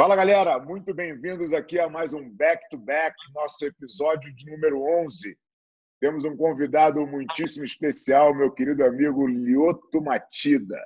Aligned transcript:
Fala 0.00 0.16
galera, 0.16 0.58
muito 0.58 0.94
bem-vindos 0.94 1.52
aqui 1.52 1.78
a 1.78 1.86
mais 1.86 2.14
um 2.14 2.26
Back 2.30 2.70
to 2.70 2.78
Back, 2.78 3.14
nosso 3.34 3.66
episódio 3.66 4.34
de 4.34 4.50
número 4.50 4.82
11. 4.82 5.36
Temos 6.00 6.24
um 6.24 6.34
convidado 6.38 7.06
muitíssimo 7.06 7.66
especial, 7.66 8.34
meu 8.34 8.50
querido 8.50 8.82
amigo 8.82 9.26
Lioto 9.26 10.00
Matida. 10.00 10.82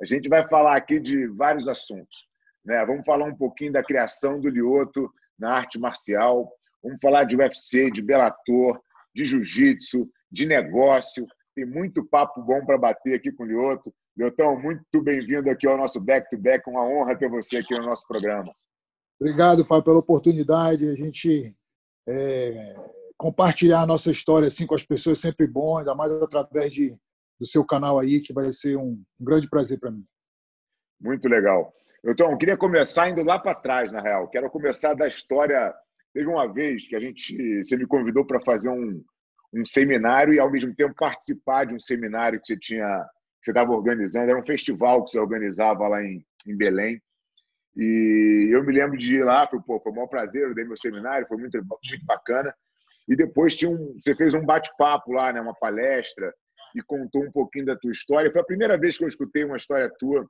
A 0.00 0.04
gente 0.04 0.28
vai 0.28 0.48
falar 0.48 0.76
aqui 0.76 1.00
de 1.00 1.26
vários 1.26 1.66
assuntos. 1.66 2.28
Né? 2.64 2.86
Vamos 2.86 3.04
falar 3.04 3.24
um 3.24 3.34
pouquinho 3.34 3.72
da 3.72 3.82
criação 3.82 4.38
do 4.38 4.48
Lioto 4.48 5.12
na 5.36 5.54
arte 5.54 5.76
marcial, 5.76 6.48
vamos 6.80 7.00
falar 7.02 7.24
de 7.24 7.36
UFC, 7.36 7.90
de 7.90 8.02
Bellator, 8.02 8.80
de 9.12 9.24
jiu-jitsu, 9.24 10.08
de 10.30 10.46
negócio. 10.46 11.26
Tem 11.56 11.66
muito 11.66 12.06
papo 12.06 12.40
bom 12.40 12.64
para 12.64 12.78
bater 12.78 13.16
aqui 13.16 13.32
com 13.32 13.42
o 13.42 13.46
Lioto. 13.48 13.92
Leotão, 14.16 14.56
muito 14.56 15.02
bem-vindo 15.02 15.50
aqui 15.50 15.66
ao 15.66 15.76
nosso 15.76 16.00
Back 16.00 16.30
to 16.30 16.40
Back. 16.40 16.70
Uma 16.70 16.86
honra 16.86 17.18
ter 17.18 17.28
você 17.28 17.56
aqui 17.56 17.74
no 17.74 17.84
nosso 17.84 18.06
programa. 18.06 18.54
Obrigado, 19.20 19.64
Fábio, 19.64 19.84
pela 19.84 19.98
oportunidade. 19.98 20.88
A 20.88 20.94
gente 20.94 21.52
é, 22.08 22.76
compartilhar 23.16 23.80
a 23.80 23.86
nossa 23.86 24.12
história 24.12 24.46
assim 24.46 24.68
com 24.68 24.74
as 24.76 24.84
pessoas 24.84 25.18
é 25.18 25.22
sempre 25.22 25.48
bom, 25.48 25.78
ainda 25.78 25.96
mais 25.96 26.12
através 26.12 26.72
de, 26.72 26.96
do 27.40 27.44
seu 27.44 27.64
canal 27.64 27.98
aí, 27.98 28.20
que 28.20 28.32
vai 28.32 28.52
ser 28.52 28.76
um, 28.76 29.02
um 29.20 29.24
grande 29.24 29.50
prazer 29.50 29.80
para 29.80 29.90
mim. 29.90 30.04
Muito 31.00 31.28
legal. 31.28 31.74
Leotão, 32.04 32.38
queria 32.38 32.56
começar 32.56 33.10
indo 33.10 33.24
lá 33.24 33.40
para 33.40 33.56
trás, 33.56 33.90
na 33.90 34.00
real. 34.00 34.28
Quero 34.28 34.48
começar 34.48 34.94
da 34.94 35.08
história. 35.08 35.74
Teve 36.12 36.28
uma 36.28 36.46
vez 36.46 36.86
que 36.86 36.94
a 36.94 37.00
gente, 37.00 37.64
você 37.64 37.76
me 37.76 37.86
convidou 37.86 38.24
para 38.24 38.40
fazer 38.42 38.68
um, 38.68 39.02
um 39.52 39.66
seminário 39.66 40.32
e, 40.32 40.38
ao 40.38 40.52
mesmo 40.52 40.72
tempo, 40.72 40.94
participar 40.96 41.66
de 41.66 41.74
um 41.74 41.80
seminário 41.80 42.38
que 42.40 42.46
você 42.46 42.56
tinha 42.56 43.04
você 43.44 43.50
estava 43.50 43.72
organizando, 43.72 44.30
era 44.30 44.38
um 44.38 44.46
festival 44.46 45.04
que 45.04 45.10
você 45.10 45.18
organizava 45.18 45.86
lá 45.86 46.02
em, 46.02 46.24
em 46.46 46.56
Belém. 46.56 47.00
E 47.76 48.50
eu 48.52 48.62
me 48.64 48.72
lembro 48.72 48.96
de 48.96 49.16
ir 49.16 49.24
lá, 49.24 49.46
foi, 49.48 49.60
pô, 49.60 49.80
foi 49.80 49.92
um 49.92 49.96
maior 49.96 50.06
prazer, 50.06 50.42
eu 50.42 50.54
dei 50.54 50.64
meu 50.64 50.76
seminário, 50.76 51.26
foi 51.26 51.36
muito, 51.36 51.56
muito 51.58 52.06
bacana. 52.06 52.54
E 53.08 53.16
depois 53.16 53.54
tinha 53.56 53.70
um, 53.70 53.98
você 54.00 54.14
fez 54.14 54.32
um 54.32 54.44
bate-papo 54.44 55.12
lá, 55.12 55.32
né, 55.32 55.40
uma 55.40 55.54
palestra, 55.54 56.32
e 56.74 56.82
contou 56.82 57.24
um 57.24 57.30
pouquinho 57.30 57.66
da 57.66 57.76
tua 57.76 57.92
história. 57.92 58.30
Foi 58.30 58.40
a 58.40 58.44
primeira 58.44 58.78
vez 58.78 58.96
que 58.96 59.04
eu 59.04 59.08
escutei 59.08 59.44
uma 59.44 59.56
história 59.56 59.92
tua 59.98 60.26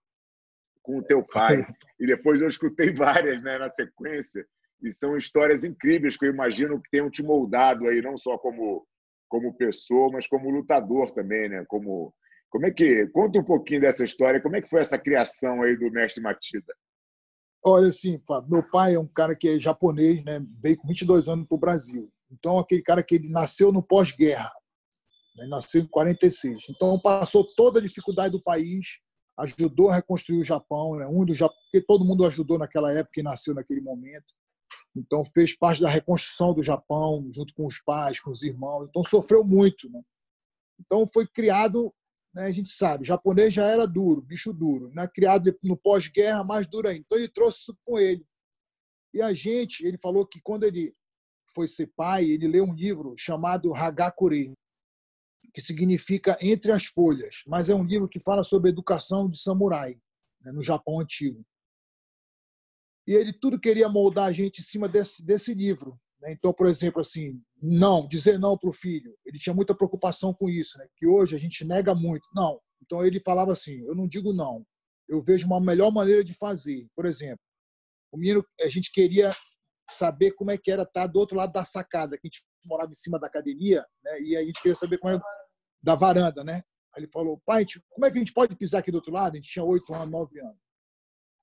com 0.83 0.99
o 0.99 1.03
teu 1.03 1.25
pai. 1.25 1.57
E 1.99 2.07
depois 2.07 2.41
eu 2.41 2.49
escutei 2.49 2.93
várias 2.93 3.43
né, 3.43 3.57
na 3.57 3.69
sequência. 3.69 4.45
E 4.83 4.93
são 4.93 5.17
histórias 5.17 5.65
incríveis 5.65 6.17
que 6.17 6.27
eu 6.27 6.31
imagino 6.31 6.83
que 6.83 6.91
tenham 6.91 7.09
te 7.09 7.23
moldado 7.23 7.87
aí, 7.87 8.03
não 8.03 8.19
só 8.19 8.37
como, 8.37 8.87
como 9.29 9.57
pessoa, 9.57 10.11
mas 10.13 10.27
como 10.27 10.51
lutador 10.51 11.13
também, 11.13 11.49
né? 11.49 11.65
Como 11.67 12.13
como 12.55 12.67
é 12.67 12.71
que 12.71 13.09
conta 13.09 13.41
um 13.41 13.45
pouquinho 13.45 13.81
dessa 13.81 14.05
história? 14.05 14.41
Como 14.41 14.55
é 14.55 14.63
que 14.63 14.69
foi 14.69 14.81
essa 14.81 14.97
criação 14.97 15.61
aí 15.63 15.77
do 15.77 15.91
mestre 15.91 16.23
Matida? 16.23 16.73
Olha, 17.65 17.89
assim, 17.89 18.17
Fábio, 18.25 18.49
meu 18.49 18.63
pai 18.63 18.95
é 18.95 18.99
um 18.99 19.09
cara 19.09 19.35
que 19.35 19.49
é 19.49 19.59
japonês, 19.59 20.23
né? 20.23 20.41
Veio 20.63 20.77
com 20.77 20.87
22 20.87 21.29
anos 21.29 21.49
para 21.49 21.57
o 21.57 21.59
Brasil. 21.59 22.09
Então, 22.31 22.57
aquele 22.57 22.81
cara 22.81 23.03
que 23.03 23.17
ele 23.17 23.29
nasceu 23.29 23.73
no 23.73 23.83
pós-guerra, 23.83 24.53
né? 25.37 25.47
nasceu 25.49 25.83
em 25.83 25.89
46. 25.89 26.67
Então, 26.71 26.97
passou 27.01 27.45
toda 27.57 27.81
a 27.81 27.83
dificuldade 27.83 28.31
do 28.31 28.41
país, 28.41 29.01
ajudou 29.37 29.91
a 29.91 29.97
reconstruir 29.97 30.39
o 30.39 30.45
Japão, 30.45 30.95
né? 30.95 31.09
Um 31.09 31.25
do 31.25 31.35
Japão, 31.35 31.57
porque 31.65 31.85
todo 31.85 32.05
mundo 32.05 32.25
ajudou 32.25 32.57
naquela 32.57 32.93
época 32.93 33.19
e 33.19 33.25
nasceu 33.25 33.53
naquele 33.53 33.81
momento. 33.81 34.33
Então, 34.97 35.25
fez 35.25 35.57
parte 35.59 35.83
da 35.83 35.89
reconstrução 35.89 36.55
do 36.55 36.63
Japão, 36.63 37.29
junto 37.33 37.53
com 37.53 37.67
os 37.67 37.83
pais, 37.83 38.21
com 38.21 38.31
os 38.31 38.45
irmãos. 38.45 38.87
Então, 38.89 39.03
sofreu 39.03 39.43
muito, 39.43 39.91
né? 39.91 40.01
Então, 40.79 41.05
foi 41.09 41.27
criado 41.27 41.93
né, 42.35 42.47
a 42.47 42.51
gente 42.51 42.71
sabe, 42.71 43.03
o 43.05 43.07
japonês 43.07 43.55
já 43.55 43.65
era 43.65 43.87
duro, 43.87 44.21
bicho 44.21 44.53
duro, 44.53 44.91
né, 44.93 45.07
criado 45.07 45.57
no 45.63 45.77
pós-guerra, 45.77 46.43
mais 46.43 46.67
duro 46.67 46.89
ainda. 46.89 47.05
Então 47.05 47.17
ele 47.17 47.29
trouxe 47.29 47.61
isso 47.61 47.79
com 47.85 47.99
ele. 47.99 48.27
E 49.13 49.23
a 49.23 49.33
gente, 49.33 49.87
ele 49.87 49.97
falou 49.97 50.27
que 50.27 50.41
quando 50.41 50.65
ele 50.65 50.95
foi 51.55 51.69
ser 51.69 51.87
pai, 51.97 52.25
ele 52.25 52.49
leu 52.49 52.65
um 52.65 52.75
livro 52.75 53.15
chamado 53.17 53.73
Hagakure, 53.73 54.53
que 55.53 55.61
significa 55.61 56.37
Entre 56.41 56.73
as 56.73 56.87
Folhas, 56.87 57.45
mas 57.47 57.69
é 57.69 57.75
um 57.75 57.85
livro 57.85 58.09
que 58.09 58.19
fala 58.19 58.43
sobre 58.43 58.71
educação 58.71 59.29
de 59.29 59.39
samurai, 59.39 59.97
né, 60.41 60.51
no 60.51 60.63
Japão 60.63 60.99
antigo. 60.99 61.47
E 63.07 63.13
ele 63.13 63.33
tudo 63.33 63.61
queria 63.61 63.89
moldar 63.89 64.27
a 64.27 64.33
gente 64.33 64.61
em 64.61 64.65
cima 64.65 64.89
desse, 64.89 65.23
desse 65.23 65.55
livro. 65.55 66.01
Né? 66.25 66.33
Então, 66.33 66.55
por 66.55 66.67
exemplo, 66.67 67.03
assim, 67.03 67.39
não, 67.63 68.09
dizer 68.09 68.39
não 68.39 68.57
para 68.57 68.71
o 68.71 68.73
filho. 68.73 69.15
Ele 69.27 69.39
tinha 69.39 69.55
muita 69.55 69.75
preocupação 69.75 70.33
com 70.33 70.49
isso, 70.49 70.79
né? 70.79 70.87
que 70.97 71.07
hoje 71.07 71.37
a 71.37 71.39
gente 71.39 71.65
nega 71.65 71.95
muito. 71.95 72.27
Não. 72.35 72.59
Então, 72.83 73.05
ele 73.05 73.21
falava 73.21 73.53
assim: 73.53 73.79
eu 73.87 73.95
não 73.95 74.09
digo 74.09 74.33
não, 74.33 74.67
eu 75.07 75.21
vejo 75.23 75.47
uma 75.47 75.61
melhor 75.61 75.93
maneira 75.93 76.25
de 76.25 76.33
fazer. 76.33 76.89
Por 76.97 77.05
exemplo, 77.05 77.45
o 78.11 78.17
menino, 78.17 78.45
a 78.61 78.69
gente 78.69 78.91
queria 78.91 79.37
saber 79.91 80.33
como 80.33 80.51
é 80.51 80.57
que 80.57 80.71
era 80.71 80.83
estar 80.83 81.07
do 81.07 81.19
outro 81.19 81.37
lado 81.37 81.53
da 81.53 81.63
sacada, 81.65 82.17
que 82.17 82.27
a 82.27 82.29
gente 82.29 82.43
morava 82.65 82.91
em 82.91 82.95
cima 82.95 83.19
da 83.19 83.27
academia, 83.27 83.85
né? 84.03 84.21
e 84.23 84.37
a 84.37 84.43
gente 84.43 84.63
queria 84.63 84.75
saber 84.75 84.97
como 84.97 85.13
era 85.13 85.23
da 85.83 85.95
varanda, 85.95 86.43
né? 86.43 86.63
Aí 86.95 87.03
ele 87.03 87.07
falou, 87.07 87.43
pai, 87.45 87.67
como 87.91 88.07
é 88.07 88.11
que 88.11 88.17
a 88.17 88.21
gente 88.21 88.33
pode 88.33 88.57
pisar 88.57 88.79
aqui 88.79 88.91
do 88.91 88.95
outro 88.95 89.13
lado? 89.13 89.35
A 89.35 89.37
gente 89.37 89.51
tinha 89.51 89.65
oito 89.65 89.93
anos, 89.93 90.11
nove 90.11 90.41
anos. 90.41 90.57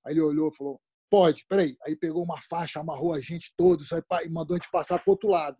Aí 0.03 0.13
ele 0.13 0.22
olhou 0.22 0.50
e 0.50 0.56
falou, 0.56 0.81
Pode, 1.11 1.45
peraí. 1.45 1.77
Aí 1.85 1.94
pegou 1.94 2.23
uma 2.23 2.41
faixa, 2.41 2.79
amarrou 2.79 3.13
a 3.13 3.19
gente 3.19 3.53
todos 3.57 3.89
e 3.91 4.29
mandou 4.29 4.55
a 4.55 4.57
gente 4.57 4.72
passar 4.72 4.97
para 4.97 5.09
o 5.09 5.11
outro 5.11 5.29
lado. 5.29 5.57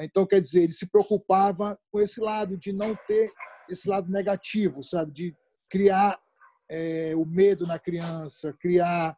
Então, 0.00 0.26
quer 0.26 0.40
dizer, 0.40 0.62
ele 0.62 0.72
se 0.72 0.86
preocupava 0.86 1.78
com 1.90 2.00
esse 2.00 2.18
lado, 2.18 2.56
de 2.56 2.72
não 2.72 2.96
ter 3.06 3.30
esse 3.68 3.86
lado 3.86 4.10
negativo, 4.10 4.82
sabe? 4.82 5.12
De 5.12 5.36
criar 5.68 6.18
é, 6.66 7.14
o 7.14 7.26
medo 7.26 7.66
na 7.66 7.78
criança, 7.78 8.56
criar 8.58 9.14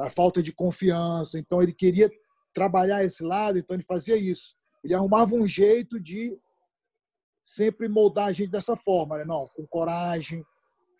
a 0.00 0.10
falta 0.10 0.42
de 0.42 0.52
confiança. 0.52 1.38
Então, 1.38 1.62
ele 1.62 1.72
queria 1.72 2.10
trabalhar 2.52 3.04
esse 3.04 3.22
lado, 3.22 3.58
então 3.58 3.76
ele 3.76 3.84
fazia 3.84 4.16
isso. 4.16 4.56
Ele 4.82 4.94
arrumava 4.94 5.36
um 5.36 5.46
jeito 5.46 6.00
de 6.00 6.36
sempre 7.44 7.88
moldar 7.88 8.26
a 8.26 8.32
gente 8.32 8.50
dessa 8.50 8.76
forma, 8.76 9.18
né? 9.18 9.24
não, 9.24 9.46
com 9.54 9.64
coragem, 9.64 10.44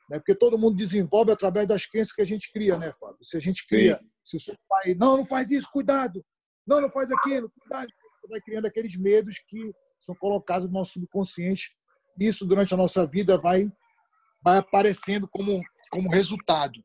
né? 0.08 0.18
Porque 0.18 0.34
todo 0.34 0.58
mundo 0.58 0.76
desenvolve 0.76 1.32
através 1.32 1.66
das 1.66 1.86
crenças 1.86 2.12
que 2.12 2.22
a 2.22 2.26
gente 2.26 2.52
cria, 2.52 2.76
né, 2.76 2.92
Fábio? 2.92 3.18
Se 3.22 3.36
a 3.36 3.40
gente 3.40 3.66
cria, 3.66 3.98
Sim. 3.98 4.10
se 4.24 4.36
o 4.36 4.40
seu 4.40 4.54
pai, 4.68 4.94
não, 4.94 5.16
não 5.16 5.26
faz 5.26 5.50
isso, 5.50 5.68
cuidado, 5.72 6.24
não, 6.66 6.80
não 6.80 6.90
faz 6.90 7.10
aquilo, 7.10 7.50
cuidado, 7.60 7.88
você 8.20 8.28
vai 8.28 8.40
criando 8.40 8.66
aqueles 8.66 8.96
medos 8.96 9.38
que 9.46 9.72
são 10.00 10.14
colocados 10.14 10.68
no 10.68 10.74
nosso 10.74 10.92
subconsciente. 10.92 11.70
Isso, 12.18 12.46
durante 12.46 12.72
a 12.72 12.76
nossa 12.76 13.06
vida, 13.06 13.36
vai, 13.36 13.70
vai 14.42 14.58
aparecendo 14.58 15.28
como, 15.28 15.62
como 15.90 16.10
resultado. 16.10 16.80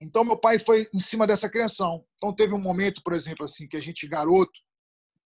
Então, 0.00 0.24
meu 0.24 0.36
pai 0.36 0.58
foi 0.58 0.88
em 0.94 0.98
cima 0.98 1.26
dessa 1.26 1.48
criação. 1.48 2.04
Então, 2.14 2.34
teve 2.34 2.54
um 2.54 2.60
momento, 2.60 3.02
por 3.02 3.14
exemplo, 3.14 3.44
assim, 3.44 3.66
que 3.66 3.76
a 3.76 3.80
gente, 3.80 4.06
garoto, 4.06 4.60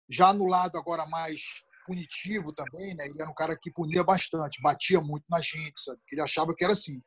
já 0.08 0.34
no 0.34 0.46
lado 0.46 0.78
agora 0.78 1.06
mais 1.06 1.42
punitivo 1.90 2.54
também, 2.54 2.96
né? 2.96 3.08
Ele 3.08 3.20
era 3.20 3.30
um 3.30 3.34
cara 3.34 3.58
que 3.58 3.72
punia 3.72 4.04
bastante, 4.04 4.62
batia 4.62 5.02
muito 5.02 5.26
na 5.28 5.42
gente, 5.42 5.82
sabe? 5.82 6.00
Ele 6.12 6.22
achava 6.22 6.54
que 6.56 6.64
era 6.64 6.74
assim. 6.74 7.02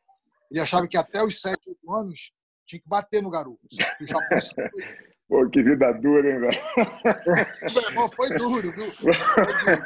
Ele 0.51 0.61
achava 0.61 0.89
que 0.89 0.97
até 0.97 1.23
os 1.23 1.41
7, 1.41 1.57
8 1.69 1.95
anos 1.95 2.33
tinha 2.67 2.81
que 2.81 2.89
bater 2.89 3.23
no 3.23 3.31
garoto. 3.31 3.61
Sabe? 3.71 3.97
Que 3.99 4.07
Pô, 5.29 5.49
que 5.49 5.63
vida 5.63 5.91
dura, 5.93 6.31
hein, 6.31 6.41
velho? 6.41 6.61
É, 6.77 8.09
foi 8.17 8.37
duro, 8.37 8.73
viu? 8.73 8.93
Foi 8.93 9.13
duro. 9.13 9.85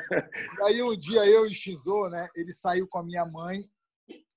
E 0.58 0.64
aí 0.64 0.82
um 0.82 0.96
dia 0.96 1.24
eu 1.26 1.46
e 1.46 1.50
o 1.50 1.54
Shinzo, 1.54 2.08
né? 2.08 2.26
Ele 2.34 2.50
saiu 2.50 2.88
com 2.88 2.98
a 2.98 3.04
minha 3.04 3.24
mãe 3.26 3.62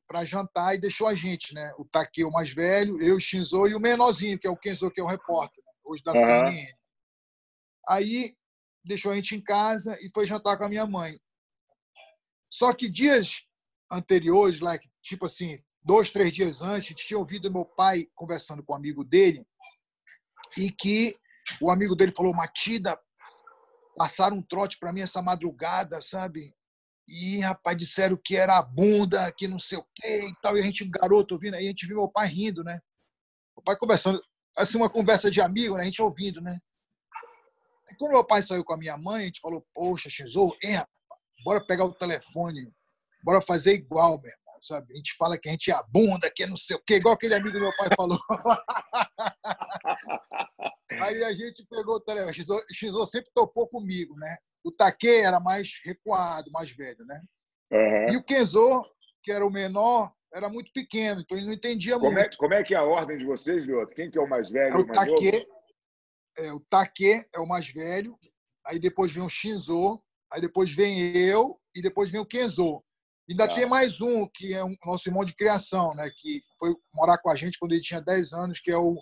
para 0.07 0.25
jantar 0.25 0.75
e 0.75 0.79
deixou 0.79 1.07
a 1.07 1.15
gente, 1.15 1.53
né? 1.55 1.73
O 1.77 1.85
Takeo 1.85 2.29
mais 2.29 2.53
velho, 2.53 3.01
eu, 3.01 3.15
o 3.15 3.19
Shinzo 3.19 3.65
e 3.67 3.73
o 3.73 3.79
menorzinho, 3.79 4.37
que 4.37 4.45
é 4.45 4.51
o 4.51 4.57
Kenzo, 4.57 4.91
que 4.91 4.99
é 4.99 5.03
o 5.03 5.07
repórter, 5.07 5.63
né? 5.63 5.71
hoje 5.85 6.03
da 6.03 6.11
uhum. 6.11 6.19
CNN. 6.19 6.73
Aí 7.87 8.35
deixou 8.89 9.11
a 9.11 9.15
gente 9.15 9.35
em 9.35 9.41
casa 9.41 9.97
e 10.01 10.09
foi 10.09 10.25
jantar 10.25 10.57
com 10.57 10.65
a 10.65 10.69
minha 10.69 10.85
mãe. 10.85 11.19
Só 12.51 12.73
que 12.73 12.89
dias 12.89 13.43
anteriores, 13.91 14.59
like, 14.59 14.89
tipo 15.01 15.27
assim, 15.27 15.63
dois, 15.83 16.09
três 16.09 16.33
dias 16.33 16.61
antes, 16.61 16.95
tinha 16.95 17.17
ouvido 17.17 17.51
meu 17.51 17.63
pai 17.63 18.07
conversando 18.15 18.63
com 18.63 18.73
um 18.73 18.75
amigo 18.75 19.03
dele 19.03 19.45
e 20.57 20.71
que 20.71 21.15
o 21.61 21.71
amigo 21.71 21.95
dele 21.95 22.11
falou: 22.11 22.33
Matida, 22.33 22.99
passaram 23.95 24.37
um 24.37 24.41
trote 24.41 24.77
para 24.79 24.91
mim 24.91 25.01
essa 25.01 25.21
madrugada, 25.21 26.01
sabe? 26.01 26.53
E, 27.07 27.39
rapaz, 27.39 27.77
disseram 27.77 28.19
que 28.23 28.35
era 28.35 28.57
a 28.57 28.61
bunda, 28.61 29.31
que 29.31 29.47
não 29.47 29.57
sei 29.57 29.77
o 29.77 29.85
quê 29.95 30.27
e 30.27 30.33
tal. 30.41 30.57
E 30.57 30.59
a 30.59 30.63
gente, 30.63 30.85
garoto, 30.85 31.35
ouvindo, 31.35 31.55
aí 31.55 31.65
a 31.65 31.69
gente 31.69 31.87
viu 31.87 31.97
meu 31.97 32.09
pai 32.09 32.27
rindo, 32.27 32.63
né? 32.63 32.79
O 33.55 33.61
pai 33.61 33.75
conversando, 33.75 34.21
assim, 34.57 34.77
uma 34.77 34.89
conversa 34.89 35.29
de 35.29 35.41
amigo, 35.41 35.75
né? 35.75 35.81
A 35.81 35.85
gente 35.85 36.01
ouvindo, 36.01 36.39
né? 36.41 36.59
Aí, 37.89 37.95
quando 37.97 38.11
meu 38.11 38.23
pai 38.23 38.41
saiu 38.41 38.63
com 38.63 38.73
a 38.73 38.77
minha 38.77 38.97
mãe, 38.97 39.23
a 39.23 39.25
gente 39.25 39.41
falou, 39.41 39.65
poxa, 39.73 40.09
Shinzo, 40.09 40.55
hein, 40.63 40.81
bora 41.43 41.65
pegar 41.65 41.85
o 41.85 41.93
telefone, 41.93 42.71
bora 43.23 43.41
fazer 43.41 43.73
igual, 43.73 44.21
meu 44.21 44.31
irmão, 44.31 44.61
sabe? 44.61 44.93
A 44.93 44.97
gente 44.97 45.15
fala 45.17 45.37
que 45.37 45.49
a 45.49 45.51
gente 45.51 45.71
é 45.71 45.73
a 45.73 45.83
bunda, 45.83 46.29
que 46.29 46.43
é 46.43 46.47
não 46.47 46.55
sei 46.55 46.75
o 46.75 46.83
quê, 46.85 46.95
igual 46.95 47.15
aquele 47.15 47.33
amigo 47.33 47.53
do 47.53 47.61
meu 47.61 47.75
pai 47.75 47.89
falou. 47.95 48.19
Aí 51.01 51.23
a 51.23 51.33
gente 51.33 51.65
pegou 51.69 51.95
o 51.95 51.99
telefone. 51.99 52.33
Shinzo, 52.33 52.65
Shinzo 52.71 53.05
sempre 53.07 53.31
topou 53.33 53.67
comigo, 53.67 54.15
né? 54.15 54.37
O 54.63 54.71
Take 54.71 55.07
era 55.07 55.39
mais 55.39 55.81
recuado, 55.83 56.51
mais 56.51 56.71
velho, 56.71 57.03
né? 57.05 57.21
Uhum. 57.71 58.13
E 58.13 58.17
o 58.17 58.23
Kenzo, 58.23 58.85
que 59.23 59.31
era 59.31 59.45
o 59.45 59.49
menor, 59.49 60.11
era 60.33 60.49
muito 60.49 60.71
pequeno, 60.73 61.21
então 61.21 61.37
ele 61.37 61.47
não 61.47 61.53
entendia 61.53 61.95
como 61.95 62.11
muito. 62.11 62.33
É, 62.33 62.37
como 62.37 62.53
é 62.53 62.63
que 62.63 62.75
é 62.75 62.77
a 62.77 62.83
ordem 62.83 63.17
de 63.17 63.25
vocês, 63.25 63.65
Lioto? 63.65 63.95
Quem 63.95 64.11
que 64.11 64.17
é 64.17 64.21
o 64.21 64.29
mais 64.29 64.51
velho? 64.51 64.73
É 64.73 64.77
o, 64.77 64.81
o 64.81 64.91
Take, 64.91 65.47
é, 66.39 66.53
o 66.53 66.59
Take 66.61 67.25
é 67.33 67.39
o 67.39 67.47
mais 67.47 67.69
velho, 67.69 68.17
aí 68.65 68.79
depois 68.79 69.11
vem 69.11 69.23
o 69.23 69.29
Shinzo, 69.29 70.01
aí 70.31 70.41
depois 70.41 70.71
vem 70.71 71.15
eu 71.15 71.59
e 71.75 71.81
depois 71.81 72.09
vem 72.11 72.21
o 72.21 72.25
Kenzo. 72.25 72.83
Ainda 73.29 73.45
ah. 73.45 73.53
tem 73.53 73.65
mais 73.67 74.01
um, 74.01 74.27
que 74.27 74.53
é 74.53 74.63
o 74.63 74.75
nosso 74.85 75.07
irmão 75.07 75.23
de 75.23 75.35
criação, 75.35 75.93
né? 75.93 76.09
Que 76.17 76.41
foi 76.57 76.75
morar 76.93 77.19
com 77.19 77.29
a 77.29 77.35
gente 77.35 77.59
quando 77.59 77.73
ele 77.73 77.81
tinha 77.81 78.01
10 78.01 78.33
anos, 78.33 78.59
que 78.59 78.71
é 78.71 78.77
o, 78.77 78.97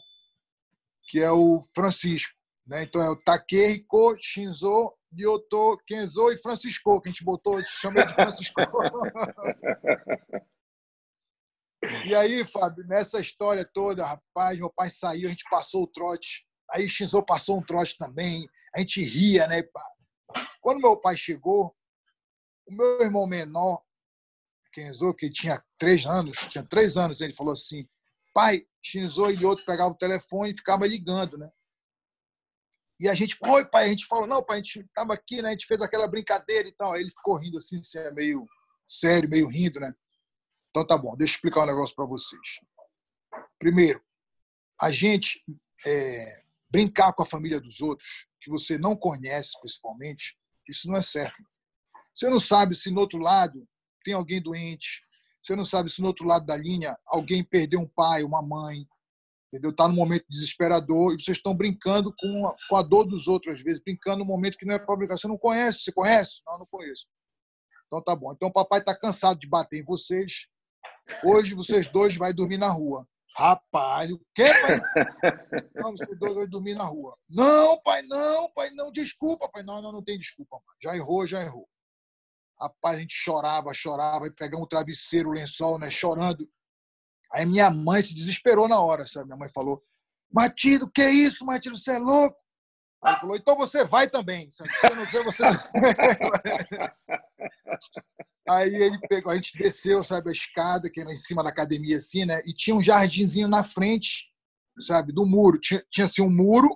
que 1.04 1.20
é 1.20 1.32
o 1.32 1.60
Francisco. 1.74 2.34
Né? 2.66 2.84
Então 2.84 3.02
é 3.02 3.10
o 3.10 3.16
Takehiko, 3.16 4.18
Shinzo, 4.20 4.94
Lyoto, 5.14 5.78
Kenzo 5.88 6.30
e 6.32 6.38
Francisco, 6.38 7.00
que 7.00 7.08
a 7.08 7.12
gente 7.12 7.24
botou, 7.24 7.64
chamei 7.64 8.06
de 8.06 8.14
Francisco. 8.14 8.60
e 12.06 12.14
aí, 12.14 12.44
Fábio, 12.44 12.86
nessa 12.86 13.22
história 13.22 13.64
toda, 13.64 14.06
rapaz, 14.06 14.60
meu 14.60 14.70
pai 14.70 14.90
saiu, 14.90 15.28
a 15.28 15.30
gente 15.30 15.46
passou 15.50 15.84
o 15.84 15.88
trote. 15.88 16.47
Aí 16.72 16.88
Shinzo 16.88 17.24
passou 17.24 17.58
um 17.58 17.64
trote 17.64 17.98
também. 17.98 18.48
A 18.76 18.80
gente 18.80 19.02
ria, 19.04 19.48
né? 19.48 19.64
Quando 20.62 20.82
meu 20.82 20.98
pai 20.98 21.16
chegou, 21.16 21.76
o 22.68 22.74
meu 22.74 23.02
irmão 23.02 23.26
menor, 23.26 23.82
Kenzo, 24.72 25.14
que 25.14 25.30
tinha 25.30 25.64
três 25.78 26.06
anos, 26.06 26.38
tinha 26.50 26.64
três 26.64 26.98
anos, 26.98 27.22
ele 27.22 27.34
falou 27.34 27.54
assim: 27.54 27.88
pai, 28.34 28.68
Shinzo 28.84 29.30
e 29.32 29.46
outro 29.46 29.66
pegavam 29.66 29.94
o 29.94 29.98
telefone 29.98 30.52
e 30.52 30.56
ficava 30.56 30.86
ligando, 30.86 31.38
né? 31.38 31.50
E 33.00 33.08
a 33.08 33.14
gente, 33.14 33.36
foi, 33.36 33.64
pai, 33.70 33.86
a 33.86 33.90
gente 33.90 34.08
falou, 34.08 34.26
não, 34.26 34.44
pai, 34.44 34.56
a 34.60 34.64
gente 34.64 34.80
estava 34.80 35.14
aqui, 35.14 35.42
né? 35.42 35.50
A 35.50 35.52
gente 35.52 35.68
fez 35.68 35.82
aquela 35.82 36.08
brincadeira 36.08 36.68
e 36.68 36.72
tal. 36.72 36.94
Aí 36.94 37.02
ele 37.02 37.12
ficou 37.12 37.36
rindo 37.36 37.58
assim, 37.58 37.80
assim, 37.80 38.00
é 38.00 38.12
meio 38.12 38.48
sério, 38.88 39.30
meio 39.30 39.48
rindo, 39.48 39.80
né? 39.80 39.94
Então 40.70 40.86
tá 40.86 40.98
bom, 40.98 41.16
deixa 41.16 41.34
eu 41.34 41.36
explicar 41.36 41.64
um 41.64 41.68
negócio 41.68 41.96
para 41.96 42.06
vocês. 42.06 42.60
Primeiro, 43.60 44.02
a 44.82 44.92
gente 44.92 45.44
é, 45.86 46.44
brincar 46.70 47.14
com 47.14 47.24
a 47.24 47.26
família 47.26 47.60
dos 47.60 47.82
outros, 47.82 48.28
que 48.42 48.50
você 48.50 48.78
não 48.78 48.96
conhece 48.96 49.60
principalmente, 49.60 50.38
isso 50.68 50.88
não 50.88 50.98
é 50.98 51.02
certo. 51.02 51.44
Você 52.14 52.30
não 52.30 52.40
sabe 52.40 52.76
se 52.76 52.92
no 52.92 53.00
outro 53.00 53.20
lado 53.20 53.68
tem 54.04 54.14
alguém 54.14 54.42
doente, 54.42 55.02
você 55.42 55.56
não 55.56 55.64
sabe 55.64 55.90
se 55.90 56.02
no 56.02 56.08
outro 56.08 56.26
lado 56.26 56.46
da 56.46 56.58
linha 56.58 56.98
alguém 57.06 57.44
perdeu 57.44 57.80
um 57.80 57.88
pai, 57.88 58.24
uma 58.24 58.42
mãe, 58.42 58.86
entendeu? 59.48 59.72
Está 59.72 59.88
num 59.88 59.96
momento 59.96 60.26
desesperador 60.30 61.14
e 61.14 61.22
vocês 61.22 61.38
estão 61.38 61.56
brincando 61.56 62.14
com 62.18 62.48
a, 62.48 62.56
com 62.70 62.76
a 62.76 62.82
dor 62.82 63.06
dos 63.06 63.28
outros, 63.28 63.56
às 63.56 63.64
vezes, 63.64 63.82
brincando 63.82 64.20
num 64.20 64.26
momento 64.26 64.58
que 64.58 64.66
não 64.66 64.76
é 64.76 64.80
para 64.80 64.96
brincar. 64.96 65.18
Você 65.18 65.28
não 65.28 65.38
conhece? 65.38 65.84
Você 65.84 65.92
conhece? 65.92 66.42
Não, 66.46 66.60
não 66.60 66.66
conheço. 66.66 67.08
Então 67.86 68.02
tá 68.04 68.16
bom. 68.16 68.34
Então 68.34 68.50
o 68.50 68.54
papai 68.54 68.80
está 68.80 68.94
cansado 68.96 69.40
de 69.40 69.48
bater 69.48 69.80
em 69.80 69.86
vocês. 69.86 70.48
Hoje 71.24 71.56
vocês 71.56 71.88
dois 71.88 72.16
vão 72.16 72.34
dormir 72.34 72.58
na 72.58 72.70
rua. 72.70 73.08
Rapaz, 73.36 74.12
o 74.12 74.20
quê, 74.34 74.52
pai? 74.62 74.82
Não, 75.76 75.92
vocês 75.92 76.18
dois 76.18 76.34
vão 76.34 76.48
dormir 76.48 76.76
na 76.76 76.86
rua. 76.86 77.18
Não, 77.30 77.80
pai, 77.82 78.02
não, 78.04 78.52
pai, 78.52 78.70
não, 78.72 78.92
desculpa, 78.92 79.50
pai. 79.50 79.64
Não, 79.64 79.82
não, 79.82 79.92
não 79.92 80.04
tem 80.04 80.18
desculpa. 80.18 80.60
Já 80.82 80.96
errou, 80.96 81.28
já 81.28 81.42
errou. 81.42 81.68
Rapaz, 82.60 82.98
a 82.98 83.00
gente 83.00 83.14
chorava, 83.14 83.74
chorava, 83.74 84.26
e 84.26 84.32
pegamos 84.32 84.66
o 84.66 84.70
travesseiro, 84.70 85.30
o 85.30 85.34
lençol, 85.34 85.78
né, 85.78 85.92
chorando. 85.92 86.50
Aí 87.32 87.46
minha 87.46 87.70
mãe 87.70 88.02
se 88.02 88.16
desesperou 88.16 88.68
na 88.68 88.80
hora, 88.80 89.06
sabe? 89.06 89.28
Minha 89.28 89.38
mãe 89.38 89.50
falou: 89.54 89.84
Matido, 90.32 90.90
que 90.90 91.08
isso, 91.08 91.46
Matido, 91.46 91.78
você 91.78 91.92
é 91.92 92.00
louco? 92.00 92.38
Aí 93.04 93.14
ele 93.14 93.20
falou: 93.20 93.36
então 93.36 93.56
você 93.56 93.86
vai 93.86 94.10
também. 94.10 94.50
Se 94.52 94.64
você 94.64 94.96
não 94.96 95.06
quiser, 95.06 95.24
você. 95.24 95.44
Aí 98.50 98.74
ele 98.74 98.98
pegou, 99.10 99.32
a 99.32 99.36
gente 99.36 99.58
desceu, 99.58 100.04
sabe, 100.04 100.30
a 100.30 100.32
escada, 100.32 100.90
que 100.90 101.02
era 101.02 101.12
em 101.12 101.18
cima 101.18 101.44
da 101.44 101.50
academia, 101.50 101.98
assim, 101.98 102.26
né? 102.26 102.42
E 102.46 102.54
tinha 102.54 102.76
um 102.76 102.82
jardinzinho 102.82 103.48
na 103.48 103.62
frente, 103.62 104.32
sabe, 104.80 105.12
do 105.12 105.26
muro. 105.26 105.60
Tinha, 105.60 105.84
tinha 105.92 106.06
assim 106.06 106.22
um 106.22 106.30
muro, 106.30 106.70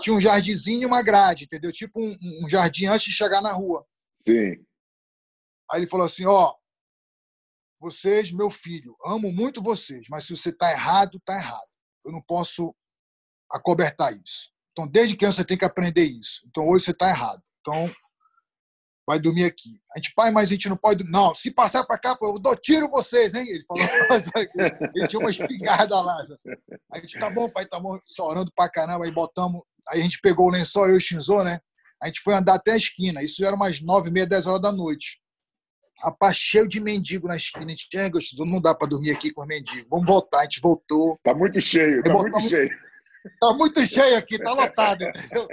tinha 0.00 0.16
um 0.16 0.20
jardinzinho 0.20 0.82
e 0.82 0.86
uma 0.86 1.02
grade, 1.02 1.44
entendeu? 1.44 1.70
Tipo 1.70 2.00
um, 2.00 2.16
um 2.42 2.48
jardim 2.48 2.86
antes 2.86 3.06
de 3.06 3.12
chegar 3.12 3.42
na 3.42 3.52
rua. 3.52 3.86
Sim. 4.18 4.64
Aí 5.70 5.80
ele 5.80 5.86
falou 5.86 6.06
assim: 6.06 6.24
ó, 6.24 6.54
vocês, 7.78 8.32
meu 8.32 8.50
filho, 8.50 8.96
amo 9.04 9.30
muito 9.30 9.62
vocês, 9.62 10.06
mas 10.10 10.24
se 10.24 10.36
você 10.36 10.50
está 10.50 10.72
errado, 10.72 11.18
está 11.18 11.34
errado. 11.34 11.68
Eu 12.04 12.12
não 12.12 12.22
posso 12.22 12.74
acobertar 13.52 14.16
isso. 14.16 14.50
Então, 14.80 14.86
desde 14.86 15.16
criança 15.16 15.36
você 15.36 15.44
tem 15.44 15.58
que 15.58 15.64
aprender 15.64 16.04
isso. 16.04 16.40
Então, 16.48 16.66
hoje 16.66 16.86
você 16.86 16.90
está 16.92 17.08
errado. 17.08 17.42
Então, 17.60 17.92
vai 19.06 19.18
dormir 19.18 19.44
aqui. 19.44 19.78
A 19.94 19.98
gente, 19.98 20.12
pai, 20.14 20.30
mas 20.30 20.48
a 20.48 20.52
gente 20.52 20.68
não 20.68 20.76
pode. 20.76 21.04
Não, 21.04 21.34
se 21.34 21.50
passar 21.50 21.84
para 21.84 21.98
cá, 21.98 22.16
eu 22.22 22.38
dou 22.38 22.56
tiro 22.56 22.88
vocês, 22.88 23.34
hein? 23.34 23.46
Ele 23.46 23.64
falou. 23.66 23.84
ele 24.94 25.06
tinha 25.06 25.20
uma 25.20 25.30
espingarda 25.30 26.00
lá. 26.00 26.16
Aí 26.92 26.98
a 26.98 27.00
gente, 27.00 27.18
tá 27.18 27.28
bom, 27.28 27.48
pai, 27.48 27.66
tá 27.66 27.78
bom, 27.78 27.98
chorando 28.06 28.50
pra 28.54 28.70
caramba. 28.70 29.04
Aí 29.04 29.10
botamos. 29.10 29.62
Aí 29.88 30.00
a 30.00 30.02
gente 30.02 30.20
pegou 30.20 30.46
o 30.46 30.50
lençol, 30.50 30.86
eu 30.86 30.94
e 30.94 30.96
o 30.96 31.00
Shinzo, 31.00 31.42
né? 31.42 31.60
A 32.02 32.06
gente 32.06 32.20
foi 32.20 32.34
andar 32.34 32.54
até 32.54 32.72
a 32.72 32.76
esquina. 32.76 33.22
Isso 33.22 33.44
era 33.44 33.54
umas 33.54 33.82
nove 33.82 34.08
e 34.08 34.12
meia, 34.12 34.26
dez 34.26 34.46
horas 34.46 34.62
da 34.62 34.72
noite. 34.72 35.20
Rapaz, 36.02 36.34
cheio 36.36 36.66
de 36.66 36.80
mendigo 36.80 37.28
na 37.28 37.36
esquina. 37.36 37.66
A 37.66 37.68
gente, 37.68 37.88
é, 37.94 38.10
não 38.46 38.60
dá 38.60 38.74
para 38.74 38.88
dormir 38.88 39.12
aqui 39.12 39.30
com 39.30 39.42
os 39.42 39.46
mendigos. 39.46 39.86
Vamos 39.90 40.06
voltar. 40.06 40.40
A 40.40 40.42
gente 40.44 40.60
voltou. 40.60 41.18
Tá 41.22 41.34
muito 41.34 41.60
cheio, 41.60 42.02
tá 42.02 42.14
muito 42.14 42.40
cheio. 42.40 42.70
Tá 43.40 43.52
muito 43.54 43.80
cheio 43.84 44.16
aqui, 44.16 44.38
tá 44.38 44.52
lotado, 44.52 45.04
entendeu? 45.04 45.46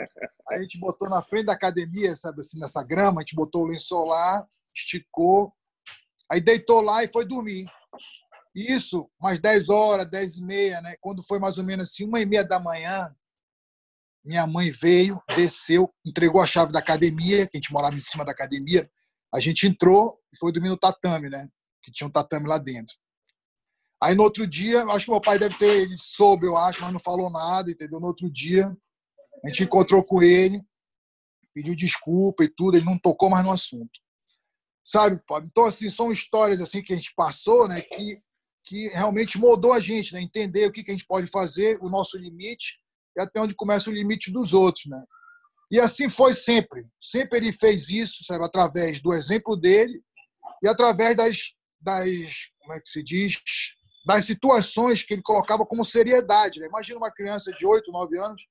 A 0.49 0.61
gente 0.61 0.79
botou 0.79 1.09
na 1.09 1.21
frente 1.21 1.47
da 1.47 1.53
academia, 1.53 2.15
sabe 2.15 2.41
assim, 2.41 2.59
nessa 2.59 2.83
grama, 2.83 3.19
a 3.19 3.23
gente 3.23 3.35
botou 3.35 3.63
o 3.63 3.67
lençol 3.67 4.05
lá, 4.05 4.45
esticou, 4.75 5.53
aí 6.31 6.39
deitou 6.39 6.81
lá 6.81 7.03
e 7.03 7.07
foi 7.07 7.25
dormir. 7.25 7.65
Isso, 8.55 9.09
umas 9.19 9.39
10 9.39 9.69
horas, 9.69 10.09
10 10.09 10.37
e 10.37 10.43
meia, 10.43 10.81
né? 10.81 10.95
Quando 10.99 11.21
foi 11.21 11.39
mais 11.39 11.57
ou 11.57 11.63
menos 11.63 11.89
assim, 11.89 12.05
uma 12.05 12.19
e 12.19 12.25
meia 12.25 12.43
da 12.43 12.59
manhã, 12.59 13.13
minha 14.25 14.47
mãe 14.47 14.71
veio, 14.71 15.21
desceu, 15.35 15.93
entregou 16.05 16.41
a 16.41 16.47
chave 16.47 16.71
da 16.71 16.79
academia, 16.79 17.47
que 17.47 17.57
a 17.57 17.59
gente 17.59 17.71
morava 17.71 17.95
em 17.95 17.99
cima 17.99 18.25
da 18.25 18.31
academia. 18.31 18.89
A 19.33 19.39
gente 19.39 19.67
entrou 19.67 20.19
e 20.33 20.37
foi 20.37 20.51
dormir 20.51 20.69
no 20.69 20.77
tatame, 20.77 21.29
né? 21.29 21.47
Que 21.83 21.91
tinha 21.91 22.07
um 22.07 22.11
tatame 22.11 22.47
lá 22.47 22.57
dentro. 22.57 22.95
Aí 24.01 24.13
no 24.13 24.23
outro 24.23 24.45
dia, 24.45 24.83
acho 24.85 25.05
que 25.05 25.11
meu 25.11 25.21
pai 25.21 25.39
deve 25.39 25.57
ter, 25.57 25.81
ele 25.81 25.95
soube, 25.97 26.45
eu 26.45 26.55
acho, 26.55 26.81
mas 26.81 26.93
não 26.93 26.99
falou 26.99 27.29
nada, 27.31 27.71
entendeu? 27.71 27.99
No 27.99 28.07
outro 28.07 28.29
dia, 28.29 28.75
a 29.43 29.47
gente 29.47 29.63
encontrou 29.63 30.03
com 30.03 30.21
ele, 30.21 30.61
pediu 31.53 31.75
desculpa 31.75 32.43
e 32.43 32.49
tudo, 32.49 32.77
ele 32.77 32.85
não 32.85 32.97
tocou 32.97 33.29
mais 33.29 33.43
no 33.43 33.51
assunto. 33.51 33.99
Sabe, 34.85 35.19
Então, 35.43 35.65
assim, 35.65 35.89
são 35.89 36.11
histórias 36.11 36.61
assim 36.61 36.81
que 36.81 36.93
a 36.93 36.95
gente 36.95 37.13
passou, 37.15 37.67
né, 37.67 37.81
que, 37.81 38.21
que 38.63 38.87
realmente 38.89 39.37
moldou 39.37 39.73
a 39.73 39.79
gente, 39.79 40.13
né? 40.13 40.21
Entender 40.21 40.65
o 40.65 40.71
que, 40.71 40.83
que 40.83 40.91
a 40.91 40.93
gente 40.93 41.05
pode 41.05 41.27
fazer, 41.27 41.77
o 41.81 41.89
nosso 41.89 42.17
limite 42.17 42.79
e 43.17 43.19
até 43.19 43.41
onde 43.41 43.55
começa 43.55 43.89
o 43.89 43.93
limite 43.93 44.31
dos 44.31 44.53
outros, 44.53 44.85
né? 44.85 45.03
E 45.69 45.79
assim 45.79 46.09
foi 46.09 46.33
sempre. 46.33 46.87
Sempre 46.97 47.39
ele 47.39 47.51
fez 47.51 47.89
isso, 47.89 48.23
sabe, 48.23 48.45
através 48.45 49.01
do 49.01 49.13
exemplo 49.13 49.57
dele 49.57 50.01
e 50.63 50.67
através 50.67 51.15
das, 51.15 51.53
das 51.81 52.49
como 52.59 52.73
é 52.73 52.79
que 52.79 52.89
se 52.89 53.03
diz, 53.03 53.41
das 54.07 54.25
situações 54.25 55.03
que 55.03 55.13
ele 55.13 55.21
colocava 55.21 55.65
como 55.65 55.83
seriedade. 55.83 56.61
Né? 56.61 56.67
Imagina 56.67 56.97
uma 56.97 57.11
criança 57.11 57.51
de 57.51 57.65
8, 57.65 57.91
9 57.91 58.17
anos 58.17 58.47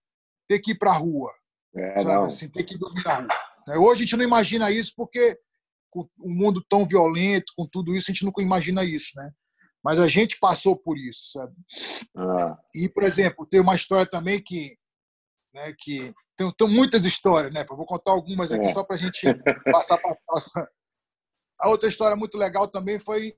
ter 0.46 0.58
que 0.58 0.72
ir 0.72 0.78
para 0.78 0.90
a 0.90 0.96
rua, 0.98 1.32
é, 1.74 2.02
sabe? 2.02 2.26
Assim, 2.26 2.48
ter 2.50 2.62
que 2.62 2.76
dormir 2.76 3.02
na 3.02 3.14
rua. 3.14 3.28
Né? 3.66 3.76
Hoje 3.78 4.02
a 4.02 4.04
gente 4.04 4.16
não 4.18 4.24
imagina 4.24 4.70
isso 4.70 4.92
porque 4.94 5.36
com 5.88 6.06
o 6.20 6.30
mundo 6.30 6.62
tão 6.68 6.86
violento, 6.86 7.54
com 7.56 7.64
tudo 7.64 7.96
isso, 7.96 8.10
a 8.10 8.12
gente 8.12 8.26
nunca 8.26 8.42
imagina 8.42 8.84
isso, 8.84 9.12
né? 9.16 9.30
Mas 9.82 9.98
a 9.98 10.06
gente 10.06 10.38
passou 10.38 10.76
por 10.76 10.98
isso, 10.98 11.32
sabe? 11.32 11.54
Ah. 12.14 12.58
E, 12.74 12.86
por 12.90 13.02
exemplo, 13.04 13.46
tem 13.46 13.58
uma 13.58 13.74
história 13.74 14.04
também 14.04 14.42
que, 14.42 14.76
né, 15.54 15.72
que 15.78 16.12
tem, 16.36 16.50
tem 16.50 16.68
muitas 16.68 17.06
histórias, 17.06 17.50
né? 17.50 17.64
vou 17.64 17.86
contar 17.86 18.10
algumas 18.10 18.52
aqui 18.52 18.66
é. 18.66 18.72
só 18.74 18.84
para 18.84 18.96
a 18.96 18.98
gente 18.98 19.22
passar 19.72 19.96
para 19.96 20.12
a 20.12 20.16
próxima. 20.26 20.68
A 21.62 21.68
outra 21.70 21.88
história 21.88 22.14
muito 22.14 22.36
legal 22.36 22.68
também 22.68 22.98
foi 22.98 23.34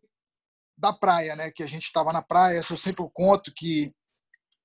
da 0.79 0.93
praia, 0.93 1.35
né? 1.35 1.51
Que 1.51 1.63
a 1.63 1.67
gente 1.67 1.85
estava 1.85 2.13
na 2.13 2.23
praia, 2.23 2.61
eu 2.71 2.77
sempre 2.77 3.05
conto 3.13 3.53
que 3.55 3.93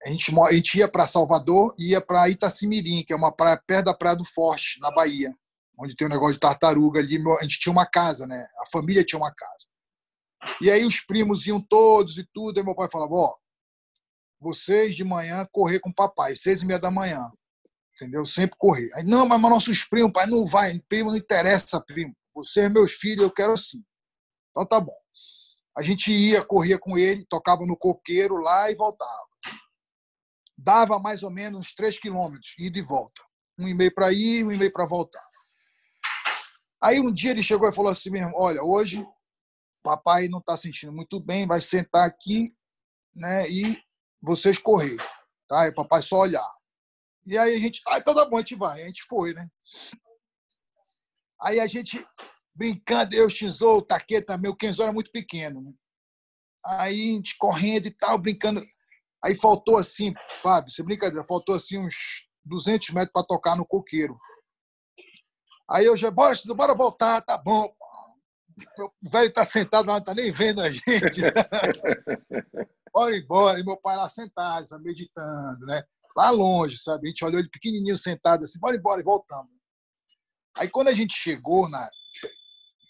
a 0.05 0.09
gente, 0.09 0.33
a 0.37 0.53
gente 0.53 0.77
ia 0.77 0.87
para 0.87 1.07
Salvador 1.07 1.73
e 1.77 1.91
ia 1.91 2.01
para 2.01 2.29
Itacimirim, 2.29 3.03
que 3.03 3.13
é 3.13 3.15
uma 3.15 3.31
praia 3.31 3.61
perto 3.65 3.85
da 3.85 3.93
Praia 3.93 4.15
do 4.15 4.25
Forte, 4.25 4.79
na 4.79 4.91
Bahia, 4.91 5.33
onde 5.79 5.95
tem 5.95 6.07
um 6.07 6.09
negócio 6.09 6.33
de 6.33 6.39
tartaruga 6.39 6.99
ali. 6.99 7.21
A 7.39 7.43
gente 7.43 7.59
tinha 7.59 7.71
uma 7.71 7.85
casa, 7.85 8.27
né? 8.27 8.45
A 8.59 8.65
família 8.69 9.03
tinha 9.03 9.17
uma 9.17 9.33
casa. 9.33 9.65
E 10.61 10.69
aí 10.69 10.85
os 10.85 10.99
primos 11.01 11.47
iam 11.47 11.61
todos 11.61 12.17
e 12.17 12.27
tudo. 12.33 12.59
Aí 12.59 12.65
meu 12.65 12.75
pai 12.75 12.89
falava: 12.91 13.13
Ó, 13.13 13.33
vocês 14.39 14.93
de 14.93 15.03
manhã 15.03 15.47
correr 15.51 15.79
com 15.79 15.89
o 15.89 15.95
papai, 15.95 16.35
seis 16.35 16.61
e 16.61 16.65
meia 16.65 16.79
da 16.79 16.91
manhã. 16.91 17.21
Entendeu? 17.95 18.25
Sempre 18.25 18.57
correr. 18.57 18.89
Aí, 18.95 19.03
não, 19.03 19.25
mas 19.25 19.39
nossos 19.39 19.85
primos, 19.85 20.11
pai, 20.11 20.25
não 20.25 20.45
vai. 20.45 20.77
Primo 20.89 21.11
não 21.11 21.17
interessa, 21.17 21.79
primo. 21.79 22.13
Vocês, 22.35 22.71
meus 22.71 22.91
filhos, 22.91 23.23
eu 23.23 23.31
quero 23.31 23.53
assim. 23.53 23.81
Então 24.51 24.65
tá 24.65 24.81
bom. 24.81 25.02
A 25.75 25.81
gente 25.81 26.11
ia, 26.11 26.43
corria 26.43 26.77
com 26.77 26.97
ele, 26.97 27.25
tocava 27.25 27.65
no 27.65 27.75
coqueiro 27.75 28.37
lá 28.37 28.69
e 28.69 28.75
voltava. 28.75 29.27
Dava 30.57 30.99
mais 30.99 31.23
ou 31.23 31.31
menos 31.31 31.73
3 31.73 31.99
quilômetros, 31.99 32.53
ida 32.59 32.77
e 32.77 32.81
volta. 32.81 33.21
Um 33.59 33.67
e 33.67 33.73
meio 33.73 33.93
para 33.93 34.11
ir, 34.11 34.45
um 34.45 34.51
e 34.51 34.57
meio 34.57 34.71
para 34.71 34.85
voltar. 34.85 35.23
Aí 36.83 36.99
um 36.99 37.11
dia 37.11 37.31
ele 37.31 37.41
chegou 37.41 37.67
e 37.67 37.73
falou 37.73 37.91
assim 37.91 38.09
mesmo: 38.09 38.33
Olha, 38.35 38.61
hoje 38.63 39.05
papai 39.83 40.27
não 40.29 40.39
está 40.39 40.55
sentindo 40.55 40.93
muito 40.93 41.19
bem, 41.19 41.45
vai 41.45 41.59
sentar 41.59 42.07
aqui, 42.07 42.55
né? 43.13 43.49
E 43.49 43.77
vocês 44.21 44.57
correr, 44.57 44.97
tá? 45.47 45.67
E 45.67 45.69
o 45.69 45.75
papai 45.75 46.01
só 46.01 46.17
olhar. 46.17 46.49
E 47.25 47.37
aí 47.37 47.55
a 47.55 47.57
gente, 47.57 47.81
ah, 47.87 47.97
então 47.97 48.15
tá 48.15 48.25
bom, 48.25 48.37
a 48.37 48.39
gente 48.39 48.55
vai. 48.55 48.81
A 48.81 48.87
gente 48.87 49.03
foi, 49.03 49.33
né? 49.33 49.47
Aí 51.41 51.59
a 51.59 51.67
gente 51.67 52.05
brincando, 52.55 53.15
eu, 53.15 53.29
Shinzo, 53.29 53.77
o 53.77 53.81
Taqueta, 53.81 54.37
meu 54.37 54.55
Kenzo 54.55 54.81
era 54.83 54.93
muito 54.93 55.11
pequeno, 55.11 55.61
né? 55.61 55.73
Aí 56.65 57.09
a 57.09 57.13
gente 57.13 57.37
correndo 57.37 57.87
e 57.87 57.91
tal, 57.91 58.17
brincando. 58.17 58.63
Aí 59.23 59.35
faltou 59.35 59.77
assim, 59.77 60.13
Fábio, 60.41 60.71
você 60.71 60.83
brincadeira, 60.83 61.23
faltou 61.23 61.55
assim 61.55 61.77
uns 61.77 62.27
200 62.45 62.89
metros 62.91 63.11
para 63.13 63.25
tocar 63.25 63.55
no 63.55 63.65
coqueiro. 63.65 64.17
Aí 65.69 65.85
eu 65.85 65.97
já, 65.97 66.11
bora, 66.11 66.35
bora 66.55 66.75
voltar, 66.75 67.21
tá 67.21 67.37
bom. 67.37 67.73
O 68.79 69.09
velho 69.09 69.33
tá 69.33 69.43
sentado 69.43 69.87
lá, 69.87 69.95
não 69.95 70.03
tá 70.03 70.13
nem 70.13 70.31
vendo 70.31 70.61
a 70.61 70.69
gente. 70.69 71.21
bora 72.93 73.15
embora. 73.15 73.59
E 73.59 73.63
meu 73.63 73.77
pai 73.77 73.97
lá 73.97 74.07
sentado, 74.09 74.67
meditando, 74.81 75.65
né? 75.65 75.83
Lá 76.15 76.29
longe, 76.29 76.77
sabe? 76.77 77.07
A 77.07 77.09
gente 77.09 77.25
olhou 77.25 77.39
ele 77.39 77.49
pequenininho 77.49 77.97
sentado 77.97 78.43
assim, 78.43 78.59
bora 78.59 78.75
embora 78.75 79.01
e 79.01 79.03
voltamos. 79.03 79.51
Aí 80.55 80.69
quando 80.69 80.89
a 80.89 80.93
gente 80.93 81.15
chegou 81.15 81.67
na, 81.67 81.89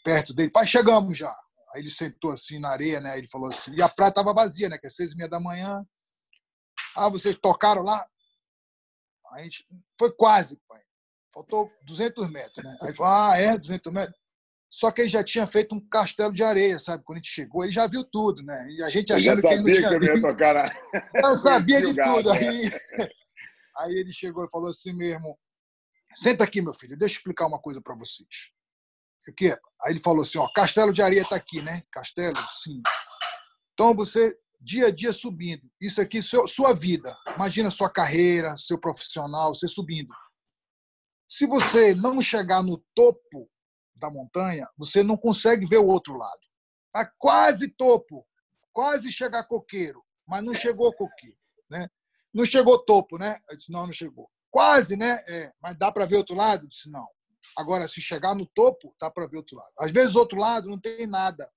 perto 0.03 0.33
dele, 0.33 0.51
pai, 0.51 0.67
chegamos 0.67 1.17
já. 1.17 1.33
Aí 1.73 1.81
ele 1.81 1.89
sentou 1.89 2.31
assim 2.31 2.59
na 2.59 2.69
areia, 2.69 2.99
né? 2.99 3.17
Ele 3.17 3.27
falou 3.27 3.49
assim, 3.49 3.73
e 3.73 3.81
a 3.81 3.89
praia 3.89 4.09
estava 4.09 4.33
vazia, 4.33 4.69
né? 4.69 4.77
Que 4.77 4.87
é 4.87 4.89
seis 4.89 5.13
e 5.13 5.15
meia 5.15 5.29
da 5.29 5.39
manhã. 5.39 5.83
Ah, 6.95 7.09
vocês 7.09 7.35
tocaram 7.35 7.81
lá? 7.81 8.05
A 9.31 9.41
gente 9.41 9.65
foi 9.97 10.11
quase, 10.13 10.59
pai. 10.67 10.81
Faltou 11.33 11.71
200 11.83 12.29
metros, 12.29 12.63
né? 12.63 12.77
Aí 12.81 12.93
falou, 12.93 13.11
ah, 13.11 13.37
é, 13.37 13.57
200 13.57 13.91
metros. 13.91 14.23
Só 14.69 14.91
que 14.91 15.01
ele 15.01 15.07
já 15.07 15.23
tinha 15.23 15.45
feito 15.45 15.75
um 15.75 15.79
castelo 15.79 16.31
de 16.31 16.43
areia, 16.43 16.79
sabe? 16.79 17.03
Quando 17.03 17.17
a 17.17 17.19
gente 17.21 17.31
chegou, 17.31 17.63
ele 17.63 17.71
já 17.71 17.87
viu 17.87 18.03
tudo, 18.03 18.43
né? 18.43 18.67
E 18.71 18.83
a 18.83 18.89
gente 18.89 19.13
achando 19.13 19.41
que 19.41 19.47
ele 19.47 19.57
não 19.57 19.65
tinha 19.65 19.89
que 19.89 19.95
eu 19.95 20.03
ia 20.03 20.21
tocar 20.21 20.75
Eu 21.13 21.35
sabia 21.37 21.81
de 21.81 21.93
tudo. 21.95 22.31
É. 22.31 22.37
Aí, 22.37 22.71
aí 23.77 23.93
ele 23.93 24.11
chegou 24.11 24.45
e 24.45 24.51
falou 24.51 24.69
assim 24.69 24.93
mesmo, 24.93 25.37
senta 26.15 26.43
aqui, 26.43 26.61
meu 26.61 26.73
filho, 26.73 26.97
deixa 26.97 27.15
eu 27.15 27.17
explicar 27.17 27.47
uma 27.47 27.59
coisa 27.59 27.81
para 27.81 27.95
vocês. 27.95 28.52
O 29.27 29.33
quê? 29.33 29.57
Aí 29.83 29.93
ele 29.93 29.99
falou 29.99 30.21
assim, 30.21 30.37
ó, 30.37 30.47
castelo 30.53 30.91
de 30.91 31.01
areia 31.01 31.21
está 31.21 31.35
aqui, 31.35 31.61
né? 31.61 31.83
Castelo, 31.91 32.37
sim. 32.53 32.81
Então 33.73 33.95
você 33.95 34.37
dia 34.63 34.87
a 34.87 34.91
dia 34.91 35.11
subindo. 35.11 35.69
Isso 35.79 36.01
aqui 36.01 36.21
seu, 36.21 36.47
sua 36.47 36.73
vida. 36.73 37.15
Imagina 37.35 37.69
sua 37.69 37.89
carreira, 37.89 38.55
seu 38.57 38.79
profissional, 38.79 39.53
você 39.53 39.67
subindo. 39.67 40.09
Se 41.27 41.45
você 41.45 41.93
não 41.93 42.21
chegar 42.21 42.63
no 42.63 42.77
topo 42.95 43.49
da 43.95 44.09
montanha, 44.09 44.67
você 44.77 45.03
não 45.03 45.17
consegue 45.17 45.65
ver 45.65 45.77
o 45.77 45.87
outro 45.87 46.15
lado. 46.15 46.39
Está 46.85 47.11
quase 47.17 47.69
topo, 47.69 48.25
quase 48.71 49.11
chegar 49.11 49.43
coqueiro, 49.45 50.03
mas 50.27 50.43
não 50.43 50.53
chegou 50.53 50.93
coqueiro, 50.93 51.37
né? 51.69 51.89
Não 52.33 52.45
chegou 52.45 52.83
topo, 52.83 53.17
né? 53.17 53.39
Eu 53.49 53.57
disse, 53.57 53.71
não, 53.71 53.85
não 53.85 53.91
chegou. 53.91 54.29
Quase, 54.49 54.95
né? 54.95 55.23
É, 55.27 55.51
mas 55.61 55.75
dá 55.77 55.91
para 55.91 56.05
ver 56.05 56.17
outro 56.17 56.35
lado? 56.35 56.65
Eu 56.65 56.69
disse, 56.69 56.89
não. 56.89 57.07
Agora, 57.57 57.87
se 57.87 58.01
chegar 58.01 58.35
no 58.35 58.45
topo, 58.45 58.95
dá 58.99 59.09
para 59.11 59.27
ver 59.27 59.37
outro 59.37 59.57
lado. 59.57 59.71
Às 59.79 59.91
vezes, 59.91 60.15
outro 60.15 60.39
lado 60.39 60.69
não 60.69 60.79
tem 60.79 61.05
nada. 61.07 61.49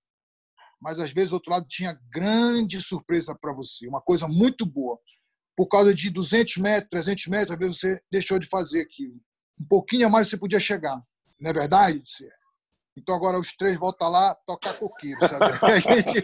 Mas, 0.80 0.98
às 0.98 1.12
vezes, 1.12 1.32
outro 1.32 1.50
lado 1.50 1.66
tinha 1.66 1.98
grande 2.10 2.80
surpresa 2.80 3.34
para 3.34 3.52
você. 3.52 3.88
Uma 3.88 4.00
coisa 4.00 4.28
muito 4.28 4.66
boa. 4.66 4.98
Por 5.56 5.66
causa 5.68 5.94
de 5.94 6.10
200 6.10 6.58
metros, 6.58 6.90
300 6.90 7.26
metros, 7.28 7.52
às 7.52 7.58
vezes 7.58 7.80
você 7.80 8.00
deixou 8.10 8.38
de 8.38 8.46
fazer 8.46 8.82
aquilo. 8.82 9.14
Um 9.60 9.66
pouquinho 9.66 10.06
a 10.06 10.10
mais 10.10 10.28
você 10.28 10.36
podia 10.36 10.60
chegar. 10.60 11.00
Não 11.40 11.50
é 11.50 11.52
verdade? 11.52 12.02
Então, 12.96 13.14
agora 13.14 13.38
os 13.38 13.54
três 13.54 13.78
voltam 13.78 14.08
lá 14.08 14.34
tocar 14.46 14.78
coqueiro, 14.78 15.18
sabe? 15.28 15.44
A 15.64 15.78
gente 15.78 16.22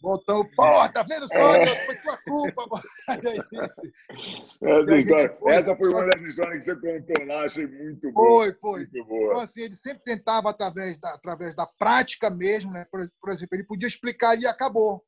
Voltamos, 0.00 0.54
porra, 0.54 0.90
tá 0.90 1.02
vendo 1.02 1.26
só? 1.26 1.54
É. 1.54 1.66
Foi 1.66 1.96
tua 1.96 2.16
culpa. 2.16 2.80
essa, 3.08 3.34
história, 4.96 5.36
foi, 5.38 5.52
essa 5.52 5.76
foi 5.76 5.90
uma 5.90 6.06
das 6.06 6.22
histórias 6.22 6.64
que 6.64 6.64
você 6.64 6.76
contou 6.76 7.26
lá, 7.26 7.44
achei 7.44 7.66
muito 7.66 8.10
boa. 8.12 8.44
Foi, 8.44 8.54
foi. 8.54 8.78
Muito 8.80 9.04
boa. 9.04 9.24
Então, 9.26 9.40
assim, 9.40 9.60
ele 9.62 9.74
sempre 9.74 10.02
tentava, 10.02 10.48
através 10.50 10.98
da, 10.98 11.14
através 11.14 11.54
da 11.54 11.66
prática 11.66 12.30
mesmo, 12.30 12.72
né? 12.72 12.86
Por, 12.90 13.06
por 13.20 13.30
exemplo, 13.30 13.56
ele 13.56 13.64
podia 13.64 13.88
explicar 13.88 14.38
e 14.38 14.46
acabou. 14.46 15.04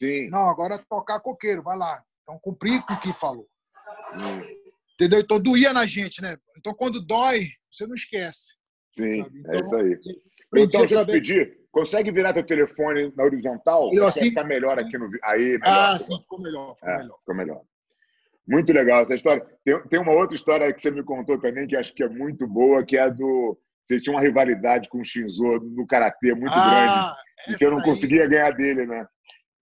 Sim. 0.00 0.28
Não, 0.30 0.48
agora 0.48 0.74
é 0.74 0.84
tocar 0.88 1.20
coqueiro, 1.20 1.62
vai 1.62 1.76
lá. 1.76 2.02
Então, 2.22 2.38
cumprir 2.40 2.84
com 2.84 2.94
o 2.94 3.00
que 3.00 3.12
falou. 3.12 3.46
Hum. 4.14 4.42
Entendeu? 4.94 5.20
Então, 5.20 5.38
doía 5.38 5.72
na 5.72 5.86
gente, 5.86 6.20
né? 6.20 6.36
Então, 6.56 6.74
quando 6.74 7.00
dói, 7.00 7.46
você 7.70 7.86
não 7.86 7.94
esquece. 7.94 8.56
Sim, 8.92 9.20
então, 9.20 9.54
é 9.54 9.60
isso 9.60 9.76
aí. 9.76 9.98
Então, 10.56 10.80
deixa 10.80 10.94
eu 10.96 11.06
te 11.06 11.12
pedir, 11.12 11.67
consegue 11.78 12.10
virar 12.10 12.32
teu 12.32 12.44
telefone 12.44 13.12
na 13.16 13.24
horizontal? 13.24 13.90
Eu, 13.92 14.06
assim, 14.06 14.28
ficar 14.30 14.44
melhor 14.44 14.78
aqui 14.78 14.96
no... 14.98 15.08
Aí, 15.24 15.58
melhor, 15.58 15.60
ah, 15.64 15.98
sim, 15.98 16.20
ficou 16.20 16.40
melhor, 16.40 16.74
ficou 16.74 16.90
é, 16.90 16.98
melhor. 16.98 17.18
Ficou 17.18 17.34
melhor. 17.34 17.62
Muito 18.46 18.72
legal 18.72 19.00
essa 19.00 19.14
história. 19.14 19.46
Tem, 19.64 19.80
tem 19.88 20.00
uma 20.00 20.12
outra 20.12 20.34
história 20.34 20.72
que 20.72 20.80
você 20.80 20.90
me 20.90 21.02
contou 21.04 21.40
também, 21.40 21.66
que 21.66 21.76
acho 21.76 21.94
que 21.94 22.02
é 22.02 22.08
muito 22.08 22.46
boa, 22.46 22.84
que 22.84 22.96
é 22.96 23.02
a 23.02 23.08
do... 23.08 23.58
Você 23.84 24.00
tinha 24.00 24.14
uma 24.14 24.22
rivalidade 24.22 24.88
com 24.88 25.00
o 25.00 25.04
Shinzo 25.04 25.44
no 25.60 25.86
Karatê 25.86 26.34
muito 26.34 26.52
ah, 26.52 27.16
grande, 27.46 27.54
e 27.54 27.58
você 27.58 27.70
não 27.70 27.78
aí. 27.78 27.84
conseguia 27.84 28.26
ganhar 28.26 28.50
dele, 28.50 28.86
né? 28.86 29.06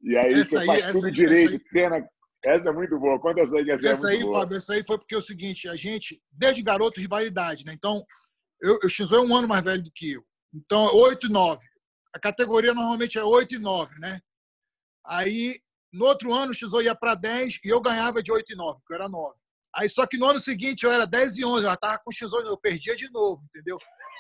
E 0.03 0.17
aí 0.17 0.35
essa 0.35 0.51
você 0.51 0.59
aí, 0.59 0.67
faz 0.67 0.93
tudo 0.93 1.07
aí, 1.07 1.13
direito, 1.13 1.65
pena... 1.73 2.07
Essa 2.45 2.69
é 2.69 2.73
muito 2.73 2.97
boa. 2.99 3.19
Conta 3.19 3.41
essa 3.41 3.57
aí, 3.57 3.69
essa, 3.69 3.89
essa 3.89 4.09
é 4.09 4.13
aí, 4.13 4.21
boa. 4.23 4.41
Fábio, 4.41 4.57
essa 4.57 4.75
aí 4.75 4.85
foi 4.85 4.99
porque 4.99 5.15
é 5.17 5.19
o 5.19 5.23
seguinte, 5.23 5.69
a 5.69 5.75
gente, 5.75 6.23
desde 6.31 6.63
garoto, 6.63 7.01
rivalidade, 7.01 7.65
né? 7.65 7.73
Então, 7.73 8.05
eu, 8.63 8.79
o 8.85 8.89
Shinzo 8.89 9.17
é 9.17 9.21
um 9.21 9.35
ano 9.35 9.49
mais 9.49 9.65
velho 9.65 9.83
do 9.83 9.91
que 9.93 10.13
eu. 10.13 10.23
Então, 10.55 10.87
8 10.95 11.27
e 11.27 11.31
9. 11.31 11.59
A 12.17 12.19
categoria 12.19 12.73
normalmente 12.73 13.19
é 13.19 13.23
8 13.23 13.57
e 13.57 13.59
9, 13.59 13.99
né? 13.99 14.19
Aí, 15.07 15.61
no 15.93 16.07
outro 16.07 16.33
ano, 16.33 16.51
o 16.51 16.55
Xizô 16.55 16.81
ia 16.81 16.95
para 16.95 17.15
10 17.15 17.61
e 17.63 17.69
eu 17.69 17.79
ganhava 17.79 18.23
de 18.23 18.33
8 18.33 18.55
e 18.55 18.57
9, 18.57 18.81
porque 18.81 18.95
eu 18.95 18.97
era 18.97 19.07
9. 19.07 19.35
Aí, 19.75 19.87
só 19.87 20.07
que 20.07 20.17
no 20.17 20.25
ano 20.25 20.39
seguinte 20.39 20.85
eu 20.85 20.91
era 20.91 21.07
10 21.07 21.37
e 21.37 21.45
11, 21.45 21.67
eu 21.67 21.75
estava 21.75 21.99
com 21.99 22.11
o 22.11 22.15
Xizô, 22.15 22.41
eu 22.41 22.57
perdia 22.57 22.97
de 22.97 23.13
novo, 23.13 23.45
entendeu? 23.51 23.77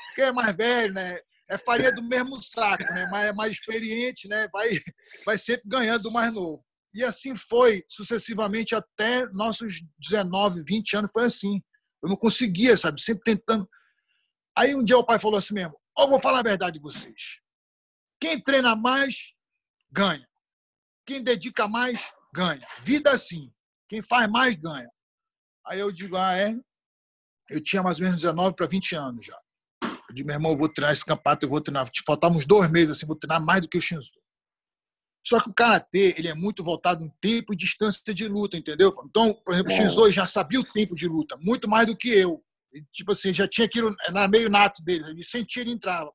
Porque 0.08 0.20
é 0.20 0.30
mais 0.30 0.54
velho, 0.54 0.92
né? 0.92 1.18
É 1.48 1.56
farinha 1.56 1.90
do 1.90 2.02
mesmo 2.02 2.38
saco, 2.42 2.84
né? 2.84 3.08
Mas 3.10 3.28
é 3.28 3.32
mais 3.32 3.52
experiente, 3.52 4.28
né? 4.28 4.46
Vai, 4.52 4.68
vai 5.24 5.38
sempre 5.38 5.66
ganhando 5.66 6.02
do 6.02 6.12
mais 6.12 6.30
novo. 6.30 6.62
E 6.92 7.02
assim 7.02 7.34
foi 7.34 7.82
sucessivamente 7.88 8.74
até 8.74 9.26
nossos 9.32 9.80
19, 9.98 10.62
20 10.64 10.96
anos, 10.98 11.10
foi 11.10 11.24
assim. 11.24 11.62
Eu 12.02 12.10
não 12.10 12.16
conseguia, 12.16 12.76
sabe? 12.76 13.00
Sempre 13.00 13.22
tentando. 13.24 13.66
Aí 14.54 14.74
um 14.74 14.84
dia 14.84 14.98
o 14.98 15.04
pai 15.04 15.18
falou 15.18 15.38
assim 15.38 15.54
mesmo: 15.54 15.78
eu 15.98 16.08
vou 16.08 16.20
falar 16.20 16.40
a 16.40 16.42
verdade 16.42 16.76
de 16.76 16.82
vocês. 16.82 17.45
Quem 18.20 18.40
treina 18.40 18.74
mais, 18.74 19.34
ganha. 19.90 20.26
Quem 21.06 21.22
dedica 21.22 21.68
mais, 21.68 22.12
ganha. 22.34 22.66
Vida 22.82 23.10
assim. 23.10 23.52
Quem 23.88 24.02
faz 24.02 24.28
mais, 24.28 24.54
ganha. 24.56 24.90
Aí 25.66 25.78
eu 25.78 25.90
digo, 25.90 26.16
ah, 26.16 26.34
é? 26.36 26.54
Eu 27.50 27.62
tinha 27.62 27.82
mais 27.82 27.98
ou 27.98 28.04
menos 28.04 28.20
19 28.20 28.56
para 28.56 28.66
20 28.66 28.96
anos 28.96 29.24
já. 29.24 29.38
Eu 29.82 30.14
digo, 30.14 30.26
meu 30.26 30.36
irmão, 30.36 30.52
eu 30.52 30.58
vou 30.58 30.68
treinar 30.68 30.92
esse 30.92 31.04
campeonato, 31.04 31.44
eu 31.44 31.50
vou 31.50 31.60
treinar. 31.60 31.88
Tipo, 31.88 32.06
faltar 32.06 32.30
uns 32.30 32.46
dois 32.46 32.70
meses, 32.70 32.96
assim, 32.96 33.06
vou 33.06 33.16
treinar 33.16 33.44
mais 33.44 33.60
do 33.60 33.68
que 33.68 33.78
o 33.78 33.80
Shinzo. 33.80 34.10
Só 35.26 35.40
que 35.40 35.50
o 35.50 35.54
Karatê, 35.54 36.14
ele 36.16 36.28
é 36.28 36.34
muito 36.34 36.62
voltado 36.62 37.04
em 37.04 37.10
tempo 37.20 37.52
e 37.52 37.56
distância 37.56 38.14
de 38.14 38.28
luta, 38.28 38.56
entendeu? 38.56 38.92
Então, 39.04 39.34
por 39.44 39.54
exemplo, 39.54 39.72
o 39.72 39.74
é. 39.74 39.80
Shinzo 39.80 40.10
já 40.12 40.26
sabia 40.26 40.60
o 40.60 40.64
tempo 40.64 40.94
de 40.94 41.08
luta, 41.08 41.36
muito 41.40 41.68
mais 41.68 41.86
do 41.86 41.96
que 41.96 42.08
eu. 42.08 42.44
Tipo 42.92 43.12
assim, 43.12 43.34
já 43.34 43.48
tinha 43.48 43.66
aquilo 43.66 43.94
na 44.12 44.28
meio 44.28 44.48
nato 44.48 44.82
dele. 44.84 45.10
Ele 45.10 45.24
sentia, 45.24 45.62
ele 45.62 45.72
entrava. 45.72 46.12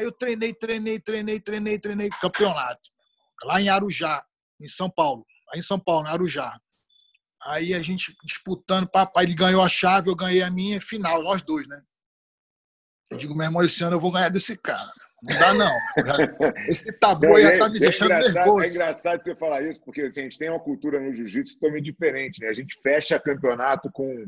Aí 0.00 0.06
eu 0.06 0.12
treinei, 0.12 0.54
treinei, 0.54 0.98
treinei, 0.98 1.38
treinei, 1.38 1.78
treinei, 1.78 2.08
campeonato. 2.22 2.90
Lá 3.44 3.60
em 3.60 3.68
Arujá, 3.68 4.24
em 4.58 4.66
São 4.66 4.90
Paulo. 4.90 5.26
Aí 5.52 5.58
em 5.58 5.62
São 5.62 5.78
Paulo, 5.78 6.06
em 6.06 6.10
Arujá. 6.10 6.58
Aí 7.44 7.74
a 7.74 7.82
gente 7.82 8.16
disputando, 8.24 8.88
papai, 8.88 9.24
ele 9.24 9.34
ganhou 9.34 9.62
a 9.62 9.68
chave, 9.68 10.08
eu 10.08 10.16
ganhei 10.16 10.42
a 10.42 10.50
minha, 10.50 10.80
final, 10.80 11.22
nós 11.22 11.42
dois, 11.42 11.68
né? 11.68 11.82
Eu 13.10 13.18
digo, 13.18 13.34
meu 13.34 13.44
irmão, 13.44 13.62
esse 13.62 13.82
ano 13.84 13.96
eu 13.96 14.00
vou 14.00 14.10
ganhar 14.10 14.30
desse 14.30 14.56
cara. 14.56 14.90
Não 15.22 15.38
dá, 15.38 15.52
não. 15.52 15.78
Esse 16.66 16.90
tabu 16.92 17.36
aí 17.36 17.42
já 17.42 17.58
tá 17.58 17.68
me 17.68 17.76
é 17.76 17.80
deixando 17.80 18.12
é 18.12 18.20
nervoso. 18.20 18.64
É 18.64 18.68
engraçado 18.68 19.22
você 19.22 19.36
falar 19.36 19.62
isso, 19.62 19.80
porque 19.84 20.00
assim, 20.00 20.20
a 20.20 20.22
gente 20.22 20.38
tem 20.38 20.48
uma 20.48 20.60
cultura 20.60 20.98
no 20.98 21.12
jiu-jitsu 21.12 21.58
totalmente 21.58 21.84
diferente, 21.84 22.40
né? 22.40 22.48
A 22.48 22.54
gente 22.54 22.80
fecha 22.82 23.20
campeonato 23.20 23.90
com, 23.92 24.24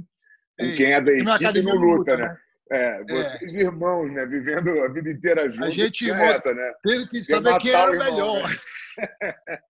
com 0.58 0.76
quem 0.76 0.92
é 0.92 1.00
da 1.00 1.12
equipe 1.12 1.58
e 1.58 1.62
não 1.62 1.76
luta, 1.76 2.16
né? 2.18 2.28
né? 2.28 2.36
É, 2.72 3.04
vocês 3.04 3.54
é. 3.54 3.60
irmãos, 3.60 4.10
né? 4.10 4.24
Vivendo 4.24 4.70
a 4.80 4.88
vida 4.88 5.10
inteira 5.10 5.46
juntos. 5.50 5.66
A 5.66 5.70
gente 5.70 6.10
é 6.10 6.24
essa, 6.24 6.54
né? 6.54 6.72
teve 6.82 7.06
que 7.06 7.22
saber 7.22 7.58
quem 7.58 7.70
era 7.70 7.90
o 7.90 7.98
melhor. 7.98 8.48
Né? 8.48 8.56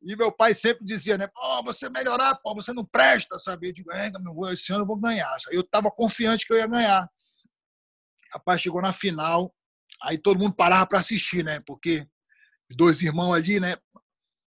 e 0.00 0.16
meu 0.16 0.32
pai 0.32 0.54
sempre 0.54 0.82
dizia, 0.82 1.18
né? 1.18 1.28
Pô, 1.28 1.62
você 1.62 1.90
melhorar, 1.90 2.34
pô, 2.42 2.54
você 2.54 2.72
não 2.72 2.86
presta, 2.86 3.38
sabe? 3.38 3.68
Eu 3.68 3.72
digo, 3.74 3.92
é, 3.92 4.10
meu, 4.18 4.48
esse 4.50 4.72
ano 4.72 4.84
eu 4.84 4.86
vou 4.86 4.98
ganhar. 4.98 5.36
Eu 5.50 5.60
estava 5.60 5.90
confiante 5.90 6.46
que 6.46 6.54
eu 6.54 6.56
ia 6.56 6.66
ganhar. 6.66 7.06
Rapaz, 8.32 8.62
chegou 8.62 8.80
na 8.80 8.94
final, 8.94 9.54
aí 10.04 10.16
todo 10.16 10.40
mundo 10.40 10.56
parava 10.56 10.86
para 10.86 11.00
assistir, 11.00 11.44
né? 11.44 11.60
Porque 11.66 12.06
os 12.70 12.76
dois 12.76 13.02
irmãos 13.02 13.34
ali, 13.34 13.60
né? 13.60 13.76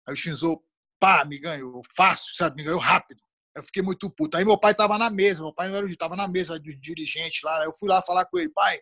Aí 0.06 0.14
o 0.14 0.16
Shinzo, 0.16 0.62
pá, 1.00 1.24
me 1.24 1.40
ganhou 1.40 1.82
fácil, 1.96 2.32
sabe? 2.36 2.54
Me 2.54 2.62
ganhou 2.62 2.78
rápido. 2.78 3.20
Eu 3.54 3.62
fiquei 3.62 3.82
muito 3.82 4.10
puto. 4.10 4.36
Aí 4.36 4.44
meu 4.44 4.58
pai 4.58 4.72
estava 4.72 4.98
na 4.98 5.08
mesa, 5.08 5.42
meu 5.42 5.52
pai 5.52 5.68
não 5.68 5.76
era 5.76 5.86
estava 5.86 6.16
na 6.16 6.26
mesa 6.26 6.58
dos 6.58 6.78
dirigentes 6.78 7.42
lá. 7.42 7.64
Eu 7.64 7.72
fui 7.72 7.88
lá 7.88 8.02
falar 8.02 8.26
com 8.26 8.38
ele, 8.38 8.50
pai, 8.50 8.80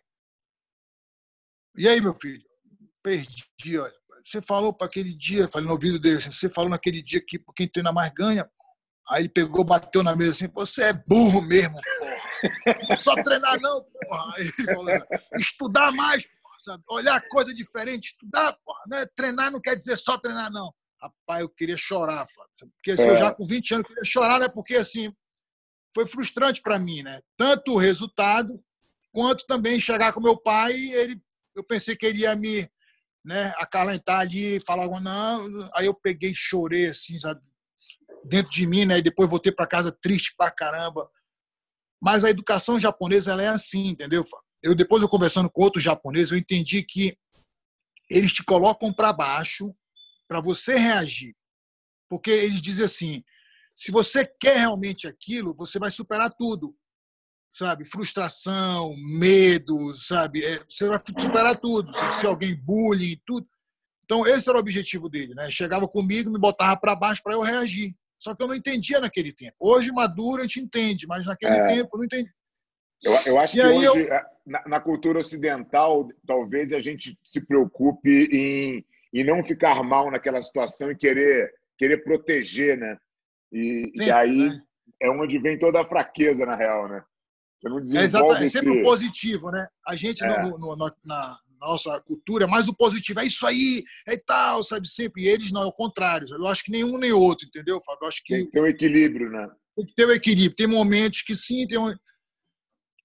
E 1.77 1.87
aí, 1.87 2.01
meu 2.01 2.15
filho? 2.15 2.43
Perdi, 3.03 3.77
olha. 3.77 3.93
Você 4.23 4.41
falou 4.41 4.73
para 4.73 4.87
aquele 4.87 5.13
dia, 5.13 5.49
falei 5.49 5.67
no 5.67 5.73
ouvido 5.73 5.99
dele 5.99 6.17
assim, 6.17 6.31
você 6.31 6.49
falou 6.49 6.69
naquele 6.69 7.01
dia 7.01 7.21
que 7.21 7.37
quem 7.55 7.67
treina 7.67 7.91
mais 7.91 8.11
ganha. 8.13 8.49
Aí 9.09 9.23
ele 9.23 9.29
pegou, 9.29 9.65
bateu 9.65 10.01
na 10.01 10.15
mesa 10.15 10.31
assim, 10.31 10.47
você 10.47 10.83
é 10.83 10.93
burro 10.93 11.41
mesmo, 11.41 11.77
porra. 11.99 12.95
Só 12.95 13.21
treinar 13.21 13.59
não, 13.59 13.83
porra. 13.83 14.33
Aí 14.35 14.43
ele 14.43 14.73
falou, 14.73 14.87
estudar 15.37 15.91
mais, 15.91 16.25
porra, 16.25 16.55
sabe? 16.59 16.83
Olhar 16.89 17.21
coisa 17.27 17.53
diferente, 17.53 18.11
estudar, 18.11 18.57
porra. 18.63 18.81
Né? 18.87 19.05
Treinar 19.13 19.51
não 19.51 19.59
quer 19.59 19.75
dizer 19.75 19.97
só 19.97 20.17
treinar, 20.17 20.49
não. 20.49 20.73
Rapaz, 21.03 21.41
eu 21.41 21.49
queria 21.49 21.75
chorar, 21.75 22.25
porque 22.77 22.91
assim, 22.91 23.03
é. 23.03 23.09
eu 23.09 23.17
já 23.17 23.33
com 23.33 23.45
20 23.45 23.73
anos 23.73 23.87
queria 23.87 24.05
chorar, 24.05 24.39
né? 24.39 24.47
Porque 24.47 24.75
assim, 24.75 25.13
foi 25.93 26.07
frustrante 26.07 26.61
para 26.61 26.79
mim, 26.79 27.03
né? 27.03 27.19
Tanto 27.37 27.73
o 27.73 27.77
resultado, 27.77 28.57
quanto 29.11 29.45
também 29.45 29.81
chegar 29.81 30.13
com 30.13 30.21
meu 30.21 30.37
pai, 30.37 30.73
ele, 30.73 31.21
eu 31.53 31.61
pensei 31.61 31.93
que 31.93 32.05
ele 32.05 32.21
ia 32.21 32.33
me 32.37 32.71
né, 33.25 33.53
acalentar 33.57 34.21
ali, 34.21 34.61
falar 34.61 34.83
algo, 34.83 35.01
não. 35.01 35.69
Aí 35.75 35.87
eu 35.87 35.93
peguei 35.93 36.33
chorei, 36.33 36.87
assim, 36.87 37.19
sabe? 37.19 37.41
Dentro 38.23 38.53
de 38.53 38.65
mim, 38.65 38.85
né? 38.85 38.99
E 38.99 39.03
depois 39.03 39.29
voltei 39.29 39.51
para 39.51 39.67
casa 39.67 39.91
triste 39.91 40.33
pra 40.37 40.49
caramba. 40.49 41.09
Mas 42.01 42.23
a 42.23 42.29
educação 42.29 42.79
japonesa, 42.79 43.31
ela 43.31 43.43
é 43.43 43.47
assim, 43.47 43.89
entendeu? 43.89 44.23
Eu, 44.61 44.73
depois 44.73 45.03
eu 45.03 45.09
conversando 45.09 45.49
com 45.49 45.63
outros 45.63 45.83
japoneses, 45.83 46.31
eu 46.31 46.37
entendi 46.37 46.81
que 46.81 47.17
eles 48.09 48.31
te 48.31 48.43
colocam 48.43 48.93
para 48.93 49.11
baixo 49.11 49.75
para 50.27 50.41
você 50.41 50.75
reagir. 50.75 51.35
Porque 52.09 52.31
eles 52.31 52.61
dizem 52.61 52.85
assim: 52.85 53.23
se 53.75 53.91
você 53.91 54.25
quer 54.25 54.57
realmente 54.57 55.07
aquilo, 55.07 55.53
você 55.55 55.79
vai 55.79 55.91
superar 55.91 56.31
tudo. 56.31 56.75
Sabe? 57.51 57.85
Frustração, 57.85 58.95
medo, 58.97 59.93
sabe? 59.93 60.43
É, 60.43 60.63
você 60.67 60.87
vai 60.87 60.99
superar 61.19 61.55
tudo. 61.57 61.93
Sabe? 61.93 62.15
Se 62.15 62.25
alguém 62.25 62.55
bullying, 62.55 63.21
tudo. 63.25 63.47
Então, 64.05 64.27
esse 64.27 64.49
era 64.49 64.57
o 64.57 64.61
objetivo 64.61 65.07
dele, 65.07 65.33
né? 65.33 65.49
Chegava 65.49 65.87
comigo, 65.87 66.31
me 66.31 66.39
botava 66.39 66.79
para 66.79 66.95
baixo 66.95 67.21
para 67.23 67.33
eu 67.33 67.41
reagir. 67.41 67.95
Só 68.17 68.35
que 68.35 68.43
eu 68.43 68.47
não 68.47 68.55
entendia 68.55 68.99
naquele 68.99 69.33
tempo. 69.33 69.55
Hoje, 69.59 69.91
maduro, 69.91 70.41
a 70.41 70.43
gente 70.43 70.61
entende, 70.61 71.05
mas 71.07 71.25
naquele 71.25 71.57
é. 71.57 71.67
tempo 71.67 71.89
eu 71.93 71.97
não 71.97 72.05
entendi. 72.05 72.31
Eu, 73.03 73.13
eu 73.25 73.39
acho 73.39 73.57
e 73.57 73.61
que 73.61 73.67
hoje, 73.67 74.07
eu... 74.07 74.21
na, 74.45 74.63
na, 74.67 74.79
cultura 74.79 75.19
ocidental, 75.19 76.07
talvez 76.25 76.71
a 76.71 76.79
gente 76.79 77.19
se 77.23 77.41
preocupe 77.41 78.29
em, 78.31 78.85
em 79.13 79.23
não 79.23 79.43
ficar 79.43 79.83
mal 79.83 80.09
naquela 80.09 80.41
situação 80.41 80.91
e 80.91 80.97
querer, 80.97 81.53
querer 81.77 82.03
proteger, 82.03 82.77
né? 82.77 82.97
E, 83.51 83.91
Sim, 83.95 84.05
e 84.05 84.11
aí 84.11 84.49
né? 84.49 84.61
é 85.01 85.09
onde 85.09 85.37
vem 85.37 85.59
toda 85.59 85.81
a 85.81 85.87
fraqueza, 85.87 86.45
na 86.45 86.55
real, 86.55 86.89
né? 86.89 87.03
Você 87.61 87.69
não 87.69 87.79
desenvolve 87.79 88.01
é, 88.01 88.05
exatamente, 88.05 88.45
é 88.45 88.49
sempre 88.49 88.79
o 88.79 88.81
positivo, 88.81 89.51
né? 89.51 89.67
A 89.87 89.95
gente, 89.95 90.23
é. 90.23 90.41
no, 90.41 90.57
no, 90.57 90.75
no, 90.75 90.91
na 91.05 91.37
nossa 91.61 91.99
cultura, 92.01 92.47
mais 92.47 92.67
o 92.67 92.73
positivo, 92.73 93.19
é 93.21 93.25
isso 93.25 93.45
aí, 93.45 93.83
é 94.07 94.17
tal, 94.17 94.63
sabe? 94.63 94.87
Sempre. 94.87 95.23
E 95.23 95.27
eles 95.27 95.51
não, 95.51 95.63
é 95.63 95.65
o 95.65 95.71
contrário. 95.71 96.27
Eu 96.29 96.47
acho 96.47 96.63
que 96.63 96.71
nenhum 96.71 96.97
nem 96.97 97.13
outro, 97.13 97.47
entendeu, 97.47 97.79
Fábio? 97.85 98.03
Eu 98.03 98.07
acho 98.07 98.21
que... 98.23 98.35
Tem 98.35 98.45
que 98.45 98.51
ter 98.51 98.59
o 98.59 98.63
um 98.63 98.67
equilíbrio, 98.67 99.29
né? 99.29 99.47
Tem 99.75 99.85
que 99.85 99.95
ter 99.95 100.05
o 100.05 100.09
um 100.09 100.11
equilíbrio. 100.11 100.55
Tem 100.55 100.67
momentos 100.67 101.21
que 101.21 101.35
sim, 101.35 101.65
tem 101.67 101.77
um... 101.77 101.93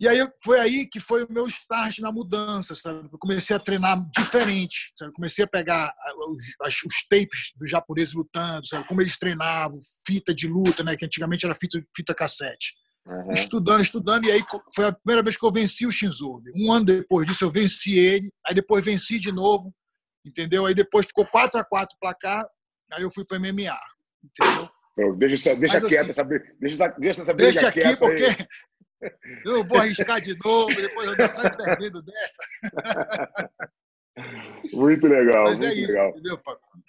E 0.00 0.07
aí 0.07 0.25
foi 0.45 0.61
aí 0.61 0.87
que 0.87 1.00
foi 1.00 1.25
o 1.25 1.33
meu 1.33 1.47
start 1.49 1.99
na 1.99 2.12
mudança, 2.12 2.73
sabe? 2.75 3.09
Eu 3.12 3.19
comecei 3.19 3.57
a 3.57 3.59
treinar 3.59 3.99
diferente, 4.17 4.93
sabe? 4.95 5.12
comecei 5.12 5.45
a 5.45 5.49
pegar 5.49 5.93
os, 6.31 6.45
os 6.87 7.09
tapes 7.11 7.52
dos 7.57 7.69
japoneses 7.69 8.14
lutando, 8.14 8.67
sabe? 8.67 8.87
Como 8.87 9.00
eles 9.00 9.19
treinavam, 9.19 9.78
fita 10.07 10.33
de 10.33 10.47
luta, 10.47 10.85
né? 10.85 10.97
Que 10.97 11.05
antigamente 11.05 11.45
era 11.45 11.55
fita, 11.55 11.83
fita 11.97 12.14
cassete. 12.14 12.75
Uhum. 13.09 13.33
Estudando, 13.33 13.81
estudando, 13.81 14.26
e 14.26 14.31
aí 14.31 14.43
foi 14.75 14.85
a 14.85 14.93
primeira 14.93 15.23
vez 15.23 15.37
que 15.37 15.45
eu 15.45 15.50
venci 15.50 15.85
o 15.85 15.90
Shinzo. 15.90 16.43
Um 16.55 16.71
ano 16.71 16.85
depois 16.85 17.26
disso 17.26 17.45
eu 17.45 17.50
venci 17.50 17.99
ele, 17.99 18.31
aí 18.47 18.55
depois 18.55 18.85
venci 18.85 19.19
de 19.19 19.33
novo, 19.33 19.75
entendeu? 20.25 20.67
Aí 20.67 20.75
depois 20.75 21.07
ficou 21.07 21.26
4 21.26 21.59
a 21.59 21.64
4 21.64 21.97
placar, 22.00 22.47
aí 22.93 23.02
eu 23.02 23.11
fui 23.11 23.25
para 23.25 23.38
MMA, 23.38 23.76
entendeu? 24.23 24.71
Deixa, 25.17 25.55
deixa 25.55 25.81
Mas, 25.81 25.88
quieto, 25.88 26.05
assim, 26.07 26.12
saber, 26.12 26.56
deixa, 26.61 26.89
deixa 26.99 27.23
essa 27.23 27.32
briga 27.32 27.52
Deixa 27.52 27.69
aqui, 27.69 27.97
porque. 27.97 28.25
Eu 29.45 29.65
vou 29.67 29.78
arriscar 29.78 30.21
de 30.21 30.37
novo, 30.45 30.75
depois 30.75 31.08
eu 31.08 31.17
não 31.17 31.28
saio 31.28 31.56
perdendo 31.56 32.02
dessa. 32.02 33.50
Muito 34.73 35.06
legal, 35.06 35.45
Mas 35.45 35.61
muito 35.61 35.71
é 35.71 35.75
isso, 35.75 35.93
legal. 35.93 36.11
Entendeu, 36.11 36.39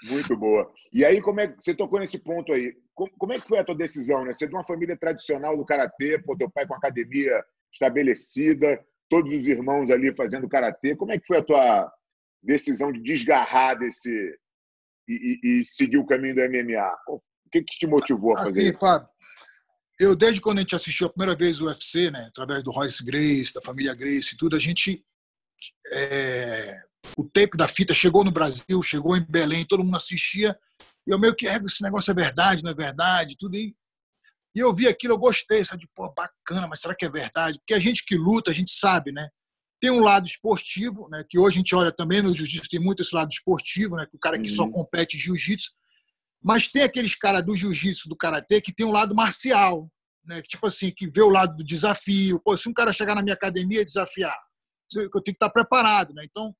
muito 0.05 0.37
boa. 0.37 0.71
E 0.91 1.05
aí, 1.05 1.21
como 1.21 1.39
é 1.39 1.47
que 1.47 1.63
você 1.63 1.73
tocou 1.75 1.99
nesse 1.99 2.17
ponto 2.17 2.51
aí? 2.51 2.75
Como, 2.95 3.11
como, 3.17 3.33
é 3.33 3.39
que 3.39 3.47
foi 3.47 3.59
a 3.59 3.63
tua 3.63 3.75
decisão, 3.75 4.25
né? 4.25 4.33
Você 4.33 4.45
é 4.45 4.47
de 4.47 4.55
uma 4.55 4.65
família 4.65 4.97
tradicional 4.97 5.55
do 5.55 5.65
karatê, 5.65 6.19
pô, 6.19 6.35
teu 6.35 6.49
pai 6.49 6.65
com 6.65 6.73
academia 6.73 7.43
estabelecida, 7.71 8.83
todos 9.09 9.31
os 9.31 9.47
irmãos 9.47 9.89
ali 9.91 10.13
fazendo 10.15 10.49
karatê. 10.49 10.95
Como 10.95 11.11
é 11.11 11.19
que 11.19 11.27
foi 11.27 11.37
a 11.37 11.43
tua 11.43 11.91
decisão 12.41 12.91
de 12.91 13.01
desgarrar 13.01 13.77
desse 13.77 14.09
e, 15.07 15.39
e, 15.43 15.59
e 15.59 15.65
seguir 15.65 15.97
o 15.97 16.05
caminho 16.05 16.35
do 16.35 16.41
MMA? 16.41 16.97
O 17.07 17.21
que, 17.51 17.61
que 17.63 17.77
te 17.77 17.87
motivou 17.87 18.33
a 18.33 18.43
fazer? 18.43 18.69
Assim, 18.69 18.77
Fábio, 18.77 19.07
eu, 19.99 20.15
desde 20.15 20.39
quando 20.39 20.59
a 20.59 20.61
gente 20.61 20.75
assistiu 20.75 21.07
a 21.07 21.09
primeira 21.09 21.35
vez 21.35 21.59
o 21.59 21.65
UFC, 21.65 22.09
né, 22.09 22.25
através 22.29 22.63
do 22.63 22.71
Royce 22.71 23.03
Grace, 23.03 23.53
da 23.53 23.61
família 23.61 23.93
Grace 23.93 24.33
e 24.33 24.37
tudo, 24.37 24.55
a 24.55 24.59
gente. 24.59 25.03
É, 25.91 26.81
o 27.17 27.23
tape 27.25 27.57
da 27.57 27.67
fita 27.67 27.93
chegou 27.93 28.23
no 28.23 28.31
Brasil, 28.31 28.81
chegou 28.81 29.15
em 29.17 29.25
Belém, 29.27 29.65
todo 29.65 29.83
mundo 29.83 29.97
assistia. 29.97 30.57
E 31.05 31.11
eu 31.11 31.19
meio 31.19 31.35
que, 31.35 31.47
é, 31.47 31.57
esse 31.57 31.83
negócio 31.83 32.11
é 32.11 32.13
verdade, 32.13 32.63
não 32.63 32.71
é 32.71 32.73
verdade, 32.73 33.35
tudo. 33.37 33.55
E, 33.55 33.75
e 34.55 34.59
eu 34.59 34.73
vi 34.73 34.87
aquilo, 34.87 35.13
eu 35.13 35.17
gostei, 35.17 35.65
sabe? 35.65 35.81
De, 35.81 35.89
pô, 35.93 36.13
bacana, 36.13 36.67
mas 36.67 36.79
será 36.79 36.95
que 36.95 37.05
é 37.05 37.09
verdade? 37.09 37.59
Porque 37.59 37.73
a 37.73 37.79
gente 37.79 38.05
que 38.05 38.15
luta, 38.15 38.51
a 38.51 38.53
gente 38.53 38.71
sabe, 38.71 39.11
né? 39.11 39.27
Tem 39.81 39.91
um 39.91 40.01
lado 40.01 40.27
esportivo, 40.27 41.09
né? 41.09 41.25
Que 41.29 41.37
hoje 41.37 41.57
a 41.57 41.59
gente 41.59 41.75
olha 41.75 41.91
também 41.91 42.21
no 42.21 42.33
jiu-jitsu, 42.33 42.69
tem 42.69 42.79
muito 42.79 43.01
esse 43.01 43.13
lado 43.13 43.29
esportivo, 43.29 43.97
né? 43.97 44.05
Que 44.05 44.15
o 44.15 44.19
cara 44.19 44.39
que 44.39 44.47
só 44.47 44.63
uhum. 44.63 44.71
compete 44.71 45.17
jiu-jitsu. 45.17 45.71
Mas 46.41 46.67
tem 46.67 46.83
aqueles 46.83 47.15
caras 47.15 47.45
do 47.45 47.55
jiu-jitsu, 47.55 48.07
do 48.07 48.15
karatê, 48.15 48.61
que 48.61 48.73
tem 48.73 48.85
um 48.85 48.91
lado 48.91 49.13
marcial, 49.13 49.91
né? 50.25 50.41
Tipo 50.41 50.67
assim, 50.67 50.91
que 50.91 51.09
vê 51.09 51.21
o 51.21 51.29
lado 51.29 51.57
do 51.57 51.63
desafio. 51.63 52.39
Pô, 52.39 52.55
se 52.55 52.69
um 52.69 52.73
cara 52.73 52.93
chegar 52.93 53.15
na 53.15 53.21
minha 53.21 53.33
academia 53.33 53.81
e 53.81 53.85
desafiar, 53.85 54.37
eu 54.95 55.09
tenho 55.09 55.23
que 55.23 55.31
estar 55.31 55.49
preparado, 55.49 56.13
né? 56.13 56.23
Então, 56.25 56.55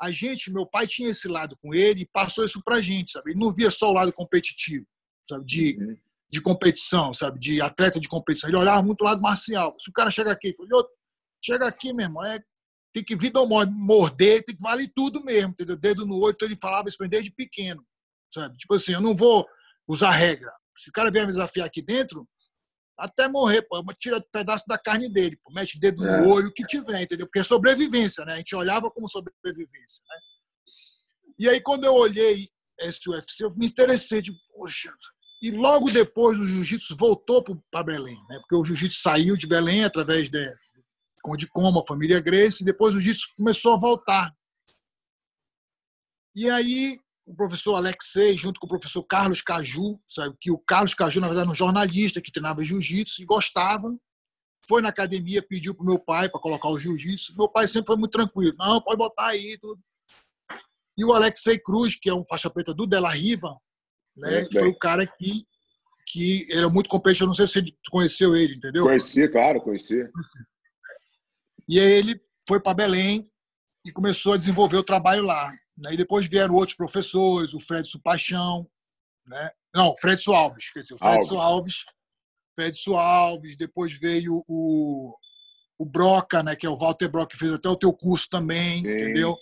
a 0.00 0.10
gente, 0.10 0.50
meu 0.50 0.66
pai 0.66 0.86
tinha 0.86 1.10
esse 1.10 1.28
lado 1.28 1.56
com 1.62 1.74
ele 1.74 2.02
e 2.02 2.06
passou 2.06 2.44
isso 2.44 2.62
pra 2.64 2.80
gente, 2.80 3.12
sabe? 3.12 3.32
Ele 3.32 3.40
não 3.40 3.52
via 3.52 3.70
só 3.70 3.90
o 3.90 3.94
lado 3.94 4.12
competitivo, 4.12 4.86
sabe? 5.28 5.44
De, 5.44 5.76
uhum. 5.78 5.96
de 6.30 6.40
competição, 6.40 7.12
sabe? 7.12 7.38
De 7.38 7.60
atleta 7.60 8.00
de 8.00 8.08
competição. 8.08 8.48
Ele 8.48 8.56
olhava 8.56 8.82
muito 8.82 9.02
o 9.02 9.04
lado 9.04 9.20
marcial. 9.20 9.76
Se 9.78 9.90
o 9.90 9.92
cara 9.92 10.10
chega 10.10 10.32
aqui 10.32 10.48
e 10.48 10.56
fala, 10.56 10.84
chega 11.44 11.66
aqui, 11.66 11.92
meu 11.92 12.06
irmão, 12.06 12.24
é, 12.24 12.40
tem 12.94 13.04
que 13.04 13.14
vir 13.14 13.30
morder, 13.70 14.42
tem 14.42 14.56
que 14.56 14.62
valer 14.62 14.90
tudo 14.96 15.22
mesmo, 15.22 15.50
entendeu? 15.50 15.76
Dedo 15.76 16.06
no 16.06 16.16
olho, 16.16 16.32
então 16.34 16.48
ele 16.48 16.56
falava 16.56 16.88
isso 16.88 16.96
desde 17.06 17.30
pequeno 17.30 17.84
sabe? 18.30 18.56
Tipo 18.56 18.74
assim, 18.74 18.92
eu 18.92 19.00
não 19.00 19.14
vou 19.14 19.46
usar 19.88 20.10
regra. 20.10 20.50
Se 20.76 20.88
o 20.88 20.92
cara 20.92 21.10
vier 21.10 21.26
me 21.26 21.32
desafiar 21.32 21.66
aqui 21.66 21.82
dentro, 21.82 22.26
até 22.96 23.28
morrer, 23.28 23.62
pô, 23.62 23.82
tira 23.98 24.18
um 24.18 24.22
pedaço 24.32 24.64
da 24.68 24.78
carne 24.78 25.08
dele, 25.08 25.38
pô, 25.42 25.52
mete 25.52 25.78
dedo 25.78 26.02
no 26.02 26.08
é. 26.08 26.22
olho, 26.22 26.48
o 26.48 26.52
que 26.52 26.64
tiver, 26.64 27.02
entendeu? 27.02 27.26
Porque 27.26 27.40
é 27.40 27.44
sobrevivência, 27.44 28.24
né? 28.24 28.34
A 28.34 28.36
gente 28.36 28.54
olhava 28.54 28.90
como 28.90 29.08
sobrevivência, 29.08 30.02
né? 30.08 30.16
E 31.38 31.48
aí, 31.48 31.60
quando 31.60 31.84
eu 31.84 31.94
olhei 31.94 32.48
esse 32.78 33.08
UFC, 33.08 33.44
eu 33.44 33.54
me 33.56 33.66
interessei, 33.66 34.20
de, 34.20 34.32
poxa. 34.52 34.92
E 35.42 35.50
logo 35.50 35.90
depois 35.90 36.38
o 36.38 36.46
jiu-jitsu 36.46 36.94
voltou 36.98 37.42
para 37.70 37.82
Belém, 37.82 38.22
né? 38.28 38.38
Porque 38.40 38.54
o 38.54 38.64
jiu-jitsu 38.64 39.00
saiu 39.00 39.36
de 39.36 39.46
Belém 39.46 39.84
através 39.84 40.28
de, 40.28 40.54
de 41.38 41.46
como 41.48 41.78
a 41.78 41.86
família 41.86 42.20
Grace, 42.20 42.62
e 42.62 42.66
depois 42.66 42.94
o 42.94 43.00
jiu-jitsu 43.00 43.28
começou 43.36 43.72
a 43.72 43.78
voltar. 43.78 44.34
E 46.34 46.48
aí 46.50 47.00
o 47.26 47.34
professor 47.34 47.76
Alexei, 47.76 48.36
junto 48.36 48.58
com 48.58 48.66
o 48.66 48.68
professor 48.68 49.02
Carlos 49.04 49.40
Caju, 49.40 50.00
sabe? 50.06 50.36
que 50.40 50.50
o 50.50 50.58
Carlos 50.58 50.94
Caju, 50.94 51.20
na 51.20 51.28
verdade, 51.28 51.46
era 51.46 51.52
um 51.52 51.54
jornalista 51.54 52.20
que 52.20 52.32
treinava 52.32 52.64
jiu-jitsu 52.64 53.22
e 53.22 53.24
gostava. 53.24 53.94
Foi 54.66 54.82
na 54.82 54.88
academia, 54.88 55.42
pediu 55.42 55.74
para 55.74 55.82
o 55.82 55.86
meu 55.86 55.98
pai 55.98 56.28
para 56.28 56.40
colocar 56.40 56.68
o 56.68 56.78
jiu-jitsu. 56.78 57.36
Meu 57.36 57.48
pai 57.48 57.66
sempre 57.68 57.86
foi 57.86 57.96
muito 57.96 58.12
tranquilo. 58.12 58.54
Não, 58.58 58.80
pode 58.80 58.96
botar 58.96 59.28
aí. 59.28 59.58
Tudo. 59.60 59.80
E 60.98 61.04
o 61.04 61.12
Alexei 61.12 61.58
Cruz, 61.58 61.98
que 61.98 62.10
é 62.10 62.14
um 62.14 62.24
faixa 62.26 62.50
preta 62.50 62.74
do 62.74 62.86
Della 62.86 63.10
Riva, 63.10 63.56
né? 64.16 64.46
foi 64.52 64.68
o 64.68 64.78
cara 64.78 65.06
que, 65.06 65.44
que 66.06 66.46
era 66.50 66.68
muito 66.68 66.90
competente. 66.90 67.22
Eu 67.22 67.26
não 67.26 67.34
sei 67.34 67.46
se 67.46 67.52
você 67.54 67.74
conheceu 67.90 68.36
ele, 68.36 68.56
entendeu? 68.56 68.84
Conheci, 68.84 69.26
claro, 69.28 69.60
conheci. 69.62 70.06
E 71.68 71.78
aí 71.78 71.92
ele 71.92 72.20
foi 72.46 72.60
para 72.60 72.74
Belém 72.74 73.30
e 73.86 73.92
começou 73.92 74.34
a 74.34 74.36
desenvolver 74.36 74.76
o 74.76 74.84
trabalho 74.84 75.22
lá. 75.22 75.50
Né? 75.80 75.94
E 75.94 75.96
depois 75.96 76.28
vieram 76.28 76.54
outros 76.54 76.76
professores, 76.76 77.54
o 77.54 77.60
Fred 77.60 77.88
Paixão, 78.04 78.68
né? 79.26 79.50
não, 79.74 79.94
Fred 79.96 80.22
Alves, 80.28 80.70
quer 80.72 80.82
dizer, 80.82 80.94
o 80.94 80.98
Fred 80.98 81.36
Alves. 81.36 81.84
Fred 82.54 82.78
Alves, 82.94 83.56
depois 83.56 83.94
veio 83.94 84.44
o, 84.46 85.16
o 85.78 85.84
Broca, 85.86 86.42
né, 86.42 86.54
que 86.54 86.66
é 86.66 86.70
o 86.70 86.76
Walter 86.76 87.08
Broca, 87.08 87.30
que 87.30 87.38
fez 87.38 87.54
até 87.54 87.68
o 87.68 87.76
teu 87.76 87.92
curso 87.92 88.28
também, 88.28 88.82
Sim. 88.82 88.92
entendeu? 88.92 89.36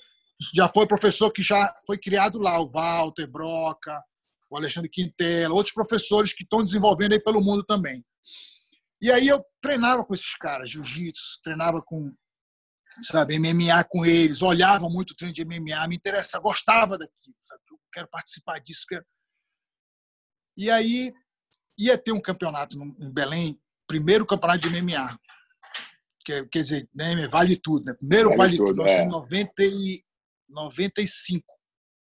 Já 0.54 0.68
foi 0.68 0.86
professor 0.86 1.32
que 1.32 1.42
já 1.42 1.74
foi 1.84 1.98
criado 1.98 2.38
lá, 2.38 2.60
o 2.60 2.68
Walter 2.68 3.26
Broca, 3.26 4.00
o 4.48 4.56
Alexandre 4.56 4.88
Quintela, 4.88 5.52
outros 5.52 5.74
professores 5.74 6.32
que 6.32 6.44
estão 6.44 6.62
desenvolvendo 6.62 7.12
aí 7.14 7.20
pelo 7.20 7.40
mundo 7.40 7.64
também. 7.64 8.04
E 9.02 9.10
aí 9.10 9.26
eu 9.26 9.44
treinava 9.60 10.04
com 10.04 10.14
esses 10.14 10.36
caras, 10.36 10.70
jiu-jitsu, 10.70 11.40
treinava 11.42 11.82
com 11.82 12.12
sabe, 13.02 13.38
MMA 13.38 13.84
com 13.84 14.04
eles, 14.04 14.42
olhava 14.42 14.88
muito 14.88 15.12
o 15.12 15.16
treino 15.16 15.34
de 15.34 15.44
MMA, 15.44 15.88
me 15.88 15.96
interessa, 15.96 16.38
gostava 16.38 16.98
daquilo, 16.98 17.36
sabe? 17.42 17.62
Eu 17.70 17.78
quero 17.92 18.08
participar 18.08 18.58
disso, 18.60 18.84
quero... 18.88 19.04
E 20.56 20.70
aí 20.70 21.12
ia 21.78 21.96
ter 21.96 22.12
um 22.12 22.20
campeonato 22.20 22.76
em 22.76 23.10
Belém, 23.12 23.60
primeiro 23.86 24.26
campeonato 24.26 24.68
de 24.68 24.82
MMA, 24.82 25.18
que 26.24 26.44
quer 26.46 26.62
dizer, 26.62 26.88
né, 26.94 27.26
vale 27.28 27.56
tudo, 27.56 27.86
né? 27.86 27.94
Primeiro 27.94 28.28
vale, 28.30 28.38
vale 28.38 28.56
tudo, 28.58 28.76
tudo 28.76 28.86
é. 28.86 29.06
90 29.06 29.52
e 29.64 30.04
95. 30.48 31.44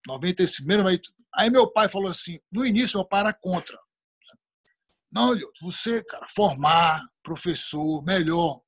95, 0.08 0.58
primeiro 0.58 0.84
vale 0.84 0.98
tudo. 0.98 1.16
Aí 1.34 1.50
meu 1.50 1.72
pai 1.72 1.88
falou 1.88 2.10
assim, 2.10 2.40
no 2.52 2.66
início 2.66 2.98
meu 2.98 3.08
pai 3.08 3.22
era 3.22 3.34
contra. 3.34 3.80
Não, 5.12 5.34
você, 5.62 6.04
cara, 6.04 6.26
formar 6.28 7.02
professor, 7.22 8.04
melhor. 8.04 8.62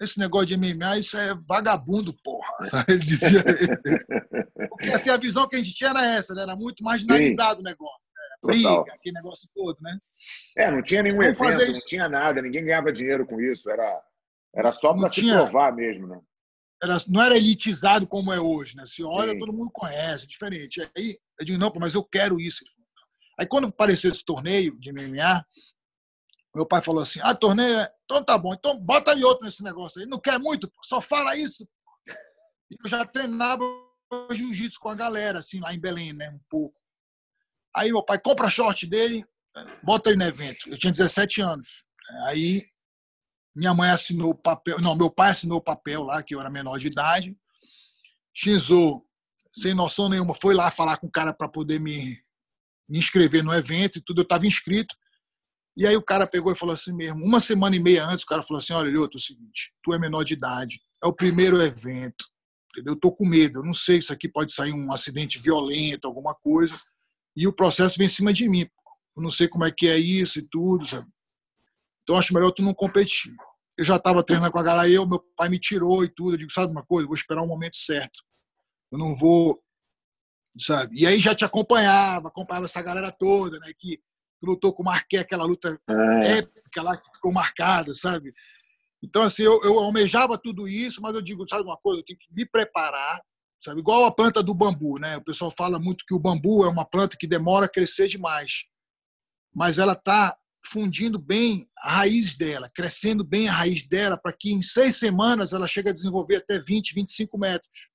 Esse 0.00 0.18
negócio 0.18 0.46
de 0.46 0.56
MMA, 0.56 0.98
isso 0.98 1.16
é 1.16 1.34
vagabundo, 1.48 2.14
porra. 2.22 2.52
Ele 2.88 3.04
dizia. 3.04 3.42
Porque 4.70 4.90
assim, 4.90 5.10
a 5.10 5.16
visão 5.16 5.48
que 5.48 5.56
a 5.56 5.58
gente 5.58 5.74
tinha 5.74 5.90
era 5.90 6.06
essa, 6.06 6.34
né? 6.34 6.42
Era 6.42 6.54
muito 6.54 6.84
marginalizado 6.84 7.56
Sim. 7.56 7.60
o 7.60 7.64
negócio. 7.64 8.08
Né? 8.14 8.22
Briga, 8.44 8.94
aquele 8.94 9.14
negócio 9.14 9.48
todo, 9.52 9.76
né? 9.80 9.98
É, 10.56 10.70
não 10.70 10.82
tinha 10.82 11.02
nenhum 11.02 11.18
Vamos 11.18 11.40
evento, 11.40 11.72
não 11.72 11.86
tinha 11.86 12.08
nada, 12.08 12.40
ninguém 12.40 12.64
ganhava 12.64 12.92
dinheiro 12.92 13.26
com 13.26 13.40
isso. 13.40 13.68
Era, 13.68 14.00
era 14.54 14.72
só 14.72 14.94
para 14.94 15.10
se 15.10 15.22
provar 15.22 15.74
mesmo, 15.74 16.06
né? 16.06 16.20
Era, 16.80 16.96
não 17.08 17.20
era 17.20 17.36
elitizado 17.36 18.08
como 18.08 18.32
é 18.32 18.40
hoje, 18.40 18.76
né? 18.76 18.84
Se 18.86 19.02
olha, 19.02 19.32
Sim. 19.32 19.40
todo 19.40 19.52
mundo 19.52 19.70
conhece, 19.72 20.24
é 20.24 20.28
diferente. 20.28 20.80
Aí 20.96 21.18
eu 21.40 21.44
digo, 21.44 21.58
não, 21.58 21.72
mas 21.80 21.94
eu 21.94 22.04
quero 22.04 22.40
isso. 22.40 22.64
Aí 23.38 23.46
quando 23.46 23.66
apareceu 23.66 24.12
esse 24.12 24.24
torneio 24.24 24.78
de 24.78 24.92
MMA, 24.92 25.44
meu 26.54 26.66
pai 26.66 26.80
falou 26.80 27.02
assim: 27.02 27.20
ah, 27.22 27.34
torneio 27.34 27.78
é. 27.78 27.92
Então 28.10 28.24
tá 28.24 28.38
bom, 28.38 28.54
então 28.54 28.80
bota 28.80 29.12
aí 29.12 29.22
outro 29.22 29.44
nesse 29.44 29.62
negócio 29.62 30.00
aí. 30.00 30.06
Não 30.06 30.18
quer 30.18 30.38
muito, 30.38 30.72
só 30.82 30.98
fala 30.98 31.36
isso. 31.36 31.68
Eu 32.82 32.88
já 32.88 33.04
treinava 33.04 33.62
jiu-jitsu 34.32 34.80
com 34.80 34.88
a 34.88 34.94
galera, 34.94 35.40
assim, 35.40 35.60
lá 35.60 35.74
em 35.74 35.78
Belém, 35.78 36.14
né? 36.14 36.30
Um 36.30 36.40
pouco. 36.48 36.80
Aí 37.76 37.92
meu 37.92 38.02
pai 38.02 38.18
compra 38.18 38.48
short 38.48 38.86
dele, 38.86 39.22
bota 39.82 40.08
ele 40.08 40.18
no 40.18 40.24
evento. 40.24 40.70
Eu 40.70 40.78
tinha 40.78 40.90
17 40.90 41.42
anos. 41.42 41.84
Aí 42.28 42.66
minha 43.54 43.74
mãe 43.74 43.90
assinou 43.90 44.30
o 44.30 44.34
papel, 44.34 44.80
não, 44.80 44.96
meu 44.96 45.10
pai 45.10 45.32
assinou 45.32 45.58
o 45.58 45.62
papel 45.62 46.02
lá, 46.02 46.22
que 46.22 46.34
eu 46.34 46.40
era 46.40 46.48
menor 46.48 46.78
de 46.78 46.86
idade. 46.86 47.36
Shinzo, 48.32 49.04
sem 49.52 49.74
noção 49.74 50.08
nenhuma, 50.08 50.34
foi 50.34 50.54
lá 50.54 50.70
falar 50.70 50.96
com 50.96 51.08
o 51.08 51.10
cara 51.10 51.34
para 51.34 51.48
poder 51.48 51.78
me, 51.78 52.18
me 52.88 52.98
inscrever 52.98 53.44
no 53.44 53.52
evento 53.52 53.98
e 53.98 54.00
tudo. 54.00 54.20
Eu 54.20 54.22
estava 54.22 54.46
inscrito. 54.46 54.96
E 55.78 55.86
aí 55.86 55.96
o 55.96 56.02
cara 56.02 56.26
pegou 56.26 56.50
e 56.50 56.56
falou 56.56 56.72
assim 56.72 56.92
mesmo, 56.92 57.24
uma 57.24 57.38
semana 57.38 57.76
e 57.76 57.78
meia 57.78 58.04
antes, 58.04 58.24
o 58.24 58.26
cara 58.26 58.42
falou 58.42 58.60
assim, 58.60 58.72
olha, 58.72 58.90
Lioto, 58.90 59.16
é 59.16 59.20
o 59.20 59.22
seguinte, 59.22 59.72
tu 59.80 59.94
é 59.94 59.98
menor 59.98 60.24
de 60.24 60.34
idade, 60.34 60.80
é 61.00 61.06
o 61.06 61.12
primeiro 61.12 61.62
evento, 61.62 62.24
entendeu? 62.72 62.94
Eu 62.94 62.98
tô 62.98 63.12
com 63.12 63.24
medo, 63.24 63.60
eu 63.60 63.64
não 63.64 63.72
sei 63.72 64.02
se 64.02 64.12
aqui 64.12 64.28
pode 64.28 64.50
sair 64.50 64.72
um 64.72 64.92
acidente 64.92 65.38
violento, 65.38 66.08
alguma 66.08 66.34
coisa, 66.34 66.76
e 67.36 67.46
o 67.46 67.52
processo 67.52 67.96
vem 67.96 68.06
em 68.06 68.08
cima 68.08 68.32
de 68.32 68.48
mim. 68.48 68.68
Eu 69.16 69.22
não 69.22 69.30
sei 69.30 69.46
como 69.46 69.64
é 69.64 69.70
que 69.70 69.86
é 69.86 69.96
isso 69.96 70.40
e 70.40 70.48
tudo, 70.50 70.84
sabe? 70.84 71.06
Então 72.02 72.16
acho 72.16 72.34
melhor 72.34 72.50
tu 72.50 72.60
não 72.60 72.74
competir. 72.74 73.32
Eu 73.78 73.84
já 73.84 73.94
estava 73.94 74.24
treinando 74.24 74.50
com 74.50 74.58
a 74.58 74.64
galera, 74.64 74.90
eu, 74.90 75.06
meu 75.06 75.20
pai 75.36 75.48
me 75.48 75.60
tirou 75.60 76.02
e 76.02 76.08
tudo, 76.08 76.34
eu 76.34 76.38
digo, 76.38 76.50
sabe 76.50 76.72
uma 76.72 76.84
coisa, 76.84 77.04
eu 77.04 77.08
vou 77.08 77.14
esperar 77.14 77.42
o 77.42 77.44
um 77.44 77.48
momento 77.48 77.76
certo. 77.76 78.18
Eu 78.90 78.98
não 78.98 79.14
vou, 79.14 79.62
sabe? 80.58 81.00
E 81.00 81.06
aí 81.06 81.20
já 81.20 81.36
te 81.36 81.44
acompanhava, 81.44 82.26
acompanhava 82.26 82.66
essa 82.66 82.82
galera 82.82 83.12
toda, 83.12 83.60
né, 83.60 83.72
que 83.78 84.00
tu 84.38 84.46
lutou 84.46 84.72
com 84.72 84.82
o 84.82 84.86
Marquet, 84.86 85.18
aquela 85.18 85.44
luta 85.44 85.78
é. 85.88 86.38
épica 86.38 86.82
lá 86.82 86.96
que 86.96 87.10
ficou 87.12 87.32
marcada, 87.32 87.92
sabe? 87.92 88.32
Então, 89.02 89.22
assim, 89.22 89.42
eu, 89.42 89.62
eu 89.62 89.78
almejava 89.78 90.36
tudo 90.36 90.66
isso, 90.66 91.00
mas 91.00 91.14
eu 91.14 91.22
digo, 91.22 91.46
sabe 91.48 91.62
uma 91.62 91.76
coisa? 91.76 92.00
Eu 92.00 92.04
tenho 92.04 92.18
que 92.18 92.32
me 92.32 92.44
preparar, 92.44 93.20
sabe? 93.60 93.80
Igual 93.80 94.04
a 94.04 94.14
planta 94.14 94.42
do 94.42 94.54
bambu, 94.54 94.98
né? 94.98 95.16
O 95.16 95.24
pessoal 95.24 95.50
fala 95.50 95.78
muito 95.78 96.04
que 96.06 96.14
o 96.14 96.18
bambu 96.18 96.64
é 96.64 96.68
uma 96.68 96.84
planta 96.84 97.16
que 97.18 97.26
demora 97.26 97.66
a 97.66 97.68
crescer 97.68 98.08
demais, 98.08 98.64
mas 99.54 99.78
ela 99.78 99.92
está 99.92 100.36
fundindo 100.64 101.18
bem 101.18 101.66
a 101.78 101.90
raiz 101.98 102.36
dela, 102.36 102.70
crescendo 102.74 103.24
bem 103.24 103.48
a 103.48 103.52
raiz 103.52 103.86
dela, 103.86 104.18
para 104.18 104.32
que 104.32 104.52
em 104.52 104.60
seis 104.60 104.96
semanas 104.96 105.52
ela 105.52 105.68
chegue 105.68 105.88
a 105.88 105.94
desenvolver 105.94 106.36
até 106.36 106.58
20, 106.58 106.94
25 106.94 107.38
metros 107.38 107.88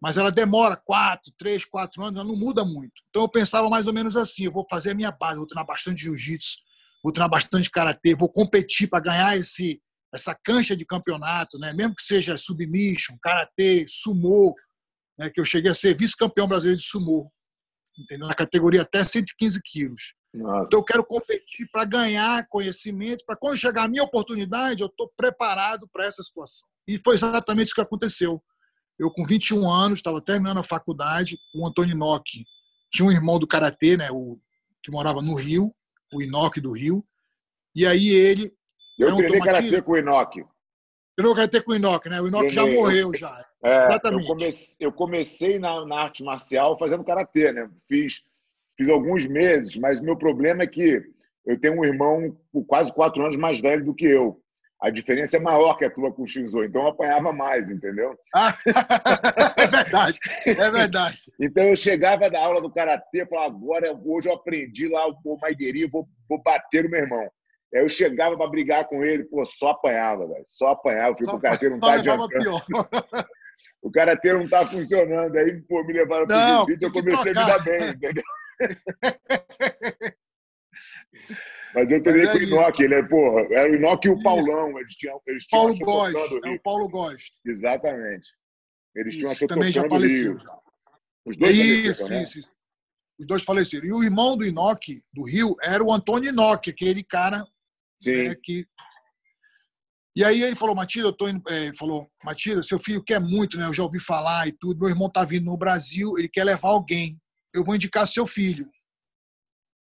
mas 0.00 0.16
ela 0.16 0.30
demora 0.30 0.76
quatro, 0.76 1.32
três, 1.38 1.64
quatro 1.64 2.02
anos, 2.02 2.16
ela 2.16 2.28
não 2.28 2.36
muda 2.36 2.64
muito. 2.64 3.02
Então 3.08 3.22
eu 3.22 3.28
pensava 3.28 3.68
mais 3.68 3.86
ou 3.86 3.92
menos 3.92 4.16
assim: 4.16 4.44
eu 4.44 4.52
vou 4.52 4.66
fazer 4.68 4.90
a 4.90 4.94
minha 4.94 5.10
base, 5.10 5.38
vou 5.38 5.46
treinar 5.46 5.66
bastante 5.66 6.02
jiu-jitsu, 6.02 6.58
vou 7.02 7.12
treinar 7.12 7.30
bastante 7.30 7.70
karatê, 7.70 8.14
vou 8.14 8.30
competir 8.30 8.88
para 8.88 9.00
ganhar 9.00 9.36
esse 9.36 9.80
essa 10.14 10.34
cancha 10.34 10.76
de 10.76 10.86
campeonato, 10.86 11.58
né? 11.58 11.72
Mesmo 11.72 11.94
que 11.94 12.02
seja 12.02 12.38
submission, 12.38 13.16
karatê, 13.20 13.84
sumô, 13.88 14.54
né? 15.18 15.30
Que 15.30 15.40
eu 15.40 15.44
cheguei 15.44 15.70
a 15.70 15.74
ser 15.74 15.96
vice-campeão 15.96 16.48
brasileiro 16.48 16.80
de 16.80 16.86
sumô, 16.86 17.30
entendeu? 17.98 18.26
Na 18.26 18.34
categoria 18.34 18.82
até 18.82 19.02
115 19.02 19.60
quilos. 19.62 20.14
Nossa. 20.32 20.66
Então 20.66 20.80
eu 20.80 20.84
quero 20.84 21.04
competir 21.04 21.68
para 21.72 21.84
ganhar 21.84 22.46
conhecimento, 22.48 23.24
para 23.26 23.36
quando 23.36 23.56
chegar 23.56 23.84
a 23.84 23.88
minha 23.88 24.02
oportunidade, 24.02 24.82
eu 24.82 24.88
estou 24.88 25.10
preparado 25.16 25.88
para 25.92 26.04
essa 26.04 26.22
situação. 26.22 26.68
E 26.86 26.98
foi 26.98 27.14
exatamente 27.14 27.66
isso 27.66 27.74
que 27.74 27.80
aconteceu. 27.80 28.42
Eu, 28.98 29.10
com 29.10 29.24
21 29.24 29.68
anos, 29.68 29.98
estava 29.98 30.20
terminando 30.20 30.58
a 30.58 30.62
faculdade, 30.62 31.38
o 31.54 31.66
Antônio 31.66 31.94
Inoki 31.94 32.44
tinha 32.90 33.06
um 33.06 33.12
irmão 33.12 33.38
do 33.38 33.46
Karatê, 33.46 33.96
né, 33.96 34.10
o, 34.10 34.38
que 34.82 34.90
morava 34.90 35.20
no 35.20 35.34
Rio, 35.34 35.74
o 36.12 36.22
Inoki 36.22 36.60
do 36.60 36.72
Rio, 36.72 37.04
e 37.74 37.84
aí 37.86 38.08
ele... 38.08 38.50
Eu 38.98 39.14
treinei 39.16 39.40
Karatê 39.40 39.82
com 39.82 39.92
o 39.92 39.98
Inoki. 39.98 40.44
Treinou 41.16 41.34
Karatê 41.34 41.62
com 41.62 41.72
o 41.72 41.74
Inoki, 41.74 42.08
né? 42.10 42.20
O 42.20 42.28
Inoki 42.28 42.50
já 42.50 42.66
morreu, 42.66 43.10
já. 43.14 43.34
É, 43.64 43.84
Exatamente. 43.84 44.28
Eu 44.28 44.36
comecei, 44.36 44.86
eu 44.86 44.92
comecei 44.92 45.58
na, 45.58 45.84
na, 45.86 46.02
arte 46.02 46.22
marcial 46.22 46.78
fazendo 46.78 47.04
Karatê, 47.04 47.52
né? 47.52 47.70
Fiz, 47.88 48.22
fiz 48.76 48.88
alguns 48.88 49.26
meses, 49.26 49.76
mas 49.76 50.00
meu 50.00 50.16
problema 50.16 50.62
é 50.62 50.66
que 50.66 51.02
eu 51.46 51.58
tenho 51.58 51.80
um 51.80 51.84
irmão 51.84 52.36
quase 52.66 52.92
quatro 52.92 53.24
anos 53.24 53.36
mais 53.36 53.60
velho 53.60 53.84
do 53.84 53.94
que 53.94 54.04
eu 54.04 54.38
a 54.80 54.90
diferença 54.90 55.36
é 55.36 55.40
maior 55.40 55.76
que 55.76 55.84
a 55.84 55.90
tua 55.90 56.12
com 56.12 56.22
o 56.22 56.26
Shinzo, 56.26 56.62
então 56.62 56.82
eu 56.82 56.88
apanhava 56.88 57.32
mais, 57.32 57.70
entendeu? 57.70 58.14
é 59.56 59.66
verdade, 59.66 60.18
é 60.44 60.70
verdade. 60.70 61.32
então 61.40 61.64
eu 61.64 61.76
chegava 61.76 62.28
da 62.28 62.38
aula 62.40 62.60
do 62.60 62.70
karatê 62.70 63.22
e 63.22 63.26
falava, 63.26 63.54
agora 63.54 63.98
hoje 64.04 64.28
eu 64.28 64.34
aprendi 64.34 64.88
lá 64.88 65.06
o 65.06 65.38
Maideri, 65.40 65.86
vou, 65.86 66.06
vou 66.28 66.42
bater 66.42 66.84
o 66.84 66.90
meu 66.90 67.00
irmão. 67.00 67.30
Aí 67.74 67.80
eu 67.82 67.88
chegava 67.88 68.36
para 68.36 68.48
brigar 68.48 68.86
com 68.86 69.02
ele, 69.02 69.24
pô, 69.24 69.44
só 69.44 69.70
apanhava, 69.70 70.26
velho. 70.26 70.44
Só 70.46 70.68
apanhava, 70.68 71.16
eu 71.18 71.26
falei, 71.26 71.34
o 71.34 71.40
karatê 71.40 71.68
não 71.68 71.80
tá 71.80 71.92
adiantando. 71.94 72.62
o 73.82 73.90
karatê 73.90 74.32
não 74.32 74.48
tá 74.48 74.66
funcionando. 74.66 75.36
Aí, 75.36 75.60
pô, 75.62 75.82
me 75.84 75.92
levaram 75.92 76.26
para 76.26 76.36
o 76.36 76.66
jiu-jitsu, 76.66 76.86
eu 76.86 76.92
comecei 76.92 77.32
a 77.32 77.34
me 77.34 77.46
dar 77.46 77.64
bem, 77.64 77.88
entendeu? 77.90 78.24
Mas 81.74 81.90
eu 81.90 82.02
treinei 82.02 82.26
com 82.26 82.38
o 82.38 82.42
Inoki, 82.42 82.82
ele 82.82 82.94
é, 82.94 83.02
porra, 83.02 83.46
era 83.50 83.70
o 83.70 83.74
Inoki 83.74 84.08
e 84.08 84.10
o 84.10 84.22
Paulão, 84.22 84.78
eles 84.78 84.94
tinham, 84.94 85.20
eles 85.26 85.46
tinham 85.46 85.62
Paulo 85.62 85.78
Góes, 85.78 86.14
é 86.14 86.50
o 86.50 86.60
Paulo 86.60 86.88
Góes. 86.88 87.22
Exatamente. 87.44 88.28
Eles 88.94 89.14
isso, 89.14 89.20
tinham 89.20 89.32
a 89.32 89.54
também 89.54 89.72
já 89.72 89.88
faleceu. 89.88 90.38
Já. 90.38 90.58
Os 91.26 91.36
dois 91.36 91.56
isso, 91.56 92.08
né? 92.08 92.22
isso, 92.22 92.38
isso. 92.38 92.54
Os 93.18 93.26
dois 93.26 93.42
faleceram. 93.42 93.86
E 93.86 93.92
o 93.92 94.02
irmão 94.02 94.36
do 94.36 94.46
Inoki, 94.46 95.02
do 95.12 95.24
Rio, 95.24 95.56
era 95.62 95.82
o 95.82 95.92
Antônio 95.92 96.30
Inoki, 96.30 96.70
aquele 96.70 97.02
cara 97.02 97.44
né, 98.04 98.34
que 98.42 98.64
e 100.16 100.24
aí 100.24 100.42
ele 100.42 100.56
falou, 100.56 100.74
Matilda, 100.74 101.10
eu 101.10 101.12
tô 101.12 101.28
indo, 101.28 101.42
é, 101.46 101.74
falou, 101.74 102.10
Matilda, 102.24 102.62
seu 102.62 102.78
filho 102.78 103.04
quer 103.04 103.20
muito, 103.20 103.58
né? 103.58 103.66
Eu 103.66 103.72
já 103.74 103.82
ouvi 103.82 103.98
falar 103.98 104.48
e 104.48 104.52
tudo. 104.52 104.80
Meu 104.80 104.88
irmão 104.88 105.10
tá 105.10 105.22
vindo 105.22 105.44
no 105.44 105.58
Brasil, 105.58 106.14
ele 106.16 106.26
quer 106.26 106.42
levar 106.42 106.70
alguém. 106.70 107.20
Eu 107.54 107.62
vou 107.62 107.74
indicar 107.74 108.08
seu 108.08 108.26
filho. 108.26 108.66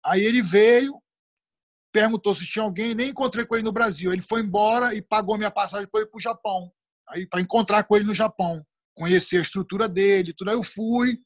Aí 0.04 0.22
ele 0.22 0.42
veio, 0.42 1.00
perguntou 1.92 2.34
se 2.34 2.46
tinha 2.46 2.64
alguém, 2.64 2.94
nem 2.94 3.10
encontrei 3.10 3.44
com 3.44 3.54
ele 3.54 3.64
no 3.64 3.72
Brasil. 3.72 4.12
Ele 4.12 4.22
foi 4.22 4.40
embora 4.40 4.94
e 4.94 5.02
pagou 5.02 5.36
minha 5.36 5.50
passagem 5.50 5.88
para 5.90 6.02
ir 6.02 6.06
para 6.06 6.18
o 6.18 6.20
Japão, 6.20 6.72
aí 7.08 7.26
para 7.26 7.40
encontrar 7.40 7.84
com 7.84 7.96
ele 7.96 8.06
no 8.06 8.14
Japão, 8.14 8.64
conhecer 8.94 9.38
a 9.38 9.42
estrutura 9.42 9.88
dele, 9.88 10.32
tudo. 10.32 10.50
Aí 10.50 10.56
eu 10.56 10.62
fui, 10.62 11.18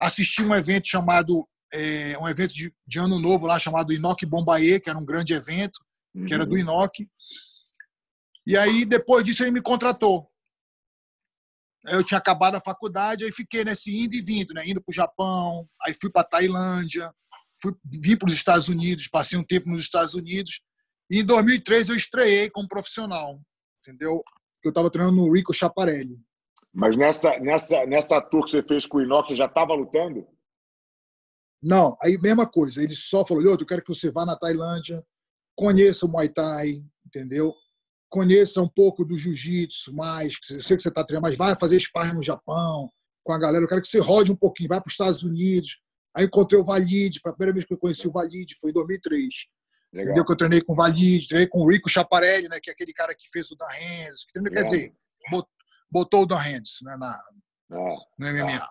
assisti 0.00 0.42
um 0.42 0.54
evento 0.54 0.88
chamado 0.88 1.46
é, 1.72 2.16
um 2.18 2.28
evento 2.28 2.54
de, 2.54 2.72
de, 2.86 2.98
ano 3.00 3.18
novo 3.18 3.46
lá 3.46 3.58
chamado 3.58 3.92
Inoki 3.92 4.24
Bombaê, 4.24 4.78
que 4.78 4.88
era 4.88 4.98
um 4.98 5.04
grande 5.04 5.34
evento, 5.34 5.80
uhum. 6.14 6.24
que 6.24 6.32
era 6.32 6.46
do 6.46 6.56
Inoki. 6.56 7.08
E 8.46 8.56
aí 8.56 8.84
depois 8.84 9.24
disso 9.24 9.42
ele 9.42 9.50
me 9.50 9.62
contratou. 9.62 10.30
Eu 11.86 12.02
tinha 12.02 12.16
acabado 12.16 12.54
a 12.54 12.60
faculdade, 12.60 13.24
aí 13.24 13.32
fiquei 13.32 13.64
nesse 13.64 13.94
indo 13.94 14.14
e 14.14 14.22
vindo, 14.22 14.54
né? 14.54 14.66
Indo 14.66 14.80
para 14.80 14.90
o 14.90 14.94
Japão, 14.94 15.68
aí 15.82 15.92
fui 15.92 16.10
para 16.10 16.24
Tailândia, 16.24 17.12
fui, 17.64 17.74
vim 17.84 18.16
para 18.16 18.28
os 18.28 18.34
Estados 18.34 18.68
Unidos, 18.68 19.08
passei 19.08 19.38
um 19.38 19.44
tempo 19.44 19.68
nos 19.68 19.82
Estados 19.82 20.14
Unidos. 20.14 20.60
E 21.10 21.20
em 21.20 21.24
2003 21.24 21.88
eu 21.88 21.96
estreiei 21.96 22.50
como 22.50 22.68
profissional, 22.68 23.40
entendeu? 23.80 24.22
Eu 24.62 24.70
estava 24.70 24.90
treinando 24.90 25.16
no 25.16 25.32
Rico 25.32 25.52
Chaparelli. 25.52 26.18
Mas 26.72 26.96
nessa, 26.96 27.38
nessa, 27.38 27.86
nessa 27.86 28.20
tour 28.20 28.44
que 28.44 28.50
você 28.50 28.62
fez 28.62 28.86
com 28.86 28.98
o 28.98 29.02
Inox, 29.02 29.28
você 29.28 29.36
já 29.36 29.46
estava 29.46 29.74
lutando? 29.74 30.26
Não, 31.62 31.96
aí 32.02 32.18
mesma 32.18 32.46
coisa. 32.46 32.82
Ele 32.82 32.94
só 32.94 33.24
falou: 33.24 33.42
eu 33.42 33.66
quero 33.66 33.82
que 33.82 33.94
você 33.94 34.10
vá 34.10 34.26
na 34.26 34.36
Tailândia, 34.36 35.04
conheça 35.56 36.04
o 36.06 36.08
Muay 36.08 36.28
Thai, 36.28 36.82
entendeu? 37.06 37.54
conheça 38.14 38.62
um 38.62 38.68
pouco 38.68 39.04
do 39.04 39.18
jiu-jitsu 39.18 39.92
mais, 39.92 40.38
eu 40.48 40.60
sei 40.60 40.76
que 40.76 40.84
você 40.84 40.88
está 40.88 41.02
treinando, 41.02 41.26
mas 41.26 41.36
vai 41.36 41.56
fazer 41.56 41.80
sparring 41.80 42.14
no 42.14 42.22
Japão 42.22 42.88
com 43.24 43.32
a 43.32 43.38
galera, 43.38 43.64
eu 43.64 43.68
quero 43.68 43.82
que 43.82 43.88
você 43.88 43.98
rode 43.98 44.30
um 44.30 44.36
pouquinho, 44.36 44.68
vai 44.68 44.80
para 44.80 44.86
os 44.86 44.92
Estados 44.92 45.24
Unidos. 45.24 45.80
Aí 46.16 46.24
encontrei 46.24 46.60
o 46.60 46.64
Valide, 46.64 47.20
foi 47.20 47.30
a 47.30 47.34
primeira 47.34 47.52
vez 47.52 47.64
que 47.64 47.74
eu 47.74 47.78
conheci 47.78 48.06
o 48.06 48.12
Valide, 48.12 48.56
foi 48.60 48.70
em 48.70 48.74
2003. 48.74 49.34
Legal. 49.92 50.06
Entendeu? 50.06 50.24
Que 50.24 50.32
eu 50.32 50.36
treinei 50.36 50.60
com 50.60 50.72
o 50.72 50.76
Valide, 50.76 51.28
treinei 51.28 51.48
com 51.48 51.60
o 51.60 51.70
Rico 51.70 51.88
Chaparelli, 51.88 52.48
né, 52.48 52.58
que 52.62 52.70
é 52.70 52.72
aquele 52.72 52.92
cara 52.92 53.14
que 53.14 53.28
fez 53.30 53.50
o 53.50 53.56
Dan 53.56 53.66
Hands, 53.66 54.24
que 54.24 54.32
treinou, 54.32 54.52
quer 54.52 54.62
dizer, 54.62 54.92
botou 55.90 56.22
o 56.22 56.26
Dan 56.26 56.38
Hands 56.38 56.78
né, 56.82 56.96
na, 56.96 57.10
ah, 57.72 57.96
no 58.18 58.32
MMA. 58.32 58.56
Ah. 58.56 58.70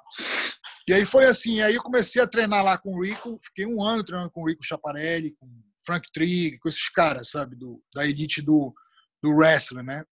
E 0.88 0.94
aí 0.94 1.06
foi 1.06 1.26
assim, 1.26 1.62
aí 1.62 1.76
eu 1.76 1.82
comecei 1.82 2.22
a 2.22 2.28
treinar 2.28 2.64
lá 2.64 2.78
com 2.78 2.90
o 2.90 3.04
Rico, 3.04 3.38
fiquei 3.42 3.66
um 3.66 3.82
ano 3.82 4.04
treinando 4.04 4.32
com 4.32 4.42
o 4.42 4.48
Rico 4.48 4.66
Chaparelli, 4.66 5.34
com 5.40 5.46
o 5.46 5.64
Frank 5.86 6.10
Trigg, 6.12 6.58
com 6.60 6.68
esses 6.68 6.90
caras, 6.90 7.30
sabe, 7.30 7.56
do, 7.56 7.82
da 7.96 8.06
elite 8.06 8.42
do, 8.42 8.74
do 9.22 9.32
wrestling, 9.32 9.84
né? 9.84 10.04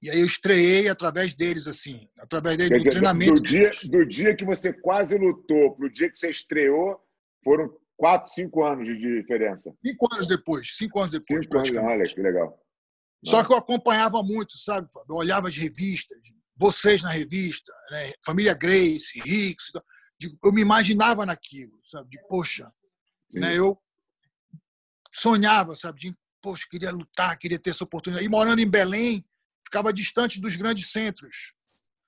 E 0.00 0.10
aí 0.10 0.20
eu 0.20 0.26
estreiei 0.26 0.88
através 0.88 1.34
deles, 1.34 1.66
assim, 1.66 2.08
através 2.18 2.56
deles, 2.56 2.70
Quer 2.70 2.76
do 2.76 2.78
dizer, 2.78 2.90
treinamento. 2.90 3.34
Do 3.34 3.42
dia, 3.42 3.70
do 3.90 4.06
dia 4.06 4.36
que 4.36 4.44
você 4.44 4.72
quase 4.72 5.18
lutou 5.18 5.74
para 5.74 5.86
o 5.86 5.90
dia 5.90 6.08
que 6.08 6.16
você 6.16 6.30
estreou, 6.30 7.00
foram 7.42 7.68
quatro, 7.96 8.32
cinco 8.32 8.64
anos 8.64 8.86
de 8.86 8.96
diferença. 8.96 9.74
Cinco 9.84 10.14
anos 10.14 10.26
depois, 10.28 10.76
cinco 10.76 11.00
anos 11.00 11.10
depois. 11.10 11.44
Cinco 11.44 11.58
anos, 11.58 11.76
olha 11.76 12.14
que 12.14 12.20
legal. 12.20 12.64
Só 13.24 13.44
que 13.44 13.52
eu 13.52 13.56
acompanhava 13.56 14.22
muito, 14.22 14.56
sabe? 14.56 14.86
Eu 15.08 15.16
olhava 15.16 15.48
as 15.48 15.56
revistas, 15.56 16.18
vocês 16.56 17.02
na 17.02 17.10
revista, 17.10 17.72
né? 17.90 18.12
família 18.24 18.54
Grace, 18.54 19.20
Hicks, 19.26 19.72
eu 20.44 20.52
me 20.52 20.60
imaginava 20.60 21.26
naquilo, 21.26 21.78
sabe? 21.82 22.08
De, 22.08 22.18
poxa, 22.28 22.72
né? 23.32 23.56
eu 23.56 23.76
sonhava, 25.12 25.74
sabe? 25.74 26.00
De, 26.00 26.16
poxa, 26.40 26.66
queria 26.70 26.92
lutar, 26.92 27.36
queria 27.38 27.58
ter 27.58 27.70
essa 27.70 27.84
oportunidade. 27.84 28.24
E 28.24 28.28
morando 28.28 28.60
em 28.60 28.70
Belém, 28.70 29.24
ficava 29.68 29.92
distante 29.92 30.40
dos 30.40 30.56
grandes 30.56 30.90
centros. 30.90 31.54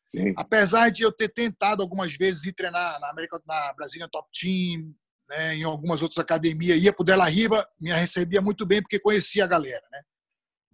Sim. 0.09 0.35
Apesar 0.37 0.91
de 0.91 1.03
eu 1.03 1.13
ter 1.13 1.29
tentado 1.29 1.83
algumas 1.83 2.13
vezes 2.17 2.45
ir 2.45 2.53
treinar 2.53 2.99
na 2.99 3.11
América, 3.11 3.41
na 3.47 3.73
Brasília 3.75 4.09
Top 4.11 4.29
Team, 4.39 4.93
né, 5.29 5.55
em 5.55 5.63
algumas 5.63 6.03
outras 6.03 6.19
academias, 6.19 6.83
ia 6.83 6.93
para 6.93 7.03
o 7.03 7.05
Della 7.05 7.29
Riva, 7.29 7.65
me 7.81 7.93
recebia 7.93 8.43
muito 8.43 8.67
bem 8.67 8.83
porque 8.83 8.99
conhecia 8.99 9.45
a 9.45 9.47
galera, 9.47 9.87
né? 9.93 10.03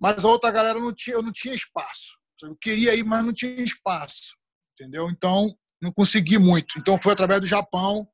Mas 0.01 0.25
a 0.25 0.29
outra 0.29 0.51
galera 0.51 0.79
não 0.79 0.95
tinha, 0.95 1.17
eu 1.17 1.23
não 1.23 1.33
tinha 1.33 1.55
espaço. 1.55 2.17
Eu 2.43 2.57
queria 2.57 2.95
ir, 2.95 3.05
mas 3.05 3.25
não 3.25 3.33
tinha 3.33 3.63
espaço, 3.63 4.37
entendeu? 4.73 5.11
Então 5.11 5.55
não 5.81 5.93
consegui 5.93 6.39
muito. 6.39 6.79
Então 6.79 6.97
foi 6.97 7.13
através 7.13 7.41
do 7.41 7.47
Japão, 7.47 8.09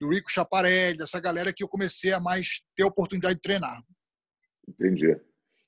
do 0.00 0.10
Rico 0.10 0.30
Chaparelli, 0.30 0.98
dessa 0.98 1.18
galera 1.18 1.52
que 1.52 1.62
eu 1.62 1.68
comecei 1.68 2.12
a 2.12 2.20
mais 2.20 2.62
ter 2.76 2.84
a 2.84 2.86
oportunidade 2.86 3.34
de 3.34 3.40
treinar. 3.40 3.82
Entendi. 4.68 5.16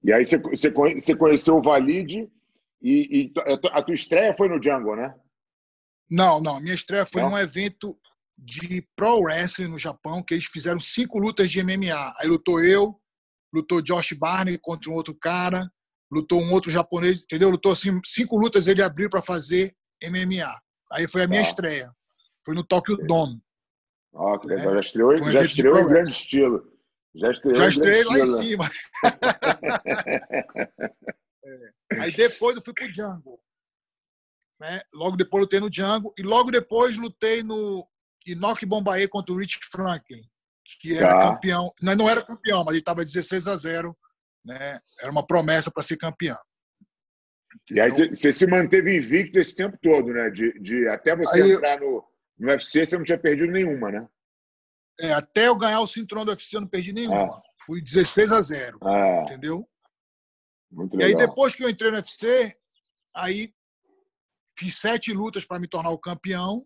E 0.05 0.12
aí 0.12 0.25
você, 0.25 0.38
você 0.38 1.16
conheceu 1.16 1.57
o 1.57 1.62
Valide 1.62 2.31
e, 2.83 3.23
e, 3.23 3.33
a 3.73 3.83
tua 3.83 3.95
estreia 3.95 4.35
foi 4.37 4.49
no 4.49 4.62
Jungle, 4.62 4.97
né? 4.97 5.14
Não, 6.11 6.40
não. 6.40 6.61
Minha 6.61 6.75
estreia 6.75 7.07
foi 7.07 7.23
não? 7.23 7.31
num 7.31 7.38
evento 7.38 7.99
de 8.38 8.87
pro 8.97 9.21
wrestling 9.21 9.69
no 9.69 9.79
Japão, 9.79 10.23
que 10.23 10.35
eles 10.35 10.47
fizeram 10.47 10.81
cinco 10.81 11.19
lutas 11.19 11.51
de 11.51 11.62
MMA. 11.62 12.14
Aí 12.19 12.27
lutou 12.27 12.62
eu, 12.64 12.99
lutou 13.53 13.83
Josh 13.83 14.12
Barney 14.12 14.59
contra 14.59 14.90
um 14.90 14.95
outro 14.95 15.14
cara, 15.14 15.71
lutou 16.11 16.40
um 16.40 16.51
outro 16.53 16.71
japonês, 16.71 17.23
entendeu? 17.23 17.51
Lutou 17.51 17.73
assim, 17.73 18.01
cinco 18.05 18.37
lutas 18.37 18.66
ele 18.66 18.83
abriu 18.83 19.11
para 19.11 19.23
fazer 19.23 19.75
MMA. 20.03 20.51
Aí 20.93 21.07
foi 21.07 21.25
a 21.25 21.29
minha 21.29 21.40
ah. 21.40 21.45
estreia. 21.45 21.93
Foi 22.45 22.55
no 22.55 22.64
Tokyo 22.64 22.97
Dome. 22.97 23.40
Ah, 24.14 24.38
que 24.40 24.49
legal. 24.49 24.71
É. 24.71 24.75
Já 24.75 24.81
estreou, 24.81 25.16
já 25.16 25.45
estreou 25.45 25.79
em 25.79 25.87
grande 25.87 26.11
estilo. 26.11 26.71
Já 27.14 27.31
estreou 27.31 27.57
Já 27.57 27.69
estrei 27.69 28.05
lá 28.05 28.19
estilo. 28.19 28.35
em 28.35 28.43
cima. 28.43 28.71
Aí 32.05 32.13
depois 32.13 32.57
eu 32.57 32.63
fui 32.63 32.75
pro 32.75 32.93
Django. 32.93 33.41
Né? 34.61 34.81
Logo 34.93 35.17
depois 35.17 35.43
lutei 35.43 35.61
no 35.61 35.71
Django. 35.71 36.13
E 36.19 36.23
logo 36.23 36.51
depois 36.51 36.97
lutei 36.97 37.43
no 37.43 37.87
Inoki 38.27 38.67
Bombaê 38.67 39.09
contra 39.09 39.35
o 39.35 39.39
Rich 39.39 39.59
Franklin, 39.71 40.23
que 40.81 40.97
era 40.97 41.13
tá. 41.13 41.21
campeão. 41.33 41.73
Não, 41.81 41.95
não 41.95 42.11
era 42.11 42.25
campeão, 42.25 42.65
mas 42.65 42.73
ele 42.73 42.81
estava 42.81 43.05
16 43.05 43.47
a 43.47 43.57
0. 43.57 43.97
Né? 44.45 44.79
Era 45.01 45.11
uma 45.11 45.27
promessa 45.27 45.71
para 45.71 45.83
ser 45.83 45.97
campeão. 45.97 46.39
E 47.71 47.81
aí 47.81 47.91
você 47.91 48.33
se 48.33 48.47
manteve 48.47 48.97
invicto 48.97 49.39
esse 49.39 49.55
tempo 49.55 49.77
todo, 49.83 50.13
né? 50.13 50.31
De, 50.31 50.53
de 50.61 50.87
até 50.89 51.17
você 51.17 51.43
aí, 51.43 51.53
entrar 51.53 51.81
no, 51.81 52.05
no 52.39 52.49
UFC, 52.49 52.87
você 52.87 52.97
não 52.97 53.05
tinha 53.05 53.19
perdido 53.19 53.51
nenhuma, 53.51 53.91
né? 53.91 54.09
É, 55.01 55.13
até 55.13 55.49
eu 55.49 55.57
ganhar 55.57 55.81
o 55.81 55.87
cinturão 55.87 56.25
do 56.25 56.31
UFC, 56.31 56.57
eu 56.57 56.61
não 56.61 56.69
perdi 56.69 56.93
nenhuma. 56.93 57.37
Ah. 57.37 57.43
Fui 57.65 57.81
16 57.81 58.33
a 58.33 58.41
0. 58.41 58.79
Ah. 58.83 59.23
Entendeu? 59.25 59.69
E 60.99 61.05
aí, 61.05 61.17
depois 61.17 61.55
que 61.55 61.65
eu 61.65 61.69
entrei 61.69 61.91
no 61.91 61.97
UFC, 61.97 62.55
aí 63.15 63.53
fiz 64.57 64.77
sete 64.79 65.13
lutas 65.13 65.45
para 65.45 65.59
me 65.59 65.67
tornar 65.67 65.91
o 65.91 65.99
campeão. 65.99 66.65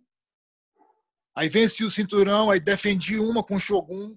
Aí 1.36 1.48
venci 1.48 1.84
o 1.84 1.90
cinturão, 1.90 2.50
aí 2.50 2.60
defendi 2.60 3.18
uma 3.18 3.42
com 3.42 3.56
o 3.56 3.60
Shogun 3.60 4.16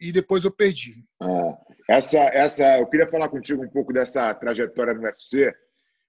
e 0.00 0.12
depois 0.12 0.44
eu 0.44 0.50
perdi. 0.50 1.04
Ah, 1.20 1.56
essa, 1.88 2.18
essa, 2.18 2.78
eu 2.78 2.86
queria 2.86 3.08
falar 3.08 3.28
contigo 3.28 3.62
um 3.64 3.68
pouco 3.68 3.92
dessa 3.92 4.32
trajetória 4.34 4.94
no 4.94 5.02
UFC, 5.02 5.52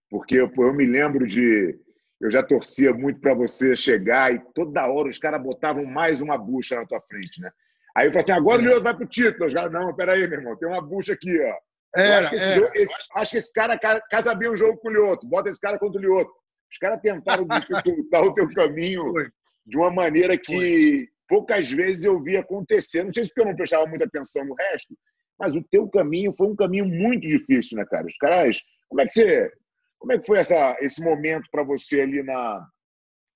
porque 0.10 0.36
eu, 0.36 0.52
eu 0.56 0.74
me 0.74 0.86
lembro 0.86 1.26
de. 1.26 1.80
Eu 2.22 2.32
já 2.32 2.42
torcia 2.42 2.94
muito 2.94 3.20
para 3.20 3.34
você 3.34 3.76
chegar 3.76 4.34
e 4.34 4.40
toda 4.54 4.88
hora 4.88 5.10
os 5.10 5.18
caras 5.18 5.42
botavam 5.42 5.86
mais 5.86 6.22
uma 6.22 6.38
bucha 6.38 6.76
na 6.76 6.86
tua 6.86 7.02
frente, 7.02 7.42
né? 7.42 7.52
Aí 7.96 8.08
eu 8.08 8.12
falei 8.12 8.24
assim: 8.24 8.32
agora 8.32 8.62
o 8.62 8.66
Lioto 8.66 8.84
vai 8.84 8.96
pro 8.96 9.08
título. 9.08 9.46
Eu 9.46 9.50
já, 9.50 9.70
não, 9.70 9.94
peraí, 9.94 10.28
meu 10.28 10.40
irmão, 10.40 10.58
tem 10.58 10.68
uma 10.68 10.82
bucha 10.82 11.14
aqui, 11.14 11.38
ó. 11.42 11.56
Era, 11.96 12.28
acho, 12.28 12.30
que 12.30 12.36
esse, 12.36 12.72
esse, 12.76 12.96
acho, 13.16 13.32
que 13.32 13.38
esse, 13.38 13.54
cara 13.54 13.78
casa 13.78 14.34
bem 14.34 14.50
o 14.50 14.58
jogo 14.58 14.78
com 14.80 14.90
o 14.90 14.92
Lioto. 14.92 15.28
Bota 15.28 15.50
esse 15.50 15.60
cara 15.60 15.78
contra 15.78 16.00
o 16.00 16.02
Lioto. 16.02 16.32
Os 16.72 16.78
caras 16.78 17.00
tentaram 17.02 17.46
dificultar 17.48 18.24
o 18.24 18.34
teu 18.34 18.52
caminho 18.54 19.12
Foi. 19.12 19.30
de 19.66 19.78
uma 19.78 19.92
maneira 19.92 20.38
que 20.38 20.56
Foi. 20.56 21.08
poucas 21.28 21.72
vezes 21.72 22.04
eu 22.04 22.22
vi 22.22 22.36
acontecer. 22.36 23.04
Não 23.04 23.14
sei 23.14 23.26
se 23.26 23.30
porque 23.30 23.42
eu 23.42 23.46
não 23.46 23.56
prestava 23.56 23.86
muita 23.86 24.06
atenção 24.06 24.44
no 24.44 24.56
resto, 24.56 24.98
mas 25.40 25.54
o 25.54 25.64
teu 25.70 25.88
caminho 25.88 26.34
foi 26.36 26.48
um 26.48 26.56
caminho 26.56 26.86
muito 26.86 27.28
difícil, 27.28 27.78
né, 27.78 27.86
cara? 27.86 28.08
Os 28.08 28.18
caras. 28.18 28.60
Como 28.90 29.02
é 29.02 29.06
que 29.06 29.14
você. 29.14 29.52
Como 30.00 30.12
é 30.12 30.20
que 30.20 30.26
foi 30.26 30.38
essa, 30.38 30.76
esse 30.82 31.02
momento 31.02 31.48
para 31.50 31.64
você 31.64 32.02
ali 32.02 32.22
na, 32.24 32.68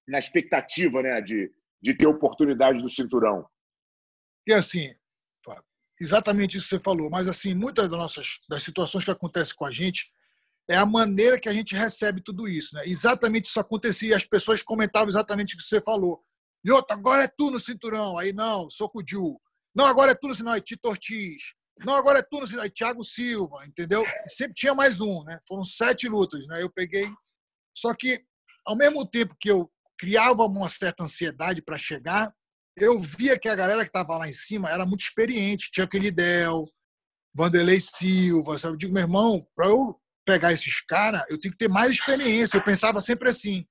na 0.05 0.19
expectativa 0.19 1.01
né, 1.01 1.21
de, 1.21 1.49
de 1.81 1.93
ter 1.93 2.07
oportunidade 2.07 2.81
do 2.81 2.89
cinturão? 2.89 3.47
E 4.45 4.53
assim, 4.53 4.93
exatamente 5.99 6.57
isso 6.57 6.69
que 6.69 6.75
você 6.75 6.79
falou, 6.79 7.09
mas 7.09 7.27
assim, 7.27 7.53
muitas 7.53 7.89
das 7.89 7.99
nossas 7.99 8.39
das 8.49 8.63
situações 8.63 9.03
que 9.03 9.11
acontecem 9.11 9.55
com 9.55 9.65
a 9.65 9.71
gente 9.71 10.11
é 10.69 10.75
a 10.75 10.85
maneira 10.85 11.39
que 11.39 11.47
a 11.47 11.53
gente 11.53 11.75
recebe 11.75 12.21
tudo 12.21 12.47
isso, 12.47 12.75
né? 12.75 12.83
Exatamente 12.85 13.45
isso 13.45 13.59
acontecia, 13.59 14.15
as 14.15 14.25
pessoas 14.25 14.61
comentavam 14.61 15.07
exatamente 15.07 15.55
o 15.55 15.57
que 15.57 15.63
você 15.63 15.81
falou. 15.81 16.21
E 16.63 16.71
outro, 16.71 16.93
agora 16.93 17.23
é 17.23 17.27
tu 17.27 17.49
no 17.49 17.59
cinturão. 17.59 18.17
Aí 18.17 18.33
não, 18.33 18.69
sou 18.69 18.89
com 18.89 18.99
o 18.99 19.03
Ju. 19.07 19.39
Não, 19.73 19.85
agora 19.85 20.11
é 20.11 20.15
tu 20.15 20.27
no 20.27 20.35
cinturão, 20.35 20.53
aí 20.53 20.61
Tito 20.61 20.89
Ortiz. 20.89 21.53
Não, 21.85 21.95
agora 21.95 22.19
é 22.19 22.21
tu 22.21 22.39
no 22.39 22.45
cinturão, 22.45 22.63
aí 22.63 22.69
Thiago 22.69 23.03
Silva, 23.05 23.65
entendeu? 23.65 24.03
Sempre 24.27 24.55
tinha 24.55 24.73
mais 24.73 24.99
um, 24.99 25.23
né? 25.23 25.39
Foram 25.47 25.63
sete 25.63 26.09
lutas, 26.09 26.45
né? 26.47 26.61
Eu 26.61 26.69
peguei. 26.69 27.07
Só 27.73 27.93
que, 27.93 28.21
ao 28.65 28.75
mesmo 28.75 29.05
tempo 29.05 29.35
que 29.39 29.49
eu 29.49 29.71
criava 29.97 30.43
uma 30.43 30.67
certa 30.67 31.03
ansiedade 31.03 31.61
para 31.61 31.77
chegar, 31.77 32.33
eu 32.77 32.97
via 32.99 33.37
que 33.37 33.49
a 33.49 33.55
galera 33.55 33.81
que 33.81 33.89
estava 33.89 34.17
lá 34.17 34.27
em 34.27 34.33
cima 34.33 34.69
era 34.69 34.85
muito 34.85 35.01
experiente. 35.01 35.69
Chuck 35.73 35.97
Liddell, 35.97 36.65
Vanderlei 37.35 37.79
Silva, 37.79 38.57
sabe? 38.57 38.73
Eu 38.73 38.77
digo, 38.77 38.93
meu 38.93 39.03
irmão, 39.03 39.45
para 39.55 39.67
eu 39.67 39.99
pegar 40.25 40.53
esses 40.53 40.81
caras, 40.81 41.23
eu 41.29 41.39
tenho 41.39 41.53
que 41.53 41.57
ter 41.57 41.69
mais 41.69 41.91
experiência. 41.91 42.57
Eu 42.57 42.63
pensava 42.63 42.99
sempre 43.01 43.29
assim. 43.29 43.65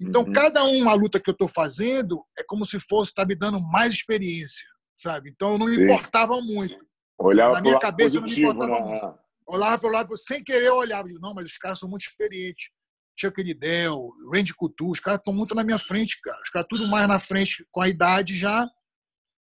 Então, 0.00 0.22
uhum. 0.22 0.32
cada 0.32 0.64
uma 0.64 0.94
luta 0.94 1.20
que 1.20 1.30
eu 1.30 1.32
estou 1.32 1.48
fazendo 1.48 2.24
é 2.38 2.42
como 2.46 2.64
se 2.64 2.78
fosse 2.80 3.10
estar 3.10 3.22
tá 3.22 3.28
me 3.28 3.34
dando 3.34 3.60
mais 3.60 3.92
experiência, 3.92 4.66
sabe? 4.96 5.30
Então, 5.30 5.52
eu 5.52 5.58
não 5.58 5.66
me 5.66 5.74
Sim. 5.74 5.84
importava 5.84 6.40
muito. 6.40 6.76
Olhava 7.18 7.54
Na 7.54 7.60
minha 7.60 7.78
cabeça, 7.78 8.20
positivo, 8.20 8.48
eu 8.48 8.54
não 8.54 8.58
me 8.58 8.66
importava 8.66 8.84
né? 8.84 9.00
muito. 9.00 9.18
Olhava 9.46 9.78
para 9.78 9.88
o 9.88 9.92
lado, 9.92 10.16
sem 10.16 10.42
querer, 10.42 10.66
eu 10.66 10.76
olhava. 10.76 11.08
Não, 11.20 11.34
mas 11.34 11.46
os 11.46 11.58
caras 11.58 11.78
são 11.78 11.88
muito 11.88 12.02
experientes. 12.02 12.70
Chuck 13.16 13.42
Liddell, 13.42 14.10
Randy 14.32 14.54
Couture, 14.54 14.90
os 14.90 15.00
caras 15.00 15.18
estão 15.18 15.32
muito 15.32 15.54
na 15.54 15.64
minha 15.64 15.78
frente, 15.78 16.20
cara. 16.20 16.40
Os 16.42 16.50
caras 16.50 16.68
tudo 16.68 16.88
mais 16.88 17.08
na 17.08 17.20
frente 17.20 17.64
com 17.70 17.80
a 17.80 17.88
idade 17.88 18.36
já. 18.36 18.68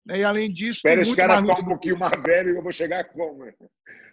Né? 0.06 0.20
E 0.20 0.24
além 0.24 0.52
disso. 0.52 0.78
Espera 0.78 1.02
esse 1.02 1.16
cara 1.16 1.38
ficar 1.38 1.60
um 1.60 1.66
pouquinho 1.66 1.98
mais 1.98 2.14
velho 2.26 2.50
e 2.50 2.58
eu 2.58 2.64
vou 2.64 2.72
chegar 2.72 3.04
como? 3.06 3.46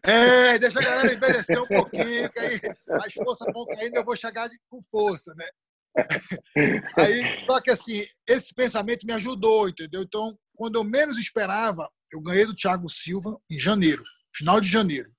É, 0.05 0.59
deixa 0.59 0.79
a 0.79 0.83
galera 0.83 1.13
envelhecer 1.13 1.61
um 1.61 1.67
pouquinho, 1.67 2.31
que 2.31 2.39
aí 2.39 2.61
as 3.03 3.13
forças 3.15 3.53
vão 3.53 3.67
caindo 3.67 3.97
eu 3.97 4.05
vou 4.05 4.17
chegar 4.17 4.49
com 4.71 4.83
força, 4.83 5.35
né? 5.35 5.47
Aí, 6.97 7.45
só 7.45 7.61
que 7.61 7.71
assim, 7.71 8.05
esse 8.29 8.55
pensamento 8.55 9.05
me 9.05 9.13
ajudou, 9.15 9.69
entendeu? 9.69 10.03
Então, 10.03 10.39
quando 10.55 10.77
eu 10.77 10.85
menos 10.85 11.19
esperava, 11.19 11.91
eu 12.13 12.21
ganhei 12.21 12.47
do 12.47 12.55
Thiago 12.55 12.89
Silva 12.89 13.37
em 13.51 13.59
janeiro, 13.59 14.03
final 14.33 14.61
de 14.61 14.69
janeiro. 14.69 15.11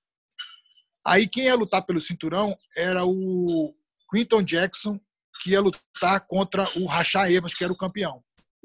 Aí 1.05 1.27
quem 1.27 1.45
ia 1.45 1.55
lutar 1.55 1.85
pelo 1.85 1.99
cinturão 1.99 2.55
era 2.77 3.03
o 3.05 3.73
Quinton 4.11 4.41
Jackson, 4.41 4.99
que 5.41 5.51
ia 5.51 5.61
lutar 5.61 6.25
contra 6.27 6.63
o 6.77 6.85
Rachá 6.85 7.31
Evans, 7.31 7.53
que 7.53 7.63
era 7.63 7.73
o 7.73 7.77
campeão. 7.77 8.23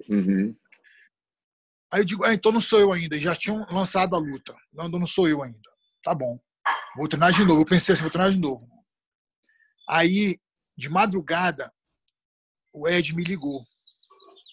Uhum. 0.08 0.56
Aí 1.92 2.00
eu 2.00 2.04
digo, 2.04 2.24
ah, 2.24 2.34
então 2.34 2.50
não 2.50 2.60
sou 2.60 2.80
eu 2.80 2.92
ainda. 2.92 3.18
Já 3.18 3.36
tinham 3.36 3.64
lançado 3.70 4.16
a 4.16 4.18
luta. 4.18 4.54
Não, 4.72 4.88
não 4.88 5.06
sou 5.06 5.28
eu 5.28 5.42
ainda. 5.42 5.70
Tá 6.02 6.14
bom. 6.14 6.40
vou 6.96 7.08
treinar 7.08 7.32
de 7.32 7.44
novo. 7.44 7.60
Eu 7.62 7.66
pensei 7.66 7.92
assim, 7.92 8.02
vou 8.02 8.10
treinar 8.10 8.32
de 8.32 8.40
novo. 8.40 8.68
Aí, 9.88 10.36
de 10.76 10.88
madrugada, 10.88 11.72
o 12.72 12.88
Ed 12.88 13.14
me 13.14 13.22
ligou, 13.22 13.62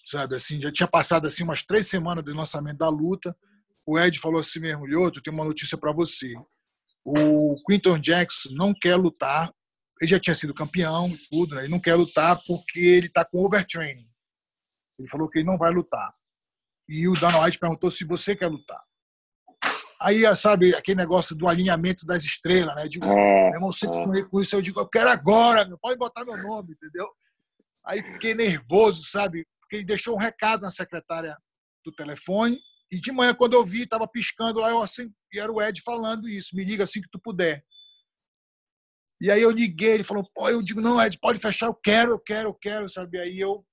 sabe? 0.04 0.36
Assim, 0.36 0.60
já 0.60 0.70
tinha 0.70 0.86
passado 0.86 1.26
assim 1.26 1.42
umas 1.42 1.64
três 1.64 1.88
semanas 1.88 2.22
do 2.24 2.34
lançamento 2.34 2.78
da 2.78 2.88
luta. 2.88 3.36
O 3.84 3.98
Ed 3.98 4.20
falou 4.20 4.38
assim 4.38 4.60
mesmo, 4.60 4.86
Lioto, 4.86 5.20
tem 5.20 5.32
uma 5.32 5.44
notícia 5.44 5.76
para 5.76 5.92
você. 5.92 6.32
O 7.04 7.56
Quinton 7.66 7.98
Jackson 7.98 8.50
não 8.52 8.72
quer 8.72 8.94
lutar. 8.94 9.52
Ele 10.02 10.10
já 10.10 10.18
tinha 10.18 10.34
sido 10.34 10.52
campeão, 10.52 11.08
tudo, 11.30 11.54
né? 11.54 11.62
Ele 11.62 11.70
não 11.70 11.78
quer 11.78 11.94
lutar 11.94 12.36
porque 12.44 12.80
ele 12.80 13.06
está 13.06 13.24
com 13.24 13.44
overtraining. 13.44 14.10
Ele 14.98 15.08
falou 15.08 15.28
que 15.28 15.38
ele 15.38 15.46
não 15.46 15.56
vai 15.56 15.70
lutar. 15.70 16.12
E 16.88 17.06
o 17.06 17.14
Dana 17.14 17.38
White 17.38 17.60
perguntou 17.60 17.88
se 17.88 18.04
você 18.04 18.34
quer 18.34 18.48
lutar. 18.48 18.82
Aí, 20.00 20.24
sabe, 20.34 20.74
aquele 20.74 20.96
negócio 20.96 21.36
do 21.36 21.48
alinhamento 21.48 22.04
das 22.04 22.24
estrelas, 22.24 22.74
né? 22.74 22.84
Eu 22.84 22.88
digo, 22.88 23.04
é, 23.04 23.44
meu 23.44 23.54
irmão, 23.54 23.72
sempre 23.72 24.00
é. 24.00 24.02
sonhei 24.02 24.24
com 24.24 24.40
isso. 24.40 24.56
Eu 24.56 24.60
digo, 24.60 24.80
eu 24.80 24.88
quero 24.88 25.08
agora, 25.08 25.64
meu. 25.64 25.78
pode 25.78 25.96
botar 25.96 26.24
meu 26.24 26.36
nome, 26.36 26.72
entendeu? 26.72 27.08
Aí 27.86 28.02
fiquei 28.02 28.34
nervoso, 28.34 29.04
sabe? 29.04 29.46
Porque 29.60 29.76
ele 29.76 29.84
deixou 29.84 30.16
um 30.16 30.18
recado 30.18 30.62
na 30.62 30.70
secretária 30.72 31.38
do 31.84 31.92
telefone. 31.92 32.58
E 32.90 33.00
de 33.00 33.12
manhã, 33.12 33.32
quando 33.32 33.54
eu 33.54 33.64
vi, 33.64 33.84
estava 33.84 34.08
piscando 34.08 34.58
lá, 34.58 34.70
eu 34.70 34.82
assim, 34.82 35.12
e 35.32 35.38
era 35.38 35.52
o 35.52 35.62
Ed 35.62 35.80
falando 35.80 36.28
isso. 36.28 36.56
Me 36.56 36.64
liga 36.64 36.82
assim 36.82 37.00
que 37.00 37.08
tu 37.08 37.20
puder. 37.20 37.64
E 39.22 39.30
aí 39.30 39.40
eu 39.40 39.52
liguei, 39.52 39.92
ele 39.92 40.02
falou, 40.02 40.28
pô, 40.34 40.48
eu 40.48 40.60
digo, 40.60 40.80
não, 40.80 41.00
Ed, 41.00 41.16
pode 41.20 41.38
fechar, 41.38 41.66
eu 41.66 41.74
quero, 41.74 42.10
eu 42.10 42.18
quero, 42.18 42.48
eu 42.48 42.54
quero, 42.54 42.88
sabe? 42.88 43.20
Aí 43.20 43.38
eu 43.38 43.64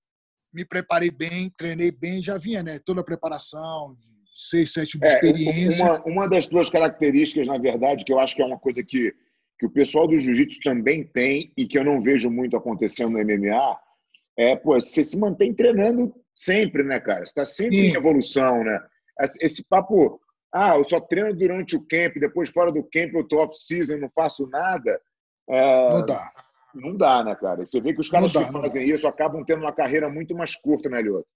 me 0.54 0.64
preparei 0.64 1.10
bem, 1.10 1.52
treinei 1.58 1.92
bem, 1.92 2.22
já 2.22 2.38
vinha, 2.38 2.62
né? 2.62 2.78
Toda 2.86 3.02
a 3.02 3.04
preparação, 3.04 3.96
de 3.96 4.04
seis, 4.32 4.72
sete 4.72 5.00
de 5.00 5.08
é, 5.08 5.14
experiência. 5.16 5.84
Uma, 5.84 6.04
uma 6.06 6.30
das 6.30 6.46
duas 6.46 6.70
características, 6.70 7.48
na 7.48 7.58
verdade, 7.58 8.06
que 8.06 8.14
eu 8.14 8.20
acho 8.20 8.36
que 8.36 8.44
é 8.44 8.46
uma 8.46 8.60
coisa 8.60 8.84
que, 8.84 9.12
que 9.58 9.66
o 9.66 9.72
pessoal 9.72 10.08
do 10.08 10.20
jiu-jitsu 10.20 10.60
também 10.64 11.04
tem 11.04 11.52
e 11.58 11.66
que 11.66 11.80
eu 11.80 11.84
não 11.84 12.00
vejo 12.00 12.30
muito 12.30 12.56
acontecendo 12.56 13.18
no 13.18 13.26
MMA, 13.26 13.80
é, 14.38 14.56
pô, 14.56 14.80
você 14.80 15.04
se 15.04 15.18
mantém 15.18 15.52
treinando 15.52 16.14
sempre, 16.36 16.84
né, 16.84 17.00
cara? 17.00 17.26
Você 17.26 17.32
está 17.32 17.44
sempre 17.44 17.78
Sim. 17.78 17.88
em 17.88 17.96
evolução, 17.96 18.64
né? 18.64 18.80
Esse 19.42 19.68
papo, 19.68 20.22
ah, 20.54 20.76
eu 20.78 20.88
só 20.88 21.02
treino 21.02 21.36
durante 21.36 21.76
o 21.76 21.84
camp, 21.88 22.18
depois 22.20 22.52
fora 22.52 22.72
do 22.72 22.84
camp 22.84 23.16
eu 23.16 23.28
tô 23.28 23.40
off-season, 23.40 23.98
não 23.98 24.12
faço 24.14 24.46
nada. 24.46 25.02
É, 25.50 25.90
não 25.90 26.06
dá. 26.06 26.32
Não 26.76 26.96
dá, 26.96 27.24
né, 27.24 27.36
cara? 27.36 27.66
Você 27.66 27.82
vê 27.82 27.94
que 27.94 28.02
os 28.02 28.10
caras 28.10 28.32
dá, 28.32 28.46
que 28.46 28.52
fazem 28.52 28.90
isso 28.90 29.08
acabam 29.08 29.44
tendo 29.44 29.62
uma 29.62 29.74
carreira 29.74 30.08
muito 30.10 30.36
mais 30.36 30.56
curta, 30.56 30.88
né, 30.88 31.02
Lioto? 31.02 31.28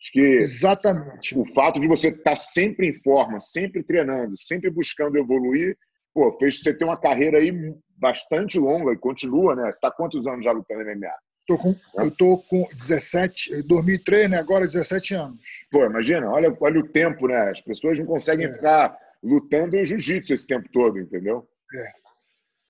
Acho 0.00 0.12
que 0.12 0.20
Exatamente. 0.20 1.38
o 1.38 1.44
fato 1.54 1.80
de 1.80 1.88
você 1.88 2.08
estar 2.08 2.30
tá 2.30 2.36
sempre 2.36 2.88
em 2.88 2.94
forma, 3.02 3.40
sempre 3.40 3.82
treinando, 3.82 4.34
sempre 4.38 4.70
buscando 4.70 5.16
evoluir, 5.16 5.76
pô, 6.14 6.36
fez 6.38 6.60
você 6.60 6.72
ter 6.72 6.84
uma 6.84 7.00
carreira 7.00 7.38
aí 7.38 7.52
bastante 7.98 8.58
longa 8.58 8.92
e 8.92 8.98
continua, 8.98 9.56
né? 9.56 9.64
Você 9.64 9.70
está 9.76 9.90
quantos 9.90 10.26
anos 10.26 10.44
já 10.44 10.52
lutando 10.52 10.82
MMA? 10.82 11.12
Tô 11.46 11.56
com, 11.56 11.74
Eu 11.96 12.10
tô 12.10 12.38
com 12.38 12.66
17, 12.72 13.62
2003, 13.62 14.30
né? 14.30 14.38
Agora 14.38 14.66
17 14.66 15.14
anos. 15.14 15.38
Pô, 15.70 15.84
imagina, 15.84 16.28
olha, 16.30 16.54
olha 16.60 16.80
o 16.80 16.88
tempo, 16.88 17.28
né? 17.28 17.50
As 17.50 17.60
pessoas 17.60 17.98
não 17.98 18.06
conseguem 18.06 18.46
é. 18.46 18.52
ficar 18.52 18.96
lutando 19.22 19.82
jiu-jitsu 19.84 20.34
esse 20.34 20.46
tempo 20.46 20.68
todo, 20.72 20.98
entendeu? 20.98 21.48
É. 21.74 22.05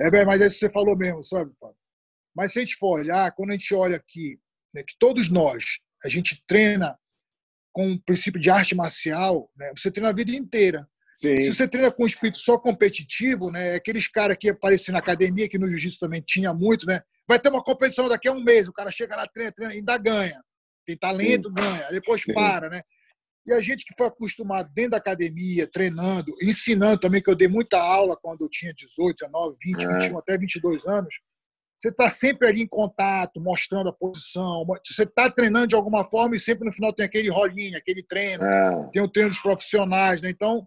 É 0.01 0.11
bem, 0.11 0.25
mas 0.25 0.41
é 0.41 0.47
isso 0.47 0.57
que 0.57 0.61
você 0.61 0.71
falou 0.71 0.97
mesmo, 0.97 1.23
sabe, 1.23 1.53
Paulo? 1.59 1.77
Mas 2.35 2.53
se 2.53 2.59
a 2.59 2.63
gente 2.63 2.77
for 2.77 3.01
olhar, 3.01 3.33
quando 3.33 3.51
a 3.51 3.53
gente 3.55 3.75
olha 3.75 3.97
aqui, 3.97 4.39
né, 4.75 4.83
que 4.83 4.95
todos 4.99 5.31
nós, 5.31 5.79
a 6.05 6.09
gente 6.09 6.43
treina 6.47 6.99
com 7.73 7.93
o 7.93 8.03
princípio 8.03 8.41
de 8.41 8.51
arte 8.51 8.75
marcial, 8.75 9.51
né, 9.57 9.73
você 9.77 9.91
treina 9.91 10.11
a 10.11 10.15
vida 10.15 10.33
inteira. 10.33 10.87
Sim. 11.19 11.37
Se 11.41 11.55
você 11.55 11.67
treina 11.67 11.91
com 11.91 12.05
um 12.05 12.07
espírito 12.07 12.39
só 12.39 12.59
competitivo, 12.59 13.51
né, 13.51 13.75
aqueles 13.75 14.07
caras 14.07 14.37
que 14.39 14.51
aparecem 14.51 14.93
na 14.93 14.99
academia, 14.99 15.49
que 15.49 15.59
no 15.59 15.67
jiu-jitsu 15.67 15.99
também 15.99 16.21
tinha 16.21 16.53
muito, 16.53 16.87
né, 16.87 17.03
vai 17.27 17.39
ter 17.39 17.49
uma 17.49 17.63
competição 17.63 18.09
daqui 18.09 18.29
a 18.29 18.33
um 18.33 18.45
mês, 18.45 18.69
o 18.69 18.73
cara 18.73 18.91
chega 18.91 19.17
lá, 19.17 19.27
treina, 19.27 19.53
treina, 19.53 19.73
ainda 19.73 19.97
ganha. 19.97 20.43
Tem 20.85 20.97
talento, 20.97 21.49
Sim. 21.49 21.55
ganha, 21.55 21.89
depois 21.91 22.23
Sim. 22.23 22.35
para, 22.35 22.69
né? 22.69 22.83
E 23.47 23.53
a 23.53 23.61
gente 23.61 23.85
que 23.85 23.95
foi 23.97 24.09
acostumado 24.09 24.69
dentro 24.75 24.93
da 24.93 24.97
academia, 24.97 25.69
treinando, 25.69 26.33
ensinando 26.43 26.99
também, 26.99 27.23
que 27.23 27.31
eu 27.31 27.37
dei 27.37 27.47
muita 27.47 27.79
aula 27.79 28.17
quando 28.21 28.43
eu 28.43 28.49
tinha 28.49 28.75
18, 28.75 29.19
19, 29.21 29.57
20, 29.63 29.83
é. 29.83 29.99
21, 30.01 30.19
até 30.19 30.37
22 30.37 30.87
anos, 30.87 31.15
você 31.79 31.89
está 31.89 32.09
sempre 32.11 32.49
ali 32.49 32.63
em 32.63 32.67
contato, 32.67 33.41
mostrando 33.41 33.91
a 33.91 33.93
posição. 33.93 34.65
Você 34.85 35.03
está 35.03 35.31
treinando 35.31 35.69
de 35.69 35.75
alguma 35.75 36.05
forma 36.05 36.35
e 36.35 36.41
sempre 36.41 36.65
no 36.65 36.73
final 36.73 36.93
tem 36.93 37.05
aquele 37.05 37.29
rolinho, 37.29 37.77
aquele 37.77 38.03
treino. 38.03 38.43
É. 38.43 38.91
Tem 38.93 39.03
o 39.03 39.09
treino 39.09 39.31
dos 39.31 39.41
profissionais. 39.41 40.23
Né? 40.23 40.31
Então, 40.31 40.67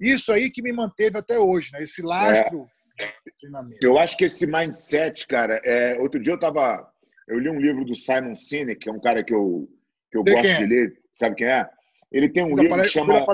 isso 0.00 0.32
aí 0.32 0.50
que 0.50 0.60
me 0.60 0.72
manteve 0.72 1.16
até 1.16 1.38
hoje, 1.38 1.72
né? 1.72 1.82
esse 1.82 2.02
lastro 2.02 2.68
é. 2.98 3.04
de 3.04 3.36
treinamento. 3.40 3.86
Eu 3.86 3.98
acho 3.98 4.16
que 4.16 4.24
esse 4.24 4.46
mindset, 4.46 5.26
cara. 5.28 5.60
É... 5.64 5.96
Outro 5.98 6.20
dia 6.20 6.32
eu 6.32 6.40
tava. 6.40 6.90
Eu 7.28 7.38
li 7.38 7.48
um 7.48 7.60
livro 7.60 7.84
do 7.84 7.94
Simon 7.94 8.34
Sinek, 8.34 8.80
que 8.80 8.90
é 8.90 8.92
um 8.92 9.00
cara 9.00 9.22
que 9.22 9.32
eu, 9.32 9.68
que 10.10 10.18
eu 10.18 10.24
gosto 10.24 10.44
é? 10.44 10.56
de 10.58 10.66
ler. 10.66 11.00
Sabe 11.14 11.36
quem 11.36 11.46
é? 11.46 11.70
Ele 12.12 12.28
tem 12.28 12.44
um 12.44 12.56
livro 12.56 12.82
que 12.82 12.88
chama. 12.88 13.24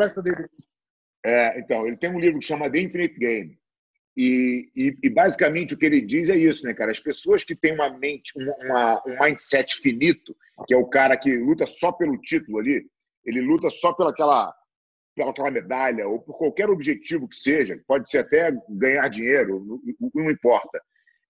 É, 1.25 1.59
então, 1.59 1.87
ele 1.87 1.97
tem 1.97 2.11
um 2.11 2.21
livro 2.21 2.38
que 2.38 2.47
chama 2.47 2.71
The 2.71 2.81
Infinite 2.81 3.19
Game. 3.19 3.59
E, 4.17 4.69
e, 4.75 4.99
e, 5.01 5.11
basicamente 5.11 5.75
o 5.75 5.79
que 5.79 5.87
ele 5.87 6.01
diz 6.01 6.29
é 6.29 6.37
isso, 6.37 6.67
né, 6.67 6.75
cara? 6.75 6.91
As 6.91 6.99
pessoas 6.99 7.45
que 7.45 7.55
têm 7.55 7.73
uma 7.73 7.88
mente, 7.88 8.33
uma, 8.37 9.01
um 9.07 9.17
mindset 9.21 9.77
finito, 9.77 10.37
que 10.67 10.75
é 10.75 10.77
o 10.77 10.87
cara 10.87 11.17
que 11.17 11.37
luta 11.37 11.67
só 11.67 11.93
pelo 11.93 12.19
título 12.19 12.59
ali, 12.59 12.85
ele 13.25 13.41
luta 13.41 13.71
só 13.71 13.93
pelaquela, 13.93 14.53
pelaquela 15.14 15.53
medalha 15.53 16.09
ou 16.09 16.21
por 16.21 16.37
qualquer 16.37 16.69
objetivo 16.69 17.29
que 17.29 17.37
seja, 17.37 17.81
pode 17.87 18.11
ser 18.11 18.19
até 18.19 18.51
ganhar 18.69 19.09
dinheiro, 19.09 19.64
não, 19.64 20.11
não 20.12 20.31
importa. 20.31 20.83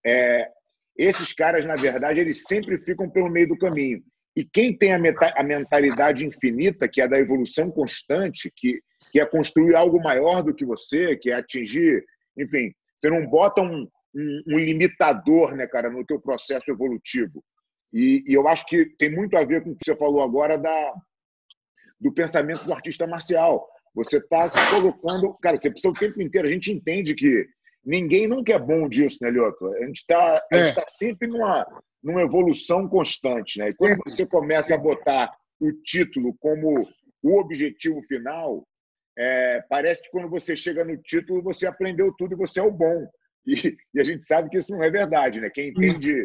É, 0.07 0.49
esses 0.97 1.35
caras, 1.35 1.67
na 1.67 1.77
verdade, 1.77 2.21
eles 2.21 2.45
sempre 2.45 2.79
ficam 2.79 3.11
pelo 3.11 3.29
meio 3.29 3.49
do 3.49 3.59
caminho. 3.59 4.03
E 4.39 4.45
quem 4.45 4.77
tem 4.77 4.93
a, 4.93 4.99
meta, 4.99 5.33
a 5.37 5.43
mentalidade 5.43 6.25
infinita, 6.25 6.89
que 6.89 7.01
é 7.01 7.09
da 7.09 7.19
evolução 7.19 7.71
constante, 7.71 8.53
que, 8.55 8.81
que 9.11 9.21
é 9.21 9.27
construir 9.27 9.75
algo 9.75 10.01
maior 10.01 10.43
do 10.43 10.55
que 10.55 10.65
você, 10.65 11.17
que 11.17 11.31
é 11.31 11.35
atingir 11.35 12.05
enfim, 12.39 12.73
você 12.99 13.11
não 13.11 13.27
bota 13.27 13.61
um, 13.61 13.89
um, 14.15 14.43
um 14.47 14.59
limitador, 14.59 15.57
né, 15.57 15.67
cara, 15.67 15.91
no 15.91 16.07
teu 16.07 16.21
processo 16.21 16.71
evolutivo. 16.71 17.45
E, 17.93 18.23
e, 18.27 18.35
eu 18.35 18.47
acho 18.47 18.65
que 18.67 18.87
tem 18.99 19.11
muito 19.11 19.37
a 19.37 19.45
ver 19.45 19.63
com 19.63 19.71
o 19.71 19.77
que 19.77 19.85
você 19.85 19.97
falou 19.97 20.23
agora 20.23 20.57
da, 20.57 20.95
do 22.01 22.13
pensamento 22.13 22.65
do 22.65 22.73
artista 22.73 23.07
marcial. 23.07 23.67
Você 23.95 24.19
está 24.19 24.47
se 24.47 24.59
colocando. 24.71 25.35
Cara, 25.43 25.57
você 25.57 25.71
precisa 25.71 25.91
o 25.91 25.99
tempo 25.99 26.23
inteiro. 26.23 26.47
A 26.47 26.51
gente 26.51 26.71
entende 26.71 27.15
que 27.15 27.47
ninguém 27.89 28.29
nunca 28.29 28.53
é 28.53 28.59
bom 28.59 28.87
disso, 28.89 29.19
né, 29.23 29.31
Lioto? 29.31 29.67
A 29.75 29.87
gente 29.87 29.97
está 29.97 30.47
é. 30.53 30.73
tá 30.73 30.85
sempre 30.87 31.27
numa, 31.27 31.67
numa 32.03 32.21
evolução 32.21 32.87
constante, 32.87 33.59
né? 33.59 33.69
E 33.69 33.77
quando 33.77 33.99
você 34.07 34.27
começa 34.27 34.75
a 34.75 34.79
botar 34.79 35.35
o 35.59 35.73
título 35.83 36.37
como 36.39 36.73
o 37.23 37.41
objetivo 37.41 38.03
final, 38.03 38.67
é, 39.19 39.65
parece 39.69 40.03
que 40.03 40.11
quando 40.11 40.29
você 40.29 40.55
chega 40.55 40.85
no 40.85 40.97
título, 40.99 41.43
você 41.43 41.67
aprendeu 41.67 42.15
tudo 42.17 42.35
e 42.35 42.37
você 42.37 42.61
é 42.61 42.63
o 42.63 42.71
bom. 42.71 43.09
E, 43.47 43.75
e 43.95 44.01
a 44.01 44.05
gente 44.05 44.27
sabe 44.27 44.51
que 44.51 44.59
isso 44.59 44.73
não 44.73 44.85
é 44.85 44.91
verdade, 44.91 45.41
né? 45.41 45.49
Quem 45.49 45.71
entende 45.71 45.99
de 45.99 46.25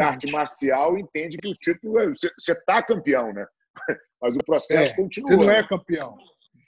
arte 0.00 0.32
marcial 0.32 0.98
entende 0.98 1.36
que 1.36 1.48
o 1.48 1.54
título 1.54 1.98
é, 1.98 2.08
você 2.08 2.52
está 2.52 2.82
campeão, 2.82 3.30
né? 3.34 3.44
Mas 4.22 4.34
o 4.34 4.38
processo 4.38 4.92
é, 4.92 4.96
continua. 4.96 5.28
Você 5.28 5.36
não 5.36 5.50
é 5.50 5.68
campeão. 5.68 6.16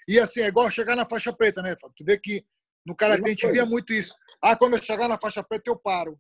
E 0.07 0.19
assim, 0.19 0.43
é 0.43 0.49
igual 0.49 0.71
chegar 0.71 0.95
na 0.95 1.07
faixa 1.07 1.33
preta, 1.33 1.63
né, 1.63 1.75
Fábio? 1.81 1.95
Tu 1.97 2.05
vê 2.05 2.19
que 2.19 2.45
no 2.87 2.94
Karatê 2.94 3.23
a 3.25 3.29
gente 3.29 3.51
via 3.51 3.64
muito 3.64 3.92
isso. 3.92 4.14
Ah, 4.42 4.57
quando 4.57 4.77
eu 4.77 4.83
chegar 4.83 5.09
na 5.09 5.18
faixa 5.18 5.42
preta, 5.42 5.70
eu 5.70 5.77
paro. 5.77 6.18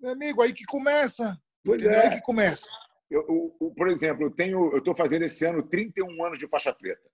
Meu 0.00 0.12
amigo, 0.12 0.42
aí 0.42 0.52
que 0.52 0.64
começa. 0.64 1.38
Pois 1.64 1.82
é. 1.82 2.06
Aí 2.06 2.10
que 2.10 2.22
começa. 2.22 2.66
Eu, 3.10 3.54
eu, 3.60 3.70
por 3.76 3.88
exemplo, 3.88 4.24
eu 4.24 4.30
tenho, 4.30 4.72
eu 4.72 4.78
estou 4.78 4.94
fazendo 4.94 5.24
esse 5.24 5.44
ano 5.44 5.62
31 5.62 6.24
anos 6.24 6.38
de 6.38 6.48
faixa 6.48 6.72
preta. 6.72 7.08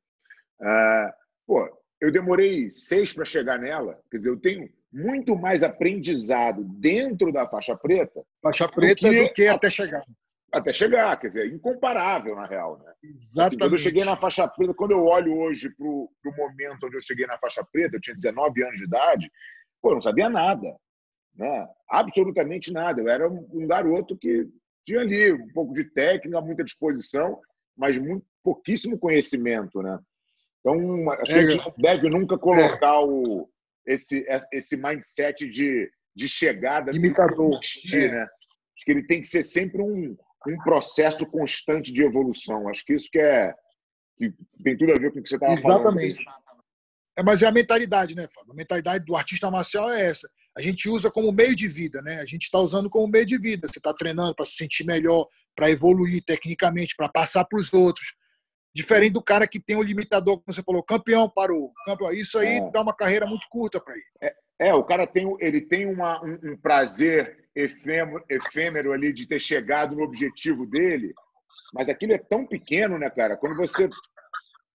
Ah, 0.61 1.15
Pô, 1.49 1.67
eu 1.99 2.13
demorei 2.13 2.71
seis 2.71 3.15
para 3.15 3.25
chegar 3.25 3.59
nela. 3.59 3.99
Quer 4.11 4.19
dizer, 4.19 4.31
eu 4.31 4.39
tenho 4.39 4.71
muito 4.93 5.35
mais 5.35 5.63
aprendizado 5.63 6.63
dentro 6.63 7.33
da 7.33 7.49
faixa 7.49 7.75
preta. 7.75 8.23
Faixa 8.43 8.69
preta 8.69 9.09
do 9.09 9.15
que, 9.15 9.23
do 9.23 9.33
que 9.33 9.47
até 9.47 9.71
chegar. 9.71 10.05
Até 10.51 10.73
chegar, 10.73 11.19
quer 11.19 11.29
dizer, 11.29 11.53
incomparável 11.53 12.35
na 12.35 12.47
real, 12.47 12.79
né? 12.79 12.93
Exatamente. 13.03 13.47
Assim, 13.47 13.59
quando 13.59 13.73
eu 13.73 13.79
cheguei 13.79 14.05
na 14.05 14.17
faixa 14.17 14.49
preta, 14.49 14.73
quando 14.75 14.93
eu 14.93 15.05
olho 15.05 15.37
hoje 15.37 15.69
para 15.71 15.87
o 15.87 16.11
momento 16.37 16.87
onde 16.87 16.97
eu 16.97 17.03
cheguei 17.03 17.27
na 17.27 17.39
faixa 17.39 17.63
preta, 17.71 17.97
eu 17.97 18.01
tinha 18.01 18.17
19 18.17 18.63
anos 18.63 18.77
de 18.79 18.85
idade, 18.85 19.31
pô, 19.83 19.91
eu 19.91 19.95
não 19.97 20.03
sabia 20.03 20.31
nada, 20.31 20.75
né? 21.37 21.69
Absolutamente 21.91 22.73
nada. 22.73 23.01
Eu 23.01 23.09
era 23.09 23.29
um, 23.29 23.67
garoto 23.67 24.17
que 24.17 24.49
tinha 24.87 25.01
ali 25.01 25.33
um 25.33 25.49
pouco 25.53 25.75
de 25.75 25.85
técnica, 25.85 26.41
muita 26.41 26.65
disposição, 26.65 27.39
mas 27.77 27.99
muito 27.99 28.25
pouquíssimo 28.43 28.99
conhecimento, 28.99 29.83
né? 29.83 29.99
Então, 30.61 31.11
a 31.13 31.25
gente 31.25 31.69
é, 31.69 31.73
deve 31.77 32.09
nunca 32.09 32.39
colocar 32.39 32.95
é. 32.95 33.05
o, 33.05 33.49
esse, 33.87 34.27
esse 34.53 34.77
mindset 34.77 35.47
de, 35.49 35.91
de 36.17 36.29
chegada 36.29 36.91
Imitador. 36.91 37.61
é. 37.93 38.09
né? 38.13 38.23
Acho 38.23 38.85
que 38.85 38.91
ele 38.93 39.07
tem 39.07 39.21
que 39.21 39.29
ser 39.29 39.43
sempre 39.43 39.83
um, 39.83 40.17
um 40.47 40.57
processo 40.59 41.27
constante 41.27 41.93
de 41.93 42.05
evolução. 42.05 42.69
Acho 42.69 42.85
que 42.85 42.95
isso 42.95 43.09
que 43.11 43.19
é 43.19 43.55
que 44.19 44.35
tem 44.63 44.77
tudo 44.77 44.93
a 44.93 44.99
ver 44.99 45.13
com 45.13 45.21
o 45.21 45.23
que 45.23 45.29
você 45.29 45.37
estava 45.37 45.57
falando. 45.57 46.01
Exatamente. 46.01 46.25
É, 47.17 47.23
mas 47.23 47.43
é 47.43 47.47
a 47.47 47.53
mentalidade, 47.53 48.15
né, 48.15 48.27
Fábio? 48.29 48.53
A 48.53 48.55
mentalidade 48.55 49.05
do 49.05 49.17
artista 49.17 49.51
marcial 49.51 49.91
é 49.91 50.07
essa. 50.07 50.29
a 50.57 50.61
gente 50.63 50.89
usa 50.89 51.11
como 51.11 51.33
meio 51.33 51.55
de 51.55 51.69
vida, 51.69 52.03
né? 52.03 52.21
A 52.21 52.25
gente 52.25 52.43
está 52.43 52.59
usando 52.59 52.91
como 52.91 53.09
meio 53.09 53.27
de 53.27 53.39
vida. 53.39 53.69
Você 53.69 53.79
está 53.79 53.95
treinando 53.95 54.35
para 54.35 54.45
se 54.45 54.57
sentir 54.57 54.85
melhor, 54.85 55.27
para 55.55 55.71
evoluir 55.71 56.23
tecnicamente, 56.25 56.95
para 56.97 57.09
passar 57.09 57.45
para 57.45 57.59
os 57.59 57.73
outros. 57.73 58.15
Diferente 58.75 59.15
do 59.15 59.23
cara 59.23 59.47
que 59.47 59.59
tem 59.59 59.77
um 59.77 59.83
limitador, 59.83 60.41
como 60.41 60.53
você 60.53 60.63
falou, 60.63 60.83
campeão 60.83 61.29
parou. 61.29 61.73
Campeão. 61.85 62.13
Isso 62.13 62.39
aí 62.39 62.59
é. 62.59 62.71
dá 62.71 62.83
uma 62.83 62.95
carreira 62.95 63.27
muito 63.27 63.49
curta 63.49 63.81
para 63.81 63.95
ele. 63.95 64.05
É, 64.21 64.35
é, 64.61 64.75
o 64.75 64.85
cara 64.85 65.07
tem, 65.07 65.37
ele 65.41 65.61
tem 65.61 65.87
uma, 65.87 66.23
um, 66.25 66.53
um 66.53 66.57
prazer 66.57 67.48
efêmero, 67.59 68.25
efêmero 68.29 68.93
ali 68.93 69.13
de 69.13 69.27
ter 69.27 69.41
chegado 69.41 69.97
no 69.97 70.05
objetivo 70.05 70.65
dele, 70.65 71.13
mas 71.75 71.89
aquilo 71.89 72.13
é 72.13 72.19
tão 72.19 72.47
pequeno, 72.47 72.99
né, 72.99 73.11
cara? 73.11 73.37
Quando 73.37 73.57
você 73.57 73.89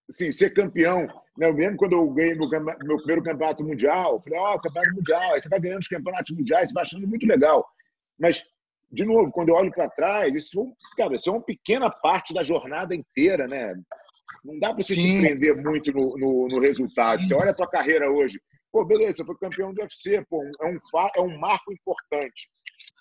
assim, 0.10 0.32
ser 0.32 0.54
campeão, 0.54 1.08
né? 1.38 1.48
eu 1.48 1.54
mesmo 1.54 1.78
quando 1.78 1.94
eu 1.94 2.10
ganhei 2.10 2.36
meu, 2.36 2.50
meu 2.50 2.98
primeiro 2.98 3.24
campeonato 3.24 3.64
mundial, 3.64 4.16
eu 4.16 4.22
falei, 4.22 4.40
ó, 4.40 4.56
oh, 4.56 4.60
campeonato 4.60 4.96
mundial, 4.96 5.34
aí 5.34 5.42
você 5.42 5.48
vai 5.50 5.60
ganhando 5.60 5.82
os 5.82 5.88
campeonatos 5.88 6.36
mundiais, 6.36 6.70
você 6.70 6.74
vai 6.74 6.84
achando 6.84 7.08
muito 7.08 7.26
legal. 7.26 7.66
Mas, 8.20 8.44
de 8.92 9.06
novo, 9.06 9.32
quando 9.32 9.50
eu 9.50 9.56
olho 9.56 9.72
para 9.72 9.90
trás, 9.90 10.36
isso, 10.36 10.76
cara, 10.98 11.16
isso 11.16 11.30
é 11.30 11.34
uma 11.34 11.42
pequena 11.42 11.90
parte 11.90 12.34
da 12.34 12.44
jornada 12.44 12.94
inteira, 12.94 13.46
né? 13.50 13.74
Não 14.44 14.60
dá 14.60 14.74
para 14.74 14.84
você 14.84 14.94
Sim. 14.94 15.14
se 15.14 15.22
prender 15.22 15.56
muito 15.56 15.92
no, 15.94 16.18
no, 16.18 16.48
no 16.50 16.60
resultado. 16.60 17.22
Sim. 17.22 17.30
Você 17.30 17.34
olha 17.34 17.52
a 17.52 17.56
tua 17.56 17.68
carreira 17.68 18.12
hoje, 18.12 18.42
pô, 18.72 18.84
beleza, 18.84 19.18
você 19.18 19.26
foi 19.26 19.38
campeão 19.38 19.74
do 19.74 19.82
UFC, 19.82 20.24
pô, 20.30 20.44
é 20.62 20.66
um, 20.66 20.80
é 21.16 21.22
um 21.22 21.40
marco 21.40 21.72
importante. 21.72 22.50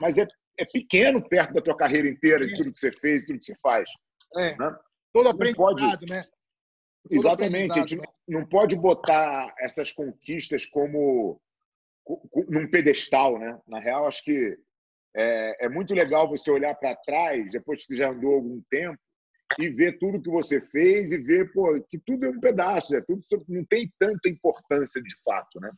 Mas 0.01 0.19
é, 0.19 0.27
é 0.59 0.65
pequeno 0.65 1.27
perto 1.29 1.55
da 1.55 1.63
tua 1.63 1.77
carreira 1.77 2.09
inteira, 2.09 2.47
de 2.47 2.57
tudo 2.57 2.73
que 2.73 2.79
você 2.79 2.93
fez, 2.93 3.21
de 3.21 3.29
tudo 3.29 3.39
que 3.39 3.47
você 3.47 3.57
faz. 3.63 3.89
É. 4.37 4.57
Né? 4.57 4.77
Todo 5.13 5.29
aprendizado, 5.29 5.99
pode... 5.99 6.07
né? 6.11 6.23
Exatamente. 7.11 7.73
A 7.73 7.75
gente 7.81 7.97
né? 7.97 8.05
não 8.29 8.47
pode 8.47 8.77
botar 8.77 9.53
essas 9.59 9.91
conquistas 9.93 10.67
como 10.67 11.41
num 12.49 12.69
pedestal, 12.69 13.39
né? 13.39 13.61
Na 13.67 13.79
real, 13.79 14.07
acho 14.07 14.25
que 14.25 14.57
é, 15.15 15.67
é 15.67 15.69
muito 15.69 15.95
legal 15.95 16.29
você 16.29 16.51
olhar 16.51 16.75
para 16.75 16.97
trás, 16.97 17.51
depois 17.51 17.87
que 17.87 17.95
já 17.95 18.11
andou 18.11 18.35
algum 18.35 18.61
tempo, 18.71 18.99
e 19.59 19.69
ver 19.69 19.99
tudo 19.99 20.21
que 20.23 20.31
você 20.31 20.61
fez 20.61 21.13
e 21.13 21.19
ver 21.19 21.53
pô, 21.53 21.81
que 21.91 21.99
tudo 21.99 22.25
é 22.25 22.31
um 22.31 22.41
pedaço, 22.41 22.97
é 22.97 23.03
tudo 23.03 23.23
não 23.49 23.65
tem 23.67 23.93
tanta 23.99 24.29
importância 24.29 25.03
de 25.03 25.15
fato, 25.23 25.61
né? 25.61 25.71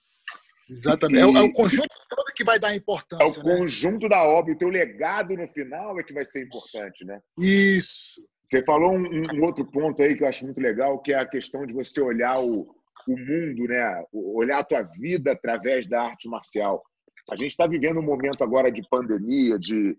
Exatamente. 0.69 1.21
É, 1.21 1.27
o, 1.27 1.37
é, 1.37 1.43
o, 1.43 1.53
conjunto 1.53 1.89
todo 2.09 2.33
que 2.35 2.45
vai 2.45 2.59
dar 2.59 2.75
importância. 2.75 3.25
É 3.25 3.41
o 3.41 3.45
né? 3.45 3.57
conjunto 3.57 4.09
da 4.09 4.25
obra, 4.25 4.53
o 4.53 4.59
teu 4.59 4.69
legado 4.69 5.37
no 5.37 5.47
final 5.49 5.99
é 5.99 6.03
que 6.03 6.13
vai 6.13 6.25
ser 6.25 6.45
importante, 6.45 7.05
né? 7.05 7.21
Isso. 7.39 8.23
Você 8.43 8.63
falou 8.65 8.93
um, 8.93 9.23
um, 9.35 9.43
outro 9.43 9.65
ponto 9.65 10.03
aí 10.03 10.17
que 10.17 10.23
eu 10.23 10.29
acho 10.29 10.45
muito 10.45 10.61
legal, 10.61 11.01
que 11.01 11.13
é 11.13 11.19
a 11.19 11.27
questão 11.27 11.67
de 11.67 11.73
você 11.73 12.01
olhar 12.01 12.39
o, 12.39 12.67
o 13.09 13.17
mundo, 13.17 13.67
né? 13.69 14.05
olhar 14.13 14.59
a 14.59 14.65
tua 14.65 14.83
vida 14.83 15.33
através 15.33 15.87
da 15.87 16.03
arte 16.03 16.29
marcial. 16.29 16.83
A 17.31 17.37
gente 17.37 17.51
está 17.51 17.67
vivendo 17.67 18.01
um 18.01 18.03
momento 18.03 18.45
agora 18.45 18.71
de 18.71 18.87
pandemia, 18.89 19.59
de 19.59 19.97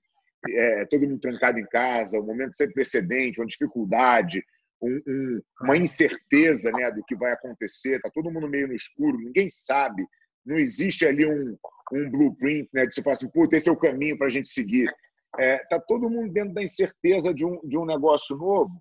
é, 0.48 0.86
todo 0.86 1.08
mundo 1.08 1.20
trancado 1.20 1.60
em 1.60 1.66
casa, 1.66 2.20
um 2.20 2.26
momento 2.26 2.56
sem 2.56 2.72
precedente, 2.72 3.40
uma 3.40 3.48
dificuldade, 3.48 4.44
um, 4.82 5.02
um, 5.08 5.42
uma 5.64 5.78
incerteza 5.78 6.72
né, 6.72 6.92
do 6.92 7.04
que 7.04 7.16
vai 7.16 7.34
acontecer. 7.34 7.96
Está 7.96 8.10
todo 8.12 8.32
mundo 8.32 8.48
meio 8.48 8.68
no 8.68 8.76
escuro, 8.76 9.18
ninguém 9.18 9.50
sabe. 9.50 10.06
Não 10.46 10.58
existe 10.58 11.06
ali 11.06 11.26
um, 11.26 11.58
um 11.94 12.10
blueprint 12.10 12.70
né, 12.74 12.86
de 12.86 12.94
você 12.94 13.02
falar 13.02 13.14
assim, 13.14 13.30
puta, 13.30 13.56
esse 13.56 13.70
é 13.70 13.72
o 13.72 13.78
caminho 13.78 14.18
para 14.18 14.28
a 14.28 14.30
gente 14.30 14.50
seguir. 14.50 14.88
É, 15.38 15.58
tá 15.70 15.80
todo 15.80 16.10
mundo 16.10 16.32
dentro 16.32 16.54
da 16.54 16.64
incerteza 16.64 17.34
de 17.34 17.46
um, 17.46 17.60
de 17.68 17.78
um 17.78 17.86
negócio 17.86 18.38
novo 18.38 18.72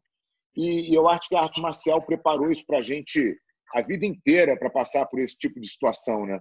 e, 0.56 0.92
e 0.92 0.94
eu 0.94 1.08
acho 1.08 1.28
que 1.28 1.34
a 1.34 1.42
arte 1.42 1.60
marcial 1.60 1.98
preparou 2.04 2.50
isso 2.50 2.64
para 2.66 2.78
a 2.78 2.82
gente 2.82 3.18
a 3.74 3.80
vida 3.82 4.06
inteira 4.06 4.56
para 4.56 4.70
passar 4.70 5.04
por 5.06 5.18
esse 5.18 5.36
tipo 5.36 5.60
de 5.60 5.68
situação, 5.68 6.24
né? 6.26 6.38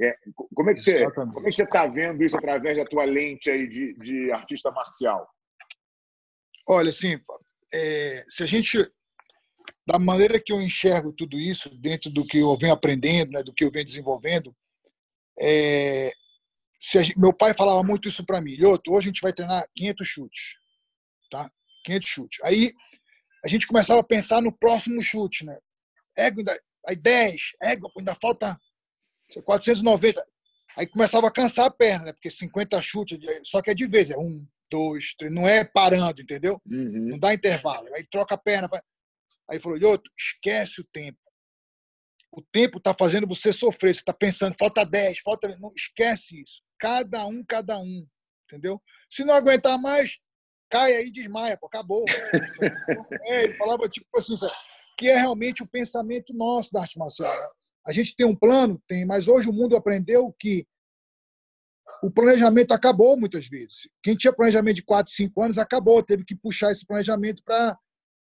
É, 0.00 0.14
como 0.54 0.70
é 0.70 0.74
que 0.74 0.80
você 0.80 1.10
como 1.10 1.40
é 1.40 1.44
que 1.44 1.52
você 1.52 1.64
está 1.64 1.86
vendo 1.86 2.22
isso 2.22 2.36
através 2.36 2.76
da 2.76 2.84
tua 2.84 3.04
lente 3.04 3.50
aí 3.50 3.66
de, 3.66 3.94
de 3.94 4.30
artista 4.30 4.70
marcial? 4.70 5.26
Olha, 6.68 6.90
assim, 6.90 7.18
é, 7.72 8.24
se 8.28 8.42
a 8.42 8.46
gente 8.46 8.78
da 9.88 9.98
maneira 9.98 10.38
que 10.38 10.52
eu 10.52 10.60
enxergo 10.60 11.12
tudo 11.12 11.38
isso 11.38 11.70
dentro 11.70 12.10
do 12.10 12.22
que 12.24 12.38
eu 12.38 12.56
venho 12.58 12.74
aprendendo, 12.74 13.32
né, 13.32 13.42
do 13.42 13.54
que 13.54 13.64
eu 13.64 13.70
venho 13.70 13.86
desenvolvendo, 13.86 14.54
é, 15.40 16.12
Gente, 16.80 17.18
meu 17.18 17.32
pai 17.32 17.52
falava 17.54 17.82
muito 17.82 18.08
isso 18.08 18.24
para 18.24 18.40
mim. 18.40 18.54
Lhoto, 18.56 18.92
hoje 18.92 19.08
a 19.08 19.10
gente 19.10 19.20
vai 19.20 19.32
treinar 19.32 19.68
500 19.74 20.06
chutes. 20.06 20.40
Tá? 21.28 21.50
500 21.84 22.08
chutes. 22.08 22.38
Aí 22.44 22.72
a 23.44 23.48
gente 23.48 23.66
começava 23.66 24.00
a 24.00 24.04
pensar 24.04 24.40
no 24.40 24.52
próximo 24.52 25.02
chute, 25.02 25.44
né? 25.44 25.58
Ego 26.16 26.38
ainda, 26.38 26.60
aí 26.86 26.96
10, 26.96 27.40
ego, 27.62 27.90
ainda 27.98 28.14
falta 28.14 28.58
490. 29.44 30.24
Aí 30.76 30.86
começava 30.86 31.26
a 31.26 31.32
cansar 31.32 31.66
a 31.66 31.70
perna, 31.70 32.06
né? 32.06 32.12
Porque 32.12 32.30
50 32.30 32.80
chutes, 32.80 33.18
só 33.44 33.60
que 33.60 33.70
é 33.70 33.74
de 33.74 33.86
vez, 33.86 34.10
é 34.10 34.16
um, 34.16 34.46
dois, 34.70 35.14
três, 35.14 35.32
não 35.32 35.48
é 35.48 35.64
parando, 35.64 36.22
entendeu? 36.22 36.60
Uhum. 36.64 37.08
Não 37.10 37.18
dá 37.18 37.34
intervalo. 37.34 37.88
Aí 37.94 38.06
troca 38.08 38.36
a 38.36 38.38
perna. 38.38 38.68
Vai... 38.68 38.80
Aí 39.50 39.58
falou, 39.58 39.78
Lhoto, 39.78 40.10
esquece 40.16 40.80
o 40.80 40.84
tempo 40.92 41.18
o 42.30 42.42
tempo 42.42 42.78
está 42.78 42.94
fazendo 42.94 43.26
você 43.26 43.52
sofrer. 43.52 43.94
Você 43.94 44.00
está 44.00 44.12
pensando, 44.12 44.54
falta 44.58 44.84
10, 44.84 45.20
falta. 45.20 45.56
Não 45.58 45.72
esquece 45.74 46.40
isso. 46.40 46.62
Cada 46.78 47.26
um, 47.26 47.44
cada 47.44 47.78
um. 47.78 48.06
Entendeu? 48.44 48.80
Se 49.10 49.24
não 49.24 49.34
aguentar 49.34 49.78
mais, 49.78 50.18
cai 50.70 50.94
aí 50.94 51.08
e 51.08 51.12
desmaia, 51.12 51.56
pô, 51.58 51.66
acabou. 51.66 52.04
é, 53.24 53.44
ele 53.44 53.54
falava 53.54 53.88
tipo 53.88 54.06
assim, 54.16 54.34
que 54.96 55.08
é 55.08 55.16
realmente 55.16 55.62
o 55.62 55.68
pensamento 55.68 56.32
nosso 56.34 56.70
da 56.72 56.80
arte 56.80 56.98
marcial. 56.98 57.34
A 57.86 57.92
gente 57.92 58.14
tem 58.14 58.26
um 58.26 58.36
plano, 58.36 58.82
tem, 58.86 59.06
mas 59.06 59.28
hoje 59.28 59.48
o 59.48 59.52
mundo 59.52 59.76
aprendeu 59.76 60.34
que 60.38 60.66
o 62.02 62.10
planejamento 62.10 62.72
acabou 62.72 63.18
muitas 63.18 63.46
vezes. 63.48 63.88
Quem 64.02 64.16
tinha 64.16 64.32
planejamento 64.32 64.76
de 64.76 64.84
4, 64.84 65.12
5 65.12 65.42
anos 65.42 65.58
acabou, 65.58 66.02
teve 66.02 66.24
que 66.24 66.36
puxar 66.36 66.70
esse 66.70 66.86
planejamento 66.86 67.42
para 67.42 67.76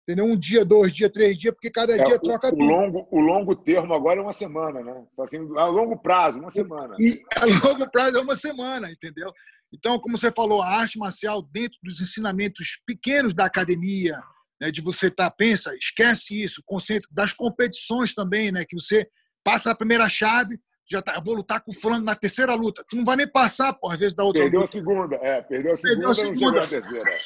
entendeu? 0.05 0.27
Um 0.27 0.37
dia, 0.37 0.65
dois 0.65 0.93
dias, 0.93 1.11
três 1.11 1.37
dias, 1.37 1.53
porque 1.55 1.71
cada 1.71 1.97
é, 1.97 2.05
dia 2.05 2.19
troca 2.19 2.49
o, 2.49 2.51
tudo. 2.51 2.65
Longo, 2.65 3.09
o 3.11 3.21
longo 3.21 3.57
termo 3.57 3.95
agora 3.95 4.21
é 4.21 4.23
uma 4.23 4.33
semana, 4.33 4.83
né? 4.83 5.05
Assim, 5.19 5.39
a 5.57 5.67
longo 5.67 5.99
prazo, 5.99 6.39
uma 6.39 6.51
semana. 6.51 6.95
E 7.01 7.21
a 7.37 7.45
longo 7.67 7.91
prazo 7.91 8.19
é 8.19 8.21
uma 8.21 8.37
semana, 8.37 8.91
entendeu? 8.91 9.33
Então, 9.73 9.99
como 9.99 10.17
você 10.17 10.31
falou, 10.31 10.63
a 10.63 10.69
arte 10.69 10.99
marcial 10.99 11.43
dentro 11.43 11.79
dos 11.83 12.01
ensinamentos 12.01 12.81
pequenos 12.87 13.35
da 13.35 13.47
academia, 13.47 14.23
né, 14.61 14.71
de 14.71 14.81
você 14.81 15.11
tá 15.11 15.29
pensa, 15.31 15.75
esquece 15.75 16.41
isso, 16.41 16.63
concentra 16.65 17.09
das 17.11 17.33
competições 17.33 18.15
também, 18.15 18.53
né, 18.53 18.65
que 18.65 18.79
você 18.79 19.09
passa 19.43 19.71
a 19.71 19.75
primeira 19.75 20.09
chave, 20.09 20.61
já 20.89 21.01
tá, 21.01 21.19
vou 21.19 21.35
lutar 21.35 21.63
com 21.63 21.73
o 21.73 21.75
fulano 21.75 22.05
na 22.05 22.15
terceira 22.15 22.55
luta. 22.55 22.85
Tu 22.89 22.95
não 22.95 23.05
vai 23.05 23.17
nem 23.17 23.27
passar, 23.27 23.73
por 23.73 23.93
às 23.93 23.99
vezes 23.99 24.15
da 24.15 24.23
outra 24.23 24.43
perdeu 24.43 24.61
luta. 24.61 24.71
A 24.71 24.73
segunda, 24.73 25.17
é, 25.17 25.43
perdeu 25.43 25.73
a 25.73 25.77
segunda, 25.77 25.95
perdeu 25.95 26.11
a 26.11 26.15
segunda. 26.15 26.53
não 26.53 26.63
a 26.63 26.69
terceira. 26.69 27.19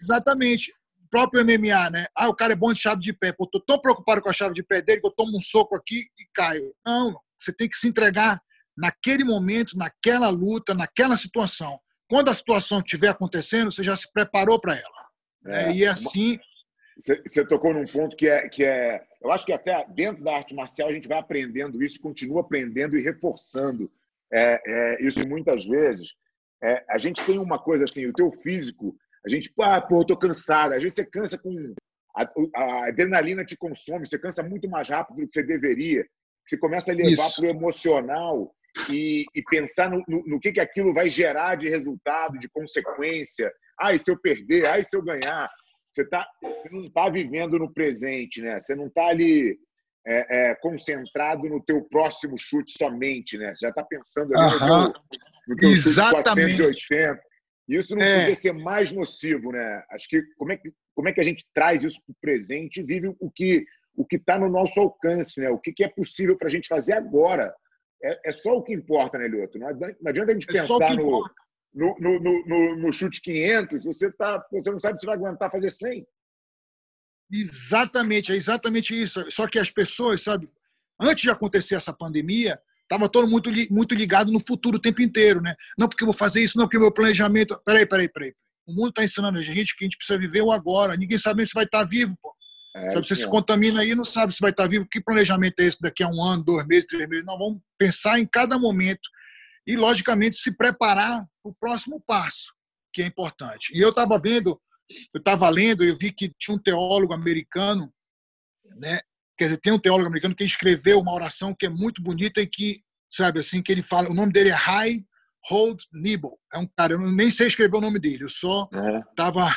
Exatamente 0.00 0.72
próprio 1.12 1.44
MMA, 1.44 1.90
né? 1.90 2.06
Ah, 2.16 2.30
o 2.30 2.34
cara 2.34 2.54
é 2.54 2.56
bom 2.56 2.72
de 2.72 2.80
chave 2.80 3.02
de 3.02 3.12
pé. 3.12 3.32
Pô, 3.32 3.46
tô 3.46 3.60
tão 3.60 3.78
preocupado 3.78 4.22
com 4.22 4.30
a 4.30 4.32
chave 4.32 4.54
de 4.54 4.62
pé 4.62 4.80
dele 4.80 5.02
que 5.02 5.06
eu 5.06 5.12
tomo 5.12 5.36
um 5.36 5.40
soco 5.40 5.76
aqui 5.76 6.06
e 6.18 6.26
caio. 6.32 6.74
Não, 6.84 7.14
você 7.38 7.52
tem 7.52 7.68
que 7.68 7.76
se 7.76 7.86
entregar 7.86 8.40
naquele 8.74 9.22
momento, 9.22 9.76
naquela 9.76 10.30
luta, 10.30 10.72
naquela 10.72 11.18
situação. 11.18 11.78
Quando 12.08 12.30
a 12.30 12.34
situação 12.34 12.80
estiver 12.80 13.08
acontecendo, 13.08 13.70
você 13.70 13.84
já 13.84 13.94
se 13.94 14.10
preparou 14.10 14.58
para 14.58 14.74
ela. 14.74 15.02
É, 15.46 15.64
é, 15.64 15.72
e 15.72 15.84
é 15.84 15.88
assim. 15.88 16.38
Você 16.96 17.44
tocou 17.46 17.74
num 17.74 17.84
ponto 17.84 18.16
que 18.16 18.28
é, 18.28 18.48
que 18.48 18.64
é. 18.64 19.02
Eu 19.22 19.30
acho 19.30 19.44
que 19.44 19.52
até 19.52 19.84
dentro 19.90 20.24
da 20.24 20.36
arte 20.36 20.54
marcial 20.54 20.88
a 20.88 20.92
gente 20.92 21.08
vai 21.08 21.18
aprendendo 21.18 21.82
isso, 21.82 22.00
continua 22.00 22.40
aprendendo 22.40 22.98
e 22.98 23.02
reforçando 23.02 23.90
é, 24.32 24.60
é, 24.64 25.06
isso 25.06 25.26
muitas 25.28 25.66
vezes. 25.66 26.14
É, 26.62 26.84
a 26.88 26.96
gente 26.96 27.22
tem 27.24 27.38
uma 27.38 27.58
coisa 27.58 27.84
assim: 27.84 28.06
o 28.06 28.12
teu 28.12 28.30
físico 28.30 28.96
a 29.24 29.28
gente, 29.28 29.52
ah, 29.60 29.80
pô, 29.80 30.00
eu 30.00 30.06
tô 30.06 30.16
cansado. 30.16 30.72
Às 30.72 30.82
vezes 30.82 30.96
você 30.96 31.04
cansa 31.04 31.38
com. 31.38 31.74
A, 32.16 32.30
a, 32.56 32.88
adrenalina 32.88 33.44
te 33.44 33.56
consome, 33.56 34.06
você 34.06 34.18
cansa 34.18 34.42
muito 34.42 34.68
mais 34.68 34.88
rápido 34.88 35.16
do 35.16 35.28
que 35.28 35.40
você 35.40 35.46
deveria. 35.46 36.04
Você 36.46 36.58
começa 36.58 36.92
a 36.92 36.94
levar 36.94 37.30
para 37.34 37.44
o 37.44 37.48
emocional 37.48 38.54
e, 38.90 39.24
e 39.34 39.42
pensar 39.44 39.88
no, 39.90 40.02
no, 40.08 40.22
no, 40.26 40.40
que, 40.40 40.52
que 40.52 40.60
aquilo 40.60 40.92
vai 40.92 41.08
gerar 41.08 41.54
de 41.54 41.68
resultado, 41.68 42.38
de 42.38 42.48
consequência. 42.50 43.50
Ah, 43.80 43.94
e 43.94 43.98
se 43.98 44.10
eu 44.10 44.20
perder? 44.20 44.64
E 44.64 44.82
se 44.82 44.96
eu 44.96 45.02
ganhar? 45.02 45.48
Você, 45.92 46.08
tá, 46.08 46.26
você 46.42 46.68
não 46.70 46.86
está 46.86 47.08
vivendo 47.08 47.58
no 47.58 47.72
presente, 47.72 48.42
né? 48.42 48.58
Você 48.58 48.74
não 48.74 48.86
está 48.86 49.06
ali 49.06 49.56
é, 50.06 50.50
é, 50.50 50.54
concentrado 50.56 51.48
no 51.48 51.62
teu 51.62 51.82
próximo 51.84 52.36
chute 52.36 52.72
somente, 52.76 53.38
né? 53.38 53.54
Já 53.60 53.68
está 53.68 53.84
pensando 53.84 54.32
ali 54.34 54.52
no 54.52 54.92
teu, 54.92 55.02
no 55.48 55.56
teu 55.56 55.70
Exatamente. 55.70 56.56
chute 56.56 56.88
480. 56.88 57.31
Isso 57.78 57.94
não 57.94 58.02
é. 58.02 58.20
podia 58.20 58.36
ser 58.36 58.52
mais 58.52 58.92
nocivo, 58.92 59.52
né? 59.52 59.84
Acho 59.90 60.08
que 60.08 60.22
como 60.36 60.52
é 60.52 60.56
que, 60.56 60.72
como 60.94 61.08
é 61.08 61.12
que 61.12 61.20
a 61.20 61.24
gente 61.24 61.46
traz 61.54 61.84
isso 61.84 62.00
para 62.04 62.12
o 62.12 62.16
presente 62.20 62.80
e 62.80 62.84
vive 62.84 63.14
o 63.18 63.30
que 63.30 63.64
o 63.94 64.04
que 64.04 64.16
está 64.16 64.38
no 64.38 64.48
nosso 64.48 64.78
alcance, 64.80 65.40
né? 65.40 65.50
O 65.50 65.58
que, 65.58 65.72
que 65.72 65.84
é 65.84 65.88
possível 65.88 66.36
para 66.36 66.48
a 66.48 66.50
gente 66.50 66.68
fazer 66.68 66.94
agora? 66.94 67.54
É, 68.02 68.30
é, 68.30 68.32
só 68.32 68.56
o 68.56 68.62
que 68.62 68.72
importa, 68.72 69.18
né, 69.18 69.28
Lioto? 69.28 69.58
Não 69.58 69.68
adianta 69.68 70.32
a 70.32 70.34
gente 70.34 70.48
é 70.50 70.52
pensar 70.52 70.96
no, 70.96 71.22
no, 71.74 71.96
no, 71.98 72.20
no, 72.20 72.76
no, 72.76 72.92
chute 72.92 73.20
500, 73.20 73.84
você, 73.84 74.10
tá, 74.10 74.44
você 74.50 74.70
não 74.70 74.80
sabe 74.80 74.98
se 74.98 75.06
vai 75.06 75.14
aguentar 75.14 75.50
fazer 75.50 75.70
100. 75.70 76.06
Exatamente, 77.30 78.32
é 78.32 78.34
exatamente 78.34 79.00
isso. 79.00 79.24
Só 79.30 79.46
que 79.46 79.58
as 79.58 79.70
pessoas, 79.70 80.20
sabe, 80.20 80.50
antes 81.00 81.22
de 81.22 81.30
acontecer 81.30 81.76
essa 81.76 81.92
pandemia, 81.92 82.60
Tava 82.92 83.08
todo 83.08 83.26
muito 83.26 83.50
muito 83.70 83.94
ligado 83.94 84.30
no 84.30 84.38
futuro 84.38 84.76
o 84.76 84.78
tempo 84.78 85.00
inteiro, 85.00 85.40
né? 85.40 85.54
Não 85.78 85.88
porque 85.88 86.04
eu 86.04 86.06
vou 86.06 86.14
fazer 86.14 86.42
isso, 86.42 86.58
não 86.58 86.66
porque 86.66 86.76
o 86.76 86.80
meu 86.80 86.92
planejamento. 86.92 87.58
Peraí, 87.64 87.86
peraí, 87.86 88.06
peraí. 88.06 88.34
O 88.66 88.74
mundo 88.74 88.90
está 88.90 89.02
ensinando 89.02 89.38
a 89.38 89.42
gente 89.42 89.74
que 89.74 89.82
a 89.82 89.86
gente 89.86 89.96
precisa 89.96 90.18
viver 90.18 90.42
o 90.42 90.52
agora. 90.52 90.94
Ninguém 90.94 91.16
sabe 91.16 91.46
se 91.46 91.54
vai 91.54 91.64
estar 91.64 91.78
tá 91.78 91.84
vivo, 91.86 92.14
pô. 92.20 92.36
É, 92.76 92.90
sabe, 92.90 93.06
você 93.06 93.14
é. 93.14 93.16
se 93.16 93.26
contamina 93.26 93.80
aí 93.80 93.94
não 93.94 94.04
sabe 94.04 94.34
se 94.34 94.40
vai 94.42 94.50
estar 94.50 94.64
tá 94.64 94.68
vivo. 94.68 94.86
Que 94.90 95.00
planejamento 95.00 95.58
é 95.60 95.64
esse 95.64 95.80
daqui 95.80 96.02
a 96.02 96.08
um 96.08 96.22
ano, 96.22 96.44
dois 96.44 96.66
meses, 96.66 96.84
três 96.84 97.08
meses? 97.08 97.24
Nós 97.24 97.38
vamos 97.38 97.62
pensar 97.78 98.20
em 98.20 98.26
cada 98.26 98.58
momento 98.58 99.08
e, 99.66 99.74
logicamente, 99.74 100.36
se 100.36 100.54
preparar 100.54 101.24
para 101.42 101.50
o 101.50 101.54
próximo 101.58 101.98
passo, 102.06 102.52
que 102.92 103.00
é 103.00 103.06
importante. 103.06 103.74
E 103.74 103.80
eu 103.80 103.88
estava 103.88 104.20
vendo, 104.20 104.60
eu 105.14 105.18
estava 105.18 105.48
lendo, 105.48 105.82
eu 105.82 105.96
vi 105.96 106.12
que 106.12 106.30
tinha 106.38 106.54
um 106.54 106.62
teólogo 106.62 107.14
americano, 107.14 107.90
né, 108.76 109.00
Quer 109.36 109.44
dizer, 109.44 109.58
tem 109.58 109.72
um 109.72 109.78
teólogo 109.78 110.06
americano 110.06 110.34
que 110.34 110.44
escreveu 110.44 111.00
uma 111.00 111.14
oração 111.14 111.54
que 111.54 111.66
é 111.66 111.68
muito 111.68 112.02
bonita 112.02 112.40
e 112.40 112.46
que, 112.46 112.82
sabe 113.10 113.40
assim, 113.40 113.62
que 113.62 113.72
ele 113.72 113.82
fala, 113.82 114.10
o 114.10 114.14
nome 114.14 114.32
dele 114.32 114.50
é 114.50 114.54
High 114.54 115.04
Hold 115.48 115.82
Nibble. 115.92 116.36
É 116.52 116.58
um 116.58 116.66
cara, 116.76 116.92
eu 116.94 117.10
nem 117.10 117.30
sei 117.30 117.46
escrever 117.46 117.76
o 117.76 117.80
nome 117.80 117.98
dele, 117.98 118.24
eu 118.24 118.28
só 118.28 118.68
tava 119.16 119.50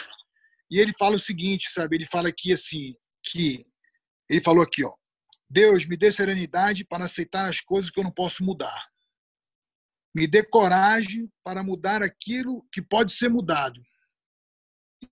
e 0.70 0.80
ele 0.80 0.94
fala 0.94 1.16
o 1.16 1.20
seguinte, 1.20 1.70
sabe? 1.72 1.96
Ele 1.96 2.06
fala 2.06 2.30
aqui 2.30 2.52
assim, 2.52 2.94
que 3.24 3.66
ele 4.30 4.42
falou 4.42 4.64
aqui, 4.64 4.84
ó: 4.84 4.92
Deus, 5.50 5.86
me 5.86 5.96
dê 5.96 6.12
serenidade 6.12 6.84
para 6.84 7.06
aceitar 7.06 7.48
as 7.48 7.62
coisas 7.62 7.92
que 7.92 8.00
eu 8.00 8.04
não 8.04 8.12
posso 8.12 8.44
mudar. 8.44 8.88
Me 10.16 10.28
dê 10.28 10.44
coragem 10.44 11.30
para 11.44 11.62
mudar 11.62 12.02
aquilo 12.02 12.66
que 12.72 12.82
pode 12.82 13.12
ser 13.12 13.30
mudado. 13.30 13.82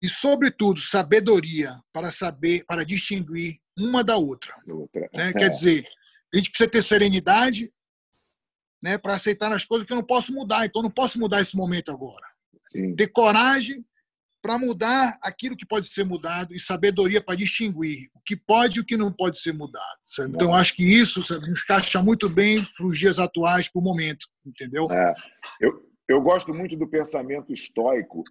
E, 0.01 0.09
sobretudo, 0.09 0.79
sabedoria 0.79 1.79
para 1.91 2.11
saber, 2.11 2.65
para 2.65 2.85
distinguir 2.85 3.61
uma 3.77 4.03
da 4.03 4.17
outra. 4.17 4.55
outra. 4.67 5.09
Né? 5.13 5.29
É. 5.29 5.33
Quer 5.33 5.49
dizer, 5.49 5.87
a 6.33 6.37
gente 6.37 6.49
precisa 6.49 6.69
ter 6.69 6.81
serenidade 6.81 7.71
né, 8.81 8.97
para 8.97 9.15
aceitar 9.15 9.51
as 9.51 9.63
coisas 9.63 9.87
que 9.87 9.93
eu 9.93 9.97
não 9.97 10.03
posso 10.03 10.33
mudar. 10.33 10.65
Então, 10.65 10.81
eu 10.81 10.83
não 10.83 10.91
posso 10.91 11.19
mudar 11.19 11.41
esse 11.41 11.55
momento 11.55 11.91
agora. 11.91 12.27
Sim. 12.71 12.95
Ter 12.95 13.07
coragem 13.07 13.85
para 14.41 14.57
mudar 14.57 15.17
aquilo 15.21 15.55
que 15.55 15.65
pode 15.65 15.87
ser 15.87 16.03
mudado 16.03 16.53
e 16.53 16.59
sabedoria 16.59 17.21
para 17.21 17.37
distinguir 17.37 18.09
o 18.13 18.19
que 18.19 18.35
pode 18.35 18.77
e 18.77 18.81
o 18.81 18.85
que 18.85 18.97
não 18.97 19.09
pode 19.09 19.39
ser 19.39 19.53
mudado. 19.53 19.99
Sabe? 20.05 20.33
Então, 20.35 20.53
acho 20.53 20.75
que 20.75 20.83
isso 20.83 21.23
sabe, 21.23 21.49
encaixa 21.49 22.03
muito 22.03 22.27
bem 22.27 22.67
para 22.75 22.85
os 22.85 22.99
dias 22.99 23.19
atuais, 23.19 23.69
para 23.69 23.79
o 23.79 23.83
momento, 23.83 24.25
entendeu? 24.45 24.91
É. 24.91 25.13
Eu, 25.61 25.89
eu 26.09 26.21
gosto 26.21 26.53
muito 26.53 26.75
do 26.75 26.85
pensamento 26.85 27.53
estoico. 27.53 28.23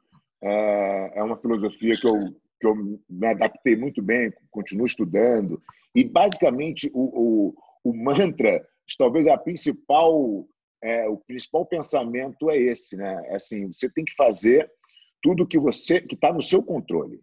É, 0.43 1.21
é 1.21 1.23
uma 1.23 1.39
filosofia 1.39 1.97
que 1.97 2.07
eu 2.07 2.37
que 2.63 2.67
eu 2.69 3.01
me 3.11 3.27
adaptei 3.27 3.75
muito 3.75 4.01
bem, 4.01 4.33
continuo 4.51 4.87
estudando. 4.87 5.61
E, 5.93 6.05
basicamente, 6.05 6.89
o, 6.95 7.51
o, 7.83 7.91
o 7.91 7.93
mantra, 7.93 8.65
talvez 8.97 9.27
a 9.27 9.37
principal, 9.37 10.47
é, 10.81 11.09
o 11.09 11.19
principal 11.19 11.67
pensamento 11.67 12.49
é 12.49 12.57
esse, 12.57 12.97
né? 12.97 13.21
É 13.27 13.35
assim, 13.35 13.67
você 13.67 13.91
tem 13.91 14.05
que 14.05 14.15
fazer 14.15 14.71
tudo 15.21 15.47
que 15.47 15.59
você 15.59 16.01
que 16.01 16.15
está 16.15 16.33
no 16.33 16.43
seu 16.43 16.63
controle. 16.63 17.21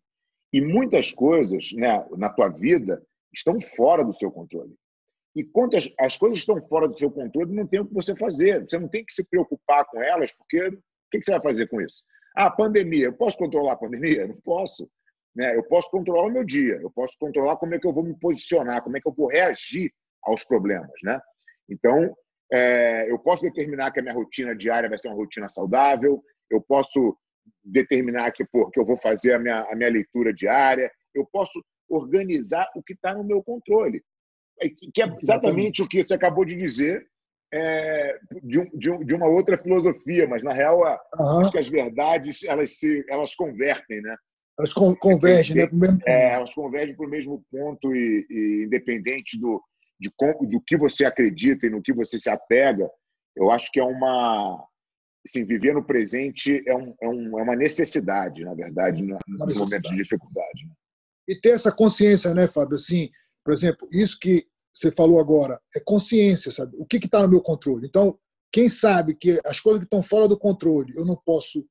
E 0.51 0.59
muitas 0.59 1.13
coisas 1.13 1.71
né, 1.73 2.05
na 2.17 2.29
tua 2.29 2.49
vida 2.49 3.01
estão 3.33 3.61
fora 3.61 4.03
do 4.03 4.13
seu 4.13 4.29
controle. 4.29 4.75
E 5.35 5.43
quando 5.43 5.77
as, 5.77 5.89
as 5.97 6.17
coisas 6.17 6.39
estão 6.39 6.61
fora 6.67 6.87
do 6.87 6.97
seu 6.97 7.09
controle, 7.09 7.53
não 7.53 7.65
tem 7.65 7.79
o 7.79 7.85
que 7.85 7.93
você 7.93 8.13
fazer. 8.13 8.67
Você 8.67 8.77
não 8.77 8.89
tem 8.89 9.05
que 9.05 9.13
se 9.13 9.23
preocupar 9.23 9.85
com 9.85 10.01
elas, 10.01 10.33
porque 10.33 10.67
o 10.67 10.81
que, 11.11 11.19
que 11.19 11.23
você 11.23 11.31
vai 11.31 11.41
fazer 11.41 11.67
com 11.67 11.79
isso? 11.79 12.03
Ah, 12.35 12.49
pandemia. 12.49 13.05
Eu 13.05 13.13
posso 13.13 13.37
controlar 13.37 13.73
a 13.73 13.77
pandemia? 13.77 14.27
Não 14.27 14.35
posso. 14.41 14.89
Né? 15.35 15.55
Eu 15.55 15.63
posso 15.63 15.89
controlar 15.89 16.25
o 16.25 16.31
meu 16.31 16.43
dia, 16.43 16.79
eu 16.81 16.91
posso 16.91 17.15
controlar 17.19 17.57
como 17.57 17.75
é 17.75 17.79
que 17.79 17.87
eu 17.87 17.93
vou 17.93 18.03
me 18.03 18.17
posicionar, 18.19 18.81
como 18.81 18.97
é 18.97 19.01
que 19.01 19.07
eu 19.07 19.13
vou 19.13 19.27
reagir 19.27 19.91
aos 20.23 20.43
problemas. 20.43 20.91
Né? 21.03 21.19
Então, 21.69 22.15
é, 22.51 23.09
eu 23.09 23.19
posso 23.19 23.41
determinar 23.41 23.91
que 23.91 23.99
a 23.99 24.03
minha 24.03 24.13
rotina 24.13 24.55
diária 24.55 24.89
vai 24.89 24.97
ser 24.97 25.09
uma 25.09 25.17
rotina 25.17 25.47
saudável, 25.47 26.21
eu 26.49 26.61
posso 26.61 27.15
determinar 27.63 28.31
que, 28.31 28.45
pô, 28.45 28.69
que 28.69 28.79
eu 28.79 28.85
vou 28.85 28.97
fazer 28.97 29.33
a 29.33 29.39
minha, 29.39 29.61
a 29.61 29.75
minha 29.75 29.89
leitura 29.89 30.33
diária, 30.33 30.91
eu 31.13 31.25
posso 31.31 31.63
organizar 31.87 32.67
o 32.75 32.83
que 32.83 32.93
está 32.93 33.13
no 33.13 33.23
meu 33.23 33.43
controle. 33.43 34.01
Que 34.93 35.01
é 35.01 35.07
exatamente 35.07 35.81
o 35.81 35.87
que 35.87 36.03
você 36.03 36.13
acabou 36.13 36.43
de 36.43 36.55
dizer 36.55 37.05
é, 37.51 38.19
de, 38.43 38.59
um, 38.59 38.69
de, 38.73 38.91
um, 38.91 39.03
de, 39.03 39.15
uma 39.15 39.27
outra 39.27 39.57
filosofia, 39.57 40.27
mas 40.27 40.43
na 40.43 40.53
real 40.53 40.79
uhum. 40.79 41.39
acho 41.39 41.51
que 41.51 41.57
as 41.57 41.67
verdades 41.67 42.43
elas 42.43 42.77
se 42.77 43.03
elas 43.09 43.35
convertem, 43.35 44.01
né? 44.01 44.15
Elas 44.59 44.73
convergem, 44.73 45.55
né? 45.55 45.69
Mesmo... 45.71 45.99
É, 46.05 46.33
elas 46.33 46.53
convergem 46.53 46.93
para 46.93 47.05
o 47.05 47.09
mesmo 47.09 47.45
ponto 47.49 47.95
e, 47.95 48.27
e, 48.29 48.63
independente 48.65 49.39
do, 49.39 49.63
de, 49.97 50.11
do 50.49 50.61
que 50.61 50.75
você 50.75 51.05
acredita 51.05 51.65
e 51.65 51.69
no 51.69 51.81
que 51.81 51.93
você 51.93 52.19
se 52.19 52.29
apega, 52.29 52.89
eu 53.37 53.49
acho 53.49 53.71
que 53.71 53.79
é 53.79 53.83
uma. 53.83 54.67
Assim, 55.25 55.45
viver 55.45 55.73
no 55.73 55.83
presente 55.83 56.61
é, 56.67 56.75
um, 56.75 56.93
é, 57.01 57.07
um, 57.07 57.39
é 57.39 57.43
uma 57.43 57.55
necessidade, 57.55 58.43
na 58.43 58.53
verdade, 58.53 59.01
no, 59.01 59.17
no 59.27 59.37
momento 59.37 59.89
de 59.89 59.95
dificuldade. 59.95 60.65
Né? 60.65 60.71
E 61.27 61.35
ter 61.35 61.49
essa 61.49 61.71
consciência, 61.71 62.33
né, 62.33 62.47
Fábio? 62.47 62.75
Assim, 62.75 63.09
por 63.43 63.53
exemplo, 63.53 63.87
isso 63.91 64.17
que 64.19 64.45
você 64.73 64.91
falou 64.91 65.19
agora 65.19 65.59
é 65.75 65.79
consciência, 65.79 66.51
sabe? 66.51 66.75
O 66.77 66.85
que 66.85 66.97
está 66.97 67.21
no 67.21 67.29
meu 67.29 67.41
controle? 67.41 67.85
Então, 67.85 68.17
quem 68.51 68.67
sabe 68.67 69.13
que 69.13 69.39
as 69.45 69.59
coisas 69.59 69.79
que 69.79 69.85
estão 69.85 70.01
fora 70.01 70.27
do 70.27 70.37
controle 70.37 70.93
eu 70.95 71.05
não 71.05 71.15
posso 71.15 71.65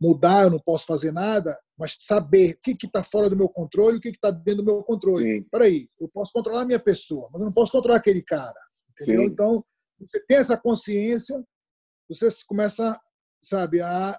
mudar, 0.00 0.44
eu 0.44 0.50
não 0.50 0.60
posso 0.60 0.86
fazer 0.86 1.12
nada, 1.12 1.58
mas 1.78 1.96
saber 2.00 2.52
o 2.52 2.60
que 2.62 2.86
está 2.86 3.02
fora 3.02 3.28
do 3.28 3.36
meu 3.36 3.48
controle 3.48 3.98
o 3.98 4.00
que 4.00 4.08
está 4.08 4.30
dentro 4.30 4.62
do 4.62 4.72
meu 4.72 4.82
controle. 4.82 5.38
Espera 5.38 5.64
aí, 5.64 5.88
eu 6.00 6.08
posso 6.08 6.32
controlar 6.32 6.62
a 6.62 6.66
minha 6.66 6.78
pessoa, 6.78 7.28
mas 7.32 7.40
eu 7.40 7.46
não 7.46 7.52
posso 7.52 7.72
controlar 7.72 7.98
aquele 7.98 8.22
cara. 8.22 8.54
Entendeu? 8.92 9.22
Sim. 9.22 9.26
Então, 9.26 9.64
você 10.00 10.20
tem 10.24 10.36
essa 10.36 10.56
consciência, 10.56 11.42
você 12.08 12.28
começa, 12.46 12.98
sabe, 13.42 13.80
a, 13.80 14.18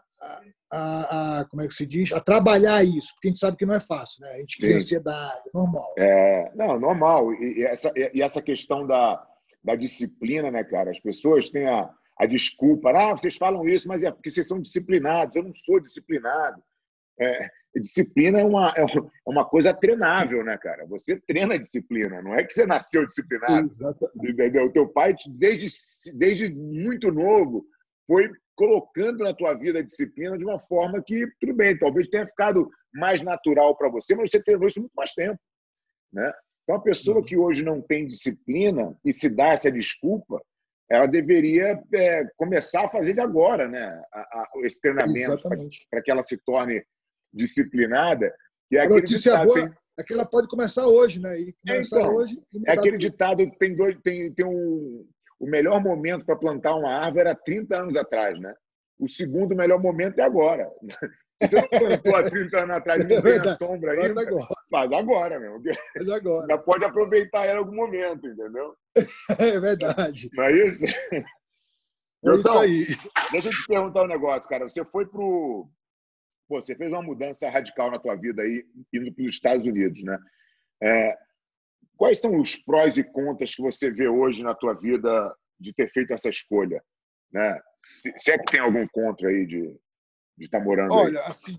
a, 0.72 1.40
a, 1.40 1.46
como 1.46 1.62
é 1.62 1.68
que 1.68 1.74
se 1.74 1.86
diz, 1.86 2.12
a 2.12 2.20
trabalhar 2.20 2.84
isso, 2.84 3.14
porque 3.14 3.28
a 3.28 3.32
gente 3.32 3.40
sabe 3.40 3.58
que 3.58 3.66
não 3.66 3.76
é 3.76 3.80
fácil, 3.80 4.22
né? 4.22 4.34
A 4.34 4.40
gente 4.40 4.58
cria 4.58 4.76
ansiedade, 4.76 5.42
é 5.48 5.52
normal. 5.54 5.94
É, 5.98 6.52
não, 6.56 6.80
normal. 6.80 7.34
E, 7.34 7.60
e, 7.60 7.64
essa, 7.64 7.92
e 7.96 8.22
essa 8.22 8.42
questão 8.42 8.86
da, 8.86 9.26
da 9.64 9.76
disciplina, 9.76 10.52
né, 10.52 10.64
cara? 10.64 10.92
As 10.92 11.00
pessoas 11.00 11.50
têm 11.50 11.68
a, 11.68 11.90
a 12.20 12.26
desculpa, 12.26 12.92
ah, 12.92 13.14
vocês 13.14 13.38
falam 13.38 13.68
isso, 13.68 13.88
mas 13.88 14.04
é 14.04 14.12
porque 14.12 14.32
vocês 14.32 14.48
são 14.48 14.62
disciplinados. 14.62 15.36
Eu 15.36 15.44
não 15.44 15.54
sou 15.56 15.80
disciplinado. 15.80 16.62
É, 17.20 17.50
disciplina 17.80 18.40
é 18.40 18.44
uma, 18.46 18.74
é 18.76 18.86
uma 19.26 19.46
coisa 19.46 19.74
treinável, 19.74 20.44
né, 20.44 20.58
cara? 20.58 20.86
Você 20.88 21.20
treina 21.28 21.56
a 21.56 21.60
disciplina, 21.60 22.22
não 22.22 22.34
é 22.34 22.44
que 22.44 22.54
você 22.54 22.66
nasceu 22.66 23.06
disciplinado. 23.06 23.66
Exatamente. 23.66 24.32
Entendeu? 24.32 24.66
O 24.66 24.72
teu 24.72 24.88
pai, 24.88 25.16
desde, 25.28 25.68
desde 26.18 26.54
muito 26.54 27.12
novo, 27.12 27.66
foi 28.08 28.30
colocando 28.56 29.24
na 29.24 29.34
tua 29.34 29.54
vida 29.54 29.80
a 29.80 29.84
disciplina 29.84 30.38
de 30.38 30.46
uma 30.46 30.60
forma 30.60 31.04
que, 31.04 31.28
tudo 31.40 31.54
bem, 31.54 31.78
talvez 31.78 32.08
tenha 32.08 32.26
ficado 32.26 32.70
mais 32.94 33.22
natural 33.22 33.76
para 33.76 33.90
você, 33.90 34.16
mas 34.16 34.30
você 34.32 34.42
treinou 34.42 34.68
isso 34.68 34.80
muito 34.80 34.94
mais 34.94 35.14
tempo. 35.14 35.40
Né? 36.14 36.32
Então, 36.64 36.78
a 36.78 36.82
pessoa 36.82 37.18
uhum. 37.18 37.24
que 37.24 37.38
hoje 37.38 37.64
não 37.64 37.82
tem 37.82 38.08
disciplina 38.08 38.98
e 39.04 39.14
se 39.14 39.30
dá 39.30 39.50
essa 39.50 39.72
desculpa, 39.72 40.42
ela 40.90 41.08
deveria 41.08 41.82
é, 41.94 42.26
começar 42.38 42.86
a 42.86 42.90
fazer 42.90 43.14
de 43.14 43.20
agora 43.20 43.68
né? 43.68 44.02
A, 44.14 44.20
a, 44.20 44.50
esse 44.58 44.80
treinamento 44.80 45.50
para 45.90 46.02
que 46.02 46.12
ela 46.12 46.24
se 46.24 46.38
torne 46.38 46.84
disciplinada. 47.36 48.34
Que 48.70 48.78
é 48.78 48.86
a 48.86 48.90
notícia 48.90 49.38
boa 49.44 49.54
tem... 49.54 49.74
é 50.00 50.04
que 50.04 50.14
ela 50.14 50.26
pode 50.26 50.48
começar 50.48 50.88
hoje, 50.88 51.20
né? 51.20 51.40
E 51.40 51.50
é, 51.50 51.72
começar 51.74 52.00
então, 52.00 52.16
hoje 52.16 52.42
é 52.66 52.72
aquele 52.72 52.98
tudo. 52.98 53.02
ditado 53.02 53.52
que 53.52 53.60
tem 53.60 53.76
dois, 53.76 53.98
tem, 54.02 54.34
tem 54.34 54.46
um, 54.46 55.06
o 55.40 55.46
melhor 55.46 55.82
momento 55.82 56.26
para 56.26 56.36
plantar 56.36 56.76
uma 56.76 56.92
árvore 56.92 57.22
era 57.22 57.36
30 57.36 57.76
anos 57.76 57.96
atrás, 57.96 58.40
né? 58.40 58.54
O 58.98 59.10
segundo 59.10 59.56
melhor 59.56 59.80
momento 59.80 60.20
é 60.20 60.24
agora. 60.24 60.70
Você 61.42 61.56
não 61.56 61.68
plantou 61.68 62.16
há 62.16 62.30
30 62.30 62.58
anos 62.60 62.78
atrás 62.78 63.04
e 63.04 63.08
não 63.08 63.22
tem 63.22 63.40
a 63.40 63.56
sombra 63.58 63.92
ainda, 63.92 64.22
agora. 64.22 64.48
faz 64.72 64.92
agora, 64.94 65.38
meu. 65.38 65.62
Faz 65.94 66.10
agora. 66.10 66.48
Já 66.50 66.58
pode 66.58 66.86
aproveitar 66.86 67.46
ela 67.46 67.56
em 67.56 67.58
algum 67.58 67.76
momento, 67.76 68.26
entendeu? 68.26 68.74
É 69.38 69.60
verdade. 69.60 70.30
Não 70.34 70.44
é 70.46 70.52
isso? 70.54 70.86
É 70.86 71.26
então, 72.24 72.40
isso 72.40 72.58
aí. 72.58 72.86
Deixa 73.34 73.50
eu 73.50 73.52
te 73.52 73.68
perguntar 73.68 74.04
um 74.04 74.08
negócio, 74.08 74.50
cara. 74.50 74.68
Você 74.68 74.84
foi 74.86 75.06
pro. 75.06 75.68
Pô, 76.48 76.62
você 76.62 76.76
fez 76.76 76.92
uma 76.92 77.02
mudança 77.02 77.50
radical 77.50 77.90
na 77.90 78.00
tua 78.00 78.16
vida 78.16 78.42
aí, 78.42 78.64
indo 78.94 79.14
para 79.14 79.26
os 79.26 79.32
Estados 79.32 79.66
Unidos, 79.66 80.04
né? 80.04 80.18
É, 80.82 81.18
quais 81.98 82.20
são 82.20 82.40
os 82.40 82.56
prós 82.56 82.98
e 82.98 83.04
contras 83.04 83.56
que 83.56 83.62
você 83.62 83.90
vê 83.90 84.08
hoje 84.08 84.44
na 84.44 84.54
tua 84.54 84.74
vida 84.74 85.34
de 85.60 85.74
ter 85.74 85.92
feito 85.92 86.14
essa 86.14 86.30
escolha? 86.30 86.84
Né? 87.32 87.60
Se, 87.78 88.14
se 88.18 88.32
é 88.32 88.38
que 88.38 88.52
tem 88.52 88.62
algum 88.62 88.88
contra 88.88 89.30
aí 89.30 89.46
de, 89.46 89.62
de 90.38 90.46
estar 90.46 90.60
morando 90.60 90.94
Olha, 90.94 91.20
aí. 91.20 91.26
assim, 91.28 91.58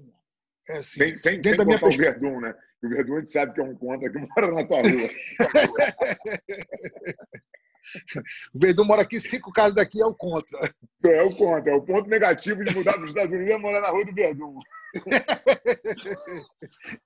é 0.69 0.79
assim 0.79 0.99
sem, 0.99 1.17
sem, 1.17 1.43
sem 1.43 1.57
contar 1.57 1.87
o 1.87 1.91
Verdun, 1.91 2.41
né? 2.41 2.55
O 2.83 2.89
Verdun 2.89 3.17
a 3.17 3.19
gente 3.19 3.31
sabe 3.31 3.55
que 3.55 3.61
é 3.61 3.65
um 3.65 3.77
contra 3.77 4.11
que 4.11 4.19
mora 4.37 4.53
na 4.53 4.67
tua 4.67 4.79
rua. 4.79 4.87
o 8.55 8.59
Verdun 8.59 8.85
mora 8.85 9.03
aqui, 9.03 9.21
cinco 9.21 9.53
casas 9.53 9.75
daqui 9.75 10.01
é 10.01 10.07
o 10.07 10.15
contra. 10.15 10.59
É 11.05 11.23
o 11.23 11.35
contra. 11.35 11.73
É 11.73 11.75
o 11.75 11.83
ponto 11.83 12.09
negativo 12.09 12.65
de 12.65 12.75
mudar 12.75 12.95
para 12.95 13.05
os 13.05 13.11
Estados 13.11 13.33
Unidos 13.33 13.53
é 13.53 13.59
morar 13.59 13.81
na 13.81 13.91
rua 13.91 14.05
do 14.05 14.15
Verdun. 14.15 14.59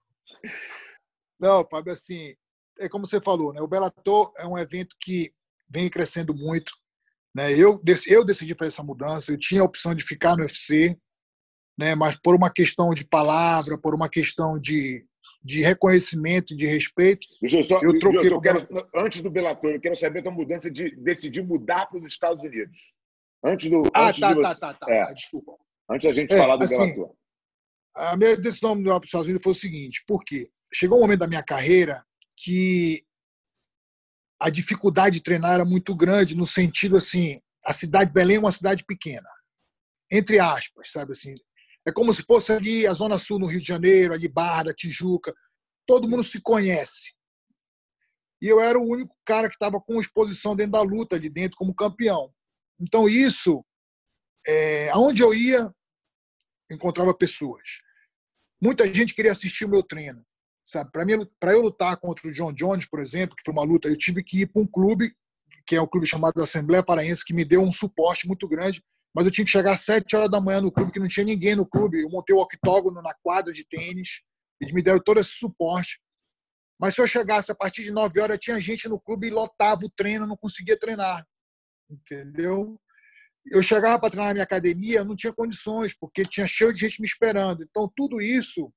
Não, 1.39 1.67
Fábio, 1.71 1.93
assim, 1.93 2.35
é 2.79 2.89
como 2.89 3.07
você 3.07 3.21
falou, 3.21 3.53
né? 3.53 3.61
O 3.61 3.69
Bellator 3.69 4.33
é 4.39 4.47
um 4.47 4.59
evento 4.59 4.97
que 5.01 5.33
vem 5.69 5.89
crescendo 5.89 6.35
muito. 6.35 6.73
Né? 7.35 7.53
Eu, 7.53 7.81
eu 8.09 8.25
decidi 8.25 8.55
fazer 8.55 8.69
essa 8.69 8.83
mudança, 8.83 9.33
eu 9.33 9.39
tinha 9.39 9.63
a 9.63 9.65
opção 9.65 9.95
de 9.95 10.05
ficar 10.05 10.37
no 10.37 10.43
UFC, 10.43 10.99
né? 11.79 11.95
mas 11.95 12.17
por 12.17 12.35
uma 12.35 12.51
questão 12.51 12.91
de 12.91 13.07
palavra, 13.07 13.79
por 13.79 13.95
uma 13.95 14.09
questão 14.09 14.59
de, 14.59 15.07
de 15.43 15.63
reconhecimento, 15.63 16.57
de 16.57 16.67
respeito, 16.67 17.27
eu, 17.41 17.63
só, 17.63 17.81
eu 17.83 17.99
troquei. 17.99 18.33
Eu 18.33 18.41
quero, 18.41 18.67
antes 18.95 19.23
do 19.23 19.31
Bellator, 19.31 19.71
eu 19.71 19.81
quero 19.81 19.97
saber 19.97 20.21
a 20.21 20.23
tua 20.25 20.33
mudança 20.33 20.71
de 20.71 20.95
decidir 20.97 21.43
mudar 21.43 21.87
para 21.87 21.99
os 21.99 22.11
Estados 22.11 22.43
Unidos. 22.43 22.93
Antes 23.43 23.71
do. 23.71 23.83
Ah, 23.95 24.09
antes 24.09 24.21
tá, 24.21 24.35
de 24.35 24.43
tá, 24.43 24.55
tá, 24.55 24.75
tá, 24.75 24.93
é. 24.93 25.05
Desculpa. 25.15 25.53
Antes 25.89 26.07
da 26.07 26.13
gente 26.13 26.35
é, 26.35 26.37
falar 26.37 26.57
do 26.57 26.65
assim, 26.65 26.77
Bellator. 26.77 27.15
A 27.97 28.17
minha 28.17 28.37
decisão 28.37 28.77
de 28.77 28.83
mudar 28.83 29.01
para 29.01 29.05
os 29.05 29.09
Estados 29.09 29.27
Unidos 29.27 29.43
foi 29.43 29.53
o 29.53 29.57
seguinte: 29.57 30.03
por 30.07 30.25
quê? 30.25 30.51
Chegou 30.73 30.99
um 30.99 31.03
momento 31.03 31.21
da 31.21 31.27
minha 31.27 31.43
carreira 31.43 32.05
que 32.37 33.05
a 34.41 34.49
dificuldade 34.49 35.17
de 35.17 35.23
treinar 35.23 35.53
era 35.53 35.65
muito 35.65 35.95
grande, 35.95 36.37
no 36.37 36.47
sentido 36.47 36.97
assim, 36.97 37.41
a 37.67 37.75
cidade 37.75 38.07
de 38.07 38.15
Belém 38.15 38.37
é 38.37 38.41
uma 38.41 38.53
cidade 38.53 38.85
pequena, 38.85 39.29
entre 40.11 40.39
aspas, 40.39 40.91
sabe 40.91 41.13
assim. 41.13 41.35
É 41.87 41.93
como 41.93 42.13
se 42.13 42.23
fosse 42.23 42.53
ali 42.53 42.87
a 42.87 42.95
Zona 42.95 43.19
Sul 43.19 43.39
no 43.39 43.47
Rio 43.47 43.61
de 43.61 43.67
Janeiro, 43.67 44.15
ali 44.15 44.29
Barra 44.29 44.73
Tijuca, 44.73 45.35
todo 45.87 46.09
mundo 46.09 46.23
se 46.23 46.41
conhece. 46.41 47.15
E 48.43 48.47
eu 48.47 48.61
era 48.61 48.79
o 48.79 48.89
único 48.89 49.15
cara 49.25 49.49
que 49.49 49.55
estava 49.55 49.81
com 49.81 50.01
exposição 50.01 50.57
dentro 50.57 50.73
da 50.73 50.83
luta 50.83 51.17
ali 51.17 51.29
dentro 51.29 51.57
como 51.59 51.75
campeão. 51.75 52.33
Então 52.81 53.07
isso, 53.09 53.63
é, 54.47 54.89
aonde 54.91 55.23
eu 55.23 55.35
ia, 55.35 55.71
encontrava 56.71 57.13
pessoas. 57.15 57.81
Muita 58.61 58.93
gente 58.93 59.15
queria 59.15 59.33
assistir 59.33 59.65
o 59.65 59.69
meu 59.69 59.83
treino. 59.83 60.25
Sabe, 60.65 60.91
para 60.93 61.05
mim, 61.05 61.27
para 61.39 61.53
eu 61.53 61.63
lutar 61.63 61.97
contra 61.97 62.29
o 62.29 62.33
John 62.33 62.53
Jones, 62.53 62.87
por 62.87 63.01
exemplo, 63.01 63.35
que 63.35 63.43
foi 63.45 63.53
uma 63.53 63.65
luta, 63.65 63.89
eu 63.89 63.97
tive 63.97 64.23
que 64.23 64.43
ir 64.43 64.47
para 64.47 64.63
um 64.63 64.67
clube 64.67 65.13
que 65.67 65.77
é 65.77 65.83
um 65.83 65.87
clube 65.87 66.07
chamado 66.07 66.41
Assembleia 66.43 66.83
Paraense, 66.83 67.25
que 67.25 67.35
me 67.35 67.45
deu 67.45 67.63
um 67.63 67.73
suporte 67.73 68.27
muito 68.27 68.49
grande, 68.49 68.83
mas 69.15 69.27
eu 69.27 69.33
tinha 69.33 69.45
que 69.45 69.51
chegar 69.51 69.73
às 69.73 69.81
7 69.81 70.17
horas 70.17 70.31
da 70.31 70.41
manhã 70.41 70.61
no 70.61 70.71
clube, 70.71 70.93
que 70.93 71.01
não 71.01 71.09
tinha 71.09 71.25
ninguém 71.25 71.57
no 71.57 71.67
clube. 71.67 72.01
Eu 72.01 72.09
montei 72.09 72.35
o 72.35 72.39
octógono 72.39 73.03
na 73.03 73.13
quadra 73.23 73.53
de 73.53 73.65
tênis, 73.65 74.23
eles 74.61 74.73
me 74.73 74.83
deram 74.83 75.01
todo 75.01 75.19
esse 75.19 75.31
suporte. 75.31 76.01
Mas 76.79 76.95
se 76.95 77.01
eu 77.01 77.07
chegasse 77.07 77.51
a 77.51 77.55
partir 77.55 77.85
de 77.85 77.91
9 77.91 78.21
horas, 78.21 78.39
tinha 78.39 78.61
gente 78.61 78.89
no 78.89 78.99
clube 78.99 79.27
e 79.27 79.31
lotava 79.31 79.85
o 79.85 79.91
treino, 79.91 80.27
não 80.27 80.37
conseguia 80.37 80.79
treinar. 80.79 81.27
Entendeu? 81.91 82.81
Eu 83.47 83.63
chegava 83.63 83.99
para 83.99 84.11
treinar 84.11 84.29
na 84.29 84.35
minha 84.35 84.45
academia, 84.45 85.05
não 85.05 85.17
tinha 85.17 85.33
condições, 85.33 85.95
porque 85.99 86.25
tinha 86.25 86.47
cheio 86.47 86.73
de 86.73 86.81
gente 86.81 87.01
me 87.01 87.07
esperando. 87.07 87.63
Então, 87.63 87.91
tudo 87.97 88.21
isso 88.21 88.73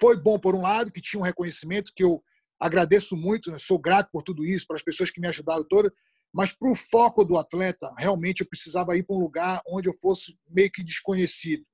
foi 0.00 0.16
bom, 0.16 0.38
por 0.38 0.54
um 0.54 0.62
lado, 0.62 0.90
que 0.90 1.00
tinha 1.00 1.20
um 1.20 1.24
reconhecimento, 1.24 1.92
que 1.94 2.04
eu 2.04 2.22
agradeço 2.60 3.16
muito, 3.16 3.50
né? 3.50 3.58
sou 3.58 3.78
grato 3.78 4.10
por 4.10 4.22
tudo 4.22 4.44
isso, 4.44 4.66
para 4.66 4.76
as 4.76 4.82
pessoas 4.82 5.10
que 5.10 5.20
me 5.20 5.28
ajudaram 5.28 5.64
todas, 5.68 5.92
mas 6.32 6.52
para 6.52 6.70
o 6.70 6.74
foco 6.74 7.24
do 7.24 7.38
atleta, 7.38 7.92
realmente 7.96 8.40
eu 8.40 8.48
precisava 8.48 8.96
ir 8.96 9.02
para 9.02 9.16
um 9.16 9.20
lugar 9.20 9.60
onde 9.68 9.88
eu 9.88 9.94
fosse 9.94 10.36
meio 10.48 10.70
que 10.70 10.82
desconhecido, 10.82 11.64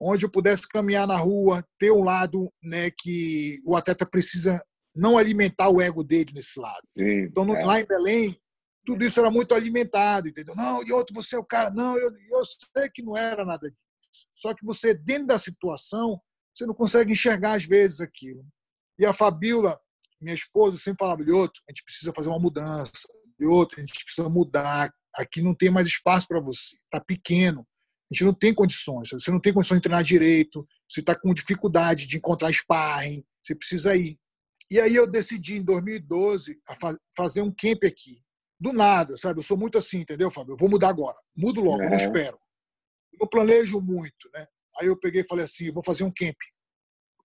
onde 0.00 0.24
eu 0.24 0.30
pudesse 0.30 0.68
caminhar 0.68 1.06
na 1.06 1.16
rua, 1.16 1.64
ter 1.78 1.90
um 1.90 2.04
lado 2.04 2.52
né, 2.62 2.90
que 2.90 3.60
o 3.64 3.76
atleta 3.76 4.06
precisa 4.06 4.62
não 4.94 5.18
alimentar 5.18 5.68
o 5.68 5.80
ego 5.80 6.02
dele 6.02 6.32
nesse 6.34 6.58
lado. 6.58 6.82
Sim, 6.92 7.22
então, 7.22 7.44
é. 7.54 7.64
lá 7.64 7.80
em 7.80 7.86
Belém, 7.86 8.40
tudo 8.88 9.04
isso 9.04 9.20
era 9.20 9.30
muito 9.30 9.54
alimentado, 9.54 10.28
entendeu? 10.28 10.54
Não, 10.56 10.82
e 10.82 10.90
outro, 10.94 11.14
você 11.14 11.36
é 11.36 11.38
o 11.38 11.44
cara. 11.44 11.68
Não, 11.68 11.94
eu, 11.98 12.10
eu 12.10 12.42
sei 12.74 12.88
que 12.88 13.02
não 13.02 13.14
era 13.14 13.44
nada 13.44 13.68
disso. 13.70 14.26
Só 14.34 14.54
que 14.54 14.64
você, 14.64 14.94
dentro 14.94 15.26
da 15.26 15.38
situação, 15.38 16.18
você 16.54 16.64
não 16.64 16.72
consegue 16.72 17.12
enxergar 17.12 17.52
às 17.52 17.66
vezes 17.66 18.00
aquilo. 18.00 18.42
E 18.98 19.04
a 19.04 19.12
Fabiola, 19.12 19.78
minha 20.18 20.34
esposa, 20.34 20.78
sempre 20.78 21.00
falava: 21.00 21.22
Lioto, 21.22 21.60
a 21.68 21.70
gente 21.70 21.84
precisa 21.84 22.14
fazer 22.16 22.30
uma 22.30 22.38
mudança. 22.38 23.06
Lioto, 23.38 23.74
a 23.76 23.80
gente 23.80 24.02
precisa 24.02 24.26
mudar. 24.26 24.90
Aqui 25.16 25.42
não 25.42 25.54
tem 25.54 25.68
mais 25.68 25.86
espaço 25.86 26.26
para 26.26 26.40
você. 26.40 26.76
Está 26.86 26.98
pequeno. 26.98 27.68
A 28.10 28.14
gente 28.14 28.24
não 28.24 28.32
tem 28.32 28.54
condições. 28.54 29.10
Você 29.10 29.30
não 29.30 29.38
tem 29.38 29.52
condições 29.52 29.76
de 29.76 29.82
treinar 29.82 30.02
direito. 30.02 30.66
Você 30.88 31.00
está 31.00 31.14
com 31.14 31.34
dificuldade 31.34 32.06
de 32.06 32.16
encontrar 32.16 32.50
sparring. 32.54 33.22
Você 33.42 33.54
precisa 33.54 33.94
ir. 33.94 34.18
E 34.70 34.80
aí 34.80 34.94
eu 34.94 35.06
decidi, 35.06 35.56
em 35.56 35.62
2012, 35.62 36.58
a 36.66 36.96
fazer 37.14 37.42
um 37.42 37.52
camp 37.54 37.84
aqui. 37.84 38.22
Do 38.60 38.72
nada, 38.72 39.16
sabe? 39.16 39.38
Eu 39.38 39.42
sou 39.42 39.56
muito 39.56 39.78
assim, 39.78 40.00
entendeu, 40.00 40.30
Fábio? 40.30 40.52
Eu 40.52 40.56
vou 40.56 40.68
mudar 40.68 40.88
agora. 40.88 41.16
Mudo 41.36 41.60
logo, 41.60 41.82
é. 41.82 41.88
não 41.88 41.96
espero. 41.96 42.38
Eu 43.20 43.28
planejo 43.28 43.80
muito, 43.80 44.28
né? 44.34 44.46
Aí 44.80 44.86
eu 44.86 44.96
peguei 44.96 45.22
e 45.22 45.26
falei 45.26 45.44
assim: 45.44 45.72
vou 45.72 45.82
fazer 45.82 46.04
um 46.04 46.12
camp 46.12 46.36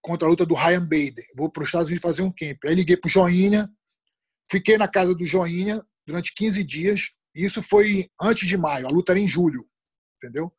contra 0.01 0.27
a 0.27 0.29
luta 0.29 0.45
do 0.45 0.53
Ryan 0.53 0.81
Bader. 0.81 1.25
Vou 1.35 1.49
para 1.49 1.63
os 1.63 1.69
Estados 1.69 1.87
Unidos 1.87 2.01
fazer 2.01 2.21
um 2.21 2.31
camp. 2.31 2.57
Aí 2.65 2.75
liguei 2.75 2.97
para 2.97 3.07
o 3.07 3.11
Joinha, 3.11 3.69
fiquei 4.51 4.77
na 4.77 4.87
casa 4.87 5.15
do 5.15 5.25
Joinha 5.25 5.83
durante 6.05 6.33
15 6.35 6.63
dias. 6.63 7.11
E 7.35 7.45
isso 7.45 7.63
foi 7.63 8.09
antes 8.21 8.47
de 8.47 8.57
maio, 8.57 8.85
a 8.85 8.91
luta 8.91 9.11
era 9.13 9.19
em 9.19 9.27
julho, 9.27 9.67
entendeu? 10.17 10.53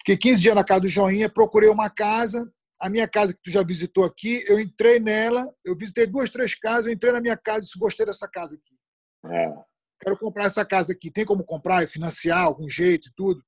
Fiquei 0.00 0.16
15 0.16 0.42
dias 0.42 0.54
na 0.54 0.64
casa 0.64 0.80
do 0.80 0.88
Joinha, 0.88 1.28
procurei 1.28 1.68
uma 1.68 1.90
casa. 1.90 2.50
A 2.80 2.90
minha 2.90 3.08
casa 3.08 3.32
que 3.32 3.40
tu 3.42 3.50
já 3.50 3.62
visitou 3.62 4.04
aqui, 4.04 4.44
eu 4.46 4.60
entrei 4.60 5.00
nela, 5.00 5.46
eu 5.64 5.76
visitei 5.76 6.06
duas, 6.06 6.28
três 6.28 6.54
casas, 6.54 6.86
eu 6.86 6.92
entrei 6.92 7.12
na 7.12 7.20
minha 7.20 7.36
casa 7.36 7.60
e 7.60 7.62
disse, 7.62 7.78
gostei 7.78 8.04
dessa 8.04 8.28
casa 8.28 8.54
aqui. 8.54 9.32
É. 9.32 9.54
Quero 10.00 10.16
comprar 10.18 10.44
essa 10.44 10.64
casa 10.64 10.92
aqui. 10.92 11.10
Tem 11.10 11.24
como 11.24 11.44
comprar 11.44 11.82
e 11.82 11.86
financiar 11.86 12.42
algum 12.42 12.68
jeito 12.68 13.08
e 13.08 13.12
tudo? 13.14 13.42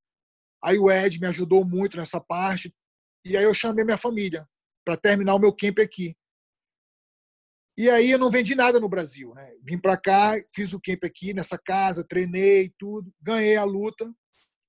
Aí 0.63 0.79
o 0.79 0.91
Ed 0.91 1.21
me 1.21 1.29
ajudou 1.29 1.65
muito 1.65 1.97
nessa 1.97 2.21
parte. 2.21 2.75
E 3.25 3.37
aí 3.37 3.45
eu 3.45 3.55
chamei 3.55 3.85
minha 3.85 3.99
família 3.99 4.49
para 4.85 4.97
terminar 4.97 5.35
o 5.35 5.39
meu 5.39 5.53
camp 5.53 5.79
aqui. 5.81 6.17
E 7.77 7.89
aí 7.89 8.11
eu 8.11 8.19
não 8.19 8.31
vendi 8.31 8.55
nada 8.55 8.81
no 8.81 8.89
Brasil. 8.89 9.33
Né? 9.35 9.53
Vim 9.63 9.79
para 9.79 9.97
cá, 9.97 10.33
fiz 10.53 10.73
o 10.73 10.81
camp 10.81 11.05
aqui 11.05 11.33
nessa 11.33 11.59
casa, 11.59 12.05
treinei 12.05 12.73
tudo, 12.79 13.13
ganhei 13.21 13.57
a 13.57 13.65
luta. 13.65 14.11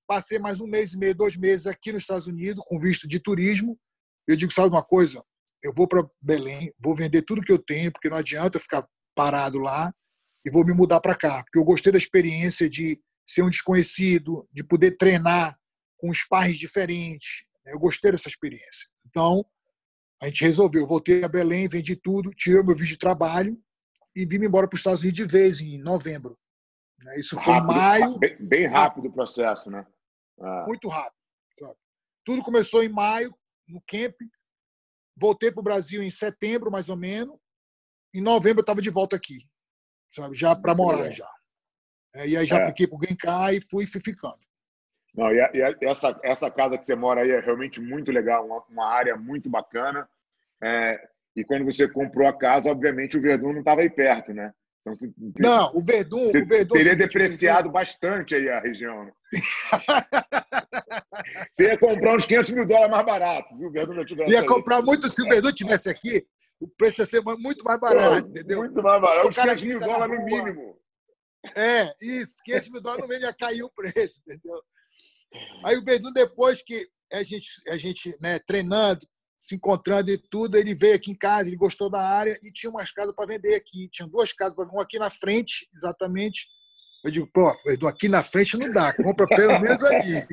Passei 0.08 0.40
mais 0.40 0.60
um 0.60 0.68
mês 0.68 0.94
e 0.94 0.98
meio, 0.98 1.16
dois 1.16 1.38
meses 1.38 1.68
aqui 1.68 1.92
nos 1.92 2.02
Estados 2.02 2.28
Unidos 2.28 2.64
com 2.68 2.80
visto 2.80 3.08
de 3.08 3.20
turismo. 3.20 3.80
Eu 4.28 4.36
digo, 4.36 4.52
sabe 4.52 4.70
uma 4.70 4.84
coisa? 4.84 5.24
Eu 5.64 5.74
vou 5.74 5.88
para 5.88 6.08
Belém, 6.22 6.74
vou 6.80 6.96
vender 6.96 7.22
tudo 7.24 7.42
que 7.42 7.52
eu 7.52 7.60
tenho, 7.60 7.92
porque 7.92 8.10
não 8.10 8.18
adianta 8.18 8.60
ficar 8.60 8.88
parado 9.16 9.60
lá 9.60 9.94
e 10.46 10.52
vou 10.52 10.66
me 10.66 10.74
mudar 10.74 11.02
para 11.02 11.16
cá, 11.16 11.44
porque 11.44 11.60
eu 11.60 11.64
gostei 11.64 11.92
da 11.92 11.98
experiência 11.98 12.70
de 12.70 13.02
ser 13.26 13.44
um 13.44 13.50
desconhecido, 13.50 14.48
de 14.52 14.64
poder 14.64 14.98
treinar 14.98 15.58
com 15.98 16.14
sparring 16.14 16.54
diferentes. 16.54 17.44
Né? 17.66 17.74
Eu 17.74 17.80
gostei 17.80 18.12
dessa 18.12 18.30
experiência. 18.30 18.90
Então, 19.06 19.46
a 20.22 20.26
gente 20.26 20.44
resolveu. 20.44 20.88
Voltei 20.88 21.24
a 21.24 21.28
Belém, 21.28 21.68
vendi 21.68 21.96
tudo, 21.96 22.32
tirei 22.32 22.64
meu 22.64 22.76
visto 22.76 22.92
de 22.92 22.98
trabalho 22.98 23.62
e 24.16 24.26
vim 24.26 24.44
embora 24.44 24.68
para 24.68 24.76
os 24.76 24.80
Estados 24.80 25.02
Unidos 25.02 25.18
de 25.18 25.26
vez, 25.26 25.62
em 25.62 25.78
novembro. 25.78 26.38
Né? 27.00 27.20
Isso 27.20 27.40
foi 27.40 27.54
em 27.54 27.66
maio. 27.66 28.18
Bem, 28.18 28.38
bem 28.40 28.68
rápido 28.68 29.08
o 29.08 29.14
processo, 29.14 29.70
né? 29.70 29.86
Ah. 30.40 30.66
Muito 30.68 30.88
rápido. 30.88 31.16
Sabe? 31.58 31.76
Tudo 32.26 32.42
começou 32.42 32.84
em 32.84 32.90
maio, 32.90 33.34
no 33.68 33.82
camp. 33.88 34.16
Voltei 35.16 35.52
para 35.52 35.62
o 35.62 35.64
Brasil 35.64 36.02
em 36.02 36.10
setembro, 36.10 36.72
mais 36.72 36.90
ou 36.90 36.98
menos. 36.98 37.38
Em 38.14 38.22
novembro 38.22 38.60
eu 38.60 38.64
estava 38.64 38.82
de 38.82 38.90
volta 38.90 39.16
aqui, 39.16 39.48
sabe? 40.10 40.36
Já 40.36 40.56
para 40.56 40.76
morar 40.76 41.12
já. 41.12 41.30
É, 42.16 42.28
e 42.28 42.36
aí 42.36 42.46
já 42.46 42.58
é. 42.58 42.64
apliquei 42.64 42.88
para 42.88 42.96
o 42.96 43.00
Green 43.00 43.16
Card 43.16 43.58
e 43.58 43.62
fui, 43.62 43.86
fui 43.86 44.02
ficando. 44.02 44.40
Não, 45.16 45.32
e, 45.32 45.40
a, 45.40 45.52
e 45.54 45.64
a, 45.64 45.76
essa, 45.84 46.20
essa 46.24 46.52
casa 46.52 46.78
que 46.78 46.84
você 46.84 46.96
mora 46.96 47.22
aí 47.22 47.30
é 47.30 47.40
realmente 47.40 47.80
muito 47.80 48.12
legal, 48.12 48.46
uma, 48.46 48.64
uma 48.70 48.88
área 48.88 49.16
muito 49.16 49.50
bacana. 49.50 50.10
É, 50.62 51.00
e 51.36 51.44
quando 51.44 51.66
você 51.66 51.88
comprou 51.88 52.28
a 52.28 52.38
casa, 52.38 52.70
obviamente 52.70 53.18
o 53.18 53.22
Verdun 53.22 53.54
não 53.54 53.60
estava 53.60 53.82
aí 53.82 53.90
perto, 53.90 54.34
né? 54.34 54.54
Então, 54.82 54.96
você, 54.96 55.12
não, 55.38 55.76
o 55.76 55.82
Verdun, 55.82 56.30
o 56.30 56.46
Verdun 56.46 56.76
teria 56.76 56.96
depreciado 56.96 57.70
bastante 57.70 58.34
aí 58.34 58.50
a 58.50 58.60
região. 58.60 59.06
Né? 59.06 59.12
você 61.54 61.68
ia 61.68 61.78
comprar 61.78 62.16
uns 62.16 62.26
500 62.26 62.52
mil 62.52 62.66
dólares 62.66 62.92
mais 62.92 63.06
baratos 63.06 63.58
se 63.58 63.66
o 63.66 63.72
Verdun 63.72 63.94
não 63.94 64.06
tivesse. 64.06 64.32
Ia 64.32 64.46
comprar 64.46 64.82
muito 64.82 65.12
se 65.12 65.22
o 65.22 65.30
Verdun 65.30 65.52
tivesse 65.52 65.90
aqui. 65.90 66.26
O 66.60 66.68
preço 66.68 67.02
ia 67.02 67.06
ser 67.06 67.22
muito 67.22 67.64
mais 67.64 67.80
barato, 67.80 68.30
entendeu? 68.30 68.60
Muito 68.60 68.84
mais 68.84 69.02
barato. 69.02 69.30
Uns 69.30 69.36
500 69.36 69.64
mil 69.64 69.80
dólares 69.80 70.20
no 70.20 70.26
mínimo. 70.26 70.80
É, 71.56 71.96
isso, 72.02 72.36
500 72.44 72.70
mil 72.70 72.82
dólares 72.82 73.04
no 73.04 73.08
mínimo 73.08 73.26
ia 73.28 73.34
cair 73.34 73.64
o 73.64 73.72
preço, 73.72 74.22
entendeu? 74.22 74.62
Aí 75.64 75.78
o 75.78 75.84
Verdun, 75.84 76.12
depois 76.12 76.62
que 76.62 76.88
a 77.14 77.24
gente, 77.24 77.50
a 77.70 77.78
gente 77.78 78.16
né, 78.20 78.40
treinando, 78.40 79.00
se 79.40 79.56
encontrando 79.56 80.12
e 80.12 80.18
tudo, 80.18 80.58
ele 80.58 80.76
veio 80.76 80.96
aqui 80.96 81.12
em 81.12 81.18
casa, 81.18 81.48
ele 81.48 81.56
gostou 81.56 81.90
da 81.90 82.02
área 82.02 82.38
e 82.44 82.52
tinha 82.52 82.70
umas 82.70 82.92
casas 82.92 83.16
para 83.16 83.26
vender 83.26 83.56
aqui. 83.56 83.88
Tinha 83.90 84.08
duas 84.08 84.34
casas 84.34 84.54
para 84.54 84.66
vender, 84.66 84.76
uma 84.76 84.84
aqui 84.84 85.00
na 85.00 85.10
frente, 85.10 85.70
exatamente. 85.74 86.48
Eu 87.06 87.12
digo, 87.12 87.30
pô, 87.34 87.50
Verdun, 87.66 87.88
aqui 87.88 88.10
na 88.10 88.22
frente 88.22 88.58
não 88.58 88.70
dá, 88.70 88.94
compra 88.94 89.26
pelo 89.28 89.60
menos 89.60 89.82
ali. 89.84 90.28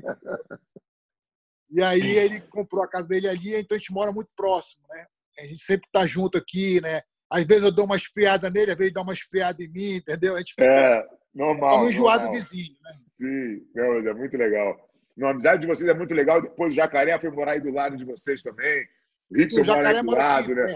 E 1.71 1.83
aí 1.83 2.17
ele 2.17 2.41
comprou 2.41 2.83
a 2.83 2.89
casa 2.89 3.07
dele 3.07 3.29
ali, 3.29 3.55
então 3.55 3.77
a 3.77 3.79
gente 3.79 3.93
mora 3.93 4.11
muito 4.11 4.33
próximo, 4.35 4.83
né? 4.89 5.07
A 5.39 5.43
gente 5.45 5.63
sempre 5.63 5.89
tá 5.93 6.07
junto 6.07 6.39
aqui, 6.39 6.81
né? 6.81 7.03
Às 7.31 7.45
vezes 7.45 7.65
eu 7.65 7.73
dou 7.73 7.85
uma 7.85 7.97
esfriada 7.97 8.49
nele, 8.51 8.73
às 8.73 8.79
vezes 8.79 8.93
dá 8.93 9.03
uma 9.03 9.13
esfriada 9.13 9.63
em 9.63 9.69
mim, 9.69 9.97
entendeu? 9.97 10.35
A 10.35 10.39
gente 10.39 10.53
fica 10.53 10.65
é, 10.65 11.05
normal. 11.35 11.75
É 11.75 11.79
um 11.83 11.89
enjoado 11.89 12.31
vizinho, 12.31 12.77
né? 12.83 12.93
Sim, 13.17 13.67
é 13.77 14.15
muito 14.15 14.37
legal. 14.37 14.77
A 15.23 15.31
amizade 15.31 15.63
de 15.63 15.67
vocês 15.67 15.89
é 15.89 15.95
muito 15.95 16.15
legal. 16.15 16.43
Depois 16.43 16.73
o 16.73 16.77
Jacaré 16.77 17.19
foi 17.19 17.31
morar 17.31 17.53
aí 17.53 17.61
do 17.61 17.73
lado 17.73 17.97
de 17.97 18.05
vocês 18.05 18.43
também. 18.43 18.85
O 19.31 19.39
Rickson 19.39 19.65
mora 19.65 19.89
aí 19.89 20.03
do 20.03 20.11
lado, 20.11 20.55
né? 20.55 20.75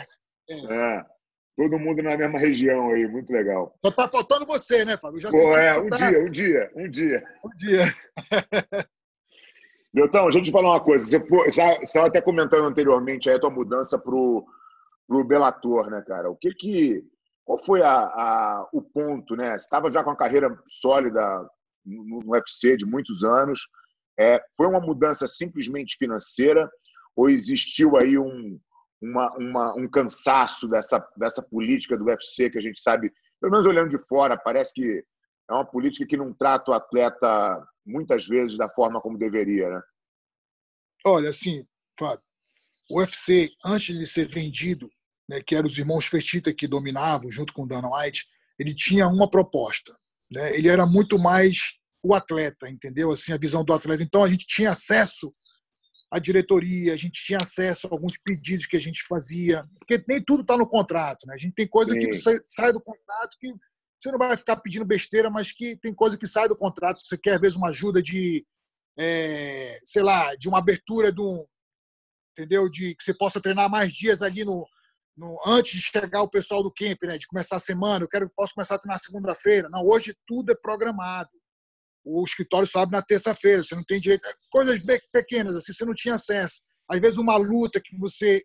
É. 0.51 1.05
Todo 1.57 1.79
mundo 1.79 2.03
na 2.03 2.17
mesma 2.17 2.39
região 2.39 2.91
aí, 2.91 3.07
muito 3.07 3.31
legal. 3.31 3.77
Só 3.85 3.91
tá 3.91 4.09
faltando 4.09 4.47
você, 4.47 4.85
né, 4.85 4.97
Fábio? 4.97 5.21
Já 5.21 5.31
Pô, 5.31 5.57
é, 5.57 5.79
um 5.79 5.89
tá... 5.89 5.97
dia, 5.97 6.21
um 6.25 6.31
dia, 6.31 6.71
um 6.75 6.89
dia. 6.89 7.25
Um 7.45 7.51
dia. 7.55 7.83
Milton, 9.93 10.23
deixa 10.25 10.39
eu 10.39 10.43
te 10.43 10.53
falar 10.53 10.71
uma 10.71 10.81
coisa. 10.81 11.05
Você 11.05 11.61
estava 11.83 12.07
até 12.07 12.21
comentando 12.21 12.65
anteriormente 12.65 13.29
aí 13.29 13.37
a 13.37 13.41
tua 13.41 13.51
mudança 13.51 13.99
pro, 13.99 14.47
pro 15.07 15.25
Bellator, 15.25 15.91
né, 15.91 16.03
cara? 16.07 16.31
O 16.31 16.37
que 16.37 16.55
que... 16.55 17.05
Qual 17.45 17.63
foi 17.65 17.83
a, 17.83 17.99
a 17.99 18.69
o 18.73 18.81
ponto, 18.81 19.35
né? 19.35 19.59
Você 19.59 19.65
estava 19.65 19.91
já 19.91 20.05
com 20.05 20.11
uma 20.11 20.17
carreira 20.17 20.57
sólida 20.67 21.21
no, 21.85 22.21
no 22.21 22.33
UFC 22.33 22.77
de 22.77 22.87
muitos 22.87 23.25
anos. 23.25 23.67
É, 24.19 24.41
foi 24.57 24.69
uma 24.69 24.81
mudança 24.81 25.27
simplesmente 25.27 25.97
financeira 25.99 26.71
ou 27.17 27.29
existiu 27.29 27.97
aí 27.97 28.17
um, 28.17 28.61
uma, 29.01 29.37
uma, 29.37 29.75
um 29.75 29.89
cansaço 29.89 30.69
dessa, 30.69 31.05
dessa 31.17 31.43
política 31.43 31.97
do 31.97 32.05
UFC 32.05 32.51
que 32.51 32.59
a 32.59 32.63
gente 32.63 32.81
sabe, 32.81 33.13
pelo 33.41 33.51
menos 33.51 33.67
olhando 33.67 33.89
de 33.89 33.99
fora, 34.07 34.37
parece 34.37 34.73
que 34.75 35.05
é 35.51 35.53
uma 35.53 35.65
política 35.65 36.07
que 36.07 36.17
não 36.17 36.33
trata 36.33 36.71
o 36.71 36.75
atleta 36.75 37.67
muitas 37.87 38.27
vezes 38.27 38.57
da 38.57 38.69
forma 38.69 39.01
como 39.01 39.19
deveria, 39.19 39.69
né? 39.69 39.81
Olha, 41.05 41.31
assim, 41.31 41.65
Fábio, 41.99 42.25
o 42.91 43.01
UFC, 43.01 43.51
antes 43.65 43.97
de 43.97 44.05
ser 44.07 44.29
vendido, 44.29 44.91
né, 45.29 45.41
que 45.41 45.55
eram 45.55 45.67
os 45.67 45.79
irmãos 45.79 46.07
Fertitta 46.07 46.53
que 46.53 46.67
dominavam, 46.67 47.31
junto 47.31 47.53
com 47.53 47.63
o 47.63 47.67
Dana 47.67 47.89
White, 47.89 48.27
ele 48.59 48.75
tinha 48.75 49.07
uma 49.07 49.31
proposta. 49.31 49.97
Né? 50.31 50.57
Ele 50.57 50.69
era 50.69 50.85
muito 50.85 51.19
mais 51.19 51.75
o 52.03 52.15
atleta, 52.15 52.69
entendeu? 52.69 53.13
Assim, 53.13 53.33
a 53.33 53.39
visão 53.39 53.65
do 53.65 53.73
atleta. 53.73 54.03
Então, 54.03 54.25
a 54.25 54.29
gente 54.29 54.47
tinha 54.47 54.71
acesso 54.71 55.31
a 56.13 56.19
diretoria, 56.19 56.93
a 56.93 56.97
gente 56.97 57.23
tinha 57.23 57.39
acesso 57.41 57.87
a 57.87 57.91
alguns 57.93 58.19
pedidos 58.25 58.67
que 58.67 58.77
a 58.77 58.81
gente 58.81 59.05
fazia, 59.07 59.65
porque 59.79 60.05
nem 60.09 60.21
tudo 60.21 60.41
está 60.41 60.57
no 60.57 60.67
contrato, 60.67 61.25
né? 61.27 61.35
A 61.35 61.39
gente 61.39 61.55
tem 61.55 61.69
coisa 61.69 61.93
Sim. 61.93 62.01
que 62.01 62.13
sai 62.13 62.73
do 62.73 62.81
contrato 62.81 63.37
que 63.39 63.53
você 64.01 64.11
não 64.11 64.19
vai 64.19 64.37
ficar 64.37 64.57
pedindo 64.57 64.85
besteira, 64.85 65.29
mas 65.31 65.53
que 65.53 65.77
tem 65.77 65.95
coisa 65.95 66.19
que 66.19 66.27
sai 66.27 66.49
do 66.49 66.57
contrato. 66.57 67.05
Você 67.05 67.19
quer, 67.19 67.35
às 67.35 67.41
vezes, 67.41 67.57
uma 67.57 67.69
ajuda 67.69 68.03
de, 68.03 68.45
é, 68.99 69.79
sei 69.85 70.03
lá, 70.03 70.35
de 70.37 70.49
uma 70.49 70.59
abertura 70.59 71.13
do, 71.13 71.47
entendeu? 72.33 72.69
De 72.69 72.95
que 72.95 73.05
você 73.05 73.15
possa 73.15 73.41
treinar 73.41 73.71
mais 73.71 73.93
dias 73.93 74.23
ali 74.23 74.45
no, 74.45 74.67
no 75.17 75.39
antes 75.47 75.73
de 75.73 75.83
chegar 75.83 76.23
o 76.23 76.31
pessoal 76.31 76.63
do 76.63 76.73
camp, 76.73 77.03
né? 77.03 77.19
De 77.19 77.27
começar 77.27 77.57
a 77.57 77.61
semana. 77.61 78.05
Eu 78.05 78.09
quero, 78.09 78.31
posso 78.35 78.55
começar 78.55 78.77
a 78.77 78.79
treinar 78.79 78.99
segunda-feira. 78.99 79.69
Não, 79.71 79.87
hoje 79.87 80.15
tudo 80.27 80.53
é 80.53 80.55
programado 80.55 81.31
o 82.05 82.25
escritório 82.25 82.67
só 82.67 82.81
abre 82.81 82.97
na 82.97 83.03
terça-feira, 83.03 83.63
você 83.63 83.75
não 83.75 83.85
tem 83.85 84.01
direito. 84.01 84.27
Coisas 84.51 84.81
pequenas, 85.13 85.55
assim, 85.55 85.73
você 85.73 85.85
não 85.85 85.95
tinha 85.95 86.15
acesso. 86.15 86.61
Às 86.91 86.99
vezes, 86.99 87.19
uma 87.19 87.37
luta 87.37 87.81
que 87.83 87.97
você 87.97 88.43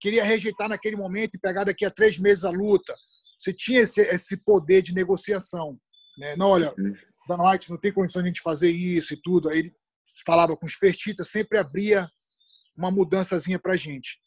queria 0.00 0.24
rejeitar 0.24 0.68
naquele 0.68 0.96
momento 0.96 1.34
e 1.34 1.40
pegar 1.40 1.64
daqui 1.64 1.84
a 1.84 1.90
três 1.90 2.18
meses 2.18 2.44
a 2.44 2.50
luta. 2.50 2.94
Você 3.38 3.52
tinha 3.52 3.80
esse, 3.80 4.00
esse 4.00 4.36
poder 4.36 4.82
de 4.82 4.92
negociação. 4.92 5.78
Né? 6.18 6.34
Não, 6.36 6.48
olha, 6.48 6.74
uhum. 6.76 6.92
Dana 7.28 7.50
White 7.50 7.70
não 7.70 7.78
tem 7.78 7.92
condição 7.92 8.22
de 8.22 8.28
a 8.28 8.32
gente 8.32 8.42
fazer 8.42 8.70
isso 8.70 9.14
e 9.14 9.20
tudo. 9.22 9.48
Aí 9.48 9.58
ele 9.58 9.76
falava 10.26 10.56
com 10.56 10.66
os 10.66 10.72
fertitas, 10.74 11.30
sempre 11.30 11.58
abria 11.58 12.08
uma 12.76 12.90
mudançazinha 12.90 13.58
para 13.58 13.74
a 13.74 13.76
gente. 13.76 14.18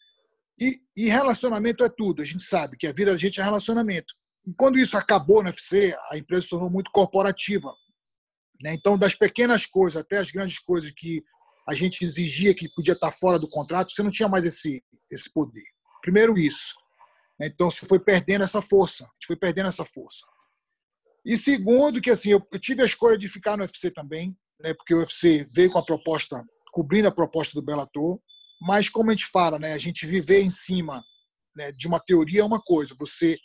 E, 0.59 0.79
e, 0.95 1.09
relacionamento 1.09 1.83
é 1.83 1.89
tudo. 1.89 2.21
A 2.21 2.25
gente 2.25 2.43
sabe 2.43 2.77
que 2.77 2.87
a 2.87 2.93
vida 2.93 3.11
da 3.11 3.17
gente 3.17 3.39
é 3.39 3.43
relacionamento. 3.43 4.13
E 4.45 4.53
quando 4.53 4.77
isso 4.77 4.95
acabou 4.97 5.41
no 5.41 5.49
UFC, 5.49 5.95
a 6.09 6.17
empresa 6.17 6.43
se 6.43 6.49
tornou 6.49 6.69
muito 6.69 6.91
corporativa. 6.91 7.73
Né? 8.61 8.73
Então, 8.73 8.97
das 8.97 9.15
pequenas 9.15 9.65
coisas 9.65 9.99
até 9.99 10.17
as 10.17 10.31
grandes 10.31 10.59
coisas 10.59 10.91
que 10.91 11.23
a 11.67 11.73
gente 11.73 12.03
exigia 12.03 12.53
que 12.53 12.69
podia 12.73 12.93
estar 12.93 13.11
fora 13.11 13.39
do 13.39 13.49
contrato, 13.49 13.91
você 13.91 14.03
não 14.03 14.11
tinha 14.11 14.27
mais 14.27 14.45
esse, 14.45 14.83
esse 15.09 15.31
poder. 15.31 15.63
Primeiro, 16.01 16.37
isso. 16.37 16.75
Né? 17.41 17.47
Então, 17.47 17.71
você 17.71 17.87
foi 17.87 17.99
perdendo 17.99 18.43
essa 18.43 18.61
força. 18.61 19.03
A 19.03 19.07
gente 19.15 19.25
foi 19.25 19.35
perdendo 19.35 19.67
essa 19.67 19.83
força. 19.83 20.23
E 21.25 21.35
segundo, 21.35 21.99
que 21.99 22.11
assim, 22.11 22.31
eu 22.31 22.41
tive 22.59 22.83
a 22.83 22.85
escolha 22.85 23.17
de 23.17 23.27
ficar 23.27 23.57
no 23.57 23.63
UFC 23.63 23.89
também, 23.89 24.37
né? 24.61 24.73
porque 24.75 24.93
o 24.93 24.99
UFC 24.99 25.47
veio 25.53 25.71
com 25.71 25.79
a 25.79 25.85
proposta, 25.85 26.43
cobrindo 26.71 27.07
a 27.07 27.11
proposta 27.11 27.53
do 27.53 27.65
Bellator, 27.65 28.19
mas 28.61 28.89
como 28.89 29.09
a 29.09 29.13
gente 29.13 29.25
fala, 29.27 29.57
né? 29.57 29.73
a 29.73 29.77
gente 29.77 30.05
viver 30.05 30.41
em 30.41 30.49
cima 30.49 31.03
né, 31.55 31.71
de 31.71 31.87
uma 31.87 31.99
teoria 31.99 32.41
é 32.41 32.45
uma 32.45 32.61
coisa, 32.61 32.95
você 32.97 33.37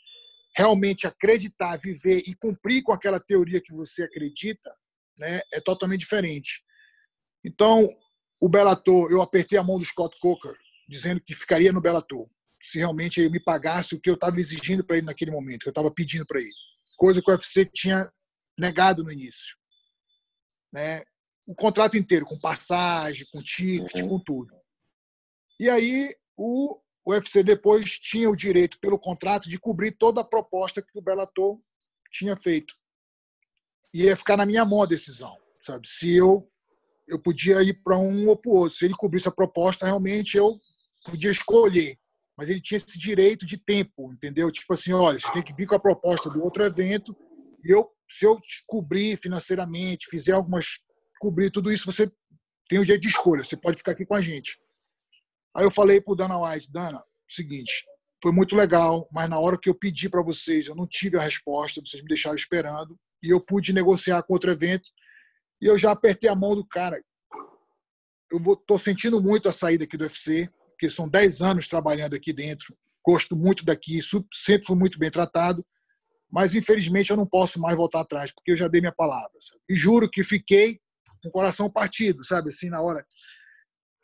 realmente 0.57 1.07
acreditar, 1.07 1.77
viver 1.79 2.23
e 2.27 2.35
cumprir 2.35 2.83
com 2.83 2.93
aquela 2.93 3.21
teoria 3.21 3.61
que 3.61 3.75
você 3.75 4.05
acredita 4.05 4.75
né, 5.19 5.41
é 5.53 5.61
totalmente 5.61 6.01
diferente. 6.01 6.63
Então, 7.45 7.87
o 8.41 8.49
Bellator, 8.49 9.11
eu 9.11 9.21
apertei 9.21 9.59
a 9.59 9.63
mão 9.63 9.79
do 9.79 9.85
Scott 9.85 10.17
Coker, 10.19 10.55
dizendo 10.89 11.21
que 11.21 11.35
ficaria 11.35 11.73
no 11.73 11.81
Bellator, 11.81 12.27
se 12.71 12.79
realmente 12.79 13.21
ele 13.21 13.31
me 13.31 13.41
pagasse 13.41 13.95
o 13.95 14.01
que 14.01 14.11
eu 14.11 14.15
estava 14.15 14.39
exigindo 14.39 14.85
para 14.85 14.97
ele 14.97 15.07
naquele 15.07 15.31
momento, 15.31 15.63
que 15.63 15.69
eu 15.69 15.73
estava 15.73 15.91
pedindo 15.91 16.27
para 16.27 16.41
ele. 16.41 16.53
Coisa 16.97 17.21
que 17.21 17.31
o 17.31 17.35
UFC 17.35 17.67
tinha 17.73 18.11
negado 18.59 19.03
no 19.03 19.13
início. 19.13 19.57
Né? 20.73 21.03
O 21.47 21.55
contrato 21.55 21.97
inteiro, 21.97 22.25
com 22.25 22.39
passagem, 22.39 23.27
com 23.33 23.43
ticket, 23.43 24.03
uhum. 24.03 24.09
com 24.09 24.21
tudo. 24.21 24.55
E 25.61 25.71
aí, 25.71 26.15
o, 26.37 26.79
o 27.05 27.13
UFC 27.13 27.43
depois 27.43 27.99
tinha 27.99 28.29
o 28.29 28.37
direito, 28.37 28.79
pelo 28.81 28.99
contrato, 28.99 29.49
de 29.49 29.59
cobrir 29.59 29.93
toda 29.93 30.21
a 30.21 30.27
proposta 30.27 30.83
que 30.83 30.99
o 30.99 31.03
Bellator 31.03 31.61
tinha 32.11 32.37
feito 32.37 32.75
ia 33.95 34.17
ficar 34.17 34.37
na 34.37 34.47
minha 34.47 34.65
mão 34.65 34.83
a 34.83 34.87
decisão, 34.87 35.37
sabe? 35.61 35.89
Se 35.89 36.15
eu 36.15 36.49
eu 37.09 37.21
podia 37.21 37.63
ir 37.63 37.75
para 37.85 37.97
um 37.97 38.27
ou 38.27 38.37
para 38.37 38.51
o 38.51 38.55
outro. 38.57 38.77
Se 38.77 38.85
ele 38.85 38.95
cobrisse 38.95 39.29
a 39.29 39.33
proposta, 39.33 39.87
realmente 39.87 40.37
eu 40.37 40.57
podia 41.05 41.31
escolher. 41.31 41.97
Mas 42.37 42.49
ele 42.49 42.61
tinha 42.61 42.77
esse 42.77 42.99
direito 42.99 43.47
de 43.47 43.57
tempo, 43.57 44.13
entendeu? 44.13 44.51
Tipo 44.51 44.75
assim, 44.75 44.93
olha, 44.93 45.19
você 45.19 45.33
tem 45.33 45.43
que 45.43 45.55
vir 45.55 45.67
com 45.67 45.75
a 45.75 45.81
proposta 45.81 46.29
do 46.29 46.43
outro 46.43 46.63
evento. 46.63 47.17
E 47.65 47.73
eu, 47.73 47.91
se 48.09 48.27
eu 48.27 48.39
cobrir 48.67 49.17
financeiramente, 49.17 50.07
fizer 50.11 50.33
algumas. 50.33 50.81
cobrir 51.19 51.51
tudo 51.51 51.73
isso, 51.73 51.91
você 51.91 52.11
tem 52.69 52.79
o 52.79 52.83
um 52.83 52.85
de 52.85 53.09
escolha. 53.09 53.43
Você 53.43 53.57
pode 53.57 53.79
ficar 53.79 53.93
aqui 53.93 54.05
com 54.05 54.15
a 54.15 54.21
gente. 54.21 54.61
Aí 55.57 55.65
eu 55.65 55.71
falei 55.71 56.01
para 56.01 56.13
o 56.13 56.17
Dana 56.17 56.39
White, 56.39 56.71
Dana, 56.71 57.03
seguinte, 57.27 57.87
foi 58.23 58.33
muito 58.33 58.55
legal, 58.55 59.09
mas 59.13 59.29
na 59.29 59.39
hora 59.39 59.59
que 59.59 59.69
eu 59.69 59.75
pedi 59.75 60.09
para 60.09 60.23
vocês, 60.23 60.67
eu 60.67 60.75
não 60.75 60.87
tive 60.87 61.17
a 61.17 61.23
resposta, 61.23 61.81
vocês 61.81 62.03
me 62.03 62.09
deixaram 62.09 62.37
esperando 62.37 62.99
e 63.23 63.31
eu 63.31 63.41
pude 63.41 63.73
negociar 63.73 64.23
com 64.23 64.35
outro 64.35 64.51
evento 64.51 64.91
e 65.61 65.67
eu 65.67 65.79
já 65.79 65.93
apertei 65.93 66.29
a 66.29 66.35
mão 66.35 66.55
do 66.55 66.67
cara. 66.67 67.01
Eu 68.31 68.39
estou 68.53 68.79
sentindo 68.79 69.21
muito 69.21 69.49
a 69.49 69.53
saída 69.53 69.85
aqui 69.85 69.97
do 69.97 70.03
UFC, 70.03 70.51
porque 70.77 70.91
são 70.91 71.09
10 71.09 71.41
anos 71.41 71.67
trabalhando 71.67 72.15
aqui 72.15 72.33
dentro, 72.33 72.77
gosto 73.05 73.35
muito 73.35 73.65
daqui, 73.65 73.99
sempre 74.33 74.67
fui 74.67 74.77
muito 74.77 74.99
bem 74.99 75.11
tratado, 75.11 75.65
mas 76.31 76.55
infelizmente 76.55 77.11
eu 77.11 77.17
não 77.17 77.27
posso 77.27 77.59
mais 77.59 77.77
voltar 77.77 78.01
atrás, 78.01 78.31
porque 78.31 78.53
eu 78.53 78.57
já 78.57 78.69
dei 78.69 78.81
minha 78.81 78.93
palavra. 78.93 79.33
Sabe? 79.41 79.61
E 79.71 79.75
juro 79.75 80.11
que 80.11 80.23
fiquei 80.23 80.79
com 81.23 81.29
o 81.29 81.33
coração 81.33 81.71
partido, 81.71 82.23
sabe, 82.25 82.49
assim, 82.49 82.69
na 82.69 82.83
hora. 82.83 83.05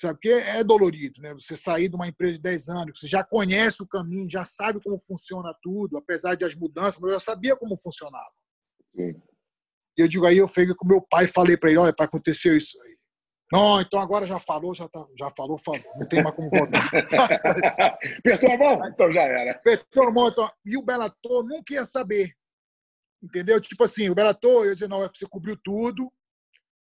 Sabe, 0.00 0.14
porque 0.14 0.30
é 0.30 0.64
dolorido, 0.64 1.20
né? 1.20 1.32
Você 1.34 1.54
sair 1.54 1.88
de 1.88 1.94
uma 1.94 2.08
empresa 2.08 2.34
de 2.34 2.42
10 2.42 2.68
anos, 2.70 2.98
você 2.98 3.06
já 3.06 3.22
conhece 3.22 3.82
o 3.82 3.86
caminho, 3.86 4.30
já 4.30 4.44
sabe 4.44 4.80
como 4.82 4.98
funciona 4.98 5.54
tudo, 5.62 5.98
apesar 5.98 6.34
de 6.34 6.44
as 6.44 6.54
mudanças, 6.54 6.98
mas 7.00 7.12
eu 7.12 7.18
já 7.18 7.20
sabia 7.20 7.56
como 7.56 7.78
funcionava. 7.78 8.32
Sim. 8.96 9.14
E 9.96 10.00
eu 10.00 10.08
digo, 10.08 10.26
aí 10.26 10.38
eu 10.38 10.48
fui 10.48 10.74
com 10.74 10.86
meu 10.86 11.02
pai 11.02 11.26
falei 11.26 11.56
para 11.56 11.70
ele, 11.70 11.78
olha, 11.78 11.92
pai, 11.92 12.06
aconteceu 12.06 12.56
isso 12.56 12.80
aí. 12.82 12.96
Não, 13.52 13.82
então 13.82 14.00
agora 14.00 14.26
já 14.26 14.38
falou, 14.38 14.74
já, 14.74 14.88
tá, 14.88 15.06
já 15.18 15.28
falou, 15.36 15.58
falou. 15.58 15.84
Não 15.96 16.08
tem 16.08 16.22
mais 16.22 16.34
como 16.34 16.48
voltar. 16.48 16.80
Apertou 18.18 18.50
a 18.50 18.56
mão? 18.56 18.88
Então 18.88 19.12
já 19.12 19.22
era. 19.24 19.50
Apertou 19.50 20.08
a 20.08 20.10
mão, 20.10 20.28
então. 20.28 20.50
E 20.64 20.74
o 20.78 20.82
Bellator 20.82 21.44
nunca 21.44 21.74
ia 21.74 21.84
saber. 21.84 22.34
Entendeu? 23.22 23.60
Tipo 23.60 23.84
assim, 23.84 24.08
o 24.08 24.14
Bellator, 24.14 24.64
eu 24.64 24.68
ia 24.68 24.74
dizer, 24.74 24.88
não, 24.88 25.00
você 25.00 25.26
cobriu 25.28 25.54
tudo. 25.62 26.10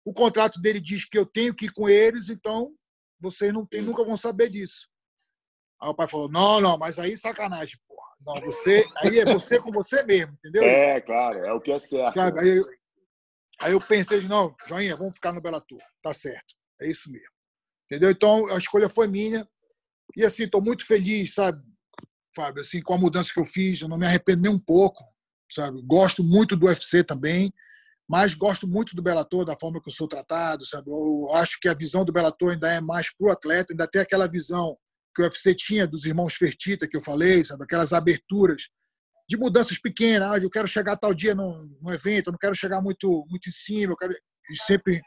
O 0.06 0.14
contrato 0.14 0.60
dele 0.60 0.82
diz 0.82 1.06
que 1.06 1.18
eu 1.18 1.26
tenho 1.26 1.56
que 1.56 1.68
ir 1.68 1.72
com 1.72 1.88
eles, 1.88 2.30
então 2.30 2.74
vocês 3.18 3.54
não 3.54 3.66
tem, 3.66 3.82
nunca 3.82 4.04
vão 4.04 4.18
saber 4.18 4.50
disso. 4.50 4.90
Aí 5.82 5.90
o 5.90 5.96
pai 5.96 6.08
falou, 6.10 6.30
não, 6.30 6.60
não, 6.60 6.78
mas 6.78 7.00
aí 7.00 7.16
sacanagem. 7.16 7.80
Não, 8.26 8.42
você, 8.42 8.84
aí 8.98 9.20
é 9.20 9.26
você 9.26 9.60
com 9.62 9.72
você 9.72 10.04
mesmo, 10.04 10.34
entendeu? 10.34 10.64
É, 10.64 11.00
claro, 11.00 11.38
é 11.40 11.54
o 11.54 11.62
que 11.62 11.72
é 11.72 11.80
certo. 11.80 12.14
Sabe? 12.14 12.40
Aí, 12.40 12.66
aí 13.62 13.72
eu 13.72 13.80
pensei, 13.80 14.22
não, 14.22 14.54
Joinha, 14.68 14.96
vamos 14.96 15.16
ficar 15.16 15.32
no 15.32 15.42
Bellator. 15.42 15.80
Tá 16.02 16.14
certo, 16.14 16.56
é 16.82 16.90
isso 16.90 17.12
mesmo. 17.12 17.28
Entendeu? 17.86 18.12
Então, 18.12 18.52
a 18.54 18.58
escolha 18.58 18.90
foi 18.90 19.08
minha. 19.08 19.48
E 20.16 20.24
assim, 20.24 20.44
estou 20.44 20.62
muito 20.62 20.86
feliz, 20.86 21.34
sabe, 21.34 21.62
Fábio, 22.36 22.62
assim, 22.62 22.82
com 22.82 22.94
a 22.94 22.98
mudança 22.98 23.34
que 23.34 23.40
eu 23.40 23.46
fiz, 23.46 23.82
eu 23.82 23.88
não 23.88 23.98
me 23.98 24.06
arrependo 24.06 24.44
nem 24.44 24.52
um 24.52 24.60
pouco, 24.60 25.04
sabe? 25.52 25.82
Gosto 25.84 26.24
muito 26.24 26.56
do 26.56 26.68
UFC 26.68 27.04
também, 27.04 27.52
mas 28.08 28.34
gosto 28.34 28.68
muito 28.68 28.96
do 28.96 29.02
Bellator, 29.02 29.44
da 29.44 29.58
forma 29.58 29.82
que 29.82 29.90
eu 29.90 29.94
sou 29.94 30.08
tratado, 30.08 30.66
sabe? 30.66 30.90
Eu 30.90 31.30
acho 31.34 31.60
que 31.60 31.68
a 31.68 31.74
visão 31.74 32.06
do 32.06 32.14
Bellator 32.14 32.54
ainda 32.54 32.72
é 32.72 32.80
mais 32.80 33.14
pro 33.14 33.32
atleta, 33.32 33.74
ainda 33.74 33.88
tem 33.88 34.02
aquela 34.02 34.28
visão 34.28 34.78
que 35.16 35.22
o 35.22 35.26
UFC 35.26 35.56
tinha 35.56 35.88
dos 35.88 36.06
irmãos 36.06 36.36
Fertita, 36.36 36.88
que 36.88 36.96
eu 36.96 37.02
falei, 37.02 37.44
sabe? 37.44 37.64
aquelas 37.64 37.92
aberturas 37.92 38.70
de 39.28 39.36
mudanças 39.36 39.80
pequenas. 39.80 40.32
Ah, 40.32 40.38
eu 40.38 40.50
quero 40.50 40.68
chegar 40.68 40.96
tal 40.96 41.14
dia 41.14 41.34
no, 41.34 41.68
evento, 41.92 42.28
eu 42.28 42.32
não 42.32 42.40
quero 42.40 42.56
chegar 42.56 42.82
muito, 42.82 43.26
muito 43.28 43.50
em 43.50 43.52
cima, 43.52 43.94
eu 43.94 43.98
quero 43.98 44.16
sempre, 44.66 45.02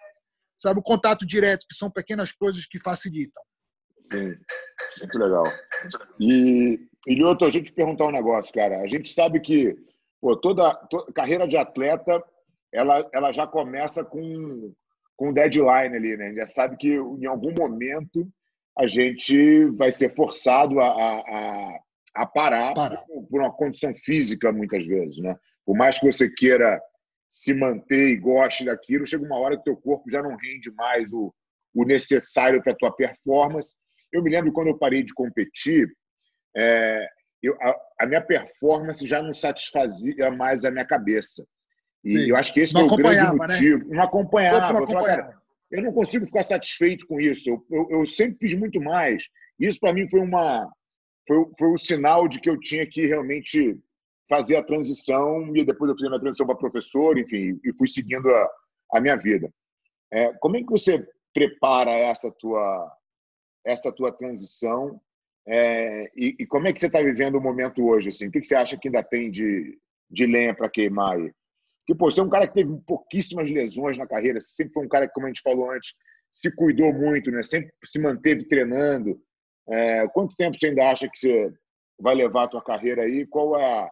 sabe, 0.61 0.81
o 0.81 0.83
contato 0.83 1.27
direto, 1.27 1.67
que 1.69 1.75
são 1.75 1.91
pequenas 1.91 2.33
coisas 2.33 2.67
que 2.67 2.79
facilitam. 2.79 3.43
Sim, 4.03 4.35
muito 5.01 5.19
legal. 5.19 5.43
E 6.19 6.79
Ilioto, 7.07 7.45
a 7.45 7.51
gente 7.51 7.67
te 7.67 7.73
perguntar 7.73 8.07
um 8.07 8.13
negócio, 8.13 8.53
cara. 8.53 8.81
A 8.81 8.87
gente 8.87 9.13
sabe 9.13 9.41
que 9.41 9.77
pô, 10.21 10.37
toda, 10.37 10.75
toda 10.91 11.13
carreira 11.13 11.47
de 11.47 11.57
atleta 11.57 12.23
ela, 12.73 13.09
ela 13.13 13.33
já 13.33 13.47
começa 13.47 14.05
com, 14.05 14.73
com 15.17 15.33
deadline 15.33 15.97
ali, 15.97 16.17
né? 16.17 16.27
A 16.27 16.29
gente 16.29 16.39
já 16.39 16.47
sabe 16.47 16.77
que 16.77 16.95
em 16.95 17.27
algum 17.27 17.53
momento 17.53 18.29
a 18.79 18.87
gente 18.87 19.67
vai 19.77 19.91
ser 19.91 20.15
forçado 20.15 20.81
a, 20.81 20.89
a, 20.89 21.81
a 22.15 22.27
parar, 22.27 22.73
parar. 22.75 22.97
Por, 23.07 23.27
por 23.29 23.41
uma 23.41 23.53
condição 23.53 23.95
física, 23.95 24.53
muitas 24.53 24.85
vezes, 24.87 25.19
né? 25.19 25.37
Por 25.65 25.77
mais 25.77 25.99
que 25.99 26.11
você 26.11 26.29
queira 26.29 26.81
se 27.31 27.55
manter 27.55 28.09
e 28.09 28.17
goste 28.17 28.65
daquilo, 28.65 29.07
chega 29.07 29.25
uma 29.25 29.39
hora 29.39 29.57
que 29.57 29.63
teu 29.63 29.77
corpo 29.77 30.11
já 30.11 30.21
não 30.21 30.37
rende 30.37 30.71
mais 30.73 31.13
o, 31.13 31.33
o 31.73 31.85
necessário 31.85 32.61
para 32.61 32.75
tua 32.75 32.95
performance. 32.95 33.75
Eu 34.13 34.23
me 34.23 34.31
lembro 34.31 34.53
quando 34.53 34.67
eu 34.67 34.77
parei 34.77 35.05
de 35.05 35.15
competir, 35.15 35.89
é, 36.57 37.07
eu, 37.41 37.57
a, 37.63 37.77
a, 38.01 38.07
minha 38.07 38.21
performance 38.21 39.07
já 39.07 39.23
não 39.23 39.33
satisfazia 39.33 40.29
mais 40.33 40.65
a 40.65 40.73
minha 40.73 40.85
cabeça. 40.85 41.47
E 42.05 42.25
Sim. 42.25 42.31
eu 42.31 42.37
acho 42.37 42.53
que 42.53 42.61
esse 42.61 42.75
não 42.75 42.81
é 42.81 42.85
o 42.85 42.97
grande 42.97 43.39
né? 43.39 43.47
motivo. 43.47 43.89
Né? 43.89 43.97
Não 43.97 44.03
acompanhava. 44.03 44.73
Não 44.73 44.83
acompanhava. 44.83 45.41
Eu, 45.71 45.79
eu 45.79 45.85
não 45.85 45.93
consigo 45.93 46.27
ficar 46.27 46.43
satisfeito 46.43 47.07
com 47.07 47.21
isso. 47.21 47.49
Eu, 47.49 47.65
eu, 47.71 48.01
eu 48.01 48.07
sempre 48.07 48.49
fiz 48.49 48.59
muito 48.59 48.81
mais. 48.81 49.29
Isso, 49.59 49.79
para 49.79 49.93
mim, 49.93 50.09
foi 50.09 50.21
uma 50.21 50.69
foi, 51.29 51.45
foi 51.57 51.69
o 51.69 51.79
sinal 51.79 52.27
de 52.27 52.41
que 52.41 52.51
eu 52.51 52.59
tinha 52.59 52.85
que 52.85 53.07
realmente 53.07 53.79
fazer 54.31 54.57
a 54.57 54.63
transição. 54.63 55.55
E 55.55 55.65
depois 55.65 55.91
eu 55.91 55.97
fiz 55.97 56.07
a 56.07 56.09
minha 56.09 56.21
transição 56.21 56.47
para 56.47 56.57
professor, 56.57 57.19
enfim, 57.19 57.61
e 57.63 57.73
fui 57.77 57.89
seguindo 57.89 58.31
a, 58.31 58.51
a 58.95 59.01
minha 59.01 59.17
vida. 59.17 59.53
É, 60.13 60.33
como 60.35 60.57
é 60.57 60.61
que 60.61 60.71
você 60.71 61.05
prepara 61.35 61.91
essa 61.91 62.31
tua, 62.31 62.97
essa 63.67 63.93
tua 63.93 64.13
transição? 64.13 65.01
É, 65.47 66.11
e, 66.17 66.37
e, 66.39 66.47
como 66.47 66.69
é 66.69 66.73
que 66.73 66.79
você 66.79 66.87
está 66.87 67.01
vivendo 67.01 67.37
o 67.37 67.41
momento 67.41 67.85
hoje? 67.85 68.11
Assim? 68.11 68.29
O 68.29 68.31
que, 68.31 68.41
que 68.41 68.47
você 68.47 68.55
acha 68.55 68.79
que 68.79 68.89
ainda 68.89 69.03
tem 69.03 69.31
de, 69.31 69.77
de 70.09 70.27
lenha 70.27 70.55
para 70.55 70.71
queimar 70.71 71.17
aí? 71.17 71.33
Porque, 71.81 71.99
pô, 71.99 72.11
você 72.11 72.21
é 72.21 72.23
um 72.23 72.31
cara 72.31 72.47
que 72.47 72.55
teve 72.55 72.77
pouquíssimas 72.87 73.51
lesões 73.51 73.99
na 73.99 74.07
carreira, 74.07 74.41
você 74.41 74.55
sempre 74.55 74.75
foi 74.75 74.87
um 74.87 74.89
cara 74.89 75.09
que, 75.09 75.15
como 75.15 75.27
a 75.27 75.29
gente 75.29 75.43
falou 75.43 75.71
antes, 75.71 75.95
se 76.31 76.55
cuidou 76.55 76.93
muito, 76.93 77.31
né? 77.31 77.43
sempre 77.43 77.73
se 77.85 77.99
manteve 77.99 78.47
treinando. 78.47 79.21
É, 79.69 80.07
quanto 80.09 80.37
tempo 80.37 80.57
você 80.59 80.69
ainda 80.69 80.89
acha 80.89 81.09
que 81.09 81.19
você 81.19 81.53
vai 81.99 82.15
levar 82.15 82.45
a 82.45 82.49
tua 82.49 82.63
carreira 82.63 83.03
aí? 83.03 83.27
Qual 83.27 83.59
é 83.59 83.65
a, 83.65 83.91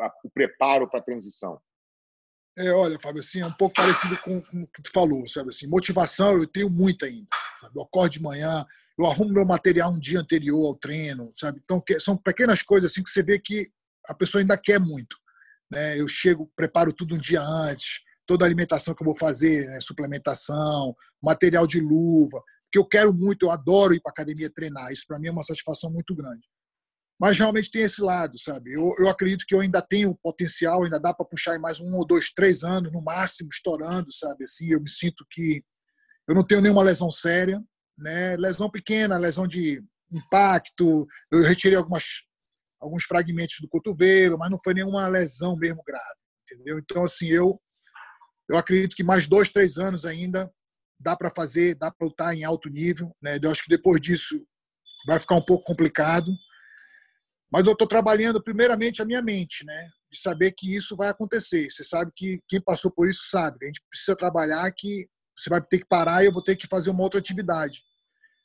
a, 0.00 0.12
o 0.24 0.30
preparo 0.30 0.88
para 0.88 1.00
a 1.00 1.02
transição? 1.02 1.60
É, 2.58 2.70
olha, 2.70 2.98
Fábio, 3.00 3.20
assim, 3.20 3.40
é 3.40 3.46
um 3.46 3.52
pouco 3.52 3.74
parecido 3.74 4.18
com, 4.18 4.40
com 4.42 4.62
o 4.62 4.66
que 4.66 4.82
tu 4.82 4.90
falou, 4.92 5.26
sabe? 5.26 5.48
Assim, 5.48 5.66
motivação 5.66 6.36
eu 6.36 6.46
tenho 6.46 6.68
muita 6.68 7.06
ainda. 7.06 7.28
Sabe? 7.60 7.72
Eu 7.78 7.82
acordo 7.82 8.12
de 8.12 8.22
manhã, 8.22 8.64
eu 8.98 9.06
arrumo 9.06 9.32
meu 9.32 9.46
material 9.46 9.90
um 9.90 9.98
dia 9.98 10.20
anterior 10.20 10.66
ao 10.66 10.74
treino, 10.74 11.30
sabe? 11.34 11.60
Então, 11.64 11.82
são 11.98 12.16
pequenas 12.16 12.62
coisas 12.62 12.90
assim 12.90 13.02
que 13.02 13.10
você 13.10 13.22
vê 13.22 13.38
que 13.38 13.70
a 14.06 14.14
pessoa 14.14 14.42
ainda 14.42 14.58
quer 14.58 14.78
muito. 14.78 15.16
Né? 15.70 15.98
Eu 15.98 16.06
chego, 16.06 16.50
preparo 16.54 16.92
tudo 16.92 17.14
um 17.14 17.18
dia 17.18 17.40
antes, 17.40 18.00
toda 18.26 18.44
a 18.44 18.46
alimentação 18.46 18.94
que 18.94 19.02
eu 19.02 19.06
vou 19.06 19.14
fazer, 19.14 19.66
né? 19.68 19.80
suplementação, 19.80 20.94
material 21.22 21.66
de 21.66 21.80
luva, 21.80 22.42
porque 22.64 22.78
eu 22.78 22.84
quero 22.84 23.14
muito, 23.14 23.46
eu 23.46 23.50
adoro 23.50 23.94
ir 23.94 24.00
para 24.00 24.12
academia 24.12 24.50
treinar. 24.50 24.92
Isso 24.92 25.06
para 25.06 25.18
mim 25.18 25.28
é 25.28 25.32
uma 25.32 25.42
satisfação 25.42 25.90
muito 25.90 26.14
grande. 26.14 26.46
Mas 27.22 27.38
realmente 27.38 27.70
tem 27.70 27.82
esse 27.82 28.02
lado, 28.02 28.36
sabe? 28.36 28.72
Eu, 28.72 28.92
eu 28.98 29.08
acredito 29.08 29.44
que 29.46 29.54
eu 29.54 29.60
ainda 29.60 29.80
tenho 29.80 30.12
potencial, 30.20 30.82
ainda 30.82 30.98
dá 30.98 31.14
para 31.14 31.24
puxar 31.24 31.54
em 31.54 31.60
mais 31.60 31.80
um 31.80 31.94
ou 31.94 32.04
dois, 32.04 32.32
três 32.32 32.64
anos, 32.64 32.92
no 32.92 33.00
máximo, 33.00 33.48
estourando, 33.48 34.12
sabe? 34.12 34.42
Assim, 34.42 34.72
eu 34.72 34.80
me 34.80 34.90
sinto 34.90 35.24
que 35.30 35.62
eu 36.26 36.34
não 36.34 36.44
tenho 36.44 36.60
nenhuma 36.60 36.82
lesão 36.82 37.12
séria, 37.12 37.62
né? 37.96 38.36
Lesão 38.36 38.68
pequena, 38.68 39.16
lesão 39.18 39.46
de 39.46 39.80
impacto. 40.10 41.06
Eu 41.30 41.44
retirei 41.44 41.78
algumas 41.78 42.02
alguns 42.80 43.04
fragmentos 43.04 43.60
do 43.60 43.68
cotovelo, 43.68 44.36
mas 44.36 44.50
não 44.50 44.58
foi 44.58 44.74
nenhuma 44.74 45.06
lesão 45.06 45.56
mesmo 45.56 45.80
grave, 45.86 46.18
entendeu? 46.42 46.80
Então, 46.80 47.04
assim, 47.04 47.28
eu, 47.28 47.56
eu 48.50 48.56
acredito 48.58 48.96
que 48.96 49.04
mais 49.04 49.28
dois, 49.28 49.48
três 49.48 49.78
anos 49.78 50.04
ainda 50.04 50.52
dá 50.98 51.16
para 51.16 51.30
fazer, 51.30 51.76
dá 51.76 51.88
para 51.88 52.04
lutar 52.04 52.34
em 52.34 52.42
alto 52.42 52.68
nível, 52.68 53.14
né? 53.22 53.38
Eu 53.40 53.52
acho 53.52 53.62
que 53.62 53.68
depois 53.68 54.00
disso 54.00 54.44
vai 55.06 55.20
ficar 55.20 55.36
um 55.36 55.44
pouco 55.44 55.62
complicado, 55.62 56.32
mas 57.52 57.66
eu 57.66 57.72
estou 57.72 57.86
trabalhando 57.86 58.42
primeiramente 58.42 59.02
a 59.02 59.04
minha 59.04 59.20
mente, 59.20 59.62
né? 59.66 59.90
De 60.10 60.18
saber 60.18 60.52
que 60.52 60.74
isso 60.74 60.96
vai 60.96 61.10
acontecer. 61.10 61.70
Você 61.70 61.84
sabe 61.84 62.10
que 62.16 62.40
quem 62.48 62.58
passou 62.58 62.90
por 62.90 63.06
isso 63.06 63.28
sabe. 63.28 63.58
A 63.62 63.66
gente 63.66 63.82
precisa 63.90 64.16
trabalhar 64.16 64.72
que 64.72 65.06
você 65.36 65.50
vai 65.50 65.60
ter 65.60 65.80
que 65.80 65.86
parar 65.86 66.22
e 66.22 66.26
eu 66.26 66.32
vou 66.32 66.42
ter 66.42 66.56
que 66.56 66.66
fazer 66.66 66.90
uma 66.90 67.02
outra 67.02 67.20
atividade. 67.20 67.82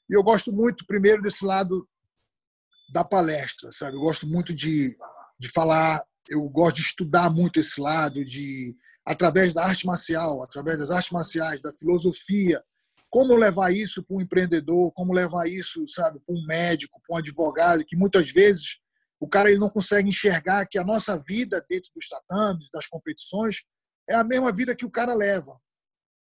E 0.09 0.13
eu 0.13 0.21
gosto 0.21 0.51
muito, 0.51 0.85
primeiro, 0.85 1.21
desse 1.21 1.45
lado 1.45 1.87
da 2.91 3.03
palestra, 3.03 3.71
sabe? 3.71 3.95
Eu 3.95 4.01
gosto 4.01 4.27
muito 4.27 4.53
de, 4.53 4.97
de 5.39 5.49
falar, 5.49 6.03
eu 6.29 6.41
gosto 6.49 6.77
de 6.77 6.81
estudar 6.81 7.29
muito 7.29 7.61
esse 7.61 7.79
lado, 7.79 8.25
de 8.25 8.75
através 9.05 9.53
da 9.53 9.63
arte 9.63 9.85
marcial, 9.85 10.43
através 10.43 10.79
das 10.79 10.91
artes 10.91 11.11
marciais, 11.11 11.61
da 11.61 11.73
filosofia, 11.73 12.61
como 13.09 13.35
levar 13.35 13.73
isso 13.73 14.03
para 14.03 14.17
um 14.17 14.21
empreendedor, 14.21 14.91
como 14.91 15.13
levar 15.13 15.47
isso, 15.47 15.85
sabe, 15.87 16.19
para 16.19 16.35
um 16.35 16.45
médico, 16.45 17.01
para 17.07 17.15
um 17.15 17.19
advogado, 17.19 17.85
que 17.85 17.95
muitas 17.95 18.31
vezes 18.31 18.79
o 19.19 19.27
cara 19.27 19.49
ele 19.49 19.59
não 19.59 19.69
consegue 19.69 20.09
enxergar 20.09 20.65
que 20.67 20.77
a 20.77 20.83
nossa 20.83 21.17
vida 21.27 21.65
dentro 21.69 21.89
dos 21.95 22.07
tatames, 22.07 22.67
das 22.73 22.87
competições, 22.87 23.63
é 24.09 24.15
a 24.15 24.23
mesma 24.23 24.51
vida 24.51 24.75
que 24.75 24.85
o 24.85 24.91
cara 24.91 25.13
leva 25.13 25.59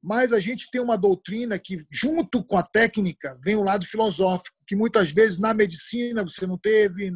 mas 0.03 0.33
a 0.33 0.41
gente 0.41 0.68
tem 0.70 0.80
uma 0.80 0.99
doutrina 0.99 1.57
que, 1.59 1.76
junto 1.89 2.45
com 2.45 2.59
a 2.59 2.62
técnica, 2.62 3.39
vem 3.43 3.55
o 3.55 3.62
lado 3.62 3.87
filosófico, 3.87 4.57
que 4.66 4.74
muitas 4.74 5.12
vezes 5.12 5.39
na 5.39 5.55
medicina 5.55 6.24
você 6.24 6.45
não 6.45 6.59
teve, 6.59 7.12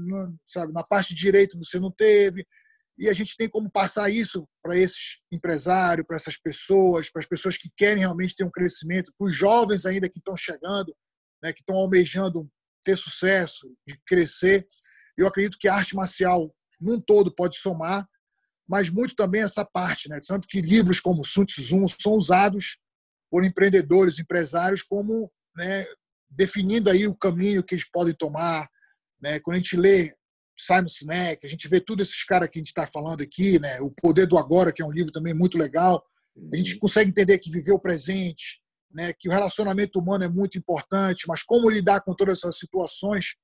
sabe, 0.46 0.72
na 0.72 0.84
parte 0.84 1.12
de 1.12 1.20
direito 1.20 1.58
você 1.58 1.80
não 1.80 1.90
teve, 1.90 2.46
e 2.96 3.08
a 3.08 3.12
gente 3.12 3.36
tem 3.36 3.48
como 3.48 3.68
passar 3.68 4.08
isso 4.08 4.48
para 4.62 4.78
esses 4.78 5.18
empresários, 5.32 6.06
para 6.06 6.16
essas 6.16 6.36
pessoas, 6.36 7.10
para 7.10 7.20
as 7.20 7.26
pessoas 7.26 7.58
que 7.58 7.68
querem 7.76 7.98
realmente 7.98 8.36
ter 8.36 8.44
um 8.44 8.50
crescimento, 8.50 9.12
para 9.18 9.26
os 9.26 9.34
jovens 9.34 9.84
ainda 9.84 10.08
que 10.08 10.18
estão 10.18 10.36
chegando, 10.36 10.94
né, 11.42 11.52
que 11.52 11.60
estão 11.60 11.76
almejando 11.76 12.48
ter 12.84 12.96
sucesso, 12.96 13.68
de 13.86 14.00
crescer. 14.06 14.64
Eu 15.16 15.26
acredito 15.26 15.58
que 15.58 15.68
a 15.68 15.74
arte 15.74 15.94
marcial, 15.94 16.54
num 16.80 17.00
todo, 17.00 17.34
pode 17.34 17.56
somar, 17.56 18.06
mas 18.68 18.90
muito 18.90 19.14
também 19.14 19.42
essa 19.42 19.64
parte, 19.64 20.08
né? 20.08 20.18
Tanto 20.26 20.48
que 20.48 20.60
livros 20.60 21.00
como 21.00 21.24
Sun 21.24 21.44
Tzu 21.44 21.86
são 22.00 22.12
usados 22.12 22.78
por 23.30 23.44
empreendedores, 23.44 24.18
empresários, 24.18 24.82
como 24.82 25.30
né, 25.56 25.84
definindo 26.28 26.90
aí 26.90 27.06
o 27.06 27.14
caminho 27.14 27.62
que 27.62 27.74
eles 27.74 27.88
podem 27.88 28.14
tomar. 28.14 28.68
Né? 29.20 29.40
Quando 29.40 29.56
a 29.56 29.58
gente 29.58 29.76
lê 29.76 30.14
Simon 30.58 30.88
Sinek, 30.88 31.46
a 31.46 31.48
gente 31.48 31.68
vê 31.68 31.80
todos 31.80 32.08
esses 32.08 32.24
caras 32.24 32.48
que 32.48 32.58
a 32.58 32.60
gente 32.60 32.68
está 32.68 32.86
falando 32.86 33.22
aqui, 33.22 33.58
né? 33.58 33.80
O 33.80 33.90
Poder 33.90 34.26
do 34.26 34.38
Agora, 34.38 34.72
que 34.72 34.82
é 34.82 34.86
um 34.86 34.92
livro 34.92 35.12
também 35.12 35.34
muito 35.34 35.58
legal. 35.58 36.02
A 36.52 36.56
gente 36.56 36.74
uhum. 36.74 36.80
consegue 36.80 37.10
entender 37.10 37.38
que 37.38 37.50
viver 37.50 37.72
o 37.72 37.78
presente, 37.78 38.60
né? 38.90 39.12
Que 39.18 39.28
o 39.28 39.32
relacionamento 39.32 39.98
humano 39.98 40.24
é 40.24 40.28
muito 40.28 40.56
importante, 40.56 41.26
mas 41.28 41.42
como 41.42 41.70
lidar 41.70 42.00
com 42.00 42.14
todas 42.14 42.38
essas 42.38 42.58
situações. 42.58 43.36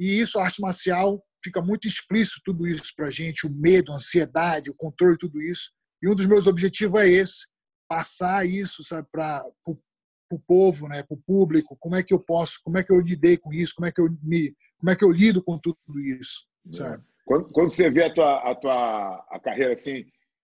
E 0.00 0.18
isso, 0.18 0.38
a 0.38 0.44
arte 0.44 0.62
marcial, 0.62 1.22
fica 1.44 1.60
muito 1.60 1.86
explícito 1.86 2.40
tudo 2.42 2.66
isso 2.66 2.90
para 2.96 3.08
a 3.08 3.10
gente, 3.10 3.46
o 3.46 3.50
medo, 3.50 3.92
a 3.92 3.96
ansiedade, 3.96 4.70
o 4.70 4.74
controle, 4.74 5.18
tudo 5.18 5.42
isso. 5.42 5.70
E 6.02 6.08
um 6.08 6.14
dos 6.14 6.24
meus 6.24 6.46
objetivos 6.46 6.98
é 6.98 7.06
esse, 7.06 7.46
passar 7.86 8.46
isso 8.46 8.82
para 9.12 9.44
o 9.66 10.38
povo, 10.38 10.88
né, 10.88 11.02
para 11.02 11.14
o 11.14 11.20
público, 11.20 11.76
como 11.78 11.96
é 11.96 12.02
que 12.02 12.14
eu 12.14 12.18
posso, 12.18 12.60
como 12.64 12.78
é 12.78 12.82
que 12.82 12.90
eu 12.90 12.98
lidei 12.98 13.36
com 13.36 13.52
isso, 13.52 13.74
como 13.76 13.86
é 13.86 13.92
que 13.92 14.00
eu 14.00 14.08
me, 14.22 14.54
como 14.78 14.90
é 14.90 14.96
que 14.96 15.04
eu 15.04 15.10
lido 15.10 15.42
com 15.42 15.58
tudo 15.58 15.78
isso, 16.00 16.46
sabe? 16.70 17.04
Quando, 17.26 17.52
quando 17.52 17.70
você 17.70 17.90
vê 17.90 18.04
a 18.04 18.14
tua, 18.14 18.50
a 18.50 18.54
tua 18.54 19.26
a 19.30 19.38
carreira 19.38 19.72
assim, 19.72 20.04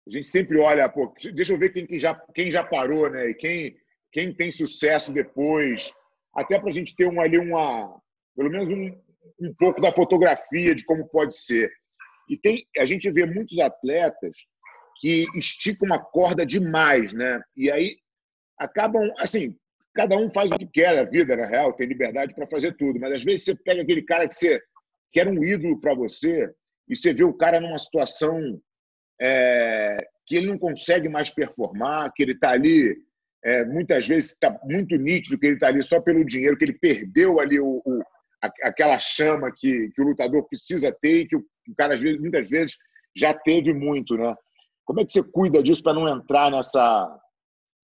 a 0.08 0.12
gente 0.12 0.28
sempre 0.28 0.60
olha, 0.60 0.88
pô, 0.88 1.14
deixa 1.34 1.54
eu 1.54 1.60
ver 1.60 1.74
quem, 1.74 1.86
quem, 1.86 2.00
já, 2.00 2.16
quem 2.34 2.50
já 2.50 2.64
parou, 2.64 3.10
né? 3.10 3.30
E 3.30 3.34
quem, 3.36 3.76
quem 4.12 4.34
tem 4.34 4.52
sucesso 4.52 5.12
depois, 5.12 5.92
até 6.34 6.58
para 6.58 6.70
a 6.70 6.72
gente 6.72 6.96
ter 6.96 7.08
um, 7.08 7.20
ali 7.22 7.38
uma, 7.38 8.02
pelo 8.36 8.50
menos 8.50 8.70
um, 8.70 9.00
um 9.40 9.54
pouco 9.56 9.82
da 9.82 9.92
fotografia 9.92 10.76
de 10.76 10.86
como 10.86 11.08
pode 11.08 11.36
ser. 11.38 11.72
E 12.30 12.38
tem, 12.38 12.66
a 12.78 12.86
gente 12.86 13.12
vê 13.12 13.26
muitos 13.26 13.58
atletas 13.60 14.38
que 15.00 15.26
esticam 15.36 15.88
uma 15.88 16.00
corda 16.00 16.46
demais, 16.46 17.14
né? 17.14 17.42
E 17.56 17.72
aí 17.72 17.98
acabam, 18.58 19.12
assim, 19.18 19.56
cada 19.94 20.16
um 20.18 20.32
faz 20.32 20.52
o 20.52 20.56
que 20.56 20.68
quer 20.68 20.98
a 20.98 21.04
vida, 21.04 21.36
na 21.36 21.46
real, 21.46 21.74
tem 21.74 21.88
liberdade 21.88 22.34
para 22.34 22.48
fazer 22.48 22.76
tudo, 22.78 23.00
mas 23.00 23.14
às 23.14 23.24
vezes 23.24 23.46
você 23.46 23.56
pega 23.56 23.82
aquele 23.82 24.04
cara 24.04 24.28
que, 24.28 24.34
você, 24.34 24.62
que 25.12 25.20
era 25.20 25.30
um 25.30 25.44
ídolo 25.44 25.80
para 25.80 25.94
você 25.94 26.50
e 26.88 26.96
você 26.96 27.14
vê 27.14 27.24
o 27.24 27.34
cara 27.34 27.60
numa 27.60 27.78
situação 27.78 28.62
é, 29.20 29.98
que 30.26 30.36
ele 30.36 30.48
não 30.48 30.58
consegue 30.58 31.10
mais 31.10 31.30
performar, 31.30 32.12
que 32.16 32.24
ele 32.24 32.34
está 32.34 32.52
ali, 32.52 32.96
é, 33.44 33.66
muitas 33.66 34.08
vezes 34.08 34.32
está 34.32 34.58
muito 34.64 34.96
nítido 34.96 35.38
que 35.38 35.48
ele 35.48 35.56
está 35.56 35.68
ali 35.68 35.84
só 35.84 36.00
pelo 36.00 36.26
dinheiro, 36.26 36.58
que 36.58 36.66
ele 36.66 36.78
perdeu 36.80 37.40
ali 37.40 37.60
o, 37.60 37.82
o 37.86 38.02
aquela 38.42 38.98
chama 39.00 39.52
que, 39.52 39.90
que 39.90 40.02
o 40.02 40.06
lutador 40.06 40.44
precisa 40.48 40.92
ter 41.02 41.22
e 41.22 41.28
que 41.28 41.36
o, 41.36 41.40
o 41.40 41.76
cara, 41.76 41.96
vezes, 41.96 42.20
muitas 42.20 42.50
vezes, 42.50 42.78
já 43.16 43.34
teve 43.34 43.74
muito, 43.74 44.16
né? 44.16 44.36
Como 44.86 45.00
é 45.00 45.06
que 45.06 45.12
você 45.12 45.24
cuida 45.24 45.62
disso 45.62 45.84
para 45.84 45.94
não 45.94 46.08
entrar 46.08 46.50
nessa, 46.50 47.20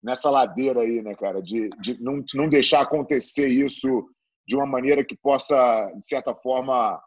nessa 0.02 0.30
ladeira 0.30 0.80
aí, 0.80 1.02
né, 1.02 1.14
cara? 1.14 1.42
De, 1.42 1.68
de 1.80 2.00
não, 2.02 2.24
não 2.34 2.48
deixar 2.48 2.82
acontecer 2.82 3.48
isso 3.48 4.08
de 4.46 4.56
uma 4.56 4.66
maneira 4.66 5.04
que 5.04 5.16
possa, 5.16 5.92
de 5.96 6.06
certa 6.06 6.34
forma, 6.34 7.00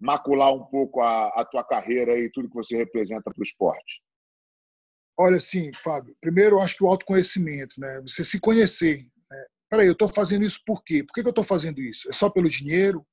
macular 0.00 0.52
um 0.54 0.64
pouco 0.64 1.00
a, 1.00 1.28
a 1.28 1.44
tua 1.44 1.64
carreira 1.64 2.16
e 2.18 2.30
tudo 2.30 2.48
que 2.48 2.54
você 2.54 2.76
representa 2.76 3.22
para 3.24 3.40
o 3.40 3.42
esporte? 3.42 4.02
Olha, 5.18 5.36
assim, 5.36 5.70
Fábio, 5.82 6.16
primeiro 6.20 6.56
eu 6.56 6.60
acho 6.60 6.76
que 6.76 6.84
o 6.84 6.88
autoconhecimento, 6.88 7.80
né? 7.80 8.00
Você 8.02 8.24
se 8.24 8.40
conhecer. 8.40 9.06
Peraí, 9.74 9.88
eu 9.88 9.92
estou 9.92 10.08
fazendo 10.08 10.44
isso 10.44 10.60
por 10.64 10.84
quê? 10.84 11.02
Por 11.02 11.12
que, 11.12 11.20
que 11.20 11.26
eu 11.26 11.30
estou 11.30 11.42
fazendo 11.42 11.80
isso? 11.80 12.08
É 12.08 12.12
só 12.12 12.30
pelo 12.30 12.48
dinheiro? 12.48 13.04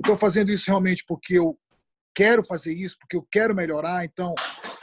Estou 0.00 0.16
fazendo 0.16 0.52
isso 0.52 0.66
realmente 0.68 1.04
porque 1.04 1.36
eu 1.36 1.58
quero 2.14 2.44
fazer 2.44 2.72
isso, 2.72 2.96
porque 3.00 3.16
eu 3.16 3.26
quero 3.28 3.56
melhorar? 3.56 4.04
Então, 4.04 4.32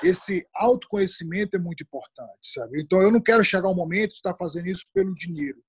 esse 0.03 0.45
autoconhecimento 0.53 1.55
é 1.55 1.59
muito 1.59 1.81
importante, 1.81 2.39
sabe? 2.41 2.81
Então, 2.81 3.01
eu 3.01 3.09
não 3.09 3.21
quero 3.21 3.41
chegar 3.41 3.69
ao 3.69 3.73
momento 3.73 4.09
de 4.09 4.15
estar 4.15 4.35
fazendo 4.35 4.67
isso 4.67 4.83
pelo 4.93 5.13
dinheiro. 5.13 5.63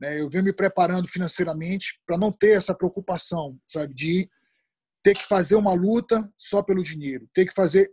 Né? 0.00 0.20
Eu 0.20 0.30
venho 0.30 0.44
me 0.44 0.52
preparando 0.52 1.08
financeiramente 1.08 2.00
para 2.06 2.16
não 2.16 2.30
ter 2.30 2.56
essa 2.56 2.72
preocupação, 2.72 3.58
sabe? 3.66 3.92
De 3.92 4.30
ter 5.02 5.16
que 5.16 5.26
fazer 5.26 5.56
uma 5.56 5.74
luta 5.74 6.22
só 6.36 6.62
pelo 6.62 6.84
dinheiro, 6.84 7.28
ter 7.34 7.46
que 7.46 7.52
fazer 7.52 7.92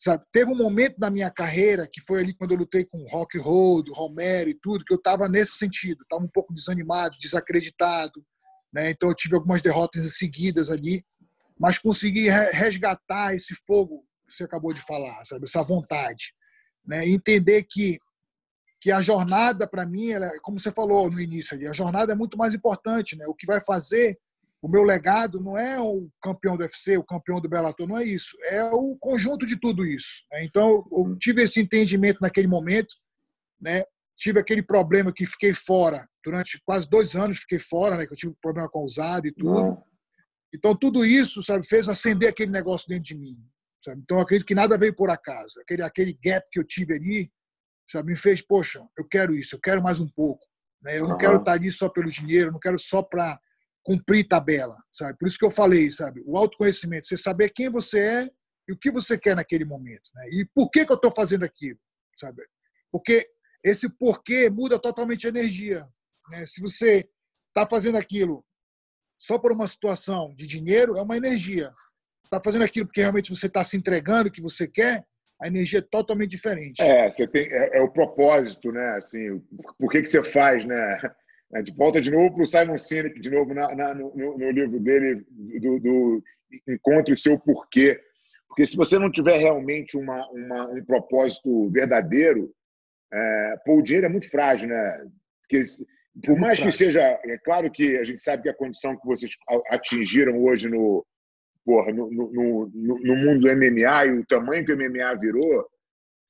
Sabe? 0.00 0.24
Teve 0.32 0.50
um 0.50 0.56
momento 0.56 0.96
na 0.98 1.10
minha 1.10 1.30
carreira 1.30 1.86
que 1.86 2.00
foi 2.00 2.20
ali 2.20 2.32
quando 2.32 2.52
eu 2.52 2.56
lutei 2.56 2.86
com 2.86 3.06
Rock 3.06 3.36
Road, 3.36 3.90
Romero 3.92 4.48
e 4.48 4.54
tudo, 4.54 4.82
que 4.82 4.94
eu 4.94 4.96
estava 4.96 5.28
nesse 5.28 5.58
sentido, 5.58 6.02
estava 6.02 6.24
um 6.24 6.28
pouco 6.28 6.54
desanimado, 6.54 7.18
desacreditado, 7.20 8.24
né? 8.72 8.90
Então 8.90 9.10
eu 9.10 9.14
tive 9.14 9.34
algumas 9.34 9.60
derrotas 9.60 10.16
seguidas 10.16 10.70
ali, 10.70 11.04
mas 11.58 11.76
consegui 11.76 12.30
resgatar 12.30 13.34
esse 13.34 13.54
fogo 13.66 14.02
que 14.26 14.32
você 14.34 14.44
acabou 14.44 14.72
de 14.72 14.80
falar, 14.80 15.22
sabe? 15.26 15.44
Essa 15.44 15.62
vontade, 15.62 16.32
né? 16.86 17.06
E 17.06 17.12
entender 17.12 17.64
que 17.64 17.98
que 18.82 18.90
a 18.90 19.02
jornada 19.02 19.68
para 19.68 19.84
mim, 19.84 20.10
ela, 20.10 20.30
como 20.40 20.58
você 20.58 20.72
falou 20.72 21.10
no 21.10 21.20
início 21.20 21.68
a 21.68 21.72
jornada 21.74 22.12
é 22.12 22.16
muito 22.16 22.38
mais 22.38 22.54
importante, 22.54 23.14
né? 23.14 23.26
O 23.26 23.34
que 23.34 23.44
vai 23.44 23.60
fazer 23.60 24.18
o 24.62 24.68
meu 24.68 24.82
legado 24.82 25.40
não 25.40 25.56
é 25.56 25.80
o 25.80 26.10
campeão 26.20 26.56
do 26.56 26.62
UFC, 26.62 26.96
o 26.96 27.04
campeão 27.04 27.40
do 27.40 27.48
Bellator, 27.48 27.88
não 27.88 27.96
é 27.96 28.04
isso. 28.04 28.36
É 28.44 28.64
o 28.64 28.96
conjunto 28.96 29.46
de 29.46 29.58
tudo 29.58 29.86
isso. 29.86 30.22
Né? 30.30 30.44
Então, 30.44 30.86
eu 30.92 31.16
tive 31.18 31.42
esse 31.42 31.60
entendimento 31.60 32.18
naquele 32.20 32.46
momento, 32.46 32.94
né? 33.60 33.82
tive 34.16 34.38
aquele 34.38 34.62
problema 34.62 35.12
que 35.12 35.24
fiquei 35.24 35.54
fora 35.54 36.06
durante 36.22 36.60
quase 36.64 36.88
dois 36.88 37.16
anos, 37.16 37.38
fiquei 37.38 37.58
fora, 37.58 37.96
né? 37.96 38.06
que 38.06 38.12
eu 38.12 38.18
tive 38.18 38.34
problema 38.40 38.68
com 38.68 38.84
usado 38.84 39.26
e 39.26 39.32
tudo. 39.32 39.62
Não. 39.62 39.84
Então, 40.52 40.76
tudo 40.76 41.04
isso 41.04 41.42
sabe, 41.42 41.66
fez 41.66 41.88
acender 41.88 42.28
aquele 42.28 42.50
negócio 42.50 42.86
dentro 42.86 43.04
de 43.04 43.16
mim. 43.16 43.38
Sabe? 43.82 44.02
Então, 44.02 44.20
acredito 44.20 44.46
que 44.46 44.54
nada 44.54 44.76
veio 44.76 44.94
por 44.94 45.08
acaso. 45.08 45.58
Aquele, 45.62 45.82
aquele 45.82 46.18
gap 46.22 46.46
que 46.50 46.58
eu 46.58 46.64
tive 46.64 46.94
ali 46.94 47.32
sabe, 47.88 48.12
me 48.12 48.16
fez, 48.16 48.40
poxa, 48.42 48.86
eu 48.96 49.06
quero 49.06 49.34
isso, 49.34 49.56
eu 49.56 49.60
quero 49.60 49.82
mais 49.82 49.98
um 49.98 50.08
pouco. 50.08 50.46
Né? 50.82 50.98
Eu 50.98 51.04
não 51.04 51.12
uhum. 51.12 51.18
quero 51.18 51.38
estar 51.38 51.52
ali 51.52 51.70
só 51.72 51.88
pelo 51.88 52.08
dinheiro, 52.08 52.48
eu 52.48 52.52
não 52.52 52.60
quero 52.60 52.78
só 52.78 53.02
para 53.02 53.38
cumprir 53.82 54.26
tabela, 54.26 54.76
sabe? 54.90 55.18
Por 55.18 55.26
isso 55.26 55.38
que 55.38 55.44
eu 55.44 55.50
falei, 55.50 55.90
sabe? 55.90 56.22
O 56.26 56.36
autoconhecimento, 56.36 57.06
você 57.06 57.16
saber 57.16 57.50
quem 57.50 57.70
você 57.70 57.98
é 57.98 58.30
e 58.68 58.72
o 58.72 58.78
que 58.78 58.90
você 58.90 59.18
quer 59.18 59.34
naquele 59.34 59.64
momento, 59.64 60.10
né? 60.14 60.28
E 60.32 60.46
por 60.54 60.70
que 60.70 60.84
que 60.84 60.92
eu 60.92 60.96
estou 60.96 61.10
fazendo 61.10 61.44
aquilo, 61.44 61.78
sabe? 62.14 62.42
Porque 62.90 63.26
esse 63.64 63.88
porquê 63.88 64.50
muda 64.50 64.78
totalmente 64.78 65.26
a 65.26 65.30
energia, 65.30 65.86
né? 66.30 66.46
Se 66.46 66.60
você 66.60 67.08
está 67.48 67.68
fazendo 67.68 67.98
aquilo 67.98 68.44
só 69.18 69.38
por 69.38 69.52
uma 69.52 69.66
situação 69.66 70.34
de 70.34 70.46
dinheiro, 70.46 70.96
é 70.96 71.02
uma 71.02 71.16
energia. 71.16 71.72
Está 72.24 72.40
fazendo 72.40 72.64
aquilo 72.64 72.86
porque 72.86 73.00
realmente 73.00 73.34
você 73.34 73.46
está 73.46 73.62
se 73.64 73.76
entregando 73.76 74.28
o 74.28 74.32
que 74.32 74.40
você 74.40 74.66
quer, 74.66 75.04
a 75.42 75.46
energia 75.46 75.78
é 75.78 75.82
totalmente 75.82 76.30
diferente. 76.30 76.80
É, 76.82 77.10
você 77.10 77.26
tem, 77.26 77.46
é, 77.50 77.78
é, 77.78 77.80
o 77.80 77.90
propósito, 77.90 78.70
né? 78.70 78.96
Assim, 78.96 79.40
por 79.78 79.90
que, 79.90 80.02
que 80.02 80.08
você 80.08 80.22
faz, 80.22 80.64
né? 80.64 81.00
A 81.52 81.58
gente 81.58 81.74
volta 81.76 82.00
de 82.00 82.10
novo 82.10 82.34
para 82.34 82.44
o 82.44 82.46
Simon 82.46 82.78
Sinek, 82.78 83.20
de 83.20 83.30
novo 83.30 83.52
na, 83.52 83.74
na, 83.74 83.94
no, 83.94 84.12
no, 84.14 84.50
livro 84.50 84.78
dele, 84.78 85.24
do, 85.60 85.80
do 85.80 86.22
Encontre 86.68 87.12
o 87.12 87.18
Seu 87.18 87.38
Porquê. 87.38 88.00
Porque 88.46 88.64
se 88.66 88.76
você 88.76 88.98
não 88.98 89.10
tiver 89.10 89.36
realmente 89.36 89.96
uma, 89.96 90.28
uma 90.30 90.68
um 90.68 90.84
propósito 90.84 91.68
verdadeiro, 91.70 92.52
é, 93.12 93.56
pô, 93.64 93.78
o 93.78 93.82
dinheiro 93.82 94.06
é 94.06 94.08
muito 94.08 94.30
frágil, 94.30 94.68
né? 94.68 95.06
Porque, 95.42 95.62
por 96.24 96.36
é 96.36 96.40
mais 96.40 96.58
frágil. 96.58 96.64
que 96.66 96.72
seja. 96.72 97.00
É 97.24 97.38
claro 97.38 97.70
que 97.70 97.96
a 97.98 98.04
gente 98.04 98.22
sabe 98.22 98.44
que 98.44 98.48
a 98.48 98.54
condição 98.54 98.96
que 98.96 99.06
vocês 99.06 99.32
atingiram 99.70 100.42
hoje 100.42 100.68
no, 100.68 101.04
porra, 101.64 101.92
no, 101.92 102.10
no, 102.10 102.70
no, 102.72 102.98
no 102.98 103.16
mundo 103.16 103.40
do 103.40 103.56
MMA 103.56 104.06
e 104.06 104.18
o 104.18 104.26
tamanho 104.26 104.64
que 104.64 104.72
o 104.72 104.76
MMA 104.76 105.14
virou, 105.16 105.66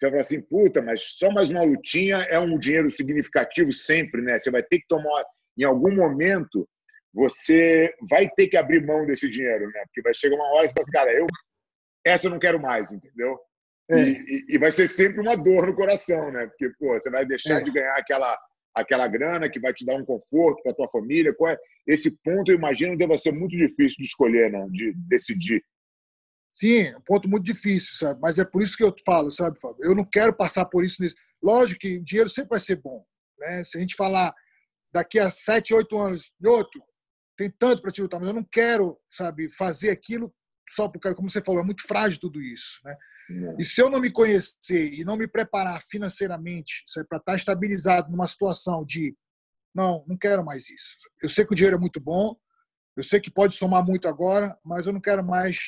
você 0.00 0.06
vai 0.06 0.10
falar 0.12 0.20
assim, 0.22 0.40
puta, 0.40 0.80
mas 0.80 1.02
só 1.18 1.30
mais 1.30 1.50
uma 1.50 1.62
lutinha 1.62 2.16
é 2.30 2.38
um 2.40 2.58
dinheiro 2.58 2.90
significativo 2.90 3.70
sempre, 3.70 4.22
né? 4.22 4.40
Você 4.40 4.50
vai 4.50 4.62
ter 4.62 4.78
que 4.78 4.86
tomar, 4.88 5.24
em 5.58 5.64
algum 5.64 5.94
momento, 5.94 6.66
você 7.12 7.94
vai 8.08 8.26
ter 8.30 8.48
que 8.48 8.56
abrir 8.56 8.82
mão 8.84 9.04
desse 9.04 9.28
dinheiro, 9.28 9.66
né? 9.66 9.82
Porque 9.84 10.00
vai 10.00 10.14
chegar 10.14 10.36
uma 10.36 10.54
hora 10.54 10.64
e 10.64 10.68
você 10.68 10.74
fala 10.74 10.84
assim, 10.84 10.92
cara, 10.92 11.12
eu, 11.12 11.26
essa 12.06 12.26
eu 12.26 12.30
não 12.30 12.38
quero 12.38 12.58
mais, 12.58 12.90
entendeu? 12.90 13.38
É. 13.90 14.02
E, 14.08 14.44
e, 14.48 14.58
vai 14.58 14.70
ser 14.70 14.88
sempre 14.88 15.20
uma 15.20 15.36
dor 15.36 15.66
no 15.66 15.74
coração, 15.74 16.32
né? 16.32 16.46
Porque, 16.46 16.70
pô, 16.78 16.94
você 16.94 17.10
vai 17.10 17.26
deixar 17.26 17.60
é. 17.60 17.62
de 17.62 17.70
ganhar 17.70 17.94
aquela, 17.94 18.38
aquela 18.74 19.06
grana 19.06 19.50
que 19.50 19.60
vai 19.60 19.74
te 19.74 19.84
dar 19.84 19.96
um 19.96 20.04
conforto 20.04 20.62
para 20.62 20.72
tua 20.72 20.88
família. 20.88 21.34
Qual 21.34 21.50
é? 21.50 21.58
Esse 21.86 22.10
ponto, 22.24 22.50
eu 22.50 22.56
imagino, 22.56 22.96
deve 22.96 23.18
ser 23.18 23.32
muito 23.32 23.54
difícil 23.54 23.96
de 23.98 24.04
escolher, 24.04 24.50
não? 24.50 24.70
De 24.70 24.94
decidir. 25.08 25.62
Sim, 26.56 26.80
é 26.82 26.96
um 26.96 27.00
ponto 27.00 27.28
muito 27.28 27.44
difícil, 27.44 27.96
sabe? 27.96 28.20
Mas 28.20 28.38
é 28.38 28.44
por 28.44 28.62
isso 28.62 28.76
que 28.76 28.84
eu 28.84 28.94
falo, 29.04 29.30
sabe, 29.30 29.58
Fábio? 29.58 29.78
Eu 29.82 29.94
não 29.94 30.04
quero 30.04 30.32
passar 30.32 30.64
por 30.66 30.84
isso. 30.84 31.02
Lógico 31.42 31.80
que 31.80 31.98
o 31.98 32.04
dinheiro 32.04 32.28
sempre 32.28 32.50
vai 32.50 32.60
ser 32.60 32.76
bom. 32.76 33.04
Né? 33.38 33.64
Se 33.64 33.78
a 33.78 33.80
gente 33.80 33.96
falar 33.96 34.32
daqui 34.92 35.18
a 35.18 35.30
sete, 35.30 35.72
oito 35.72 35.98
anos, 35.98 36.32
outro, 36.44 36.82
tem 37.36 37.50
tanto 37.50 37.80
para 37.80 37.90
te 37.90 38.02
lutar, 38.02 38.20
mas 38.20 38.28
eu 38.28 38.34
não 38.34 38.44
quero, 38.44 38.98
sabe, 39.08 39.48
fazer 39.48 39.90
aquilo 39.90 40.34
só 40.74 40.88
porque, 40.88 41.12
como 41.14 41.28
você 41.28 41.42
falou, 41.42 41.62
é 41.62 41.64
muito 41.64 41.82
frágil 41.86 42.20
tudo 42.20 42.40
isso. 42.40 42.80
Né? 42.84 42.96
E 43.58 43.64
se 43.64 43.80
eu 43.80 43.90
não 43.90 44.00
me 44.00 44.10
conhecer 44.10 44.92
e 44.92 45.04
não 45.04 45.16
me 45.16 45.26
preparar 45.26 45.80
financeiramente 45.82 46.84
para 47.08 47.18
estar 47.18 47.36
estabilizado 47.36 48.10
numa 48.10 48.26
situação 48.26 48.84
de 48.84 49.16
não, 49.74 50.04
não 50.06 50.16
quero 50.16 50.44
mais 50.44 50.68
isso. 50.68 50.96
Eu 51.22 51.28
sei 51.28 51.44
que 51.44 51.52
o 51.52 51.56
dinheiro 51.56 51.76
é 51.76 51.80
muito 51.80 52.00
bom, 52.00 52.36
eu 52.96 53.02
sei 53.02 53.20
que 53.20 53.30
pode 53.30 53.54
somar 53.54 53.84
muito 53.84 54.08
agora, 54.08 54.58
mas 54.64 54.86
eu 54.86 54.92
não 54.92 55.00
quero 55.00 55.24
mais 55.24 55.58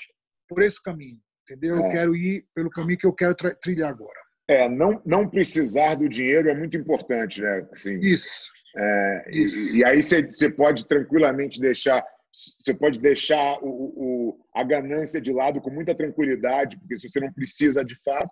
por 0.48 0.62
esse 0.62 0.82
caminho, 0.82 1.18
entendeu? 1.42 1.76
É. 1.76 1.86
Eu 1.86 1.90
quero 1.90 2.16
ir 2.16 2.44
pelo 2.54 2.70
caminho 2.70 2.98
que 2.98 3.06
eu 3.06 3.12
quero 3.12 3.34
trilhar 3.60 3.90
agora. 3.90 4.20
É, 4.48 4.68
não, 4.68 5.00
não 5.04 5.28
precisar 5.28 5.94
do 5.94 6.08
dinheiro 6.08 6.48
é 6.48 6.54
muito 6.54 6.76
importante, 6.76 7.40
né? 7.40 7.66
Assim, 7.72 7.98
isso. 8.00 8.50
É, 8.76 9.24
isso. 9.30 9.76
E, 9.76 9.80
e, 9.80 9.84
aí 9.84 10.02
você 10.02 10.50
pode 10.50 10.86
tranquilamente 10.86 11.60
deixar, 11.60 12.04
você 12.32 12.74
pode 12.74 12.98
deixar 12.98 13.58
o, 13.62 13.68
o, 13.68 14.46
a 14.54 14.64
ganância 14.64 15.20
de 15.20 15.32
lado 15.32 15.60
com 15.60 15.70
muita 15.70 15.94
tranquilidade, 15.94 16.78
porque 16.78 16.96
se 16.96 17.08
você 17.08 17.20
não 17.20 17.32
precisa 17.32 17.84
de 17.84 17.94
fato, 18.02 18.30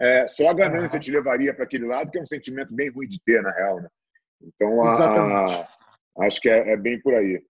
é, 0.00 0.26
só 0.28 0.48
a 0.48 0.54
ganância 0.54 0.98
te 0.98 1.10
levaria 1.10 1.54
para 1.54 1.64
aquele 1.64 1.86
lado, 1.86 2.10
que 2.10 2.18
é 2.18 2.22
um 2.22 2.26
sentimento 2.26 2.74
bem 2.74 2.90
ruim 2.90 3.06
de 3.06 3.20
ter, 3.24 3.42
na 3.42 3.52
real, 3.52 3.80
né? 3.80 3.88
Então, 4.42 4.84
a, 4.84 5.46
a, 5.46 6.26
acho 6.26 6.40
que 6.40 6.48
é, 6.48 6.72
é, 6.72 6.76
bem 6.76 7.00
por 7.00 7.14
aí. 7.14 7.40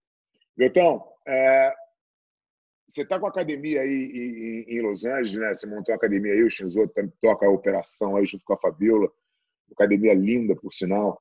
Então, 0.58 1.02
é, 1.26 1.72
você 2.94 3.02
está 3.02 3.18
com 3.18 3.26
a 3.26 3.28
academia 3.28 3.80
aí 3.80 4.64
em, 4.68 4.80
Los 4.80 5.04
Angeles, 5.04 5.36
né? 5.36 5.52
Você 5.52 5.66
montou 5.66 5.92
a 5.92 5.96
academia 5.96 6.32
aí, 6.32 6.44
o 6.44 6.50
Shinzo 6.50 6.88
toca 7.20 7.44
a 7.44 7.50
operação 7.50 8.16
aí 8.16 8.24
junto 8.24 8.44
com 8.44 8.54
a 8.54 8.60
Fabiola, 8.60 9.10
academia 9.72 10.14
linda, 10.14 10.54
por 10.54 10.72
sinal. 10.72 11.20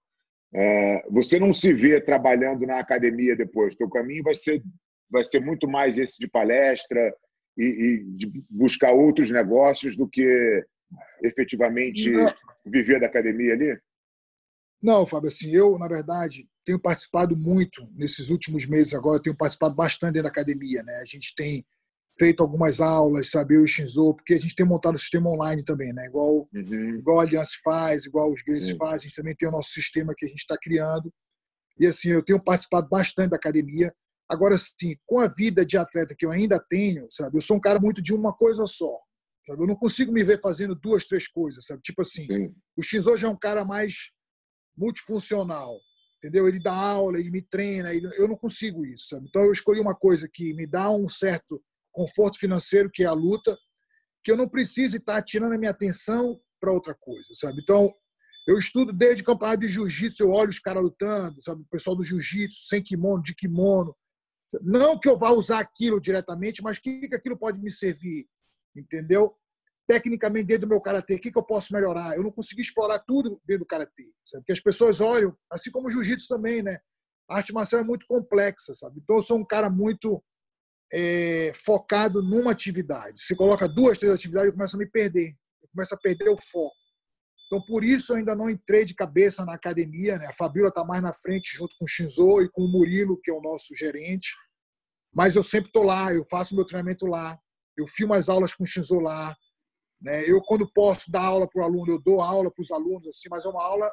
É, 0.54 1.04
você 1.10 1.40
não 1.40 1.52
se 1.52 1.74
vê 1.74 2.00
trabalhando 2.00 2.68
na 2.68 2.78
academia 2.78 3.36
depois. 3.36 3.76
Teu 3.76 3.90
caminho 3.90 4.24
vai 4.24 4.36
ser, 4.36 4.62
vai 5.10 5.24
ser 5.24 5.40
muito 5.40 5.68
mais 5.68 5.98
esse 5.98 6.20
de 6.20 6.28
palestra 6.28 7.12
e, 7.58 7.64
e 7.64 8.04
de 8.18 8.46
buscar 8.48 8.92
outros 8.92 9.32
negócios 9.32 9.98
do 9.98 10.08
que 10.08 10.64
efetivamente 11.24 12.12
não. 12.12 12.32
viver 12.68 13.00
da 13.00 13.08
academia 13.08 13.54
ali? 13.54 13.80
Não, 14.80 15.08
Fábio, 15.08 15.30
assim, 15.30 15.50
eu, 15.50 15.80
na 15.80 15.88
verdade, 15.88 16.48
tenho 16.66 16.80
participado 16.80 17.36
muito 17.36 17.88
nesses 17.96 18.30
últimos 18.30 18.66
meses 18.66 18.94
agora, 18.94 19.22
tenho 19.22 19.36
participado 19.36 19.76
bastante 19.76 20.22
da 20.22 20.30
academia, 20.30 20.82
né? 20.84 20.94
A 21.02 21.06
gente 21.06 21.34
tem 21.36 21.66
feito 22.18 22.44
algumas 22.44 22.80
aulas, 22.80 23.32
sabe, 23.32 23.56
eu 23.56 23.62
e 23.62 23.64
o 23.64 23.68
Shinzo, 23.68 24.14
porque 24.14 24.36
a 24.36 24.40
gente 24.40 24.56
tem 24.56 24.66
montado 24.66 24.96
o 24.96 25.00
sistema 25.00 25.30
online 25.30 25.64
também, 25.64 25.92
né? 25.94 26.06
Igual, 26.06 26.48
uhum. 26.54 26.96
igual 26.96 27.20
a 27.20 27.24
Aliança 27.24 27.54
faz, 27.64 28.06
igual 28.06 28.32
os 28.32 28.42
Grace 28.44 28.72
uhum. 28.72 28.78
fazem, 28.78 28.96
a 28.96 29.00
gente 29.00 29.16
também 29.16 29.36
tem 29.36 29.48
o 29.48 29.52
nosso 29.52 29.72
sistema 29.72 30.14
que 30.16 30.26
a 30.26 30.28
gente 30.28 30.40
está 30.40 30.58
criando. 30.58 31.12
E 31.80 31.88
assim, 31.88 32.10
eu 32.10 32.24
tenho 32.24 32.42
participado 32.42 32.88
bastante 32.88 33.32
da 33.32 33.38
academia. 33.38 33.94
Agora, 34.30 34.56
sim, 34.58 34.96
com 35.06 35.20
a 35.20 35.28
vida 35.28 35.66
de 35.66 35.76
atleta 35.76 36.16
que 36.18 36.26
eu 36.26 36.32
ainda 36.32 36.64
tenho, 36.70 37.08
sabe, 37.10 37.38
eu 37.38 37.42
sou 37.42 37.58
um 37.58 37.62
cara 37.62 37.80
muito 37.80 38.02
de 38.02 38.14
uma 38.14 38.32
coisa 38.32 38.66
só. 38.68 39.00
Sabe? 39.46 39.62
Eu 39.62 39.68
não 39.68 39.76
consigo 39.76 40.12
me 40.12 40.24
ver 40.24 40.40
fazendo 40.40 40.76
duas, 40.76 41.06
três 41.06 41.28
coisas, 41.28 41.66
sabe? 41.66 41.82
Tipo 41.82 42.04
assim, 42.04 42.26
sim. 42.26 42.56
o 42.78 42.82
Shinzo 42.82 43.18
já 43.18 43.28
é 43.28 43.32
um 43.32 43.38
cara 43.38 43.66
mais 43.66 44.12
multifuncional 44.78 45.80
entendeu? 46.24 46.48
Ele 46.48 46.60
dá 46.60 46.74
aula, 46.74 47.20
ele 47.20 47.30
me 47.30 47.42
treina, 47.42 47.94
ele... 47.94 48.08
eu 48.18 48.28
não 48.28 48.38
consigo 48.38 48.86
isso. 48.86 49.10
Sabe? 49.10 49.28
Então 49.28 49.44
eu 49.44 49.52
escolhi 49.52 49.82
uma 49.82 49.94
coisa 49.94 50.30
que 50.32 50.54
me 50.54 50.66
dá 50.66 50.90
um 50.90 51.08
certo 51.08 51.62
conforto 51.92 52.40
financeiro, 52.40 52.90
que 52.90 53.04
é 53.04 53.08
a 53.08 53.14
luta, 53.14 53.58
que 54.24 54.32
eu 54.32 54.38
não 54.38 54.48
precise 54.48 54.98
estar 54.98 55.22
tirando 55.22 55.54
a 55.54 55.58
minha 55.58 55.72
atenção 55.72 56.40
para 56.60 56.72
outra 56.72 56.96
coisa, 56.96 57.28
sabe? 57.34 57.62
Então 57.62 57.94
eu 58.48 58.58
estudo 58.58 58.94
desde 58.94 59.24
campeonato 59.24 59.60
de 59.60 59.70
jiu-jitsu, 59.70 60.24
eu 60.24 60.30
olho 60.30 60.50
os 60.50 60.60
caras 60.60 60.82
lutando, 60.82 61.42
sabe? 61.42 61.62
O 61.62 61.68
pessoal 61.70 61.96
do 61.96 62.04
jiu-jitsu, 62.04 62.68
sem 62.68 62.82
kimono, 62.82 63.22
de 63.22 63.36
kimono, 63.36 63.96
Não 64.62 64.98
que 64.98 65.10
eu 65.10 65.18
vá 65.18 65.32
usar 65.32 65.60
aquilo 65.60 66.00
diretamente, 66.00 66.64
mas 66.64 66.80
que, 66.80 67.08
que 67.08 67.16
aquilo 67.16 67.38
pode 67.38 67.60
me 67.60 67.70
servir, 67.70 68.28
entendeu? 68.76 69.36
Tecnicamente, 69.88 70.46
dentro 70.46 70.68
do 70.68 70.70
meu 70.70 70.82
karatê, 70.82 71.16
o 71.16 71.20
que, 71.20 71.32
que 71.32 71.38
eu 71.38 71.44
posso 71.44 71.74
melhorar? 71.74 72.16
Eu 72.16 72.24
não 72.24 72.32
consegui 72.32 72.62
explorar 72.62 73.00
tudo 73.00 73.42
dentro 73.46 73.64
do 73.64 73.68
karatê, 73.68 74.12
sabe? 74.26 74.42
Porque 74.42 74.54
as 74.54 74.60
pessoas 74.60 75.02
olham, 75.02 75.36
assim 75.52 75.70
como 75.72 75.88
o 75.88 75.92
jiu-jitsu 75.92 76.28
também, 76.28 76.64
né? 76.64 76.80
A 77.30 77.38
arte 77.38 77.54
marcial 77.54 77.82
é 77.82 77.84
muito 77.84 78.06
complexa, 78.06 78.74
sabe? 78.74 79.00
Então, 79.02 79.18
eu 79.18 79.22
sou 79.22 79.38
um 79.38 79.46
cara 79.46 79.70
muito 79.70 80.24
é, 80.94 81.52
focado 81.56 82.22
numa 82.22 82.52
atividade. 82.52 83.22
Se 83.22 83.36
coloca 83.36 83.68
duas, 83.68 83.98
três 83.98 84.14
atividades, 84.14 84.48
eu 84.48 84.54
começo 84.54 84.76
a 84.76 84.80
me 84.80 84.86
perder. 84.86 85.36
Eu 85.62 85.70
começo 85.70 85.94
a 85.94 85.98
perder 85.98 86.30
o 86.30 86.38
foco. 86.38 86.76
Então, 87.48 87.64
por 87.66 87.84
isso, 87.84 88.14
eu 88.14 88.18
ainda 88.18 88.36
não 88.36 88.50
entrei 88.50 88.86
de 88.86 88.94
cabeça 88.94 89.44
na 89.44 89.54
academia. 89.54 90.18
Né? 90.18 90.28
A 90.28 90.34
Fabíola 90.34 90.70
está 90.70 90.86
mais 90.86 91.02
na 91.02 91.14
frente, 91.14 91.56
junto 91.56 91.76
com 91.78 91.86
o 91.86 91.88
Shinzo 91.88 92.42
e 92.42 92.50
com 92.50 92.64
o 92.64 92.72
Murilo, 92.72 93.20
que 93.22 93.32
é 93.32 93.34
o 93.34 93.42
nosso 93.42 93.76
gerente. 93.76 94.34
Mas 95.14 95.36
eu 95.36 95.44
sempre 95.44 95.68
estou 95.68 95.84
lá, 95.84 96.12
eu 96.14 96.24
faço 96.26 96.56
meu 96.56 96.66
treinamento 96.66 97.06
lá, 97.06 97.38
eu 97.78 97.86
filmo 97.86 98.14
as 98.14 98.30
aulas 98.30 98.54
com 98.54 98.64
o 98.64 98.68
Shinzo 98.68 99.00
lá. 99.00 99.36
Né? 100.04 100.30
Eu, 100.30 100.42
quando 100.42 100.70
posso 100.72 101.10
dar 101.10 101.24
aula 101.24 101.48
para 101.48 101.62
o 101.62 101.66
aluno, 101.66 101.94
eu 101.94 102.00
dou 102.00 102.22
aula 102.22 102.52
para 102.52 102.62
os 102.62 102.72
alunos, 102.72 103.08
assim, 103.08 103.30
mas 103.30 103.46
é 103.46 103.48
uma 103.48 103.64
aula 103.64 103.90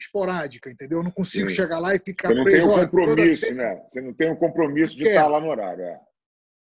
esporádica, 0.00 0.70
entendeu? 0.70 0.98
Eu 0.98 1.04
não 1.04 1.10
consigo 1.10 1.50
Sim. 1.50 1.56
chegar 1.56 1.78
lá 1.78 1.94
e 1.94 1.98
ficar 1.98 2.28
Você 2.28 2.34
não 2.34 2.44
preso. 2.44 2.66
Tem 2.66 2.76
um 2.76 2.88
compromisso, 2.88 3.54
né? 3.54 3.84
Você 3.88 4.00
não 4.00 4.14
tem 4.14 4.30
um 4.30 4.36
compromisso 4.36 4.96
de 4.96 5.06
estar 5.06 5.28
lá 5.28 5.38
no 5.38 5.48
horário. 5.48 5.84
É. 5.84 6.00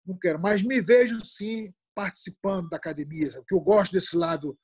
Não 0.06 0.16
quero, 0.16 0.38
mas 0.38 0.62
me 0.62 0.80
vejo 0.80 1.24
sim 1.24 1.72
participando 1.94 2.68
da 2.68 2.76
academia, 2.76 3.30
porque 3.32 3.54
eu 3.54 3.60
gosto 3.60 3.92
desse 3.92 4.16
lado 4.16 4.56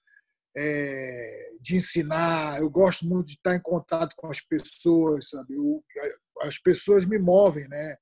é, 0.57 1.53
de 1.61 1.77
ensinar, 1.77 2.61
eu 2.61 2.69
gosto 2.69 3.07
muito 3.07 3.29
de 3.29 3.35
estar 3.35 3.55
em 3.55 3.63
contato 3.63 4.15
com 4.17 4.27
as 4.27 4.41
pessoas, 4.41 5.31
sabe? 5.31 5.55
Eu, 5.55 5.83
as 6.43 6.59
pessoas 6.59 7.07
me 7.07 7.19
movem, 7.19 7.67
né? 7.69 7.97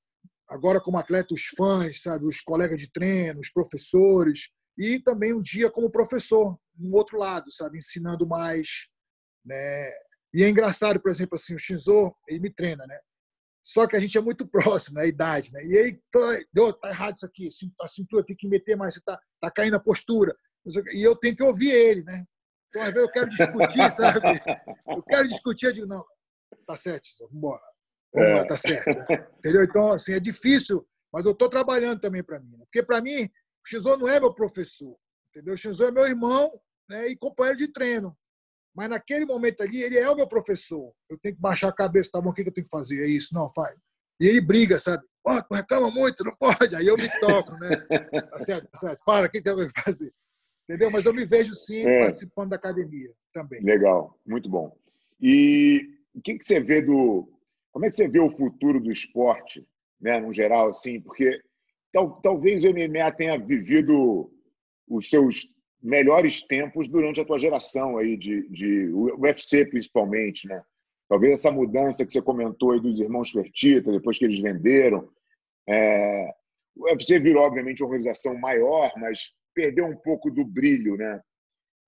Agora 0.48 0.80
como 0.80 0.98
atleta, 0.98 1.34
os 1.34 1.46
fãs, 1.56 2.02
sabe? 2.02 2.26
Os 2.26 2.40
colegas 2.40 2.78
de 2.78 2.90
treino, 2.90 3.38
os 3.38 3.50
professores 3.50 4.50
e 4.78 5.00
também 5.00 5.34
um 5.34 5.42
dia 5.42 5.70
como 5.70 5.90
professor, 5.90 6.56
no 6.76 6.94
outro 6.94 7.18
lado, 7.18 7.50
sabe? 7.50 7.78
Ensinando 7.78 8.26
mais, 8.26 8.88
né? 9.44 9.90
E 10.32 10.44
é 10.44 10.48
engraçado, 10.48 11.00
por 11.00 11.10
exemplo, 11.10 11.34
assim, 11.34 11.54
o 11.54 11.58
Shinzo, 11.58 12.14
ele 12.28 12.38
me 12.38 12.50
treina, 12.50 12.86
né? 12.86 12.98
Só 13.64 13.86
que 13.86 13.96
a 13.96 14.00
gente 14.00 14.16
é 14.16 14.20
muito 14.20 14.46
próximo, 14.48 14.96
né? 14.98 15.04
A 15.04 15.06
idade, 15.06 15.52
né? 15.52 15.64
E 15.64 15.76
aí, 15.76 16.00
tá, 16.10 16.72
tá 16.80 16.88
errado 16.90 17.16
isso 17.16 17.26
aqui, 17.26 17.48
a 17.80 17.88
cintura 17.88 18.24
tem 18.24 18.36
que 18.36 18.46
meter 18.46 18.76
mais, 18.76 18.94
você 18.94 19.00
tá, 19.00 19.20
tá 19.40 19.50
caindo 19.50 19.76
a 19.76 19.80
postura. 19.80 20.36
E 20.94 21.02
eu 21.02 21.16
tenho 21.16 21.34
que 21.34 21.42
ouvir 21.42 21.70
ele, 21.70 22.04
né? 22.04 22.24
Então, 22.68 22.82
às 22.82 22.92
vezes, 22.92 23.02
eu 23.02 23.10
quero 23.10 23.28
discutir, 23.30 23.90
sabe? 23.90 24.20
Eu 24.86 25.02
quero 25.02 25.28
discutir, 25.28 25.66
eu 25.66 25.72
digo, 25.72 25.86
não, 25.86 26.04
tá 26.66 26.76
certo, 26.76 27.08
vamos 27.20 27.34
embora. 27.34 27.62
Vamos 28.14 28.32
lá, 28.32 28.38
é. 28.38 28.46
tá 28.46 28.56
certo. 28.56 28.86
Né? 28.86 29.28
Entendeu? 29.38 29.64
Então, 29.64 29.92
assim, 29.92 30.12
é 30.12 30.20
difícil, 30.20 30.86
mas 31.12 31.24
eu 31.24 31.32
estou 31.32 31.48
trabalhando 31.48 32.00
também 32.00 32.22
para 32.22 32.38
mim. 32.38 32.56
Né? 32.56 32.64
Porque, 32.64 32.82
para 32.82 33.00
mim, 33.00 33.30
Shinzo 33.68 33.96
não 33.96 34.08
é 34.08 34.18
meu 34.18 34.32
professor, 34.32 34.96
entendeu? 35.30 35.54
O 35.54 35.56
Shinzo 35.56 35.84
é 35.84 35.90
meu 35.90 36.06
irmão 36.06 36.50
né, 36.88 37.08
e 37.08 37.16
companheiro 37.16 37.58
de 37.58 37.68
treino. 37.68 38.16
Mas 38.74 38.88
naquele 38.88 39.26
momento 39.26 39.62
ali, 39.62 39.82
ele 39.82 39.98
é 39.98 40.08
o 40.08 40.16
meu 40.16 40.26
professor. 40.26 40.92
Eu 41.10 41.18
tenho 41.18 41.34
que 41.34 41.40
baixar 41.40 41.68
a 41.68 41.74
cabeça, 41.74 42.10
tá 42.12 42.20
bom? 42.20 42.30
O 42.30 42.32
que 42.32 42.42
eu 42.42 42.52
tenho 42.52 42.64
que 42.64 42.70
fazer? 42.70 43.02
É 43.02 43.08
isso, 43.08 43.34
não, 43.34 43.50
faz. 43.52 43.76
E 44.20 44.26
ele 44.26 44.40
briga, 44.40 44.78
sabe? 44.78 45.02
Pô, 45.22 45.42
tu 45.42 45.54
reclama 45.54 45.90
muito, 45.90 46.24
não 46.24 46.34
pode. 46.36 46.74
Aí 46.74 46.86
eu 46.86 46.96
me 46.96 47.08
toco, 47.20 47.52
né? 47.56 47.70
Tá 48.30 48.38
certo, 48.38 48.68
tá 48.68 48.80
certo. 48.80 49.04
Fala, 49.04 49.26
o 49.26 49.30
que 49.30 49.42
eu 49.44 49.56
vou 49.56 49.68
fazer? 49.84 50.12
Entendeu? 50.64 50.90
Mas 50.90 51.06
eu 51.06 51.14
me 51.14 51.24
vejo 51.24 51.54
sim 51.54 51.80
é. 51.80 52.00
participando 52.00 52.50
da 52.50 52.56
academia 52.56 53.12
também. 53.32 53.62
Legal, 53.62 54.18
muito 54.26 54.48
bom. 54.48 54.76
E 55.20 55.98
o 56.14 56.20
que, 56.20 56.38
que 56.38 56.44
você 56.44 56.60
vê 56.60 56.82
do. 56.82 57.28
Como 57.72 57.86
é 57.86 57.90
que 57.90 57.96
você 57.96 58.08
vê 58.08 58.20
o 58.20 58.36
futuro 58.36 58.80
do 58.80 58.90
esporte, 58.90 59.66
né, 60.00 60.20
no 60.20 60.32
geral, 60.32 60.68
assim? 60.70 61.00
Porque 61.00 61.40
tal, 61.98 62.20
talvez 62.22 62.62
o 62.64 62.70
MMA 62.70 63.10
tenha 63.12 63.36
vivido 63.36 64.30
os 64.88 65.10
seus 65.10 65.48
melhores 65.82 66.42
tempos 66.42 66.88
durante 66.88 67.20
a 67.20 67.24
tua 67.24 67.38
geração 67.38 67.98
aí 67.98 68.16
de, 68.16 68.48
de 68.48 68.88
UFC 68.92 69.64
principalmente, 69.66 70.46
né? 70.46 70.62
Talvez 71.08 71.34
essa 71.34 71.50
mudança 71.50 72.04
que 72.04 72.12
você 72.12 72.20
comentou 72.20 72.72
aí 72.72 72.80
dos 72.80 73.00
irmãos 73.00 73.30
Fertita, 73.30 73.90
depois 73.90 74.18
que 74.18 74.24
eles 74.24 74.40
venderam, 74.40 75.08
é... 75.68 76.30
o 76.76 76.84
UFC 76.84 77.18
virou 77.18 77.44
obviamente 77.44 77.82
uma 77.82 77.88
organização 77.88 78.38
maior, 78.38 78.92
mas 78.96 79.32
perdeu 79.54 79.86
um 79.86 79.96
pouco 79.96 80.30
do 80.30 80.44
brilho, 80.44 80.96
né? 80.96 81.20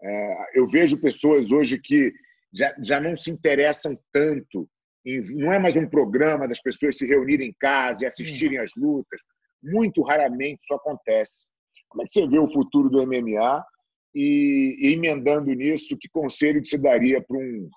É, 0.02 0.58
eu 0.58 0.66
vejo 0.66 1.00
pessoas 1.00 1.52
hoje 1.52 1.78
que 1.78 2.11
já, 2.52 2.74
já 2.82 2.98
não 2.98 3.14
se 3.14 3.30
interessam 3.30 3.98
tanto, 4.11 4.66
em, 5.04 5.20
não 5.36 5.52
é 5.52 5.58
mais 5.58 5.76
um 5.76 5.86
programa 5.86 6.48
das 6.48 6.61
pessoas 6.61 6.96
se 6.96 7.06
reunirem 7.06 7.50
em 7.50 7.56
casa 7.58 8.04
e 8.04 8.06
assistirem 8.06 8.58
às 8.58 8.70
lutas. 8.74 9.20
Muito 9.62 10.02
raramente 10.02 10.61
isso 10.62 10.74
acontece. 10.74 11.46
Como 11.88 12.02
é 12.02 12.06
que 12.06 12.12
você 12.12 12.26
vê 12.26 12.38
o 12.38 12.50
futuro 12.50 12.88
do 12.88 13.04
MMA 13.06 13.64
e, 14.14 14.76
e 14.78 14.92
emendando 14.92 15.52
nisso, 15.52 15.96
que 15.98 16.08
conselho 16.08 16.64
você 16.64 16.78
daria 16.78 17.22
para 17.22 17.36
um, 17.36 17.68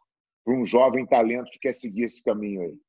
um 0.47 0.65
jovem 0.65 1.05
talento 1.05 1.49
que 1.51 1.59
quer 1.59 1.73
seguir 1.73 2.03
esse 2.03 2.23
caminho 2.23 2.61
aí? 2.61 2.79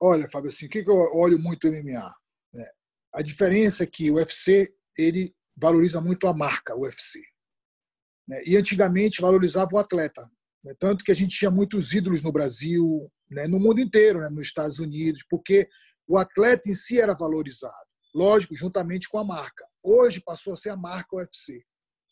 Olha, 0.00 0.28
Fábio, 0.30 0.50
assim, 0.50 0.66
o 0.66 0.68
que 0.68 0.84
eu 0.86 0.94
olho 1.14 1.38
muito 1.38 1.66
o 1.66 1.70
MMA? 1.70 2.14
Né? 2.54 2.66
A 3.14 3.22
diferença 3.22 3.84
é 3.84 3.86
que 3.86 4.10
o 4.10 4.14
UFC 4.14 4.72
ele 4.96 5.34
valoriza 5.56 6.00
muito 6.00 6.26
a 6.26 6.34
marca 6.34 6.76
UFC. 6.76 7.20
Né? 8.28 8.40
E 8.46 8.56
antigamente 8.56 9.20
valorizava 9.20 9.70
o 9.72 9.78
atleta. 9.78 10.22
Né? 10.64 10.74
Tanto 10.78 11.04
que 11.04 11.10
a 11.10 11.14
gente 11.14 11.36
tinha 11.36 11.50
muitos 11.50 11.92
ídolos 11.92 12.22
no 12.22 12.30
Brasil, 12.30 13.10
né? 13.30 13.48
no 13.48 13.58
mundo 13.58 13.80
inteiro, 13.80 14.20
né? 14.20 14.28
nos 14.28 14.46
Estados 14.46 14.78
Unidos, 14.78 15.24
porque 15.28 15.68
o 16.06 16.16
atleta 16.16 16.70
em 16.70 16.74
si 16.74 17.00
era 17.00 17.14
valorizado. 17.14 17.87
Lógico, 18.18 18.56
juntamente 18.56 19.08
com 19.08 19.16
a 19.16 19.24
marca. 19.24 19.64
Hoje 19.80 20.20
passou 20.20 20.52
a 20.52 20.56
ser 20.56 20.70
a 20.70 20.76
marca 20.76 21.14
UFC. 21.14 21.62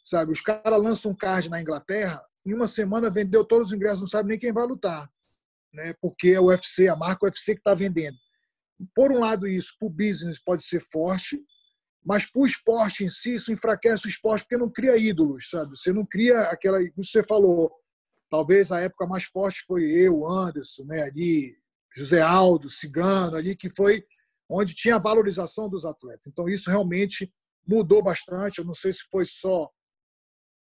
Sabe, 0.04 0.30
os 0.30 0.40
caras 0.40 0.80
lançam 0.80 1.10
um 1.10 1.16
card 1.16 1.50
na 1.50 1.60
Inglaterra, 1.60 2.24
em 2.46 2.54
uma 2.54 2.68
semana 2.68 3.10
vendeu 3.10 3.44
todos 3.44 3.68
os 3.68 3.72
ingressos, 3.72 4.02
não 4.02 4.06
sabe 4.06 4.28
nem 4.28 4.38
quem 4.38 4.52
vai 4.52 4.64
lutar. 4.64 5.10
Né? 5.74 5.92
Porque 6.00 6.28
é 6.28 6.40
o 6.40 6.44
UFC, 6.44 6.86
a 6.86 6.94
marca 6.94 7.26
UFC 7.26 7.54
que 7.54 7.60
está 7.60 7.74
vendendo. 7.74 8.16
Por 8.94 9.10
um 9.10 9.18
lado, 9.18 9.48
isso, 9.48 9.74
para 9.80 9.86
o 9.86 9.90
business, 9.90 10.38
pode 10.38 10.62
ser 10.62 10.80
forte, 10.80 11.42
mas 12.04 12.24
para 12.24 12.40
o 12.40 12.46
esporte 12.46 13.02
em 13.02 13.08
si, 13.08 13.34
isso 13.34 13.50
enfraquece 13.50 14.06
o 14.06 14.08
esporte 14.08 14.44
porque 14.44 14.56
não 14.56 14.70
cria 14.70 14.96
ídolos, 14.96 15.50
sabe? 15.50 15.76
Você 15.76 15.92
não 15.92 16.04
cria 16.04 16.40
aquela. 16.42 16.78
Como 16.78 17.02
você 17.02 17.24
falou, 17.24 17.72
talvez 18.30 18.70
a 18.70 18.80
época 18.80 19.08
mais 19.08 19.24
forte 19.24 19.64
foi 19.66 19.82
eu, 19.90 20.24
Anderson, 20.24 20.84
né? 20.84 21.02
ali, 21.02 21.58
José 21.92 22.20
Aldo, 22.20 22.70
Cigano, 22.70 23.36
ali, 23.36 23.56
que 23.56 23.68
foi 23.68 24.06
onde 24.48 24.74
tinha 24.74 24.96
a 24.96 25.00
valorização 25.00 25.68
dos 25.68 25.84
atletas. 25.84 26.26
Então, 26.26 26.48
isso 26.48 26.70
realmente 26.70 27.32
mudou 27.66 28.02
bastante. 28.02 28.58
Eu 28.58 28.64
não 28.64 28.74
sei 28.74 28.92
se 28.92 29.04
foi 29.10 29.24
só 29.24 29.70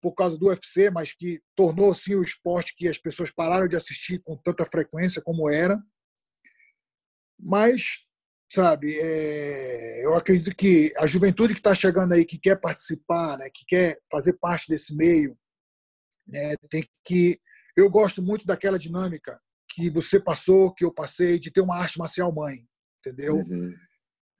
por 0.01 0.13
causa 0.13 0.37
do 0.37 0.47
UFC, 0.47 0.89
mas 0.91 1.13
que 1.13 1.41
tornou 1.55 1.91
assim 1.91 2.15
o 2.15 2.21
esporte 2.21 2.75
que 2.75 2.87
as 2.87 2.97
pessoas 2.97 3.31
pararam 3.31 3.67
de 3.67 3.75
assistir 3.75 4.21
com 4.23 4.37
tanta 4.37 4.65
frequência 4.65 5.21
como 5.21 5.49
era. 5.49 5.81
Mas 7.39 8.05
sabe? 8.51 8.97
É, 8.99 10.05
eu 10.05 10.15
acredito 10.15 10.55
que 10.55 10.93
a 10.97 11.05
juventude 11.07 11.53
que 11.53 11.59
está 11.59 11.75
chegando 11.75 12.13
aí, 12.13 12.25
que 12.25 12.37
quer 12.37 12.59
participar, 12.59 13.37
né, 13.37 13.49
que 13.53 13.65
quer 13.65 13.99
fazer 14.09 14.33
parte 14.33 14.69
desse 14.69 14.95
meio, 14.95 15.37
né, 16.27 16.55
tem 16.69 16.83
que. 17.03 17.39
Eu 17.75 17.89
gosto 17.89 18.21
muito 18.21 18.45
daquela 18.45 18.79
dinâmica 18.79 19.39
que 19.69 19.89
você 19.89 20.19
passou, 20.19 20.73
que 20.73 20.85
eu 20.85 20.93
passei, 20.93 21.37
de 21.37 21.51
ter 21.51 21.61
uma 21.61 21.77
arte 21.77 21.99
marcial 21.99 22.33
mãe, 22.33 22.65
entendeu? 23.05 23.37
Uhum. 23.37 23.73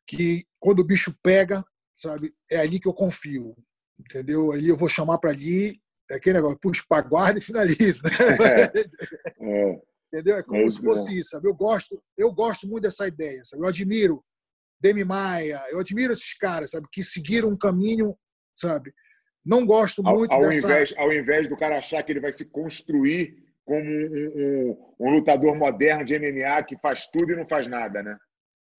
Que 0.08 0.46
quando 0.60 0.80
o 0.80 0.84
bicho 0.84 1.16
pega, 1.22 1.64
sabe, 1.96 2.34
é 2.52 2.58
ali 2.58 2.80
que 2.80 2.88
eu 2.88 2.94
confio, 2.94 3.56
entendeu? 4.00 4.52
Ali 4.52 4.70
eu 4.70 4.78
vou 4.78 4.90
chamar 4.90 5.18
para 5.18 5.32
ali, 5.32 5.80
é 6.10 6.16
aquele 6.16 6.38
negócio, 6.38 6.60
puxa 6.60 6.84
para 6.88 7.08
guarda 7.08 7.40
e 7.40 7.42
finaliza, 7.42 8.02
né? 8.04 8.72
É. 9.40 9.44
é. 9.72 9.82
Entendeu? 10.14 10.38
É 10.38 10.44
como 10.44 10.62
é 10.62 10.70
se 10.70 10.82
fosse 10.82 11.18
isso, 11.18 11.32
sabe? 11.32 11.48
Eu 11.48 11.54
gosto, 11.54 12.02
eu 12.18 12.32
gosto 12.32 12.68
muito 12.68 12.84
dessa 12.84 13.08
ideia, 13.08 13.44
sabe? 13.44 13.64
Eu 13.64 13.68
admiro 13.68 14.24
Demi 14.80 15.04
Maia, 15.04 15.62
eu 15.72 15.80
admiro 15.80 16.14
esses 16.14 16.34
caras, 16.38 16.72
sabe? 16.72 16.88
Que 16.92 17.04
seguiram 17.04 17.50
um 17.50 17.58
caminho, 17.58 18.16
sabe? 18.54 18.94
Não 19.44 19.66
gosto 19.66 20.02
muito 20.02 20.32
ao, 20.32 20.44
ao 20.44 20.50
dessa... 20.50 20.68
Invés, 20.68 20.94
ao 20.98 21.14
invés 21.14 21.50
do 21.50 21.58
cara 21.58 21.78
achar 21.78 22.02
que 22.04 22.12
ele 22.12 22.20
vai 22.20 22.32
se 22.32 22.46
construir 22.46 23.36
como 23.66 23.84
um, 23.84 24.32
um, 24.36 24.96
um, 25.00 25.12
lutador 25.12 25.56
moderno 25.56 26.06
de 26.06 26.18
MMA 26.18 26.64
que 26.64 26.78
faz 26.78 27.08
tudo 27.08 27.32
e 27.32 27.36
não 27.36 27.48
faz 27.48 27.68
nada, 27.68 28.02
né? 28.02 28.18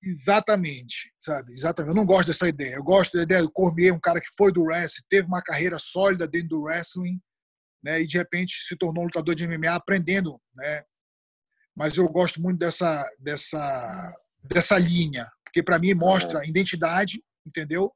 Exatamente, 0.02 1.12
sabe? 1.18 1.52
Exatamente. 1.52 1.90
Eu 1.90 1.96
não 1.96 2.04
gosto 2.04 2.28
dessa 2.28 2.48
ideia. 2.48 2.76
Eu 2.76 2.84
gosto 2.84 3.16
da 3.16 3.22
ideia 3.22 3.42
do 3.42 3.50
Cormier, 3.50 3.92
um 3.92 4.00
cara 4.00 4.20
que 4.20 4.34
foi 4.36 4.52
do 4.52 4.64
wrestling, 4.64 5.04
teve 5.08 5.26
uma 5.26 5.42
carreira 5.42 5.78
sólida 5.78 6.28
dentro 6.28 6.48
do 6.48 6.62
wrestling, 6.62 7.20
né? 7.82 8.00
E 8.00 8.06
de 8.06 8.16
repente 8.16 8.62
se 8.62 8.76
tornou 8.76 9.02
um 9.02 9.06
lutador 9.06 9.34
de 9.34 9.46
MMA 9.46 9.74
aprendendo, 9.74 10.40
né? 10.54 10.84
mas 11.76 11.96
eu 11.98 12.08
gosto 12.08 12.40
muito 12.40 12.58
dessa, 12.58 13.06
dessa, 13.18 14.14
dessa 14.42 14.78
linha, 14.78 15.30
porque 15.44 15.62
para 15.62 15.78
mim 15.78 15.92
mostra 15.92 16.46
identidade, 16.46 17.22
entendeu? 17.46 17.92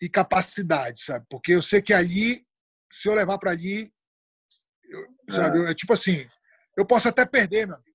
E 0.00 0.08
capacidade, 0.08 1.02
sabe? 1.02 1.24
Porque 1.30 1.52
eu 1.52 1.62
sei 1.62 1.80
que 1.80 1.94
ali, 1.94 2.44
se 2.92 3.08
eu 3.08 3.14
levar 3.14 3.38
para 3.38 3.52
ali, 3.52 3.90
eu, 4.84 5.06
sabe? 5.30 5.64
É. 5.64 5.74
tipo 5.74 5.94
assim, 5.94 6.28
eu 6.76 6.84
posso 6.84 7.08
até 7.08 7.24
perder, 7.24 7.66
meu 7.66 7.76
amigo. 7.76 7.91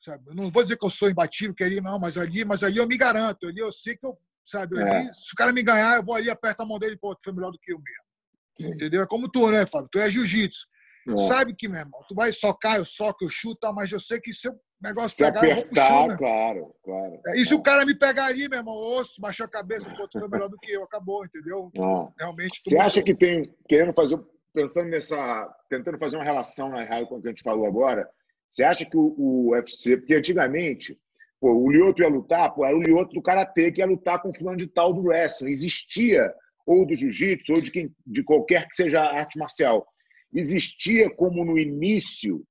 Sabe? 0.00 0.24
Eu 0.28 0.34
não 0.34 0.50
vou 0.50 0.62
dizer 0.62 0.76
que 0.76 0.84
eu 0.86 0.90
sou 0.90 1.10
imbatível, 1.10 1.54
que 1.54 1.64
ali 1.64 1.80
não, 1.80 1.98
mas 1.98 2.16
ali, 2.16 2.44
mas 2.44 2.62
ali 2.62 2.78
eu 2.78 2.86
me 2.86 2.96
garanto. 2.96 3.46
Ali 3.46 3.60
eu 3.60 3.70
sei 3.70 3.96
que 3.96 4.06
eu, 4.06 4.16
sabe? 4.44 4.80
Ali, 4.80 5.08
é. 5.08 5.12
Se 5.12 5.32
o 5.32 5.36
cara 5.36 5.52
me 5.52 5.62
ganhar, 5.62 5.96
eu 5.96 6.04
vou 6.04 6.14
ali, 6.14 6.30
aperto 6.30 6.62
a 6.62 6.66
mão 6.66 6.78
dele, 6.78 6.96
pô, 6.96 7.14
tu 7.14 7.24
foi 7.24 7.32
melhor 7.32 7.50
do 7.50 7.58
que 7.58 7.72
eu 7.72 7.78
mesmo. 7.78 8.74
Entendeu? 8.74 9.02
É 9.02 9.06
como 9.06 9.28
tu, 9.28 9.50
né, 9.50 9.64
Fábio? 9.66 9.88
Tu 9.90 9.98
é 9.98 10.10
jiu-jitsu. 10.10 10.66
É. 11.08 11.16
Sabe 11.28 11.54
que, 11.54 11.68
meu 11.68 11.80
irmão, 11.80 12.00
tu 12.08 12.14
vai 12.14 12.32
socar, 12.32 12.76
eu 12.76 12.84
soco, 12.84 13.24
eu 13.24 13.30
chuto, 13.30 13.72
mas 13.72 13.90
eu 13.92 14.00
sei 14.00 14.20
que 14.20 14.32
se 14.32 14.48
eu 14.48 14.60
negócio 14.80 15.10
se 15.10 15.24
pegar, 15.24 15.40
apertar, 15.40 16.02
eu 16.02 16.08
vou 16.08 16.16
claro, 16.16 16.74
claro. 16.84 17.20
É, 17.26 17.40
e 17.40 17.44
se 17.44 17.54
o 17.54 17.62
cara 17.62 17.84
me 17.84 17.94
pegar 17.94 18.26
ali, 18.26 18.48
meu 18.48 18.58
irmão, 18.58 18.76
osso, 18.76 19.20
baixou 19.20 19.46
a 19.46 19.48
cabeça, 19.48 19.90
pô, 19.90 20.06
tu 20.08 20.18
foi 20.18 20.28
melhor 20.28 20.48
do 20.48 20.58
que 20.58 20.70
eu, 20.70 20.84
acabou, 20.84 21.24
entendeu? 21.24 21.70
Ah. 21.78 22.08
Realmente. 22.18 22.60
Você 22.64 22.78
acha 22.78 23.02
que 23.02 23.14
tem, 23.14 23.42
querendo 23.68 23.92
fazer, 23.92 24.18
pensando 24.52 24.88
nessa, 24.88 25.48
tentando 25.68 25.98
fazer 25.98 26.16
uma 26.16 26.24
relação 26.24 26.68
na 26.68 26.84
real 26.84 27.06
com 27.06 27.16
o 27.16 27.22
que 27.22 27.28
a 27.28 27.30
gente 27.30 27.42
falou 27.42 27.66
agora, 27.66 28.08
você 28.48 28.64
acha 28.64 28.84
que 28.84 28.96
o, 28.96 29.14
o 29.16 29.50
UFC, 29.50 29.96
porque 29.96 30.14
antigamente, 30.14 30.98
pô, 31.40 31.52
o 31.52 31.70
Lioto 31.70 32.02
ia 32.02 32.08
lutar, 32.08 32.54
pô, 32.54 32.64
era 32.64 32.76
o 32.76 32.82
Lioto 32.82 33.14
do 33.14 33.22
Karatê 33.22 33.70
que 33.70 33.80
ia 33.80 33.86
lutar 33.86 34.20
com 34.22 34.30
o 34.30 34.34
fulano 34.34 34.58
de 34.58 34.66
tal 34.66 34.92
do 34.92 35.02
wrestling, 35.02 35.50
existia, 35.50 36.32
ou 36.66 36.86
do 36.86 36.94
jiu-jitsu, 36.94 37.52
ou 37.52 37.60
de, 37.60 37.70
quem, 37.70 37.94
de 38.06 38.22
qualquer 38.22 38.68
que 38.68 38.76
seja 38.76 39.02
arte 39.02 39.38
marcial, 39.38 39.86
existia 40.32 41.10
como 41.10 41.44
no 41.44 41.58
início 41.58 42.44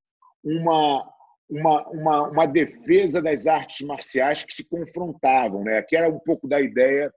uma 0.43 1.03
uma, 1.49 1.87
uma, 1.89 2.29
uma 2.29 2.45
defesa 2.45 3.21
das 3.21 3.47
artes 3.47 3.85
marciais 3.85 4.43
que 4.43 4.53
se 4.53 4.63
confrontavam, 4.65 5.63
né? 5.63 5.81
que 5.81 5.95
era 5.95 6.09
um 6.09 6.19
pouco 6.19 6.47
da 6.47 6.59
ideia 6.59 7.11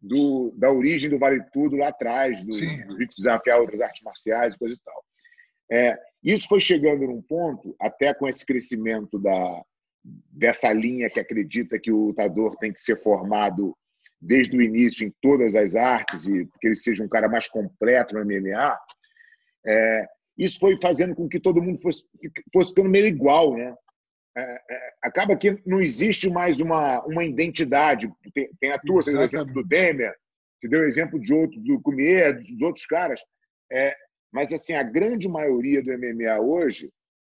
do, 0.00 0.52
da 0.56 0.70
origem 0.70 1.10
do 1.10 1.18
Vale 1.18 1.42
Tudo 1.52 1.76
lá 1.76 1.88
atrás, 1.88 2.42
do, 2.44 2.50
do 2.50 2.96
desafiar 3.16 3.60
outras 3.60 3.80
artes 3.80 4.02
marciais 4.02 4.54
e 4.54 4.58
coisa 4.58 4.74
e 4.74 4.78
tal. 4.82 5.03
É, 5.70 5.98
isso 6.22 6.48
foi 6.48 6.60
chegando 6.60 7.06
num 7.06 7.22
ponto, 7.22 7.74
até 7.80 8.12
com 8.14 8.28
esse 8.28 8.44
crescimento 8.44 9.18
da, 9.18 9.62
dessa 10.02 10.72
linha 10.72 11.08
que 11.08 11.20
acredita 11.20 11.78
que 11.78 11.90
o 11.90 12.06
lutador 12.06 12.56
tem 12.56 12.72
que 12.72 12.80
ser 12.80 12.96
formado 13.02 13.76
desde 14.20 14.56
o 14.56 14.62
início 14.62 15.06
em 15.06 15.14
todas 15.20 15.54
as 15.54 15.74
artes 15.74 16.26
e 16.26 16.46
que 16.60 16.66
ele 16.66 16.76
seja 16.76 17.04
um 17.04 17.08
cara 17.08 17.28
mais 17.28 17.46
completo 17.46 18.14
no 18.14 18.24
MMA, 18.24 18.78
é, 19.66 20.06
isso 20.36 20.58
foi 20.58 20.78
fazendo 20.80 21.14
com 21.14 21.28
que 21.28 21.38
todo 21.38 21.62
mundo 21.62 21.80
fosse, 21.80 22.04
fosse 22.52 22.70
ficando 22.70 22.90
meio 22.90 23.06
igual, 23.06 23.54
né? 23.54 23.74
É, 24.36 24.40
é, 24.42 24.92
acaba 25.02 25.36
que 25.36 25.60
não 25.64 25.80
existe 25.80 26.28
mais 26.28 26.60
uma, 26.60 27.00
uma 27.04 27.24
identidade. 27.24 28.10
Tem, 28.34 28.50
tem 28.60 28.72
a 28.72 28.78
tua, 28.78 29.04
tem 29.04 29.16
o 29.16 29.22
exemplo 29.22 29.54
do 29.54 29.62
Demer, 29.62 30.12
que 30.60 30.68
deu 30.68 30.88
exemplo 30.88 31.20
de 31.20 31.32
outro, 31.32 31.60
do 31.60 31.80
Cumier, 31.80 32.42
dos 32.42 32.60
outros 32.62 32.84
caras. 32.84 33.20
É, 33.70 33.94
mas 34.34 34.52
assim, 34.52 34.74
a 34.74 34.82
grande 34.82 35.28
maioria 35.28 35.80
do 35.80 35.96
MMA 35.96 36.40
hoje, 36.40 36.90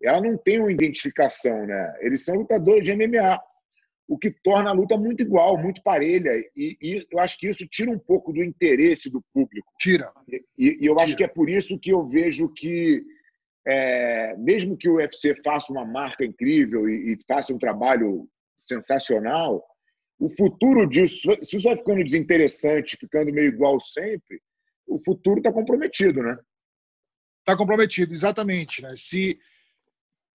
ela 0.00 0.20
não 0.20 0.38
tem 0.38 0.60
uma 0.60 0.70
identificação, 0.70 1.66
né? 1.66 1.96
Eles 2.00 2.24
são 2.24 2.36
lutadores 2.36 2.84
de 2.84 2.94
MMA 2.94 3.40
o 4.06 4.16
que 4.16 4.30
torna 4.30 4.70
a 4.70 4.72
luta 4.72 4.96
muito 4.96 5.22
igual, 5.22 5.58
muito 5.58 5.82
parelha. 5.82 6.30
E, 6.56 6.76
e, 6.80 7.06
eu 7.10 7.18
acho 7.18 7.36
que 7.36 7.48
isso 7.48 7.66
tira 7.66 7.90
um 7.90 7.98
pouco 7.98 8.32
do 8.32 8.44
interesse 8.44 9.10
do 9.10 9.20
público. 9.32 9.66
Tira. 9.80 10.06
E, 10.28 10.44
e 10.58 10.86
eu 10.86 10.94
Tira. 10.94 11.04
acho 11.04 11.16
que 11.16 11.24
é 11.24 11.28
por 11.28 11.48
isso 11.50 11.78
que 11.78 11.90
eu 11.90 12.06
vejo 12.06 12.48
que, 12.50 13.02
é, 13.66 14.36
mesmo 14.36 14.76
que 14.76 14.88
o 14.88 14.96
UFC 14.96 15.34
faça 15.42 15.72
uma 15.72 15.84
marca 15.84 16.24
incrível 16.24 16.88
e, 16.88 17.18
faça 17.26 17.52
um 17.52 17.58
trabalho 17.58 18.28
sensacional, 18.62 19.64
o 20.20 20.28
futuro 20.28 20.86
disso, 20.88 21.36
se 21.42 21.56
isso 21.56 21.66
vai 21.66 21.76
ficando 21.76 22.04
desinteressante, 22.04 22.96
ficando 23.00 23.32
meio 23.32 23.48
igual 23.48 23.80
sempre, 23.80 24.40
o 24.86 24.98
futuro 25.02 25.38
está 25.38 25.50
comprometido, 25.50 26.22
né? 26.22 26.38
Está 27.44 27.54
comprometido, 27.54 28.14
exatamente. 28.14 28.80
Né? 28.80 28.94
Se 28.96 29.38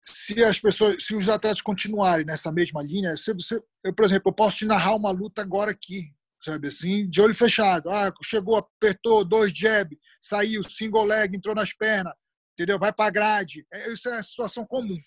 se 0.09 0.41
as 0.41 0.59
pessoas, 0.59 1.03
se 1.05 1.15
os 1.15 1.27
atletas 1.27 1.61
continuarem 1.61 2.25
nessa 2.25 2.49
mesma 2.51 2.81
linha, 2.81 3.17
se 3.17 3.33
você, 3.33 3.61
eu, 3.83 3.93
por 3.93 4.05
exemplo, 4.05 4.29
eu 4.29 4.33
posso 4.33 4.57
te 4.57 4.65
narrar 4.65 4.95
uma 4.95 5.11
luta 5.11 5.41
agora 5.41 5.71
aqui, 5.71 6.13
sabe 6.39 6.69
assim, 6.69 7.09
de 7.09 7.19
olho 7.19 7.33
fechado. 7.33 7.89
Ah, 7.89 8.13
chegou, 8.23 8.55
apertou, 8.55 9.25
dois 9.25 9.51
jab, 9.51 9.97
saiu, 10.21 10.63
single 10.63 11.05
leg, 11.05 11.35
entrou 11.35 11.53
nas 11.53 11.73
pernas, 11.73 12.13
entendeu? 12.53 12.79
Vai 12.79 12.93
para 12.93 13.11
grade. 13.11 13.65
É, 13.73 13.91
isso 13.91 14.07
é 14.07 14.17
a 14.17 14.23
situação 14.23 14.65
comum. 14.65 14.97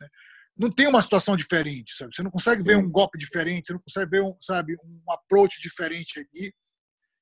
Né? 0.00 0.08
Não 0.56 0.70
tem 0.70 0.86
uma 0.86 1.02
situação 1.02 1.36
diferente, 1.36 1.96
sabe? 1.96 2.14
Você 2.14 2.22
não 2.22 2.30
consegue 2.30 2.62
ver 2.62 2.76
um 2.76 2.88
golpe 2.88 3.18
diferente, 3.18 3.66
você 3.66 3.72
não 3.72 3.80
consegue 3.80 4.10
ver 4.10 4.22
um, 4.22 4.36
sabe, 4.40 4.76
um 4.84 5.12
approach 5.12 5.60
diferente 5.60 6.20
aqui, 6.20 6.52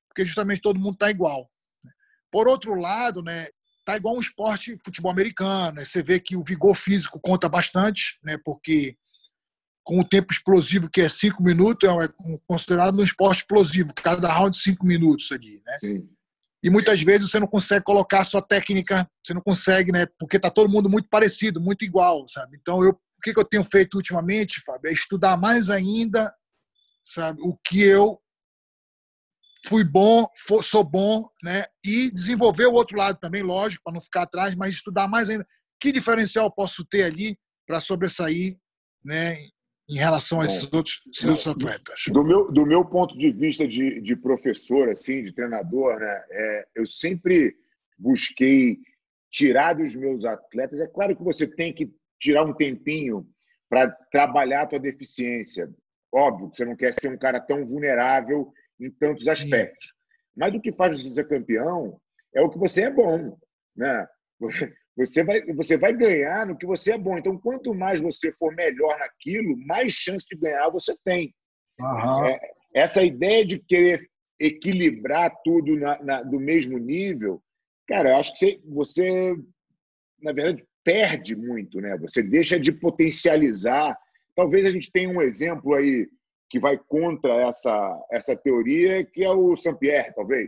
porque 0.07 0.23
justamente 0.23 0.61
todo 0.61 0.79
mundo 0.79 0.93
está 0.93 1.09
igual. 1.09 1.49
Né? 1.83 1.91
Por 2.31 2.47
outro 2.47 2.75
lado, 2.75 3.23
né, 3.23 3.47
tá 3.87 3.95
igual 3.95 4.17
um 4.17 4.19
esporte 4.19 4.77
futebol 4.83 5.09
americano. 5.09 5.77
Né? 5.77 5.85
Você 5.85 6.03
vê 6.03 6.19
que 6.19 6.35
o 6.35 6.43
vigor 6.43 6.75
físico 6.75 7.21
conta 7.21 7.47
bastante, 7.47 8.19
né? 8.21 8.37
Porque 8.43 8.97
com 9.81 10.01
o 10.01 10.03
tempo 10.03 10.33
explosivo 10.33 10.89
que 10.89 10.99
é 10.99 11.07
cinco 11.07 11.41
minutos 11.41 11.89
é 11.89 12.09
considerado 12.45 12.99
um 12.99 13.03
esporte 13.03 13.37
explosivo, 13.37 13.93
cada 13.95 14.27
round 14.27 14.57
cinco 14.57 14.85
minutos 14.85 15.31
ali, 15.31 15.61
né? 15.65 15.77
Sim. 15.79 16.09
E 16.61 16.69
muitas 16.69 17.01
vezes 17.01 17.29
você 17.29 17.39
não 17.39 17.47
consegue 17.47 17.85
colocar 17.85 18.21
a 18.21 18.25
sua 18.25 18.41
técnica, 18.41 19.09
você 19.25 19.33
não 19.33 19.41
consegue, 19.41 19.93
né? 19.93 20.05
Porque 20.19 20.37
tá 20.37 20.49
todo 20.49 20.69
mundo 20.69 20.89
muito 20.89 21.07
parecido, 21.07 21.61
muito 21.61 21.85
igual, 21.85 22.27
sabe? 22.27 22.57
Então 22.59 22.83
eu, 22.83 22.89
o 22.89 23.21
que, 23.23 23.33
que 23.33 23.39
eu 23.39 23.45
tenho 23.45 23.63
feito 23.63 23.95
ultimamente, 23.95 24.61
Fábio, 24.65 24.89
é 24.89 24.93
estudar 24.93 25.37
mais 25.37 25.69
ainda, 25.69 26.35
sabe? 27.05 27.39
O 27.41 27.57
que 27.65 27.81
eu 27.81 28.19
fui 29.65 29.83
bom, 29.83 30.25
sou 30.61 30.83
bom, 30.83 31.29
né? 31.43 31.65
E 31.83 32.11
desenvolver 32.11 32.65
o 32.65 32.73
outro 32.73 32.97
lado 32.97 33.19
também, 33.19 33.41
lógico, 33.41 33.83
para 33.83 33.93
não 33.93 34.01
ficar 34.01 34.23
atrás, 34.23 34.55
mas 34.55 34.75
estudar 34.75 35.07
mais 35.07 35.29
ainda. 35.29 35.47
Que 35.79 35.91
diferencial 35.91 36.51
posso 36.53 36.85
ter 36.85 37.03
ali 37.03 37.37
para 37.65 37.79
sobressair, 37.79 38.55
né? 39.03 39.37
Em 39.89 39.97
relação 39.97 40.41
a 40.41 40.45
esses 40.45 40.71
outros, 40.73 41.01
esses 41.13 41.25
outros 41.25 41.47
atletas. 41.47 42.03
Do 42.09 42.23
meu, 42.23 42.51
do 42.51 42.65
meu 42.65 42.83
ponto 42.83 43.17
de 43.17 43.31
vista 43.31 43.65
de, 43.65 44.01
de 44.01 44.15
professor, 44.15 44.89
assim, 44.89 45.23
de 45.23 45.33
treinador, 45.33 45.99
né? 45.99 46.23
É, 46.29 46.67
eu 46.75 46.85
sempre 46.85 47.55
busquei 47.97 48.77
tirar 49.31 49.73
dos 49.73 49.95
meus 49.95 50.25
atletas. 50.25 50.79
É 50.79 50.87
claro 50.87 51.15
que 51.15 51.23
você 51.23 51.47
tem 51.47 51.73
que 51.73 51.89
tirar 52.19 52.43
um 52.43 52.53
tempinho 52.53 53.25
para 53.69 53.89
trabalhar 54.11 54.63
a 54.63 54.67
tua 54.67 54.79
deficiência. 54.79 55.69
Óbvio, 56.13 56.49
você 56.53 56.65
não 56.65 56.75
quer 56.75 56.93
ser 56.93 57.11
um 57.11 57.17
cara 57.17 57.39
tão 57.39 57.65
vulnerável 57.65 58.51
em 58.79 58.91
tantos 58.91 59.27
aspectos. 59.27 59.93
Mas 60.35 60.53
o 60.53 60.61
que 60.61 60.71
faz 60.71 61.01
você 61.01 61.09
ser 61.09 61.27
campeão 61.27 61.99
é 62.33 62.41
o 62.41 62.49
que 62.49 62.59
você 62.59 62.83
é 62.83 62.91
bom, 62.91 63.37
né? 63.75 64.07
Você 64.97 65.23
vai, 65.23 65.45
você 65.53 65.77
vai 65.77 65.93
ganhar 65.95 66.47
no 66.47 66.57
que 66.57 66.65
você 66.65 66.93
é 66.93 66.97
bom. 66.97 67.19
Então, 67.19 67.37
quanto 67.37 67.71
mais 67.73 67.99
você 67.99 68.31
for 68.33 68.53
melhor 68.55 68.97
naquilo, 68.97 69.55
mais 69.67 69.93
chance 69.93 70.25
de 70.27 70.35
ganhar 70.35 70.69
você 70.69 70.95
tem. 71.05 71.33
Uhum. 71.79 72.27
É, 72.27 72.39
essa 72.73 73.03
ideia 73.03 73.45
de 73.45 73.59
querer 73.59 74.09
equilibrar 74.39 75.31
tudo 75.43 75.75
na, 75.75 76.03
na, 76.03 76.23
do 76.23 76.39
mesmo 76.39 76.79
nível, 76.79 77.41
cara, 77.87 78.09
eu 78.09 78.15
acho 78.17 78.33
que 78.33 78.39
você, 78.39 78.59
você, 78.65 79.35
na 80.19 80.31
verdade, 80.31 80.65
perde 80.83 81.35
muito, 81.35 81.79
né? 81.79 81.95
Você 81.97 82.23
deixa 82.23 82.59
de 82.59 82.71
potencializar. 82.71 83.95
Talvez 84.35 84.65
a 84.65 84.71
gente 84.71 84.91
tenha 84.91 85.09
um 85.09 85.21
exemplo 85.21 85.75
aí 85.75 86.07
que 86.49 86.59
vai 86.59 86.77
contra 86.87 87.33
essa, 87.47 87.99
essa 88.11 88.35
teoria, 88.35 89.03
que 89.05 89.23
é 89.23 89.31
o 89.31 89.55
Saint-Pierre, 89.55 90.13
talvez. 90.15 90.47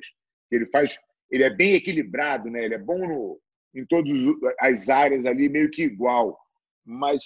Ele 0.51 0.65
faz, 0.67 0.97
ele 1.29 1.43
é 1.43 1.49
bem 1.49 1.73
equilibrado, 1.73 2.49
né? 2.49 2.63
Ele 2.63 2.75
é 2.75 2.79
bom 2.79 3.07
no, 3.07 3.39
em 3.75 3.85
todas 3.85 4.11
as 4.59 4.89
áreas 4.89 5.25
ali, 5.25 5.49
meio 5.49 5.69
que 5.69 5.83
igual. 5.83 6.37
Mas 6.85 7.21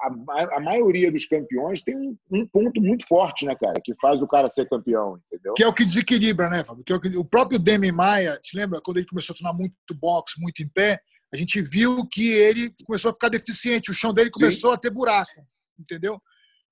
a, 0.00 0.56
a 0.56 0.60
maioria 0.60 1.10
dos 1.10 1.26
campeões 1.26 1.82
tem 1.82 1.96
um, 1.96 2.16
um, 2.32 2.46
ponto 2.46 2.80
muito 2.80 3.06
forte, 3.06 3.44
né, 3.44 3.54
cara? 3.54 3.80
Que 3.82 3.94
faz 4.00 4.20
o 4.20 4.28
cara 4.28 4.48
ser 4.48 4.68
campeão, 4.68 5.18
entendeu? 5.26 5.54
Que 5.54 5.64
é 5.64 5.68
o 5.68 5.74
que 5.74 5.84
desequilibra, 5.84 6.48
né, 6.48 6.64
Fábio? 6.64 6.84
Que 6.84 6.92
é 6.92 6.96
o, 6.96 7.00
que, 7.00 7.16
o 7.16 7.24
próprio 7.24 7.58
Demi 7.58 7.90
Maia, 7.90 8.38
te 8.42 8.56
lembra? 8.56 8.80
Quando 8.82 8.98
ele 8.98 9.06
começou 9.06 9.32
a 9.32 9.36
treinar 9.36 9.56
muito 9.56 9.74
boxe, 9.94 10.40
muito 10.40 10.62
em 10.62 10.68
pé, 10.68 11.00
a 11.32 11.36
gente 11.36 11.60
viu 11.62 12.06
que 12.10 12.30
ele 12.32 12.72
começou 12.86 13.10
a 13.10 13.14
ficar 13.14 13.28
deficiente, 13.28 13.90
o 13.90 13.94
chão 13.94 14.12
dele 14.12 14.30
começou 14.30 14.70
Sim. 14.70 14.76
a 14.76 14.78
ter 14.78 14.90
buraco, 14.90 15.30
entendeu? 15.78 16.20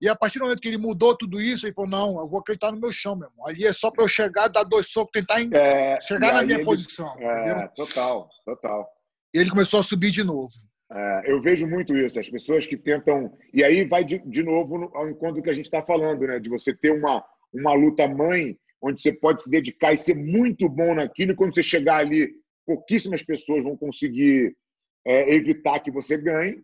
E 0.01 0.09
a 0.09 0.15
partir 0.15 0.39
do 0.39 0.45
momento 0.45 0.61
que 0.61 0.69
ele 0.69 0.79
mudou 0.79 1.17
tudo 1.17 1.41
isso, 1.41 1.67
ele 1.67 1.75
falou: 1.75 1.91
não, 1.91 2.21
eu 2.21 2.29
vou 2.29 2.41
acreditar 2.41 2.71
no 2.71 2.81
meu 2.81 2.93
chão, 2.93 3.17
meu 3.17 3.29
irmão. 3.29 3.47
Ali 3.47 3.67
é 3.67 3.73
só 3.73 3.91
para 3.91 4.05
eu 4.05 4.09
chegar, 4.09 4.49
dar 4.49 4.63
dois 4.63 4.87
socos, 4.87 5.11
tentar 5.13 5.41
é, 5.41 5.99
chegar 6.01 6.35
na 6.35 6.45
minha 6.45 6.59
ele, 6.59 6.65
posição. 6.65 7.13
É, 7.19 7.67
total, 7.69 8.29
total. 8.45 8.89
E 9.35 9.39
ele 9.39 9.51
começou 9.51 9.81
a 9.81 9.83
subir 9.83 10.11
de 10.11 10.23
novo. 10.23 10.53
É, 10.91 11.33
eu 11.33 11.43
vejo 11.43 11.67
muito 11.67 11.97
isso, 11.97 12.19
as 12.19 12.29
pessoas 12.29 12.65
que 12.65 12.77
tentam. 12.77 13.37
E 13.53 13.65
aí 13.65 13.85
vai 13.85 14.05
de, 14.05 14.19
de 14.21 14.43
novo 14.43 14.91
ao 14.95 15.09
encontro 15.11 15.43
que 15.43 15.51
a 15.51 15.55
gente 15.55 15.67
está 15.67 15.83
falando, 15.83 16.27
né? 16.27 16.39
De 16.39 16.49
você 16.49 16.75
ter 16.75 16.93
uma, 16.93 17.25
uma 17.53 17.75
luta 17.75 18.07
mãe, 18.07 18.57
onde 18.81 19.03
você 19.03 19.13
pode 19.13 19.43
se 19.43 19.51
dedicar 19.51 19.93
e 19.93 19.97
ser 19.97 20.15
muito 20.15 20.69
bom 20.69 20.95
naquilo, 20.95 21.33
e 21.33 21.37
quando 21.37 21.55
você 21.55 21.63
chegar 21.63 21.97
ali, 21.97 22.31
pouquíssimas 22.65 23.23
pessoas 23.25 23.65
vão 23.65 23.77
conseguir 23.77 24.57
é, 25.05 25.35
evitar 25.35 25.81
que 25.81 25.91
você 25.91 26.17
ganhe. 26.17 26.63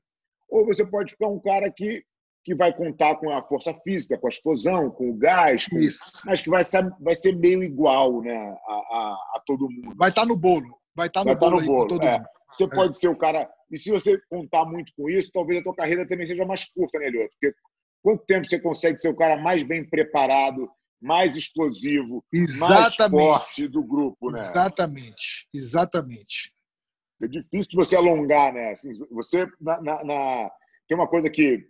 Ou 0.49 0.65
você 0.65 0.87
pode 0.87 1.13
ficar 1.13 1.29
um 1.29 1.41
cara 1.41 1.71
que 1.71 2.05
que 2.45 2.55
vai 2.55 2.77
contar 2.77 3.17
com 3.17 3.31
a 3.31 3.43
força 3.43 3.73
física, 3.83 4.19
com 4.19 4.27
a 4.27 4.31
explosão, 4.31 4.91
com 4.91 5.11
o 5.11 5.17
gás, 5.17 5.67
com... 5.67 5.77
mas 6.27 6.43
que 6.43 6.51
vai 6.51 6.63
ser, 6.63 6.89
vai 7.01 7.15
ser 7.15 7.35
meio 7.35 7.63
igual 7.63 8.21
né, 8.21 8.37
a, 8.37 8.73
a, 8.73 9.17
a 9.37 9.43
todo 9.47 9.71
mundo. 9.71 9.95
Vai 9.97 10.11
estar 10.11 10.23
tá 10.23 10.29
no 10.29 10.37
bolo. 10.37 10.79
Vai 10.95 11.07
estar 11.07 11.25
tá 11.25 11.33
no, 11.33 11.39
bolo, 11.39 11.57
tá 11.57 11.61
no 11.63 11.67
bolo. 11.67 11.89
todo 11.89 12.05
é. 12.05 12.19
mundo. 12.19 12.29
Você 12.49 12.65
é. 12.65 12.69
pode 12.69 12.99
ser 12.99 13.09
o 13.09 13.17
cara. 13.17 13.51
E 13.71 13.79
se 13.79 13.91
você 13.91 14.21
contar 14.29 14.67
muito 14.67 14.93
com 14.97 15.09
isso, 15.09 15.31
talvez 15.33 15.61
a 15.61 15.65
tua 15.65 15.75
carreira 15.75 16.07
também 16.07 16.27
seja 16.27 16.45
mais 16.45 16.65
curta, 16.65 16.99
né, 16.99 17.09
Lioto? 17.09 17.35
Porque 17.41 17.57
quanto 18.03 18.25
tempo 18.27 18.49
você 18.49 18.61
consegue 18.61 18.99
ser 18.99 19.09
o 19.09 19.17
cara 19.17 19.41
mais 19.41 19.65
bem 19.65 19.89
preparado, 19.89 20.71
mais 21.01 21.37
explosivo, 21.37 22.23
exatamente. 22.33 23.25
mais 23.25 23.25
forte 23.25 23.69
do 23.69 23.83
grupo, 23.83 24.31
né? 24.31 24.39
Exatamente, 24.39 25.49
exatamente. 25.53 26.53
É 27.23 27.27
difícil 27.27 27.73
você 27.75 27.97
alongar, 27.97 28.53
né? 28.53 28.73
Assim, 28.73 28.93
você 29.11 29.47
na, 29.61 29.81
na, 29.81 30.05
na... 30.05 30.51
tem 30.87 30.97
uma 30.97 31.09
coisa 31.09 31.31
que 31.31 31.67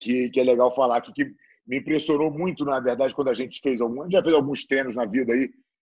que, 0.00 0.30
que 0.30 0.40
é 0.40 0.44
legal 0.44 0.74
falar 0.74 0.98
aqui, 0.98 1.12
que 1.12 1.34
me 1.66 1.78
impressionou 1.78 2.30
muito, 2.30 2.64
na 2.64 2.78
verdade, 2.80 3.14
quando 3.14 3.30
a 3.30 3.34
gente 3.34 3.60
fez 3.60 3.80
algum, 3.80 4.10
já 4.10 4.22
fez 4.22 4.34
alguns 4.34 4.66
treinos 4.66 4.94
na 4.94 5.04
vida 5.04 5.32
aí, 5.32 5.50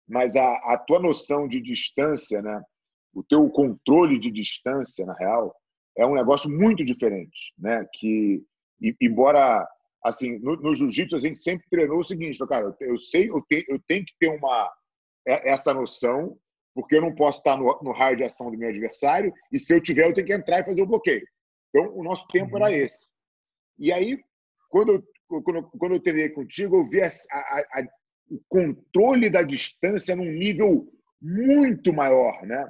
mas 0.08 0.36
a, 0.36 0.54
a 0.74 0.78
tua 0.78 1.00
noção 1.00 1.48
de 1.48 1.62
distância, 1.62 2.42
né? 2.42 2.62
O 3.14 3.24
teu 3.24 3.50
controle 3.50 4.20
de 4.20 4.32
distância, 4.32 5.06
na 5.06 5.14
real, 5.14 5.56
é 5.98 6.06
um 6.06 6.16
negócio 6.16 6.50
muito 6.50 6.84
diferente, 6.84 7.54
né? 7.58 7.86
Que, 7.94 8.44
embora, 9.02 9.68
assim, 10.04 10.40
no, 10.40 10.56
no 10.58 10.76
jiu-jitsu 10.76 11.16
a 11.16 11.20
gente 11.20 11.42
sempre 11.42 11.66
treinou 11.70 12.00
o 12.00 12.04
seguinte, 12.04 12.38
cara, 12.48 12.76
eu, 12.80 13.00
sei, 13.00 13.30
eu, 13.30 13.42
te, 13.42 13.66
eu 13.70 13.80
tenho 13.88 14.06
que 14.06 14.14
ter 14.20 14.30
uma 14.30 14.72
é, 15.28 15.50
essa 15.52 15.74
noção, 15.74 16.38
porque 16.74 16.96
eu 16.96 17.02
não 17.02 17.14
posso 17.14 17.40
estar 17.40 17.58
no, 17.58 17.80
no 17.82 17.92
raio 17.92 18.18
de 18.18 18.24
ação 18.24 18.50
do 18.50 18.58
meu 18.58 18.70
adversário, 18.70 19.34
e 19.52 19.60
se 19.60 19.74
eu 19.74 19.82
tiver, 19.82 20.08
eu 20.08 20.14
tenho 20.14 20.28
que 20.28 20.34
entrar 20.34 20.60
e 20.60 20.66
fazer 20.66 20.82
o 20.82 20.88
bloqueio. 20.88 21.26
Então, 21.70 21.94
o 21.96 22.04
nosso 22.04 22.28
tempo 22.28 22.58
era 22.58 22.68
uhum. 22.68 22.74
esse. 22.74 23.11
E 23.82 23.92
aí, 23.92 24.20
quando 24.70 24.94
eu, 24.94 25.42
quando, 25.42 25.64
quando 25.64 25.96
eu 25.96 26.00
treinei 26.00 26.30
contigo, 26.30 26.78
eu 26.78 26.88
vi 26.88 27.02
a, 27.02 27.08
a, 27.08 27.80
a, 27.80 27.88
o 28.30 28.40
controle 28.48 29.28
da 29.28 29.42
distância 29.42 30.16
num 30.16 30.32
nível 30.32 30.88
muito 31.20 31.92
maior, 31.92 32.46
né? 32.46 32.70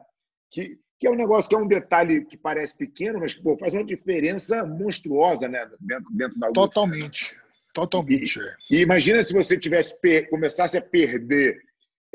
Que, 0.49 0.79
que 0.97 1.07
é 1.07 1.11
um 1.11 1.15
negócio 1.15 1.49
que 1.49 1.55
é 1.55 1.59
um 1.59 1.67
detalhe 1.67 2.23
que 2.23 2.37
parece 2.37 2.73
pequeno, 2.75 3.19
mas 3.19 3.33
que 3.33 3.43
pô, 3.43 3.57
faz 3.57 3.73
uma 3.73 3.83
diferença 3.83 4.65
monstruosa 4.65 5.49
né? 5.49 5.69
dentro, 5.81 6.11
dentro 6.13 6.39
da 6.39 6.47
luta. 6.47 6.61
Totalmente. 6.61 7.37
Totalmente. 7.73 8.39
E, 8.69 8.77
e 8.77 8.81
imagina 8.81 9.23
se 9.23 9.33
você 9.33 9.57
tivesse 9.57 9.93
começasse 10.29 10.77
a 10.77 10.81
perder 10.81 11.57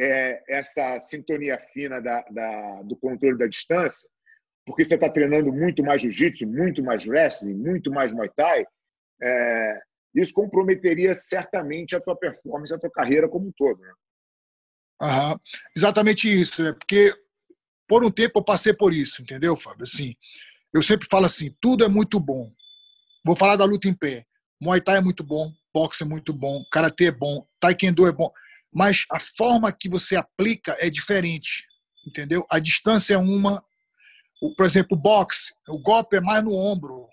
é, 0.00 0.42
essa 0.48 0.98
sintonia 1.00 1.58
fina 1.72 2.00
da, 2.00 2.22
da, 2.30 2.82
do 2.82 2.96
controle 2.96 3.36
da 3.36 3.46
distância, 3.46 4.08
porque 4.66 4.84
você 4.84 4.94
está 4.94 5.08
treinando 5.08 5.52
muito 5.52 5.82
mais 5.82 6.02
jiu-jitsu, 6.02 6.46
muito 6.46 6.82
mais 6.82 7.06
wrestling, 7.06 7.54
muito 7.54 7.90
mais 7.90 8.12
muay 8.12 8.28
thai, 8.36 8.66
é, 9.22 9.80
isso 10.14 10.32
comprometeria 10.32 11.14
certamente 11.14 11.94
a 11.94 12.00
tua 12.00 12.16
performance, 12.16 12.72
a 12.72 12.78
tua 12.78 12.90
carreira 12.90 13.28
como 13.28 13.48
um 13.48 13.52
todo. 13.56 13.80
Né? 13.80 13.92
Uhum. 15.02 15.38
Exatamente 15.76 16.32
isso, 16.32 16.62
né? 16.62 16.72
porque 16.72 17.12
por 17.86 18.04
um 18.04 18.10
tempo 18.10 18.38
eu 18.38 18.44
passei 18.44 18.72
por 18.72 18.92
isso, 18.92 19.22
entendeu, 19.22 19.54
Fábio? 19.54 19.84
Assim, 19.84 20.14
eu 20.74 20.82
sempre 20.82 21.06
falo 21.08 21.26
assim, 21.26 21.54
tudo 21.60 21.84
é 21.84 21.88
muito 21.88 22.18
bom. 22.18 22.50
Vou 23.24 23.36
falar 23.36 23.56
da 23.56 23.64
luta 23.64 23.88
em 23.88 23.94
pé. 23.94 24.24
Muay 24.60 24.80
Thai 24.80 24.98
é 24.98 25.00
muito 25.00 25.22
bom, 25.22 25.52
boxe 25.72 26.02
é 26.02 26.06
muito 26.06 26.32
bom, 26.32 26.64
karatê 26.72 27.06
é 27.06 27.12
bom, 27.12 27.46
taekwondo 27.60 28.06
é 28.06 28.12
bom, 28.12 28.30
mas 28.72 29.04
a 29.10 29.20
forma 29.20 29.70
que 29.70 29.88
você 29.88 30.16
aplica 30.16 30.74
é 30.80 30.88
diferente, 30.88 31.66
entendeu? 32.06 32.44
A 32.50 32.58
distância 32.58 33.14
é 33.14 33.18
uma, 33.18 33.62
por 34.56 34.64
exemplo, 34.64 34.96
o 34.96 35.00
boxe, 35.00 35.52
o 35.68 35.78
golpe 35.78 36.16
é 36.16 36.20
mais 36.20 36.42
no 36.42 36.56
ombro, 36.56 37.06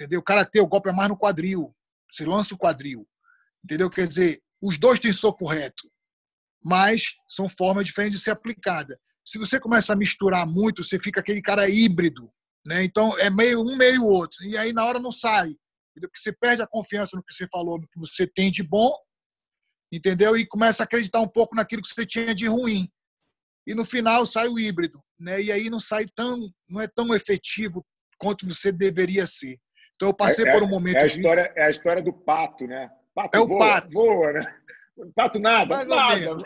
entendeu? 0.00 0.22
Karatê, 0.22 0.60
o 0.60 0.66
golpe 0.66 0.88
é 0.88 0.92
mais 0.92 1.08
no 1.08 1.16
quadril, 1.16 1.74
você 2.10 2.24
lança 2.24 2.54
o 2.54 2.58
quadril, 2.58 3.06
entendeu? 3.62 3.90
Quer 3.90 4.06
dizer, 4.06 4.42
os 4.62 4.78
dois 4.78 4.98
têm 4.98 5.12
soco 5.12 5.46
reto, 5.46 5.90
mas 6.64 7.16
são 7.26 7.48
formas 7.48 7.84
diferentes 7.84 8.18
de 8.18 8.24
ser 8.24 8.30
aplicada. 8.30 8.98
Se 9.24 9.38
você 9.38 9.60
começa 9.60 9.92
a 9.92 9.96
misturar 9.96 10.46
muito, 10.46 10.82
você 10.82 10.98
fica 10.98 11.20
aquele 11.20 11.42
cara 11.42 11.68
híbrido, 11.68 12.32
né? 12.66 12.82
Então 12.82 13.16
é 13.18 13.28
meio 13.28 13.60
um 13.60 13.76
meio 13.76 14.04
outro 14.04 14.42
e 14.44 14.56
aí 14.56 14.72
na 14.72 14.84
hora 14.84 14.98
não 14.98 15.12
sai, 15.12 15.48
entendeu? 15.90 16.08
Porque 16.08 16.20
você 16.20 16.32
perde 16.32 16.62
a 16.62 16.66
confiança 16.66 17.16
no 17.16 17.22
que 17.22 17.32
você 17.32 17.46
falou, 17.48 17.78
no 17.78 17.86
que 17.86 17.98
você 17.98 18.26
tem 18.26 18.50
de 18.50 18.62
bom, 18.62 18.92
entendeu? 19.92 20.36
E 20.36 20.46
começa 20.46 20.82
a 20.82 20.84
acreditar 20.84 21.20
um 21.20 21.28
pouco 21.28 21.54
naquilo 21.54 21.82
que 21.82 21.94
você 21.94 22.06
tinha 22.06 22.34
de 22.34 22.46
ruim. 22.46 22.88
E 23.66 23.74
no 23.74 23.84
final 23.84 24.24
sai 24.24 24.48
o 24.48 24.58
híbrido, 24.58 25.02
né? 25.18 25.40
E 25.42 25.52
aí 25.52 25.68
não 25.68 25.78
sai 25.78 26.06
tão, 26.14 26.50
não 26.68 26.80
é 26.80 26.88
tão 26.88 27.14
efetivo 27.14 27.84
quanto 28.18 28.46
você 28.46 28.72
deveria 28.72 29.26
ser. 29.26 29.58
Então 30.00 30.08
eu 30.08 30.14
passei 30.14 30.46
é, 30.46 30.52
por 30.52 30.62
um 30.62 30.66
momento. 30.66 30.96
É 30.96 31.02
a, 31.02 31.06
história, 31.06 31.42
disso. 31.42 31.54
é 31.58 31.62
a 31.62 31.70
história 31.70 32.02
do 32.02 32.10
pato, 32.10 32.66
né? 32.66 32.90
Pato 33.14 33.36
é 33.36 33.40
o 33.40 33.46
voa, 33.46 33.58
pato. 33.58 33.90
Voa, 33.92 34.32
né? 34.32 34.54
Pato 35.14 35.38
nada. 35.38 35.76
Mais 35.76 35.86
nada. 35.86 36.14
ou 36.14 36.18
menos. 36.18 36.44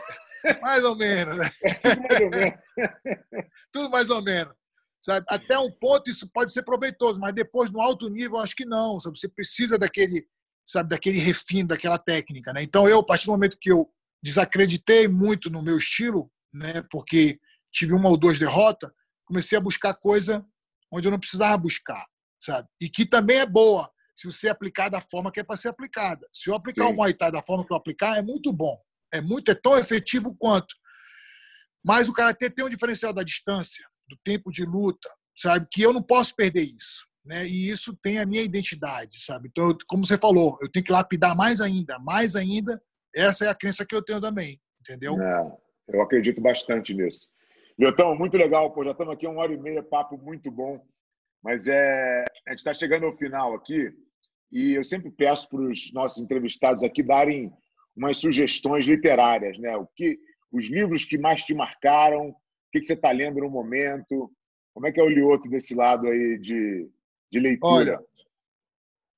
Mais 0.60 0.84
ou 0.84 0.96
menos. 0.96 1.36
Né? 1.36 1.50
Tudo 1.80 2.00
mais 2.00 2.20
ou 2.20 2.30
menos. 2.30 2.54
Tudo 3.72 3.90
mais 3.90 4.10
ou 4.10 4.22
menos. 4.22 4.54
Sabe? 5.00 5.26
Até 5.28 5.56
um 5.56 5.70
ponto 5.70 6.10
isso 6.10 6.28
pode 6.34 6.52
ser 6.52 6.64
proveitoso, 6.64 7.20
mas 7.20 7.32
depois 7.32 7.70
no 7.70 7.80
alto 7.80 8.08
nível 8.08 8.38
acho 8.38 8.56
que 8.56 8.64
não. 8.64 8.98
Sabe? 8.98 9.16
Você 9.16 9.28
precisa 9.28 9.78
daquele, 9.78 10.26
sabe, 10.66 10.88
daquele 10.88 11.20
refino, 11.20 11.68
daquela 11.68 11.98
técnica. 11.98 12.52
Né? 12.52 12.64
Então 12.64 12.88
eu, 12.88 12.98
a 12.98 13.06
partir 13.06 13.26
do 13.26 13.32
momento 13.32 13.56
que 13.60 13.70
eu 13.70 13.88
desacreditei 14.20 15.06
muito 15.06 15.48
no 15.48 15.62
meu 15.62 15.78
estilo, 15.78 16.28
né, 16.52 16.82
porque 16.90 17.38
tive 17.70 17.92
uma 17.92 18.08
ou 18.08 18.16
duas 18.16 18.36
derrotas, 18.36 18.90
comecei 19.24 19.56
a 19.56 19.60
buscar 19.60 19.94
coisa 19.94 20.44
onde 20.90 21.06
eu 21.06 21.12
não 21.12 21.20
precisava 21.20 21.56
buscar 21.56 22.04
sabe? 22.44 22.66
E 22.80 22.88
que 22.88 23.06
também 23.06 23.38
é 23.38 23.46
boa 23.46 23.90
se 24.16 24.30
você 24.30 24.48
aplicar 24.48 24.88
da 24.88 25.00
forma 25.00 25.32
que 25.32 25.40
é 25.40 25.44
para 25.44 25.56
ser 25.56 25.68
aplicada. 25.68 26.26
Se 26.32 26.48
eu 26.48 26.54
aplicar 26.54 26.86
Sim. 26.86 26.92
o 26.92 26.96
Muay 26.96 27.14
Thai 27.14 27.32
da 27.32 27.42
forma 27.42 27.64
que 27.66 27.72
eu 27.72 27.76
aplicar, 27.76 28.16
é 28.16 28.22
muito 28.22 28.52
bom. 28.52 28.78
É 29.12 29.20
muito, 29.20 29.50
é 29.50 29.54
tão 29.54 29.76
efetivo 29.76 30.34
quanto. 30.38 30.74
Mas 31.84 32.08
o 32.08 32.12
karatê 32.12 32.48
tem 32.50 32.64
um 32.64 32.68
diferencial 32.68 33.12
da 33.12 33.22
distância, 33.22 33.84
do 34.08 34.16
tempo 34.24 34.50
de 34.50 34.64
luta, 34.64 35.08
sabe? 35.36 35.66
Que 35.70 35.82
eu 35.82 35.92
não 35.92 36.02
posso 36.02 36.34
perder 36.34 36.62
isso, 36.62 37.06
né? 37.24 37.46
E 37.46 37.68
isso 37.68 37.96
tem 38.02 38.18
a 38.18 38.26
minha 38.26 38.42
identidade, 38.42 39.20
sabe? 39.20 39.48
Então, 39.50 39.76
como 39.86 40.04
você 40.04 40.16
falou, 40.16 40.58
eu 40.62 40.70
tenho 40.70 40.84
que 40.84 40.92
lapidar 40.92 41.36
mais 41.36 41.60
ainda, 41.60 41.98
mais 41.98 42.34
ainda. 42.36 42.80
Essa 43.14 43.44
é 43.44 43.48
a 43.48 43.54
crença 43.54 43.84
que 43.84 43.94
eu 43.94 44.02
tenho 44.02 44.20
também, 44.20 44.60
entendeu? 44.80 45.20
É, 45.20 45.56
eu 45.88 46.02
acredito 46.02 46.40
bastante 46.40 46.94
nisso. 46.94 47.28
Leotão, 47.78 48.16
muito 48.16 48.36
legal, 48.36 48.72
pô, 48.72 48.84
já 48.84 48.92
estamos 48.92 49.12
aqui 49.12 49.26
uma 49.26 49.42
hora 49.42 49.52
e 49.52 49.58
meia, 49.58 49.82
papo 49.82 50.16
muito 50.16 50.50
bom. 50.50 50.80
Mas 51.44 51.68
é, 51.68 52.24
a 52.46 52.50
gente 52.50 52.60
está 52.60 52.72
chegando 52.72 53.04
ao 53.04 53.16
final 53.18 53.54
aqui 53.54 53.92
e 54.50 54.72
eu 54.72 54.82
sempre 54.82 55.10
peço 55.10 55.46
para 55.50 55.60
os 55.60 55.92
nossos 55.92 56.22
entrevistados 56.22 56.82
aqui 56.82 57.02
darem 57.02 57.52
umas 57.94 58.16
sugestões 58.16 58.86
literárias, 58.86 59.58
né? 59.58 59.76
O 59.76 59.86
que, 59.94 60.18
os 60.50 60.70
livros 60.70 61.04
que 61.04 61.18
mais 61.18 61.42
te 61.44 61.54
marcaram, 61.54 62.30
o 62.30 62.34
que, 62.72 62.80
que 62.80 62.86
você 62.86 62.94
está 62.94 63.10
lendo 63.10 63.40
no 63.40 63.50
momento, 63.50 64.32
como 64.72 64.86
é 64.86 64.92
que 64.92 64.98
é 64.98 65.02
o 65.02 65.08
Lioto 65.08 65.48
desse 65.48 65.74
lado 65.74 66.08
aí 66.08 66.38
de, 66.38 66.88
de 67.30 67.38
leitura? 67.38 67.92
Olha, 67.92 67.98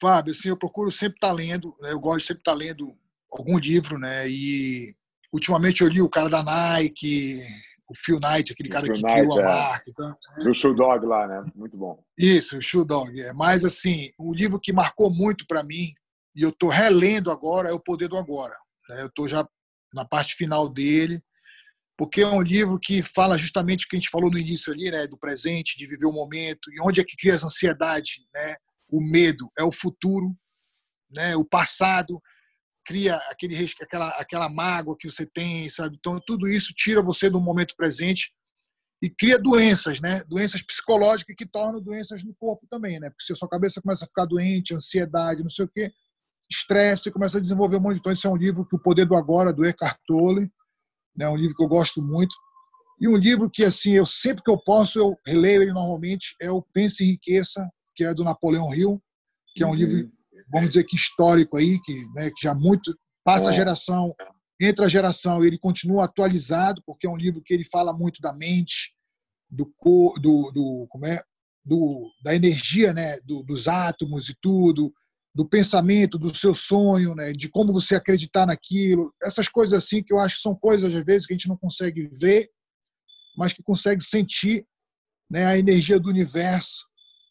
Fábio, 0.00 0.32
assim, 0.32 0.48
eu 0.48 0.56
procuro 0.56 0.90
sempre 0.90 1.16
estar 1.16 1.28
tá 1.28 1.32
lendo, 1.32 1.74
né? 1.80 1.92
eu 1.92 2.00
gosto 2.00 2.18
de 2.18 2.26
sempre 2.26 2.40
estar 2.40 2.52
tá 2.52 2.58
lendo 2.58 2.92
algum 3.30 3.56
livro, 3.56 3.98
né? 3.98 4.28
E 4.28 4.94
ultimamente 5.32 5.82
eu 5.82 5.88
li 5.88 6.02
o 6.02 6.10
cara 6.10 6.28
da 6.28 6.42
Nike, 6.42 7.40
o 7.88 7.94
Phil 7.94 8.18
Knight, 8.20 8.52
aquele 8.52 8.68
cara 8.68 8.86
Phil 8.86 8.94
que 8.94 9.02
Knight, 9.02 9.20
criou 9.20 9.38
a 9.38 9.42
é. 9.42 9.44
marca. 9.44 9.84
Então? 9.88 10.16
O 10.50 10.54
Shoe 10.54 10.74
Dog 10.74 11.06
lá, 11.06 11.26
né? 11.26 11.50
Muito 11.54 11.76
bom. 11.76 12.02
Isso, 12.18 12.58
o 12.58 12.62
Shoe 12.62 12.84
Dog. 12.84 13.20
É. 13.20 13.32
Mas, 13.32 13.64
assim, 13.64 14.10
o 14.18 14.32
livro 14.32 14.60
que 14.60 14.72
marcou 14.72 15.10
muito 15.10 15.46
para 15.46 15.62
mim, 15.62 15.92
e 16.34 16.42
eu 16.42 16.50
estou 16.50 16.68
relendo 16.68 17.30
agora, 17.30 17.70
é 17.70 17.72
O 17.72 17.80
Poder 17.80 18.08
do 18.08 18.16
Agora. 18.16 18.54
Né? 18.88 19.02
Eu 19.02 19.06
estou 19.06 19.28
já 19.28 19.46
na 19.94 20.04
parte 20.04 20.34
final 20.34 20.68
dele, 20.68 21.22
porque 21.96 22.20
é 22.20 22.26
um 22.26 22.42
livro 22.42 22.78
que 22.78 23.02
fala 23.02 23.38
justamente 23.38 23.86
o 23.86 23.88
que 23.88 23.96
a 23.96 23.98
gente 23.98 24.10
falou 24.10 24.30
no 24.30 24.38
início 24.38 24.72
ali, 24.72 24.90
né? 24.90 25.06
Do 25.06 25.16
presente, 25.16 25.78
de 25.78 25.86
viver 25.86 26.06
o 26.06 26.12
momento, 26.12 26.70
e 26.70 26.80
onde 26.80 27.00
é 27.00 27.04
que 27.04 27.16
cria 27.16 27.32
essa 27.32 27.46
ansiedade, 27.46 28.26
né? 28.34 28.56
O 28.88 29.00
medo 29.00 29.50
é 29.58 29.64
o 29.64 29.72
futuro, 29.72 30.36
né? 31.10 31.34
O 31.36 31.44
passado 31.44 32.20
cria 32.86 33.16
aquele, 33.30 33.56
aquela, 33.82 34.08
aquela 34.10 34.48
mágoa 34.48 34.96
que 34.98 35.10
você 35.10 35.26
tem, 35.26 35.68
sabe? 35.68 35.96
Então, 35.98 36.20
tudo 36.24 36.48
isso 36.48 36.72
tira 36.72 37.02
você 37.02 37.28
do 37.28 37.40
momento 37.40 37.74
presente 37.76 38.32
e 39.02 39.10
cria 39.10 39.38
doenças, 39.38 40.00
né? 40.00 40.22
Doenças 40.28 40.62
psicológicas 40.62 41.34
que 41.36 41.44
tornam 41.44 41.82
doenças 41.82 42.22
no 42.22 42.32
corpo 42.34 42.66
também, 42.70 43.00
né? 43.00 43.10
Porque 43.10 43.24
se 43.24 43.32
a 43.32 43.36
sua 43.36 43.48
cabeça 43.48 43.82
começa 43.82 44.04
a 44.04 44.08
ficar 44.08 44.24
doente, 44.24 44.72
ansiedade, 44.72 45.42
não 45.42 45.50
sei 45.50 45.64
o 45.64 45.68
quê, 45.68 45.92
estresse, 46.48 47.10
começa 47.10 47.38
a 47.38 47.40
desenvolver 47.40 47.76
um 47.76 47.80
monte 47.80 47.96
de 47.96 48.02
coisa. 48.02 48.18
Esse 48.18 48.26
é 48.26 48.30
um 48.30 48.36
livro 48.36 48.64
que 48.64 48.76
O 48.76 48.78
Poder 48.78 49.04
do 49.04 49.16
Agora, 49.16 49.52
do 49.52 49.64
Eckhart 49.66 49.98
Tolle, 50.06 50.50
né? 51.14 51.28
um 51.28 51.36
livro 51.36 51.56
que 51.56 51.62
eu 51.62 51.68
gosto 51.68 52.00
muito. 52.00 52.34
E 53.00 53.08
um 53.08 53.16
livro 53.16 53.50
que, 53.50 53.64
assim, 53.64 53.92
eu 53.92 54.06
sempre 54.06 54.42
que 54.42 54.50
eu 54.50 54.56
posso, 54.56 54.98
eu 54.98 55.18
releio 55.26 55.62
ele 55.62 55.72
normalmente, 55.72 56.34
é 56.40 56.50
o 56.50 56.62
Pense 56.62 57.02
e 57.02 57.08
Enriqueça, 57.08 57.68
que 57.94 58.04
é 58.04 58.14
do 58.14 58.24
Napoleão 58.24 58.72
Hill, 58.72 59.02
que 59.54 59.62
é 59.62 59.66
um 59.66 59.70
uhum. 59.70 59.74
livro 59.74 60.12
vamos 60.50 60.70
dizer 60.70 60.84
que 60.84 60.96
histórico 60.96 61.56
aí, 61.56 61.80
que, 61.82 62.06
né, 62.14 62.30
que 62.30 62.42
já 62.42 62.54
muito 62.54 62.96
passa 63.24 63.50
a 63.50 63.52
é. 63.52 63.56
geração, 63.56 64.14
entra 64.60 64.86
a 64.86 64.88
geração, 64.88 65.44
ele 65.44 65.58
continua 65.58 66.04
atualizado, 66.04 66.82
porque 66.86 67.06
é 67.06 67.10
um 67.10 67.16
livro 67.16 67.42
que 67.42 67.52
ele 67.52 67.64
fala 67.64 67.92
muito 67.92 68.20
da 68.20 68.32
mente, 68.32 68.94
do, 69.50 69.72
do, 70.20 70.50
do 70.52 70.86
como 70.88 71.06
é, 71.06 71.22
do, 71.64 72.10
da 72.22 72.34
energia, 72.34 72.92
né, 72.92 73.18
do, 73.20 73.42
dos 73.42 73.68
átomos 73.68 74.28
e 74.28 74.36
tudo, 74.40 74.92
do 75.36 75.46
pensamento, 75.46 76.18
do 76.18 76.34
seu 76.34 76.54
sonho, 76.54 77.14
né? 77.14 77.30
de 77.30 77.46
como 77.50 77.70
você 77.70 77.94
acreditar 77.94 78.46
naquilo. 78.46 79.14
Essas 79.22 79.48
coisas 79.48 79.84
assim 79.84 80.02
que 80.02 80.10
eu 80.10 80.18
acho 80.18 80.36
que 80.36 80.40
são 80.40 80.54
coisas, 80.54 80.94
às 80.94 81.04
vezes, 81.04 81.26
que 81.26 81.34
a 81.34 81.36
gente 81.36 81.46
não 81.46 81.58
consegue 81.58 82.08
ver, 82.18 82.48
mas 83.36 83.52
que 83.52 83.62
consegue 83.62 84.02
sentir 84.02 84.66
né? 85.30 85.44
a 85.44 85.58
energia 85.58 86.00
do 86.00 86.08
universo. 86.08 86.86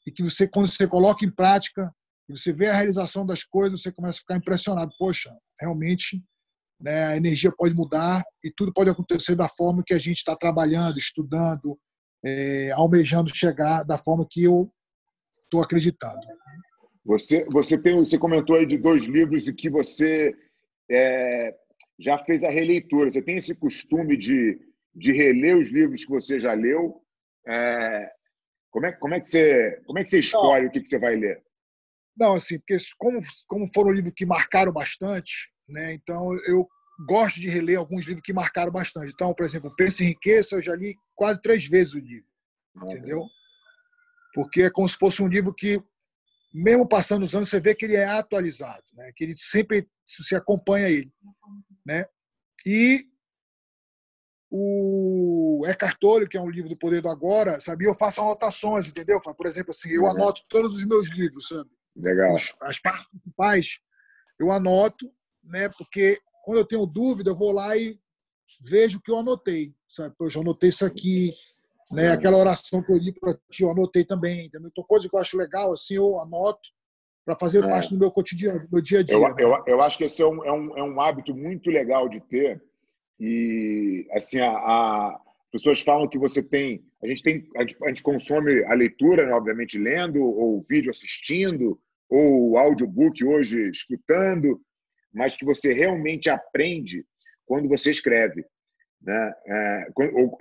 E 0.06 0.12
que 0.12 0.22
você, 0.22 0.48
quando 0.48 0.68
você 0.68 0.86
coloca 0.88 1.26
em 1.26 1.32
prática, 1.32 1.92
você 2.34 2.52
vê 2.52 2.68
a 2.68 2.74
realização 2.74 3.26
das 3.26 3.44
coisas, 3.44 3.82
você 3.82 3.92
começa 3.92 4.18
a 4.18 4.22
ficar 4.22 4.36
impressionado. 4.38 4.92
Poxa, 4.98 5.36
realmente 5.60 6.24
né, 6.80 7.06
a 7.06 7.18
energia 7.18 7.52
pode 7.52 7.76
mudar 7.76 8.24
e 8.44 8.52
tudo 8.52 8.74
pode 8.74 8.90
acontecer 8.90 9.36
da 9.36 9.48
forma 9.48 9.84
que 9.86 9.94
a 9.94 9.98
gente 9.98 10.18
está 10.18 10.36
trabalhando, 10.36 10.98
estudando, 10.98 11.78
é, 12.24 12.72
almejando 12.72 13.34
chegar, 13.34 13.84
da 13.84 13.98
forma 13.98 14.28
que 14.30 14.44
eu 14.44 14.72
estou 15.44 15.62
acreditado. 15.62 16.20
Você, 17.06 17.46
você, 17.46 17.78
tem, 17.78 17.96
você 17.96 18.18
comentou 18.18 18.56
aí 18.56 18.66
de 18.66 18.78
dois 18.78 19.06
livros 19.06 19.48
e 19.48 19.54
que 19.54 19.70
você 19.70 20.34
é, 20.90 21.56
já 22.00 22.18
fez 22.26 22.44
a 22.44 22.50
releitura. 22.50 23.12
Você 23.12 23.22
tem 23.22 23.38
esse 23.38 23.54
costume 23.54 24.18
de, 24.18 24.60
de 24.94 25.12
reler 25.12 25.56
os 25.58 25.72
livros 25.72 26.04
que 26.04 26.12
você 26.12 26.40
já 26.40 26.54
leu? 26.54 27.00
É, 27.48 28.12
como, 28.72 28.86
é, 28.88 28.92
como, 28.94 29.14
é 29.14 29.20
que 29.20 29.28
você, 29.28 29.82
como 29.86 30.00
é 30.00 30.04
que 30.04 30.10
você 30.10 30.20
escolhe 30.20 30.64
Não. 30.64 30.70
o 30.70 30.72
que, 30.72 30.82
que 30.82 30.90
você 30.90 30.98
vai 30.98 31.16
ler? 31.16 31.45
Não, 32.18 32.36
assim, 32.36 32.60
porque 32.60 32.78
como, 32.98 33.20
como 33.48 33.68
foram 33.74 33.92
livros 33.92 34.14
que 34.16 34.26
marcaram 34.26 34.72
bastante, 34.72 35.52
né? 35.68 35.94
Então 35.94 36.34
eu 36.48 36.68
gosto 37.08 37.40
de 37.40 37.50
reler 37.50 37.78
alguns 37.78 38.06
livros 38.06 38.24
que 38.24 38.34
marcaram 38.34 38.72
bastante. 38.72 39.12
Então, 39.14 39.34
por 39.34 39.46
exemplo, 39.46 39.76
Pense 39.76 40.04
em 40.04 40.08
Riqueza, 40.08 40.56
eu 40.56 40.62
já 40.62 40.76
li 40.76 40.96
quase 41.14 41.42
três 41.42 41.68
vezes 41.68 41.94
o 41.94 42.00
livro, 42.00 42.28
entendeu? 42.84 43.26
Porque 44.34 44.64
é 44.64 44.70
como 44.70 44.88
se 44.88 44.98
fosse 44.98 45.22
um 45.22 45.28
livro 45.28 45.54
que 45.54 45.82
mesmo 46.56 46.88
passando 46.88 47.24
os 47.24 47.36
anos, 47.36 47.50
você 47.50 47.60
vê 47.60 47.76
que 47.76 47.84
ele 47.84 47.96
é 47.96 48.06
atualizado, 48.06 48.84
né? 48.94 49.12
que 49.14 49.26
ele 49.26 49.36
sempre 49.36 49.90
se 50.06 50.34
acompanha 50.34 50.90
ele. 50.90 51.12
Né? 51.86 52.06
E 52.66 53.06
o 54.50 55.64
Eckhart 55.66 55.98
Tolle, 56.00 56.30
que 56.30 56.38
é 56.38 56.42
um 56.42 56.50
livro 56.50 56.70
do 56.70 56.78
Poder 56.78 57.02
do 57.02 57.10
Agora, 57.10 57.60
sabe? 57.60 57.86
Eu 57.86 57.94
faço 57.94 58.22
anotações, 58.22 58.88
entendeu? 58.88 59.20
Por 59.20 59.46
exemplo, 59.46 59.72
assim, 59.72 59.90
eu 59.90 60.08
anoto 60.08 60.44
todos 60.48 60.76
os 60.76 60.86
meus 60.86 61.10
livros, 61.10 61.50
sabe? 61.50 61.70
Legal. 61.96 62.36
As 62.62 62.80
partes 62.80 63.08
principais 63.08 63.80
eu 64.40 64.52
anoto, 64.52 65.10
né? 65.44 65.70
Porque 65.78 66.20
quando 66.44 66.58
eu 66.60 66.66
tenho 66.66 66.86
dúvida, 66.86 67.32
eu 67.32 67.36
vou 67.36 67.52
lá 67.52 67.76
e 67.78 67.98
vejo 68.62 68.98
o 68.98 69.02
que 69.02 69.12
eu 69.12 69.18
anotei, 69.18 69.74
sabe? 69.88 70.14
Eu 70.20 70.30
já 70.30 70.40
anotei 70.40 70.70
isso 70.70 70.86
aqui, 70.86 71.32
né? 71.92 72.12
Aquela 72.12 72.38
oração 72.38 72.84
que 72.84 72.92
eu 72.92 72.98
li 72.98 73.14
para 73.14 73.38
ti, 73.50 73.64
eu 73.64 73.72
anotei 73.72 74.04
também. 74.04 74.46
Entendeu? 74.46 74.70
Então, 74.72 74.84
coisa 74.84 75.10
que 75.10 75.16
eu 75.16 75.20
acho 75.20 75.38
legal, 75.38 75.72
assim, 75.72 75.96
eu 75.96 76.20
anoto 76.20 76.70
para 77.24 77.38
fazer 77.38 77.64
é. 77.64 77.68
parte 77.68 77.90
do 77.90 78.00
meu 78.00 78.12
cotidiano, 78.12 78.60
do 78.60 78.72
meu 78.72 78.82
dia 78.82 79.00
a 79.00 79.04
dia. 79.04 79.16
Eu, 79.16 79.22
né? 79.22 79.36
eu, 79.40 79.64
eu, 79.66 79.82
acho 79.82 79.98
que 79.98 80.04
esse 80.04 80.22
é 80.22 80.28
um, 80.28 80.46
é, 80.46 80.52
um, 80.52 80.78
é 80.78 80.84
um 80.84 81.02
hábito 81.02 81.34
muito 81.34 81.70
legal 81.70 82.08
de 82.08 82.20
ter. 82.20 82.62
E, 83.20 84.08
assim, 84.12 84.40
a, 84.40 84.52
a 84.52 85.20
pessoas 85.52 85.82
falam 85.82 86.08
que 86.08 86.20
você 86.20 86.44
tem. 86.44 86.86
A 87.02 87.08
gente, 87.08 87.24
tem, 87.24 87.50
a 87.56 87.62
gente, 87.62 87.78
a 87.84 87.88
gente 87.88 88.04
consome 88.04 88.64
a 88.66 88.74
leitura, 88.74 89.26
né, 89.26 89.34
obviamente, 89.34 89.78
lendo, 89.78 90.22
ou 90.22 90.66
vídeo 90.68 90.90
assistindo, 90.90 91.80
ou 92.10 92.58
audiobook 92.58 93.24
hoje 93.24 93.70
escutando, 93.70 94.62
mas 95.14 95.36
que 95.36 95.46
você 95.46 95.74
realmente 95.74 96.30
aprende 96.30 97.06
quando 97.46 97.70
você 97.70 97.92
escreve. 97.92 98.46
Né? 99.02 99.34
É, 99.48 99.88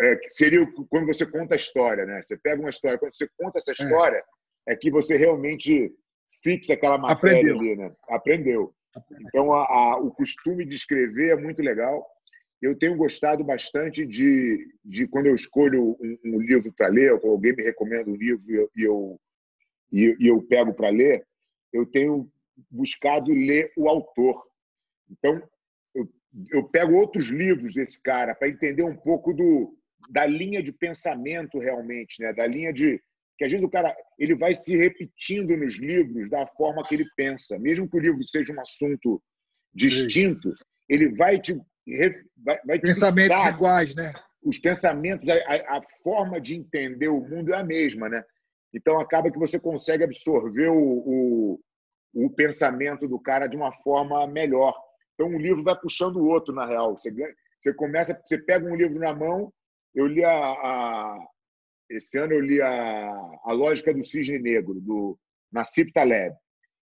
é, 0.02 0.20
seria 0.30 0.66
quando 0.88 1.06
você 1.06 1.26
conta 1.26 1.54
a 1.54 1.56
história, 1.56 2.06
né? 2.06 2.22
Você 2.22 2.36
pega 2.36 2.60
uma 2.60 2.70
história, 2.70 2.98
quando 2.98 3.14
você 3.14 3.28
conta 3.38 3.58
essa 3.58 3.72
é. 3.72 3.74
história, 3.74 4.22
é, 4.66 4.72
é 4.72 4.76
que 4.76 4.90
você 4.90 5.16
realmente 5.16 5.92
fixa 6.42 6.74
aquela 6.74 6.98
matéria 6.98 7.52
Aprendeu. 7.52 7.58
ali, 7.58 7.76
né? 7.76 7.90
Aprendeu. 8.08 8.74
Então, 9.20 9.52
a, 9.52 9.64
a, 9.64 9.98
o 9.98 10.10
costume 10.10 10.64
de 10.64 10.76
escrever 10.76 11.32
é 11.32 11.36
muito 11.36 11.60
legal. 11.60 12.06
Eu 12.62 12.78
tenho 12.78 12.96
gostado 12.96 13.44
bastante 13.44 14.06
de, 14.06 14.66
de 14.84 15.06
quando 15.06 15.26
eu 15.26 15.34
escolho 15.34 15.96
um, 16.00 16.18
um 16.24 16.40
livro 16.40 16.72
para 16.72 16.88
ler, 16.88 17.12
ou 17.12 17.32
alguém 17.32 17.54
me 17.54 17.62
recomenda 17.62 18.08
um 18.08 18.16
livro 18.16 18.42
e 18.48 18.54
eu, 18.54 18.70
e 18.76 18.82
eu, 18.84 19.20
e 19.92 20.26
eu 20.26 20.42
pego 20.42 20.72
para 20.72 20.88
ler, 20.88 21.26
eu 21.74 21.84
tenho 21.84 22.30
buscado 22.70 23.32
ler 23.32 23.72
o 23.76 23.88
autor. 23.88 24.42
Então, 25.10 25.42
eu 26.50 26.64
pego 26.68 26.94
outros 26.94 27.26
livros 27.26 27.74
desse 27.74 28.00
cara 28.00 28.34
para 28.34 28.48
entender 28.48 28.84
um 28.84 28.96
pouco 28.96 29.32
do, 29.32 29.76
da 30.10 30.24
linha 30.24 30.62
de 30.62 30.72
pensamento 30.72 31.58
realmente, 31.58 32.22
né? 32.22 32.32
Da 32.32 32.46
linha 32.46 32.72
de 32.72 33.02
que 33.36 33.44
às 33.44 33.50
vezes 33.50 33.66
o 33.66 33.70
cara 33.70 33.94
ele 34.16 34.36
vai 34.36 34.54
se 34.54 34.76
repetindo 34.76 35.56
nos 35.56 35.76
livros 35.78 36.30
da 36.30 36.46
forma 36.46 36.84
que 36.84 36.94
ele 36.94 37.04
pensa, 37.16 37.58
mesmo 37.58 37.88
que 37.90 37.96
o 37.96 38.00
livro 38.00 38.22
seja 38.24 38.52
um 38.52 38.60
assunto 38.60 39.20
distinto, 39.74 40.52
ele 40.88 41.08
vai 41.16 41.40
te 41.40 41.60
vai, 42.36 42.60
vai 42.64 42.78
pensamentos 42.78 43.42
te 43.42 43.48
iguais, 43.48 43.96
né? 43.96 44.12
Os 44.42 44.58
pensamentos, 44.58 45.28
a, 45.28 45.78
a, 45.78 45.82
forma 46.02 46.40
de 46.40 46.54
entender 46.54 47.08
o 47.08 47.20
mundo 47.20 47.52
é 47.52 47.58
a 47.58 47.64
mesma, 47.64 48.08
né? 48.08 48.22
Então 48.74 48.98
acaba 48.98 49.30
que 49.30 49.38
você 49.38 49.58
consegue 49.58 50.02
absorver 50.04 50.68
o, 50.68 50.76
o, 50.76 51.60
o 52.12 52.30
pensamento 52.30 53.06
do 53.06 53.20
cara 53.20 53.46
de 53.46 53.56
uma 53.56 53.72
forma 53.82 54.26
melhor. 54.26 54.74
Então, 55.14 55.28
um 55.28 55.38
livro 55.38 55.62
vai 55.62 55.78
puxando 55.78 56.16
o 56.16 56.26
outro, 56.26 56.52
na 56.52 56.66
real. 56.66 56.98
Você, 56.98 57.12
você 57.58 57.72
começa, 57.72 58.20
você 58.24 58.36
pega 58.36 58.66
um 58.66 58.74
livro 58.74 58.98
na 58.98 59.14
mão. 59.14 59.52
Eu 59.94 60.06
li 60.06 60.24
a, 60.24 60.30
a 60.32 61.26
esse 61.90 62.18
ano 62.18 62.32
eu 62.32 62.40
li 62.40 62.60
a, 62.60 63.10
a 63.44 63.52
Lógica 63.52 63.92
do 63.92 64.02
Cisne 64.02 64.38
Negro, 64.38 64.80
do 64.80 65.18
Nassib 65.52 65.92
Taleb. 65.92 66.34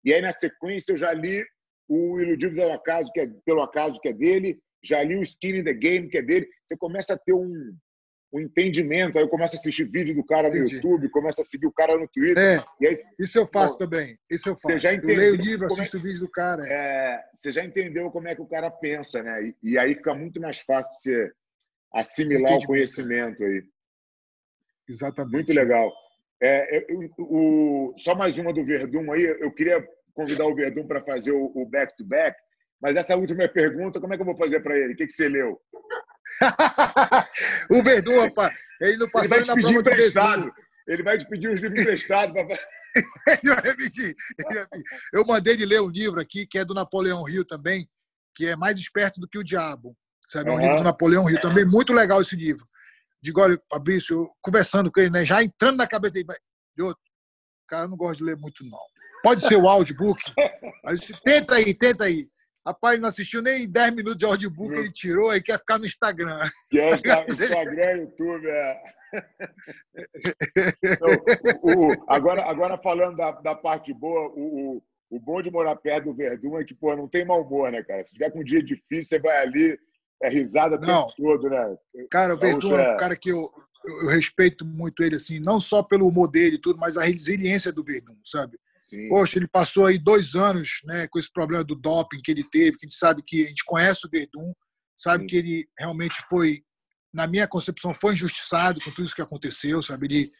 E 0.04 0.12
aí, 0.12 0.22
na 0.22 0.32
sequência, 0.32 0.92
eu 0.92 0.96
já 0.96 1.12
li 1.12 1.44
o 1.88 2.20
Iludido 2.20 2.54
pelo 2.56 2.72
Acaso, 2.72 3.12
que 3.12 3.20
é, 3.20 3.26
pelo 3.44 3.62
acaso, 3.62 4.00
que 4.00 4.08
é 4.08 4.12
dele, 4.12 4.58
já 4.82 5.02
li 5.02 5.16
o 5.16 5.22
Skin 5.22 5.56
in 5.58 5.64
the 5.64 5.74
Game, 5.74 6.08
que 6.08 6.18
é 6.18 6.22
dele. 6.22 6.48
Você 6.64 6.76
começa 6.76 7.14
a 7.14 7.18
ter 7.18 7.34
um, 7.34 7.76
o 8.32 8.40
entendimento. 8.40 9.18
Aí 9.18 9.24
eu 9.24 9.28
começo 9.28 9.54
a 9.54 9.58
assistir 9.58 9.84
vídeo 9.84 10.14
do 10.14 10.24
cara 10.24 10.48
no 10.48 10.56
Entendi. 10.56 10.76
YouTube, 10.76 11.10
começo 11.10 11.40
a 11.42 11.44
seguir 11.44 11.66
o 11.66 11.72
cara 11.72 11.98
no 11.98 12.08
Twitter. 12.08 12.42
É, 12.42 12.86
aí, 12.86 12.96
isso 13.20 13.38
eu 13.38 13.46
faço 13.46 13.74
bom, 13.74 13.78
também. 13.80 14.18
Isso 14.30 14.48
eu 14.48 14.56
faço. 14.56 14.74
Você 14.74 14.80
já 14.80 14.94
entendeu 14.94 15.14
eu 15.14 15.20
leio 15.20 15.34
o 15.34 15.36
livro, 15.36 15.64
é 15.64 15.72
assisto 15.72 15.98
é, 15.98 16.00
vídeo 16.00 16.20
do 16.20 16.30
cara. 16.30 16.66
É, 16.66 17.22
você 17.34 17.52
já 17.52 17.62
entendeu 17.62 18.10
como 18.10 18.26
é 18.26 18.34
que 18.34 18.40
o 18.40 18.46
cara 18.46 18.70
pensa, 18.70 19.22
né? 19.22 19.44
E, 19.44 19.56
e 19.62 19.78
aí 19.78 19.94
fica 19.94 20.14
muito 20.14 20.40
mais 20.40 20.60
fácil 20.62 20.90
você 20.94 21.30
assimilar 21.94 22.56
o 22.56 22.66
conhecimento 22.66 23.44
aí. 23.44 23.62
Exatamente. 24.88 25.34
Muito 25.34 25.52
legal. 25.52 25.92
É, 26.42 26.90
eu, 26.90 27.10
o, 27.18 27.94
só 27.98 28.14
mais 28.14 28.36
uma 28.38 28.52
do 28.52 28.64
Verdun 28.64 29.12
aí. 29.12 29.24
Eu 29.24 29.52
queria 29.52 29.86
convidar 30.14 30.46
o 30.46 30.54
Verdun 30.54 30.86
para 30.86 31.04
fazer 31.04 31.32
o 31.32 31.66
back-to-back, 31.66 32.36
-back, 32.36 32.36
mas 32.80 32.96
essa 32.96 33.14
última 33.14 33.46
pergunta, 33.48 34.00
como 34.00 34.12
é 34.12 34.16
que 34.16 34.22
eu 34.22 34.26
vou 34.26 34.36
fazer 34.36 34.60
para 34.60 34.76
ele? 34.76 34.94
O 34.94 34.96
que, 34.96 35.06
que 35.06 35.12
você 35.12 35.28
leu? 35.28 35.60
o 37.70 37.82
Verdun, 37.82 38.20
rapaz, 38.20 38.54
ele 38.80 38.96
não 38.96 39.08
passou 39.08 39.36
ele 39.36 39.44
vai 39.44 39.54
te 39.54 39.62
pedir 39.62 39.76
emprestado. 39.76 40.52
Ele 40.86 41.02
vai 41.02 41.18
te 41.18 41.28
pedir 41.28 41.48
uns 41.48 41.60
livros 41.60 41.80
emprestados. 41.80 42.32
Pra... 42.34 42.58
ele 43.42 43.54
vai 43.54 43.76
pedir. 43.76 44.14
Eu 45.12 45.24
mandei 45.24 45.54
ele 45.54 45.66
ler 45.66 45.80
um 45.80 45.88
livro 45.88 46.20
aqui, 46.20 46.46
que 46.46 46.58
é 46.58 46.64
do 46.64 46.74
Napoleão 46.74 47.22
Rio 47.22 47.44
também, 47.44 47.88
que 48.34 48.46
é 48.46 48.56
Mais 48.56 48.78
Esperto 48.78 49.20
do 49.20 49.28
que 49.28 49.38
o 49.38 49.44
Diabo. 49.44 49.96
Sabe? 50.28 50.50
É 50.50 50.52
um 50.52 50.56
uhum. 50.56 50.62
livro 50.62 50.76
do 50.78 50.84
Napoleão 50.84 51.24
Rio 51.24 51.40
também, 51.40 51.64
muito 51.64 51.92
legal 51.92 52.20
esse 52.20 52.36
livro. 52.36 52.64
Digo, 53.22 53.40
olha, 53.40 53.56
Fabrício, 53.70 54.28
conversando 54.40 54.90
com 54.90 55.00
ele, 55.00 55.10
né, 55.10 55.24
já 55.24 55.42
entrando 55.42 55.76
na 55.76 55.86
cabeça 55.86 56.14
dele, 56.14 56.26
vai, 56.26 56.36
de 56.76 56.82
outro, 56.82 57.00
cara, 57.68 57.84
eu 57.84 57.88
não 57.88 57.96
gosto 57.96 58.18
de 58.18 58.24
ler 58.24 58.36
muito, 58.36 58.64
não. 58.64 58.80
Pode 59.22 59.46
ser 59.46 59.56
o 59.56 59.68
audiobook? 59.68 60.20
Aí, 60.84 60.96
tenta 61.24 61.54
aí, 61.54 61.74
tenta 61.74 62.04
aí. 62.04 62.28
Rapaz, 62.64 63.00
não 63.00 63.08
assistiu 63.08 63.42
nem 63.42 63.68
10 63.68 63.90
minutos 63.90 64.16
de 64.16 64.24
audiobook, 64.24 64.72
ele 64.72 64.92
tirou, 64.92 65.30
aí 65.30 65.42
quer 65.42 65.58
ficar 65.58 65.78
no 65.78 65.84
Instagram. 65.84 66.38
Quer 66.70 66.96
ficar 66.96 67.26
no 67.26 67.34
Instagram, 67.34 67.90
YouTube, 68.02 68.48
é. 68.48 68.82
Então, 70.82 71.08
o, 71.62 71.88
agora, 72.08 72.42
agora 72.44 72.78
falando 72.78 73.16
da, 73.16 73.32
da 73.32 73.54
parte 73.54 73.92
boa, 73.92 74.28
o, 74.28 74.76
o, 74.76 74.82
o, 75.10 75.20
bom 75.20 75.42
de 75.42 75.50
morar 75.50 75.76
perto 75.76 76.04
do 76.06 76.14
Verdun 76.14 76.58
é 76.58 76.64
que, 76.64 76.74
pô, 76.74 76.94
não 76.96 77.08
tem 77.08 77.24
mau 77.24 77.42
humor, 77.42 77.70
né, 77.70 77.82
cara? 77.82 78.04
Se 78.04 78.12
tiver 78.12 78.30
com 78.30 78.40
um 78.40 78.44
dia 78.44 78.62
difícil, 78.62 79.04
você 79.04 79.18
vai 79.18 79.36
ali, 79.42 79.78
é 80.22 80.28
risada 80.30 80.76
o 80.76 80.80
tempo 80.80 81.12
todo, 81.16 81.50
né? 81.50 81.76
Cara, 82.10 82.34
o 82.34 82.38
Verdun 82.38 82.78
é 82.78 82.94
um 82.94 82.96
cara 82.96 83.16
que 83.16 83.30
eu, 83.30 83.50
eu, 83.84 84.08
respeito 84.08 84.64
muito 84.64 85.02
ele, 85.02 85.16
assim, 85.16 85.40
não 85.40 85.58
só 85.58 85.82
pelo 85.82 86.10
modelo 86.10 86.54
e 86.54 86.60
tudo, 86.60 86.78
mas 86.78 86.96
a 86.96 87.02
resiliência 87.02 87.72
do 87.72 87.84
Verdun, 87.84 88.16
sabe? 88.24 88.58
Sim. 88.92 89.08
Poxa, 89.08 89.38
ele 89.38 89.48
passou 89.48 89.86
aí 89.86 89.98
dois 89.98 90.34
anos 90.34 90.82
né, 90.84 91.08
com 91.08 91.18
esse 91.18 91.32
problema 91.32 91.64
do 91.64 91.74
doping 91.74 92.20
que 92.22 92.30
ele 92.30 92.44
teve, 92.50 92.76
que 92.76 92.84
a 92.84 92.88
gente 92.88 92.98
sabe 92.98 93.22
que 93.26 93.44
a 93.44 93.48
gente 93.48 93.64
conhece 93.64 94.06
o 94.06 94.10
Verdun, 94.10 94.52
sabe 94.98 95.22
Sim. 95.22 95.28
que 95.28 95.36
ele 95.36 95.68
realmente 95.78 96.16
foi, 96.28 96.62
na 97.14 97.26
minha 97.26 97.48
concepção, 97.48 97.94
foi 97.94 98.12
injustiçado 98.12 98.82
com 98.82 98.90
tudo 98.90 99.06
isso 99.06 99.14
que 99.14 99.22
aconteceu, 99.22 99.80
sabe? 99.80 100.08
Ele, 100.08 100.30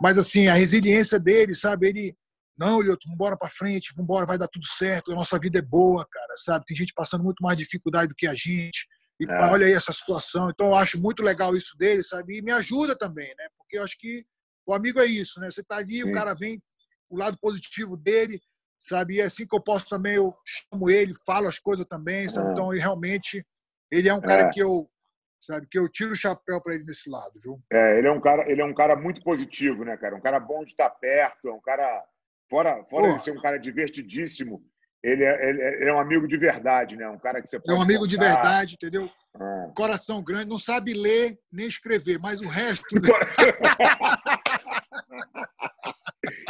mas 0.00 0.16
assim, 0.16 0.46
a 0.46 0.54
resiliência 0.54 1.18
dele, 1.18 1.54
sabe? 1.54 1.88
Ele, 1.88 2.16
não, 2.56 2.80
Lioto, 2.80 3.00
vamos 3.06 3.16
embora 3.16 3.36
para 3.36 3.50
frente, 3.50 3.90
vamos 3.96 4.04
embora, 4.04 4.26
vai 4.26 4.38
dar 4.38 4.46
tudo 4.46 4.64
certo, 4.64 5.10
a 5.10 5.16
nossa 5.16 5.36
vida 5.36 5.58
é 5.58 5.62
boa, 5.62 6.06
cara, 6.08 6.34
sabe? 6.36 6.64
Tem 6.64 6.76
gente 6.76 6.94
passando 6.94 7.24
muito 7.24 7.42
mais 7.42 7.58
dificuldade 7.58 8.10
do 8.10 8.14
que 8.14 8.28
a 8.28 8.34
gente. 8.34 8.86
E 9.18 9.26
é. 9.28 9.50
olha 9.50 9.66
aí 9.66 9.72
essa 9.72 9.92
situação. 9.92 10.50
Então 10.50 10.68
eu 10.68 10.76
acho 10.76 11.00
muito 11.00 11.20
legal 11.20 11.56
isso 11.56 11.76
dele, 11.76 12.04
sabe? 12.04 12.38
E 12.38 12.42
me 12.42 12.52
ajuda 12.52 12.96
também, 12.96 13.34
né? 13.36 13.48
Porque 13.58 13.76
eu 13.76 13.82
acho 13.82 13.98
que 13.98 14.24
o 14.64 14.72
amigo 14.72 15.00
é 15.00 15.06
isso, 15.06 15.40
né? 15.40 15.50
Você 15.50 15.64
tá 15.64 15.78
ali, 15.78 16.02
Sim. 16.02 16.10
o 16.10 16.12
cara 16.12 16.32
vem 16.32 16.62
o 17.12 17.18
lado 17.18 17.38
positivo 17.38 17.94
dele, 17.94 18.40
sabe? 18.80 19.16
E 19.16 19.20
é 19.20 19.24
assim 19.24 19.46
que 19.46 19.54
eu 19.54 19.62
posso 19.62 19.86
também, 19.88 20.14
eu 20.14 20.34
chamo 20.44 20.90
ele, 20.90 21.12
falo 21.26 21.46
as 21.46 21.58
coisas 21.58 21.86
também, 21.86 22.28
sabe? 22.28 22.48
É. 22.48 22.52
Então, 22.52 22.68
realmente, 22.68 23.46
ele 23.90 24.08
é 24.08 24.14
um 24.14 24.20
cara 24.20 24.42
é. 24.44 24.50
que 24.50 24.60
eu, 24.60 24.88
sabe, 25.38 25.66
que 25.70 25.78
eu 25.78 25.88
tiro 25.90 26.12
o 26.12 26.16
chapéu 26.16 26.60
para 26.62 26.74
ele 26.74 26.84
nesse 26.84 27.10
lado, 27.10 27.38
viu? 27.40 27.60
É, 27.70 27.98
ele 27.98 28.08
é 28.08 28.10
um 28.12 28.20
cara, 28.20 28.50
ele 28.50 28.62
é 28.62 28.64
um 28.64 28.74
cara 28.74 28.96
muito 28.96 29.22
positivo, 29.22 29.84
né, 29.84 29.94
cara? 29.98 30.16
Um 30.16 30.22
cara 30.22 30.40
bom 30.40 30.64
de 30.64 30.70
estar 30.70 30.88
perto, 30.88 31.48
é 31.48 31.52
um 31.52 31.60
cara 31.60 32.02
fora, 32.48 32.82
fora 32.88 33.14
de 33.14 33.22
ser 33.22 33.32
um 33.32 33.40
cara 33.40 33.58
divertidíssimo. 33.58 34.64
Ele 35.04 35.24
é, 35.24 35.48
ele 35.48 35.88
é, 35.88 35.92
um 35.92 35.98
amigo 35.98 36.28
de 36.28 36.36
verdade, 36.36 36.96
né? 36.96 37.08
Um 37.08 37.18
cara 37.18 37.42
que 37.42 37.48
você 37.48 37.58
pode 37.58 37.72
É 37.72 37.74
um 37.74 37.82
amigo 37.82 38.04
contar. 38.04 38.10
de 38.10 38.16
verdade, 38.16 38.74
entendeu? 38.74 39.10
É. 39.34 39.72
Coração 39.74 40.22
grande, 40.22 40.48
não 40.48 40.60
sabe 40.60 40.94
ler 40.94 41.36
nem 41.50 41.66
escrever, 41.66 42.20
mas 42.20 42.40
o 42.40 42.46
resto. 42.46 42.84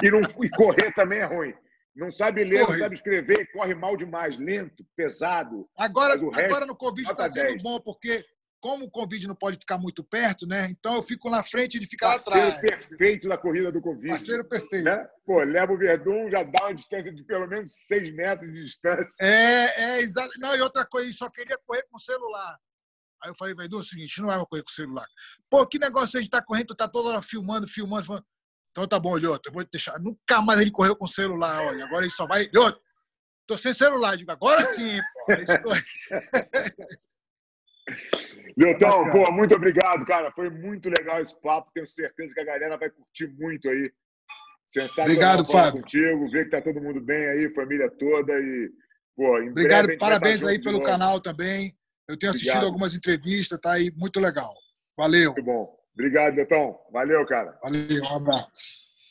e, 0.02 0.10
não, 0.10 0.20
e 0.42 0.50
correr 0.50 0.92
também 0.94 1.20
é 1.20 1.24
ruim. 1.24 1.54
Não 1.94 2.10
sabe 2.10 2.42
ler, 2.44 2.64
corre. 2.64 2.72
não 2.72 2.84
sabe 2.84 2.94
escrever, 2.94 3.52
corre 3.52 3.74
mal 3.74 3.96
demais, 3.96 4.38
lento, 4.38 4.84
pesado. 4.96 5.68
Agora, 5.76 6.14
agora 6.14 6.64
no 6.64 6.74
Covid 6.74 7.10
está 7.10 7.28
sendo 7.28 7.62
bom, 7.62 7.78
porque 7.80 8.24
como 8.62 8.84
o 8.84 8.90
Covid 8.90 9.26
não 9.26 9.34
pode 9.34 9.58
ficar 9.58 9.76
muito 9.76 10.04
perto, 10.04 10.46
né? 10.46 10.68
Então 10.70 10.94
eu 10.94 11.02
fico 11.02 11.28
na 11.28 11.42
frente 11.42 11.74
e 11.74 11.78
ele 11.78 11.86
fica 11.86 12.06
Parceiro 12.06 12.38
lá 12.38 12.48
atrás. 12.48 12.86
perfeito 12.86 13.28
da 13.28 13.36
corrida 13.36 13.72
do 13.72 13.82
Covid. 13.82 14.08
Parceiro 14.08 14.44
perfeito. 14.44 14.84
Né? 14.84 15.06
Pô, 15.26 15.42
leva 15.42 15.72
o 15.72 15.76
Verdun, 15.76 16.30
já 16.30 16.44
dá 16.44 16.66
uma 16.66 16.74
distância 16.74 17.12
de 17.12 17.24
pelo 17.24 17.48
menos 17.48 17.74
seis 17.88 18.14
metros 18.14 18.52
de 18.52 18.62
distância. 18.62 19.12
É, 19.20 19.96
é, 19.96 20.00
exato. 20.00 20.30
Não, 20.38 20.54
e 20.56 20.60
outra 20.60 20.86
coisa, 20.86 21.08
ele 21.08 21.14
só 21.14 21.28
queria 21.28 21.58
correr 21.66 21.82
com 21.90 21.96
o 21.96 22.00
celular. 22.00 22.56
Aí 23.22 23.30
eu 23.30 23.34
falei, 23.34 23.54
Verdun, 23.54 23.78
é 23.78 23.80
o 23.80 23.84
seguinte, 23.84 24.20
não 24.20 24.28
vai 24.28 24.38
correr 24.46 24.62
com 24.62 24.70
o 24.70 24.74
celular. 24.74 25.06
Pô, 25.48 25.64
que 25.66 25.78
negócio 25.78 26.18
a 26.18 26.20
gente 26.20 26.30
tá 26.30 26.42
correndo, 26.42 26.74
tá 26.74 26.88
toda 26.88 27.10
hora 27.10 27.22
filmando, 27.22 27.68
filmando, 27.68 28.04
filmando. 28.04 28.26
Então 28.72 28.88
tá 28.88 28.98
bom, 28.98 29.16
Lhoto, 29.16 29.48
eu 29.48 29.52
vou 29.52 29.64
te 29.64 29.70
deixar. 29.70 30.00
Nunca 30.00 30.40
mais 30.40 30.60
ele 30.60 30.70
correu 30.70 30.96
com 30.96 31.04
o 31.04 31.08
celular, 31.08 31.66
olha. 31.66 31.84
Agora 31.84 32.04
ele 32.04 32.12
só 32.12 32.26
vai. 32.26 32.50
Lhoto, 32.52 32.80
tô 33.46 33.56
sem 33.56 33.72
celular. 33.72 34.16
Digo, 34.16 34.32
agora 34.32 34.64
sim, 34.64 34.98
pô. 35.26 35.72
Leotão, 38.56 39.10
pô, 39.12 39.30
muito 39.30 39.54
obrigado, 39.54 40.04
cara. 40.06 40.32
Foi 40.32 40.48
muito 40.48 40.88
legal 40.88 41.20
esse 41.20 41.38
papo. 41.40 41.70
Tenho 41.74 41.86
certeza 41.86 42.34
que 42.34 42.40
a 42.40 42.44
galera 42.44 42.78
vai 42.78 42.90
curtir 42.90 43.28
muito 43.28 43.68
aí. 43.68 43.92
Sensacional 44.66 45.10
obrigado, 45.10 45.44
Fábio. 45.44 45.82
contigo, 45.82 46.30
ver 46.30 46.46
que 46.46 46.50
tá 46.50 46.62
todo 46.62 46.80
mundo 46.80 46.98
bem 46.98 47.28
aí, 47.28 47.54
família 47.54 47.90
toda. 47.90 48.32
E, 48.40 48.72
pô, 49.14 49.36
obrigado, 49.38 49.96
parabéns 49.98 50.42
aí 50.42 50.58
pelo 50.58 50.82
canal 50.82 51.20
também. 51.20 51.76
Eu 52.08 52.18
tenho 52.18 52.30
assistido 52.30 52.50
obrigado. 52.50 52.66
algumas 52.66 52.94
entrevistas, 52.94 53.58
tá 53.60 53.72
aí 53.72 53.92
muito 53.96 54.20
legal. 54.20 54.52
Valeu. 54.96 55.32
Muito 55.32 55.44
bom. 55.44 55.74
Obrigado, 55.94 56.34
Leotão. 56.34 56.78
Valeu, 56.92 57.24
cara. 57.26 57.58
Valeu, 57.62 58.02
um 58.02 58.16
abraço. 58.16 58.81